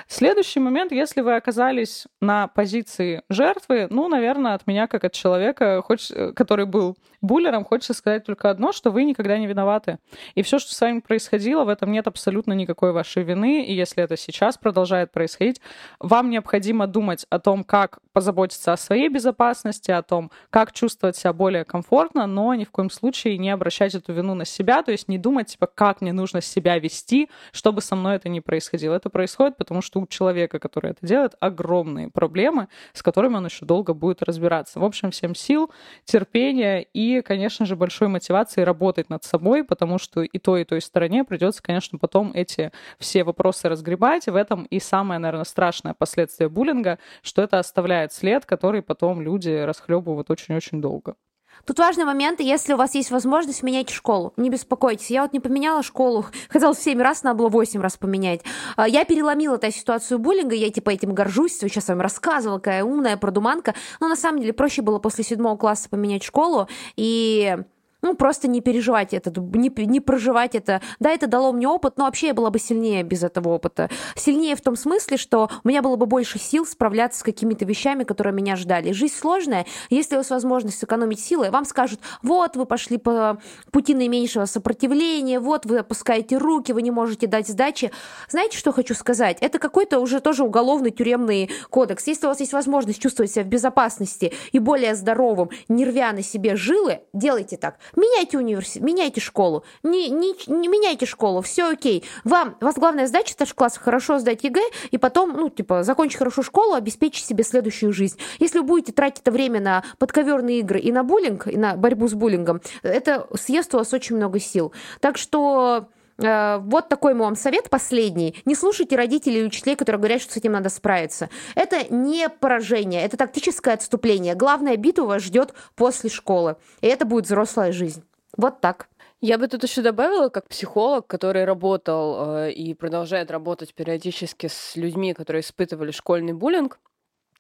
Следующий 0.09 0.61
момент, 0.61 0.93
если 0.93 1.21
вы 1.21 1.37
оказались 1.37 2.07
на 2.21 2.49
позиции 2.49 3.23
жертвы, 3.29 3.87
ну, 3.91 4.09
наверное, 4.09 4.55
от 4.55 4.67
меня, 4.67 4.87
как 4.87 5.05
от 5.05 5.13
человека, 5.13 5.83
хоть, 5.83 6.13
который 6.35 6.67
был 6.67 6.97
буллером, 7.21 7.65
хочется 7.65 7.95
сказать 7.95 8.25
только 8.25 8.51
одно, 8.51 8.73
что 8.73 8.91
вы 8.91 9.05
никогда 9.05 9.39
не 9.39 9.47
виноваты. 9.47 9.99
И 10.35 10.43
все, 10.43 10.59
что 10.59 10.75
с 10.75 10.81
вами 10.81 11.01
происходило, 11.01 11.65
в 11.65 11.69
этом 11.69 11.93
нет 11.93 12.07
абсолютно 12.07 12.53
никакой 12.53 12.93
вашей 12.93 13.23
вины. 13.23 13.65
И 13.65 13.75
если 13.75 14.03
это 14.03 14.17
сейчас 14.17 14.57
продолжает 14.57 15.13
происходить, 15.13 15.61
вам 15.99 16.31
необходимо 16.31 16.87
думать 16.87 17.27
о 17.31 17.39
том, 17.39 17.65
как 17.65 17.99
позаботиться 18.15 18.73
о 18.73 18.77
своей 18.77 19.09
безопасности, 19.09 19.91
о 19.91 20.03
том, 20.03 20.31
как 20.49 20.73
чувствовать 20.73 21.17
себя 21.17 21.33
более 21.33 21.65
комфортно, 21.65 22.27
но 22.27 22.55
ни 22.55 22.65
в 22.65 22.71
коем 22.71 22.89
случае 22.89 23.37
не 23.39 23.51
обращать 23.51 23.95
эту 23.95 24.13
вину 24.13 24.35
на 24.35 24.45
себя, 24.45 24.83
то 24.83 24.93
есть 24.93 25.09
не 25.09 25.19
думать, 25.19 25.49
типа, 25.49 25.67
как 25.67 26.01
мне 26.01 26.13
нужно 26.13 26.41
себя 26.41 26.79
вести, 26.79 27.29
чтобы 27.53 27.83
со 27.83 27.97
мной 27.97 28.17
это 28.17 28.29
не 28.29 28.41
происходило. 28.41 28.95
Это 28.95 29.11
происходит, 29.11 29.57
потому 29.57 29.83
что 29.83 30.01
у 30.01 30.07
человека, 30.07 30.61
который 30.61 30.93
это 30.93 31.05
делает, 31.05 31.35
огромные 31.41 32.09
проблемы, 32.09 32.69
с 32.93 33.03
которыми 33.03 33.37
он 33.37 33.47
еще 33.47 33.67
долго 33.67 33.95
будет 33.95 34.23
разбираться. 34.23 34.79
В 34.79 34.85
общем, 34.85 35.11
всем 35.11 35.35
сил, 35.35 35.73
терпения 36.05 36.83
и, 36.83 37.21
конечно 37.21 37.67
же, 37.67 37.75
большой 37.75 38.07
мотивации 38.07 38.63
работать 38.63 39.11
над 39.11 39.25
собой, 39.25 39.65
потому 39.65 39.99
что 39.99 40.23
и 40.23 40.39
той, 40.39 40.63
и 40.63 40.65
той 40.65 40.81
стороне 40.81 41.25
придется, 41.25 41.61
конечно, 41.63 41.99
потом 41.99 42.31
эти 42.33 42.71
все 43.01 43.25
вопросы 43.25 43.69
разгребать. 43.69 44.27
В 44.27 44.37
этом 44.37 44.65
и 44.65 44.79
самое, 44.79 45.19
наверное, 45.19 45.45
страшное 45.45 45.95
последствие 45.95 46.49
буллинга, 46.49 47.01
что 47.23 47.43
это 47.43 47.59
оставляет 47.59 48.04
след, 48.13 48.45
который 48.47 48.83
потом 48.83 49.21
люди 49.21 49.51
расхлебывают 49.65 50.31
очень-очень 50.31 50.81
долго. 50.81 51.17
Тут 51.65 51.79
важный 51.79 52.05
момент, 52.05 52.41
если 52.41 52.75
у 52.75 52.77
вас 52.77 52.95
есть 52.95 53.11
возможность, 53.11 53.63
меняйте 53.63 53.95
школу. 53.95 54.33
Не 54.37 54.51
беспокойтесь. 54.51 55.11
Я 55.11 55.23
вот 55.23 55.33
не 55.33 55.41
поменяла 55.41 55.83
школу. 55.83 56.27
Хотела 56.49 56.75
в 56.75 56.79
7 56.79 57.01
раз, 57.01 57.23
надо 57.23 57.39
было 57.39 57.49
8 57.49 57.81
раз 57.81 57.97
поменять. 57.97 58.41
А, 58.77 58.87
я 58.87 59.05
переломила 59.05 59.55
эту 59.55 59.71
ситуацию 59.71 60.19
буллинга, 60.19 60.55
я 60.55 60.71
типа 60.71 60.91
этим 60.91 61.15
горжусь, 61.15 61.57
сейчас 61.57 61.89
вам 61.89 62.01
рассказывала, 62.01 62.59
какая 62.59 62.85
умная 62.85 63.17
продуманка. 63.17 63.75
Но 64.01 64.09
на 64.09 64.17
самом 64.17 64.41
деле 64.41 64.53
проще 64.53 64.83
было 64.83 64.99
после 64.99 65.25
седьмого 65.25 65.57
класса 65.57 65.89
поменять 65.89 66.23
школу. 66.23 66.69
И 66.97 67.57
ну, 68.05 68.15
просто 68.15 68.49
не 68.49 68.61
переживать 68.61 69.15
это, 69.15 69.33
не, 69.55 69.73
не 69.87 70.01
проживать 70.01 70.55
это. 70.55 70.83
Да, 71.01 71.11
это 71.11 71.27
дало 71.27 71.53
мне 71.53 71.67
опыт, 71.67 71.95
но 71.97 72.05
вообще 72.05 72.29
я 72.29 72.35
была 72.35 72.51
бы 72.51 72.59
сильнее 72.59 73.03
без 73.03 73.25
этого 73.25 73.49
опыта. 73.49 73.89
Сильнее 74.15 74.57
в 74.57 74.61
том 74.61 74.77
смысле, 74.77 75.17
что 75.17 75.49
у 75.65 75.69
меня 75.69 75.81
было 75.81 75.97
бы 75.97 76.05
больше 76.05 76.39
сил 76.39 76.67
справляться 76.67 77.21
с 77.21 77.23
какими-то 77.23 77.65
вещами, 77.65 78.05
которые 78.05 78.35
меня 78.35 78.57
ждали. 78.57 78.93
Жизнь 78.93 79.15
сложная. 79.15 79.65
Если 79.89 80.17
у 80.17 80.19
вас 80.19 80.29
возможность 80.29 80.79
сэкономить 80.79 81.19
силы, 81.19 81.51
вам 81.51 81.65
скажут, 81.65 82.01
вот, 82.23 82.57
вы 82.57 82.67
пошли 82.67 82.99
по 82.99 83.39
пути 83.71 83.95
наименьшего 83.95 84.45
сопротивления, 84.45 85.41
вот, 85.41 85.65
вы 85.65 85.79
опускаете 85.79 86.37
руки, 86.37 86.73
вы 86.73 86.83
не 86.83 86.91
можете 86.91 87.27
дать 87.27 87.49
сдачи. 87.49 87.91
Знаете, 88.29 88.59
что 88.59 88.73
хочу 88.73 88.95
сказать? 88.95 89.39
Это 89.41 89.59
какой-то 89.59 89.99
уже 89.99 90.21
тоже 90.21 90.45
уголовный 90.45 90.91
тюремный 90.91 91.51
кодекс. 91.71 92.07
Если 92.07 92.27
у 92.27 92.29
вас 92.29 92.41
есть 92.41 92.53
возможность 92.53 93.01
чувствовать 93.01 93.33
себя 93.33 93.45
в 93.45 93.49
безопасности 93.49 94.35
и 94.53 94.59
более 94.59 94.95
здоровым, 94.95 95.49
не 95.69 95.87
рвя 95.87 96.13
на 96.13 96.23
себе 96.23 96.55
жилы, 96.55 97.01
делайте 97.15 97.57
так 97.57 97.79
меняйте 97.97 98.39
университет, 98.39 98.83
меняйте 98.83 99.21
школу, 99.21 99.65
не, 99.83 100.09
не, 100.09 100.35
не 100.47 100.69
меняйте 100.69 101.07
школу, 101.07 101.41
все 101.41 101.71
окей. 101.71 102.05
Вам, 102.25 102.57
у 102.61 102.65
вас 102.65 102.77
главная 102.77 103.07
задача 103.07 103.31
в 103.31 103.33
старших 103.33 103.57
классах 103.57 103.83
хорошо 103.83 104.19
сдать 104.19 104.45
ЕГЭ 104.45 104.63
и 104.91 104.99
потом, 104.99 105.33
ну, 105.37 105.49
типа, 105.51 105.83
закончить 105.83 106.19
хорошо 106.19 106.43
школу, 106.43 106.75
обеспечить 106.75 107.25
себе 107.25 107.45
следующую 107.45 107.93
жизнь. 107.93 108.19
Если 108.39 108.59
вы 108.59 108.65
будете 108.65 108.93
тратить 108.93 109.21
это 109.21 109.31
время 109.31 109.61
на 109.61 109.85
подковерные 109.99 110.61
игры 110.61 110.79
и 110.79 110.93
на 110.93 111.05
буллинг, 111.05 111.47
и 111.47 111.57
на 111.57 111.77
борьбу 111.77 112.09
с 112.09 112.15
буллингом, 112.15 112.61
это 112.83 113.27
съест 113.35 113.75
у 113.75 113.79
вас 113.79 113.93
очень 113.93 114.17
много 114.17 114.39
сил. 114.41 114.73
Так 115.01 115.17
что 115.17 115.89
вот 116.19 116.89
такой 116.89 117.15
мой 117.15 117.25
вам 117.25 117.37
совет 117.37 117.71
последний. 117.71 118.37
Не 118.45 118.55
слушайте 118.55 118.97
родителей 118.97 119.41
и 119.41 119.45
учителей, 119.45 119.77
которые 119.77 119.99
говорят, 119.99 120.23
что 120.23 120.33
с 120.33 120.37
этим 120.37 120.53
надо 120.53 120.69
справиться. 120.69 121.29
Это 121.55 121.93
не 121.93 122.29
поражение, 122.29 123.03
это 123.03 123.17
тактическое 123.17 123.75
отступление. 123.75 124.35
Главная 124.35 124.77
битва 124.77 125.05
вас 125.05 125.23
ждет 125.23 125.55
после 125.75 126.11
школы. 126.11 126.57
И 126.81 126.87
это 126.87 127.05
будет 127.05 127.25
взрослая 127.25 127.73
жизнь. 127.73 128.05
Вот 128.37 128.61
так. 128.61 128.89
Я 129.21 129.39
бы 129.39 129.49
тут 129.49 129.63
еще 129.63 129.81
добавила, 129.81 130.29
как 130.29 130.49
психолог, 130.49 131.07
который 131.07 131.45
работал 131.45 132.37
э, 132.37 132.53
и 132.53 132.75
продолжает 132.75 133.31
работать 133.31 133.73
периодически 133.75 134.49
с 134.49 134.77
людьми, 134.77 135.15
которые 135.15 135.41
испытывали 135.41 135.93
школьный 135.93 136.35
буллинг. 136.35 136.79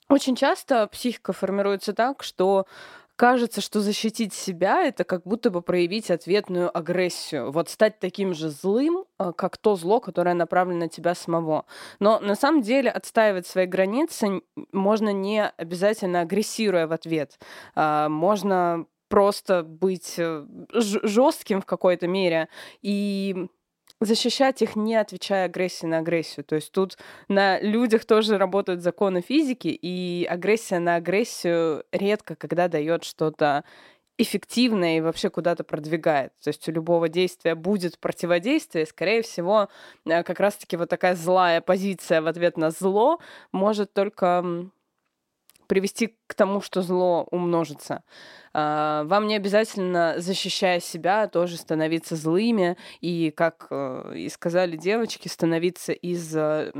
Очень 0.08 0.36
часто 0.36 0.86
психика 0.86 1.32
формируется 1.32 1.92
так, 1.92 2.22
что 2.22 2.66
кажется, 3.16 3.60
что 3.60 3.80
защитить 3.80 4.32
себя— 4.32 4.82
это 4.84 5.04
как 5.04 5.24
будто 5.24 5.50
бы 5.50 5.62
проявить 5.62 6.10
ответную 6.10 6.76
агрессию. 6.76 7.50
Вот 7.52 7.68
стать 7.68 7.98
таким 7.98 8.34
же 8.34 8.50
злым, 8.50 9.04
э, 9.18 9.32
как 9.36 9.56
то 9.56 9.76
зло, 9.76 10.00
которое 10.00 10.34
направлено 10.34 10.80
на 10.80 10.88
тебя 10.88 11.14
самого. 11.14 11.66
Но 12.00 12.18
на 12.20 12.34
самом 12.34 12.62
деле 12.62 12.90
отстаивать 12.90 13.46
свои 13.46 13.66
границы 13.66 14.42
можно 14.72 15.10
не 15.10 15.46
обязательно 15.46 16.20
агрессируя 16.20 16.86
в 16.86 16.92
ответ. 16.92 17.38
А, 17.74 18.08
можно 18.08 18.86
просто 19.08 19.62
быть 19.62 20.14
э, 20.18 20.44
жестким 20.72 21.60
в 21.60 21.66
какой-то 21.66 22.08
мере 22.08 22.48
и 22.82 23.48
защищать 24.04 24.62
их, 24.62 24.76
не 24.76 24.94
отвечая 24.96 25.46
агрессией 25.46 25.90
на 25.90 25.98
агрессию. 25.98 26.44
То 26.44 26.56
есть 26.56 26.72
тут 26.72 26.98
на 27.28 27.60
людях 27.60 28.04
тоже 28.04 28.38
работают 28.38 28.82
законы 28.82 29.20
физики, 29.20 29.68
и 29.68 30.26
агрессия 30.28 30.78
на 30.78 30.96
агрессию 30.96 31.84
редко 31.92 32.36
когда 32.36 32.68
дает 32.68 33.04
что-то 33.04 33.64
эффективное 34.16 34.98
и 34.98 35.00
вообще 35.00 35.28
куда-то 35.28 35.64
продвигает. 35.64 36.32
То 36.42 36.48
есть 36.48 36.68
у 36.68 36.72
любого 36.72 37.08
действия 37.08 37.54
будет 37.54 37.98
противодействие, 37.98 38.86
скорее 38.86 39.22
всего, 39.22 39.68
э, 40.04 40.22
как 40.22 40.38
раз-таки 40.40 40.76
вот 40.76 40.88
такая 40.88 41.16
злая 41.16 41.60
позиция 41.60 42.22
в 42.22 42.26
ответ 42.28 42.56
на 42.56 42.70
зло 42.70 43.18
может 43.50 43.92
только 43.92 44.70
привести 45.66 46.16
к 46.26 46.34
тому, 46.34 46.60
что 46.60 46.82
зло 46.82 47.26
умножится. 47.30 48.02
А, 48.52 49.04
вам 49.04 49.26
не 49.26 49.36
обязательно, 49.36 50.14
защищая 50.18 50.80
себя, 50.80 51.28
тоже 51.28 51.56
становиться 51.56 52.16
злыми 52.16 52.76
и, 53.00 53.32
как 53.36 53.66
э, 53.70 54.12
и 54.16 54.28
сказали 54.28 54.76
девочки, 54.76 55.28
становиться 55.28 55.92
из 55.92 56.34
э, 56.36 56.72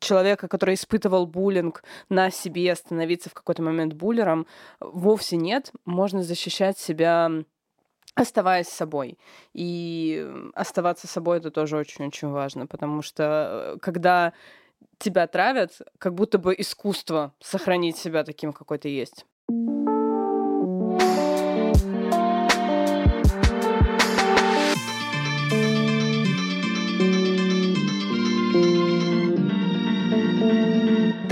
человека, 0.00 0.48
который 0.48 0.74
испытывал 0.74 1.26
буллинг 1.26 1.82
на 2.08 2.30
себе, 2.30 2.74
становиться 2.74 3.30
в 3.30 3.34
какой-то 3.34 3.62
момент 3.62 3.94
буллером, 3.94 4.46
вовсе 4.80 5.36
нет. 5.36 5.72
Можно 5.84 6.22
защищать 6.22 6.78
себя 6.78 7.30
оставаясь 8.16 8.68
собой. 8.68 9.18
И 9.52 10.26
оставаться 10.54 11.06
собой 11.06 11.36
это 11.36 11.50
тоже 11.50 11.76
очень-очень 11.76 12.28
важно, 12.28 12.66
потому 12.66 13.02
что 13.02 13.74
э, 13.76 13.78
когда 13.80 14.32
тебя 14.98 15.26
травят, 15.26 15.80
как 15.98 16.14
будто 16.14 16.38
бы 16.38 16.54
искусство 16.56 17.34
сохранить 17.40 17.96
себя 17.96 18.24
таким, 18.24 18.52
какой 18.52 18.78
ты 18.78 18.88
есть. 18.88 19.26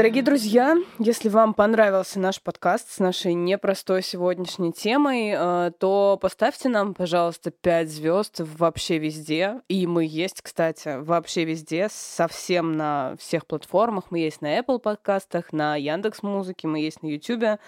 Дорогие 0.05 0.23
друзья, 0.23 0.77
если 0.99 1.31
вам 1.31 1.55
понравился 1.55 2.21
наш 2.21 2.39
подкаст 2.43 2.93
с 2.93 2.99
нашей 2.99 3.33
непростой 3.33 4.03
сегодняшней 4.03 4.71
темой, 4.71 5.33
э, 5.35 5.71
то 5.81 6.19
поставьте 6.21 6.69
нам, 6.69 6.93
пожалуйста, 6.93 7.51
5 7.51 7.89
звезд 7.89 8.35
вообще 8.39 8.99
везде. 8.99 9.63
И 9.67 9.87
мы 9.87 10.05
есть, 10.05 10.43
кстати, 10.43 11.01
вообще 11.01 11.45
везде, 11.45 11.89
совсем 11.91 12.77
на 12.77 13.17
всех 13.19 13.47
платформах. 13.47 14.11
Мы 14.11 14.19
есть 14.19 14.43
на 14.43 14.59
Apple 14.59 14.79
подкастах, 14.79 15.55
на 15.55 15.75
Яндекс 15.77 16.23
Музыке, 16.23 16.69
мы 16.69 16.81
есть 16.81 17.03
на 17.03 17.07
YouTube. 17.07 17.59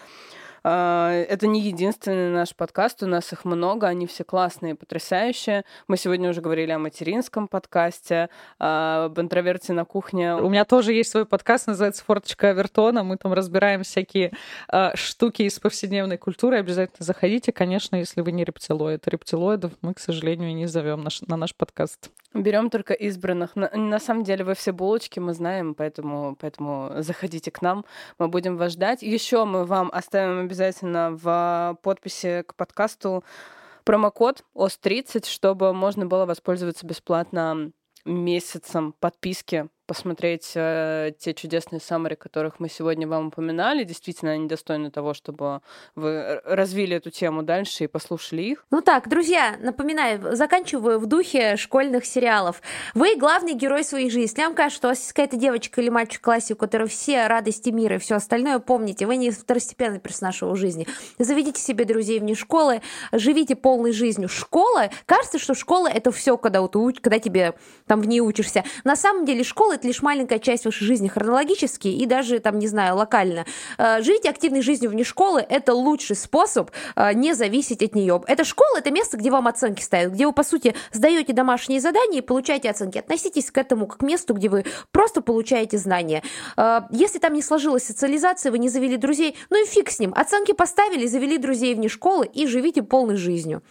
А, 0.69 1.13
это 1.13 1.47
не 1.47 1.61
единственный 1.61 2.29
наш 2.31 2.53
подкаст, 2.53 3.01
у 3.05 3.07
нас 3.07 3.33
их 3.33 3.45
много, 3.45 3.87
они 3.87 4.09
все 4.09 4.25
классные, 4.25 4.75
потрясающие. 4.75 5.65
Мы 5.87 5.97
сегодня 5.97 6.29
уже 6.29 6.41
говорили 6.41 6.73
о 6.73 6.81
материнском 6.81 7.47
подкасте, 7.47 8.31
об 8.59 9.17
интроверте 9.21 9.75
на 9.75 9.85
кухне. 9.85 10.35
У 10.35 10.49
меня 10.49 10.65
тоже 10.65 10.93
есть 10.93 11.13
свой 11.13 11.25
подкаст, 11.25 11.69
называется 11.69 12.03
«Форточка 12.05 12.49
Авертона». 12.49 13.05
Мы 13.05 13.17
там 13.17 13.33
разбираем 13.33 13.85
всякие 13.85 14.33
э, 14.73 14.91
штуки 14.97 15.43
из 15.43 15.61
повседневной 15.61 16.19
культуры. 16.19 16.59
Обязательно 16.59 17.05
заходите, 17.07 17.53
конечно, 17.53 17.95
если 17.95 18.21
вы 18.21 18.33
не 18.33 18.43
рептилоид. 18.43 19.07
Рептилоидов 19.07 19.71
мы, 19.83 19.95
к 19.95 20.01
сожалению, 20.01 20.53
не 20.53 20.67
зовем 20.67 21.07
на 21.29 21.37
наш 21.37 21.55
подкаст. 21.55 22.11
Берем 22.43 22.71
только 22.71 22.93
избранных. 22.93 23.57
На, 23.57 23.71
на 23.71 23.99
самом 23.99 24.25
деле 24.25 24.45
вы 24.45 24.55
все 24.55 24.73
булочки 24.73 25.19
мы 25.21 25.33
знаем, 25.33 25.75
поэтому, 25.75 26.37
поэтому 26.39 26.91
заходите 26.99 27.51
к 27.51 27.63
нам, 27.63 27.85
мы 28.19 28.29
будем 28.29 28.57
вас 28.57 28.73
ждать. 28.73 29.03
Еще 29.03 29.45
мы 29.45 29.65
вам 29.65 29.91
оставим 29.93 30.41
обязательно 30.41 31.11
в 31.13 31.79
подписи 31.83 32.45
к 32.47 32.55
подкасту 32.55 33.25
промокод 33.85 34.45
ОС30, 34.55 35.27
чтобы 35.27 35.73
можно 35.73 36.07
было 36.07 36.27
воспользоваться 36.27 36.87
бесплатно 36.87 37.71
месяцем 38.05 38.95
подписки 39.01 39.69
посмотреть 39.87 40.53
э, 40.55 41.13
те 41.19 41.35
чудесные 41.35 41.81
саммари, 41.81 42.15
которых 42.15 42.61
мы 42.61 42.69
сегодня 42.69 43.07
вам 43.07 43.29
упоминали. 43.29 43.85
Действительно, 43.85 44.33
они 44.33 44.49
достойны 44.49 44.91
того, 44.91 45.15
чтобы 45.15 45.61
вы 45.95 46.41
развили 46.45 46.97
эту 46.97 47.11
тему 47.11 47.43
дальше 47.43 47.85
и 47.85 47.87
послушали 47.87 48.43
их. 48.43 48.67
Ну 48.71 48.81
так, 48.81 49.09
друзья, 49.09 49.57
напоминаю, 49.61 50.37
заканчиваю 50.37 50.99
в 50.99 51.07
духе 51.07 51.57
школьных 51.57 52.05
сериалов. 52.05 52.61
Вы 52.95 53.17
главный 53.17 53.55
герой 53.55 53.85
своей 53.85 54.11
жизни. 54.11 54.43
Вам 54.43 54.55
кажется, 54.55 54.79
что 54.79 54.89
у 54.89 54.91
вас 54.91 54.99
есть 54.99 55.13
какая-то 55.13 55.37
девочка 55.37 55.81
или 55.81 55.89
мальчик 55.89 56.21
в 56.21 56.25
классе, 56.25 56.55
у 56.55 56.57
которого 56.57 56.89
все 56.89 57.27
радости 57.27 57.71
мира 57.71 57.97
и 57.97 57.99
все 57.99 58.17
остальное, 58.17 58.59
помните, 58.59 59.07
вы 59.07 59.17
не 59.17 59.31
второстепенный 59.31 60.01
персонаж 60.01 60.43
его 60.43 60.55
жизни. 60.57 60.87
Заведите 61.19 61.61
себе 61.61 61.85
друзей 61.85 62.21
вне 62.21 62.35
школы, 62.35 62.83
живите 63.13 63.57
полной 63.57 63.93
жизнью. 63.93 64.29
Школа, 64.29 64.91
кажется, 65.07 65.39
что 65.39 65.55
школа 65.55 65.89
это 65.89 66.11
все, 66.11 66.37
когда, 66.37 66.67
ты, 66.67 66.93
когда 66.95 67.19
тебе 67.19 67.55
там 67.87 68.01
в 68.01 68.07
ней 68.07 68.21
учишься. 68.21 68.65
На 68.85 68.97
самом 68.97 69.25
деле 69.25 69.45
школа 69.45 69.76
это 69.77 69.87
лишь 69.87 70.03
маленькая 70.03 70.39
часть 70.39 70.65
вашей 70.65 70.85
жизни 70.85 71.09
хронологически 71.09 71.89
и 71.89 72.07
даже, 72.07 72.41
там, 72.41 72.59
не 72.59 72.67
знаю, 72.67 72.97
локально. 72.97 73.47
Э, 73.79 74.03
Жить 74.03 74.27
активной 74.27 74.63
жизнью 74.63 74.91
вне 74.91 75.05
школы– 75.05 75.45
это 75.49 75.75
лучший 75.75 76.17
способ 76.17 76.71
э, 76.97 77.13
не 77.13 77.35
зависеть 77.35 77.83
от 77.83 77.95
нее. 77.95 78.23
Это 78.27 78.45
школа– 78.45 78.79
это 78.79 78.91
место, 78.91 79.17
где 79.17 79.31
вам 79.31 79.47
оценки 79.47 79.83
ставят, 79.83 80.13
где 80.13 80.27
вы, 80.27 80.33
по 80.33 80.43
сути, 80.43 80.75
сдаете 80.93 81.33
домашние 81.33 81.81
задания 81.81 82.19
и 82.19 82.23
получаете 82.23 82.71
оценки. 82.71 82.99
Относитесь 82.99 83.51
к 83.51 83.59
этому 83.59 83.87
как 83.87 83.99
к 83.99 84.03
месту, 84.03 84.35
где 84.35 84.49
вы 84.49 84.65
просто 84.93 85.21
получаете 85.21 85.79
знания. 85.79 86.23
Э, 86.57 86.81
если 86.91 87.19
там 87.19 87.35
не 87.35 87.43
сложилась 87.43 87.85
социализация, 87.85 88.51
вы 88.51 88.59
не 88.59 88.69
завели 88.69 88.97
друзей, 88.97 89.37
ну 89.51 89.63
и 89.63 89.67
фиг 89.67 89.91
с 89.91 89.99
ним. 89.99 90.13
Оценки 90.17 90.53
поставили, 90.53 91.07
завели 91.07 91.39
друзей 91.39 91.75
вне 91.75 91.89
школы 91.89 92.27
и 92.27 92.47
живите 92.47 92.83
полной 92.83 93.17
жизнью. 93.17 93.63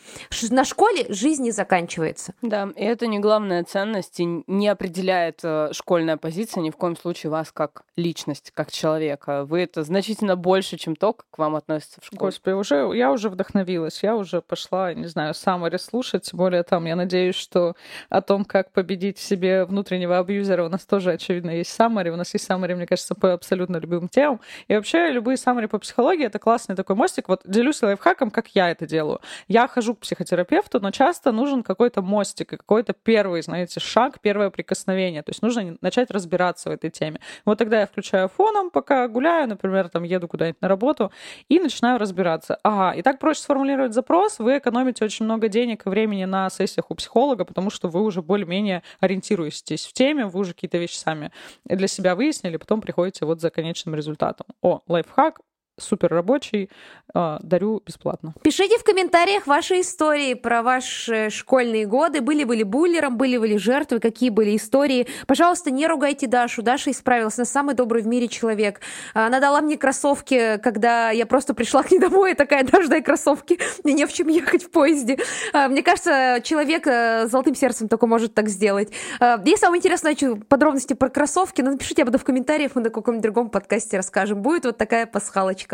На 0.49 0.63
школе 0.63 1.05
жизнь 1.09 1.43
не 1.43 1.51
заканчивается. 1.51 2.33
Да, 2.41 2.69
и 2.75 2.83
это 2.83 3.07
не 3.07 3.19
главная 3.19 3.63
ценность 3.63 4.19
и 4.19 4.43
не 4.47 4.67
определяет 4.67 5.41
школу 5.71 5.94
школьная 5.95 6.17
позиция 6.17 6.61
ни 6.61 6.71
в 6.71 6.75
коем 6.75 6.97
случае 6.97 7.29
вас 7.29 7.53
как 7.53 7.83
личность, 7.95 8.51
как 8.53 8.69
человека. 8.69 9.45
Вы 9.45 9.61
это 9.61 9.83
значительно 9.83 10.35
больше, 10.35 10.75
чем 10.75 10.97
то, 10.97 11.13
как 11.13 11.25
к 11.31 11.37
вам 11.37 11.55
относятся 11.55 12.01
в 12.01 12.05
школе. 12.05 12.19
Господи, 12.19 12.53
уже, 12.53 12.91
я 12.93 13.13
уже 13.13 13.29
вдохновилась, 13.29 14.03
я 14.03 14.17
уже 14.17 14.41
пошла, 14.41 14.93
не 14.93 15.07
знаю, 15.07 15.33
саммари 15.33 15.77
слушать, 15.77 16.23
тем 16.23 16.39
более 16.39 16.63
там, 16.63 16.83
я 16.83 16.97
надеюсь, 16.97 17.35
что 17.35 17.75
о 18.09 18.19
том, 18.21 18.43
как 18.43 18.73
победить 18.73 19.19
себе 19.19 19.63
внутреннего 19.63 20.19
абьюзера, 20.19 20.65
у 20.65 20.69
нас 20.69 20.85
тоже, 20.85 21.13
очевидно, 21.13 21.51
есть 21.51 21.71
саммари. 21.71 22.09
У 22.09 22.17
нас 22.17 22.33
есть 22.33 22.45
саммари, 22.45 22.73
мне 22.73 22.87
кажется, 22.87 23.15
по 23.15 23.31
абсолютно 23.31 23.77
любым 23.77 24.09
темам. 24.09 24.41
И 24.67 24.75
вообще 24.75 25.11
любые 25.11 25.37
саммари 25.37 25.67
по 25.67 25.79
психологии— 25.79 26.25
это 26.27 26.39
классный 26.39 26.75
такой 26.75 26.97
мостик. 26.97 27.29
Вот 27.29 27.43
делюсь 27.45 27.81
лайфхаком, 27.81 28.31
как 28.31 28.49
я 28.49 28.69
это 28.69 28.85
делаю. 28.85 29.21
Я 29.47 29.69
хожу 29.69 29.95
к 29.95 29.99
психотерапевту, 29.99 30.81
но 30.81 30.91
часто 30.91 31.31
нужен 31.31 31.63
какой-то 31.63 32.01
мостик 32.01 32.49
какой-то 32.49 32.91
первый, 32.91 33.41
знаете, 33.41 33.79
шаг, 33.79 34.19
первое 34.19 34.49
прикосновение. 34.49 35.23
То 35.23 35.29
есть 35.29 35.41
нужно 35.41 35.77
начать 35.85 36.11
разбираться 36.11 36.69
в 36.69 36.73
этой 36.73 36.89
теме. 36.89 37.19
Вот 37.45 37.57
тогда 37.57 37.79
я 37.79 37.85
включаю 37.87 38.27
фоном, 38.27 38.69
пока 38.71 39.07
гуляю, 39.07 39.47
например, 39.47 39.87
там 39.89 40.03
еду 40.03 40.27
куда-нибудь 40.27 40.61
на 40.61 40.67
работу, 40.67 41.11
и 41.47 41.59
начинаю 41.59 41.99
разбираться. 41.99 42.57
Ага, 42.63 42.97
и 42.97 43.01
так 43.01 43.19
проще 43.19 43.41
сформулировать 43.41 43.93
запрос, 43.93 44.39
вы 44.39 44.57
экономите 44.57 45.05
очень 45.05 45.25
много 45.25 45.47
денег 45.47 45.85
и 45.85 45.89
времени 45.89 46.25
на 46.25 46.49
сессиях 46.49 46.89
у 46.89 46.95
психолога, 46.95 47.45
потому 47.45 47.69
что 47.69 47.87
вы 47.87 48.01
уже 48.01 48.21
более-менее 48.21 48.83
ориентируетесь 48.99 49.85
в 49.85 49.93
теме, 49.93 50.25
вы 50.25 50.39
уже 50.39 50.53
какие-то 50.53 50.77
вещи 50.77 50.97
сами 50.97 51.31
для 51.65 51.87
себя 51.87 52.15
выяснили, 52.15 52.57
потом 52.57 52.81
приходите 52.81 53.25
вот 53.25 53.39
за 53.41 53.49
конечным 53.49 53.95
результатом. 53.95 54.47
О, 54.61 54.81
лайфхак, 54.87 55.39
супер 55.77 56.09
рабочий, 56.09 56.69
э, 57.13 57.37
дарю 57.41 57.81
бесплатно. 57.85 58.33
Пишите 58.41 58.77
в 58.77 58.83
комментариях 58.83 59.47
ваши 59.47 59.81
истории 59.81 60.33
про 60.33 60.61
ваши 60.61 61.29
школьные 61.29 61.85
годы. 61.85 62.21
Были 62.21 62.43
вы 62.43 62.57
ли 62.57 62.63
буллером, 62.63 63.17
были 63.17 63.37
вы 63.37 63.47
ли 63.49 63.57
жертвой, 63.57 63.99
какие 63.99 64.29
были 64.29 64.55
истории. 64.55 65.07
Пожалуйста, 65.27 65.71
не 65.71 65.87
ругайте 65.87 66.27
Дашу. 66.27 66.61
Даша 66.61 66.91
исправилась. 66.91 67.37
Она 67.37 67.45
самый 67.45 67.75
добрый 67.75 68.01
в 68.01 68.07
мире 68.07 68.27
человек. 68.27 68.81
Она 69.13 69.39
дала 69.39 69.61
мне 69.61 69.77
кроссовки, 69.77 70.57
когда 70.63 71.11
я 71.11 71.25
просто 71.25 71.53
пришла 71.53 71.83
к 71.83 71.91
ней 71.91 71.99
домой, 71.99 72.35
такая, 72.35 72.63
Даша, 72.63 72.87
дай 72.87 73.01
кроссовки. 73.01 73.59
Мне 73.83 73.93
не 73.93 74.05
в 74.05 74.13
чем 74.13 74.27
ехать 74.29 74.63
в 74.63 74.69
поезде. 74.69 75.17
А, 75.53 75.67
мне 75.67 75.83
кажется, 75.83 76.39
человек 76.43 76.87
с 76.87 77.27
золотым 77.29 77.55
сердцем 77.55 77.87
только 77.87 78.07
может 78.07 78.33
так 78.33 78.49
сделать. 78.49 78.91
А, 79.19 79.41
если 79.45 79.65
вам 79.65 79.77
интересно 79.77 80.11
подробности 80.47 80.93
про 80.93 81.09
кроссовки, 81.09 81.61
ну, 81.61 81.71
напишите 81.71 82.03
об 82.03 82.09
этом 82.09 82.19
в 82.19 82.23
комментариях, 82.23 82.71
мы 82.75 82.81
на 82.81 82.89
каком-нибудь 82.89 83.23
другом 83.23 83.49
подкасте 83.49 83.97
расскажем. 83.97 84.41
Будет 84.41 84.65
вот 84.65 84.77
такая 84.77 85.05
пасхалочка. 85.05 85.64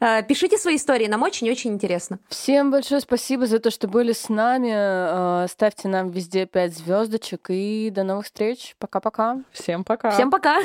А, 0.00 0.22
пишите 0.22 0.58
свои 0.58 0.76
истории, 0.76 1.06
нам 1.06 1.22
очень-очень 1.22 1.72
интересно. 1.72 2.18
Всем 2.28 2.70
большое 2.70 3.00
спасибо 3.00 3.46
за 3.46 3.58
то, 3.58 3.70
что 3.70 3.88
были 3.88 4.12
с 4.12 4.28
нами. 4.28 5.46
Ставьте 5.48 5.88
нам 5.88 6.10
везде 6.10 6.46
5 6.46 6.74
звездочек 6.74 7.46
и 7.48 7.90
до 7.90 8.04
новых 8.04 8.26
встреч. 8.26 8.76
Пока-пока. 8.78 9.40
Всем 9.52 9.84
пока. 9.84 10.10
Всем 10.10 10.30
пока. 10.30 10.62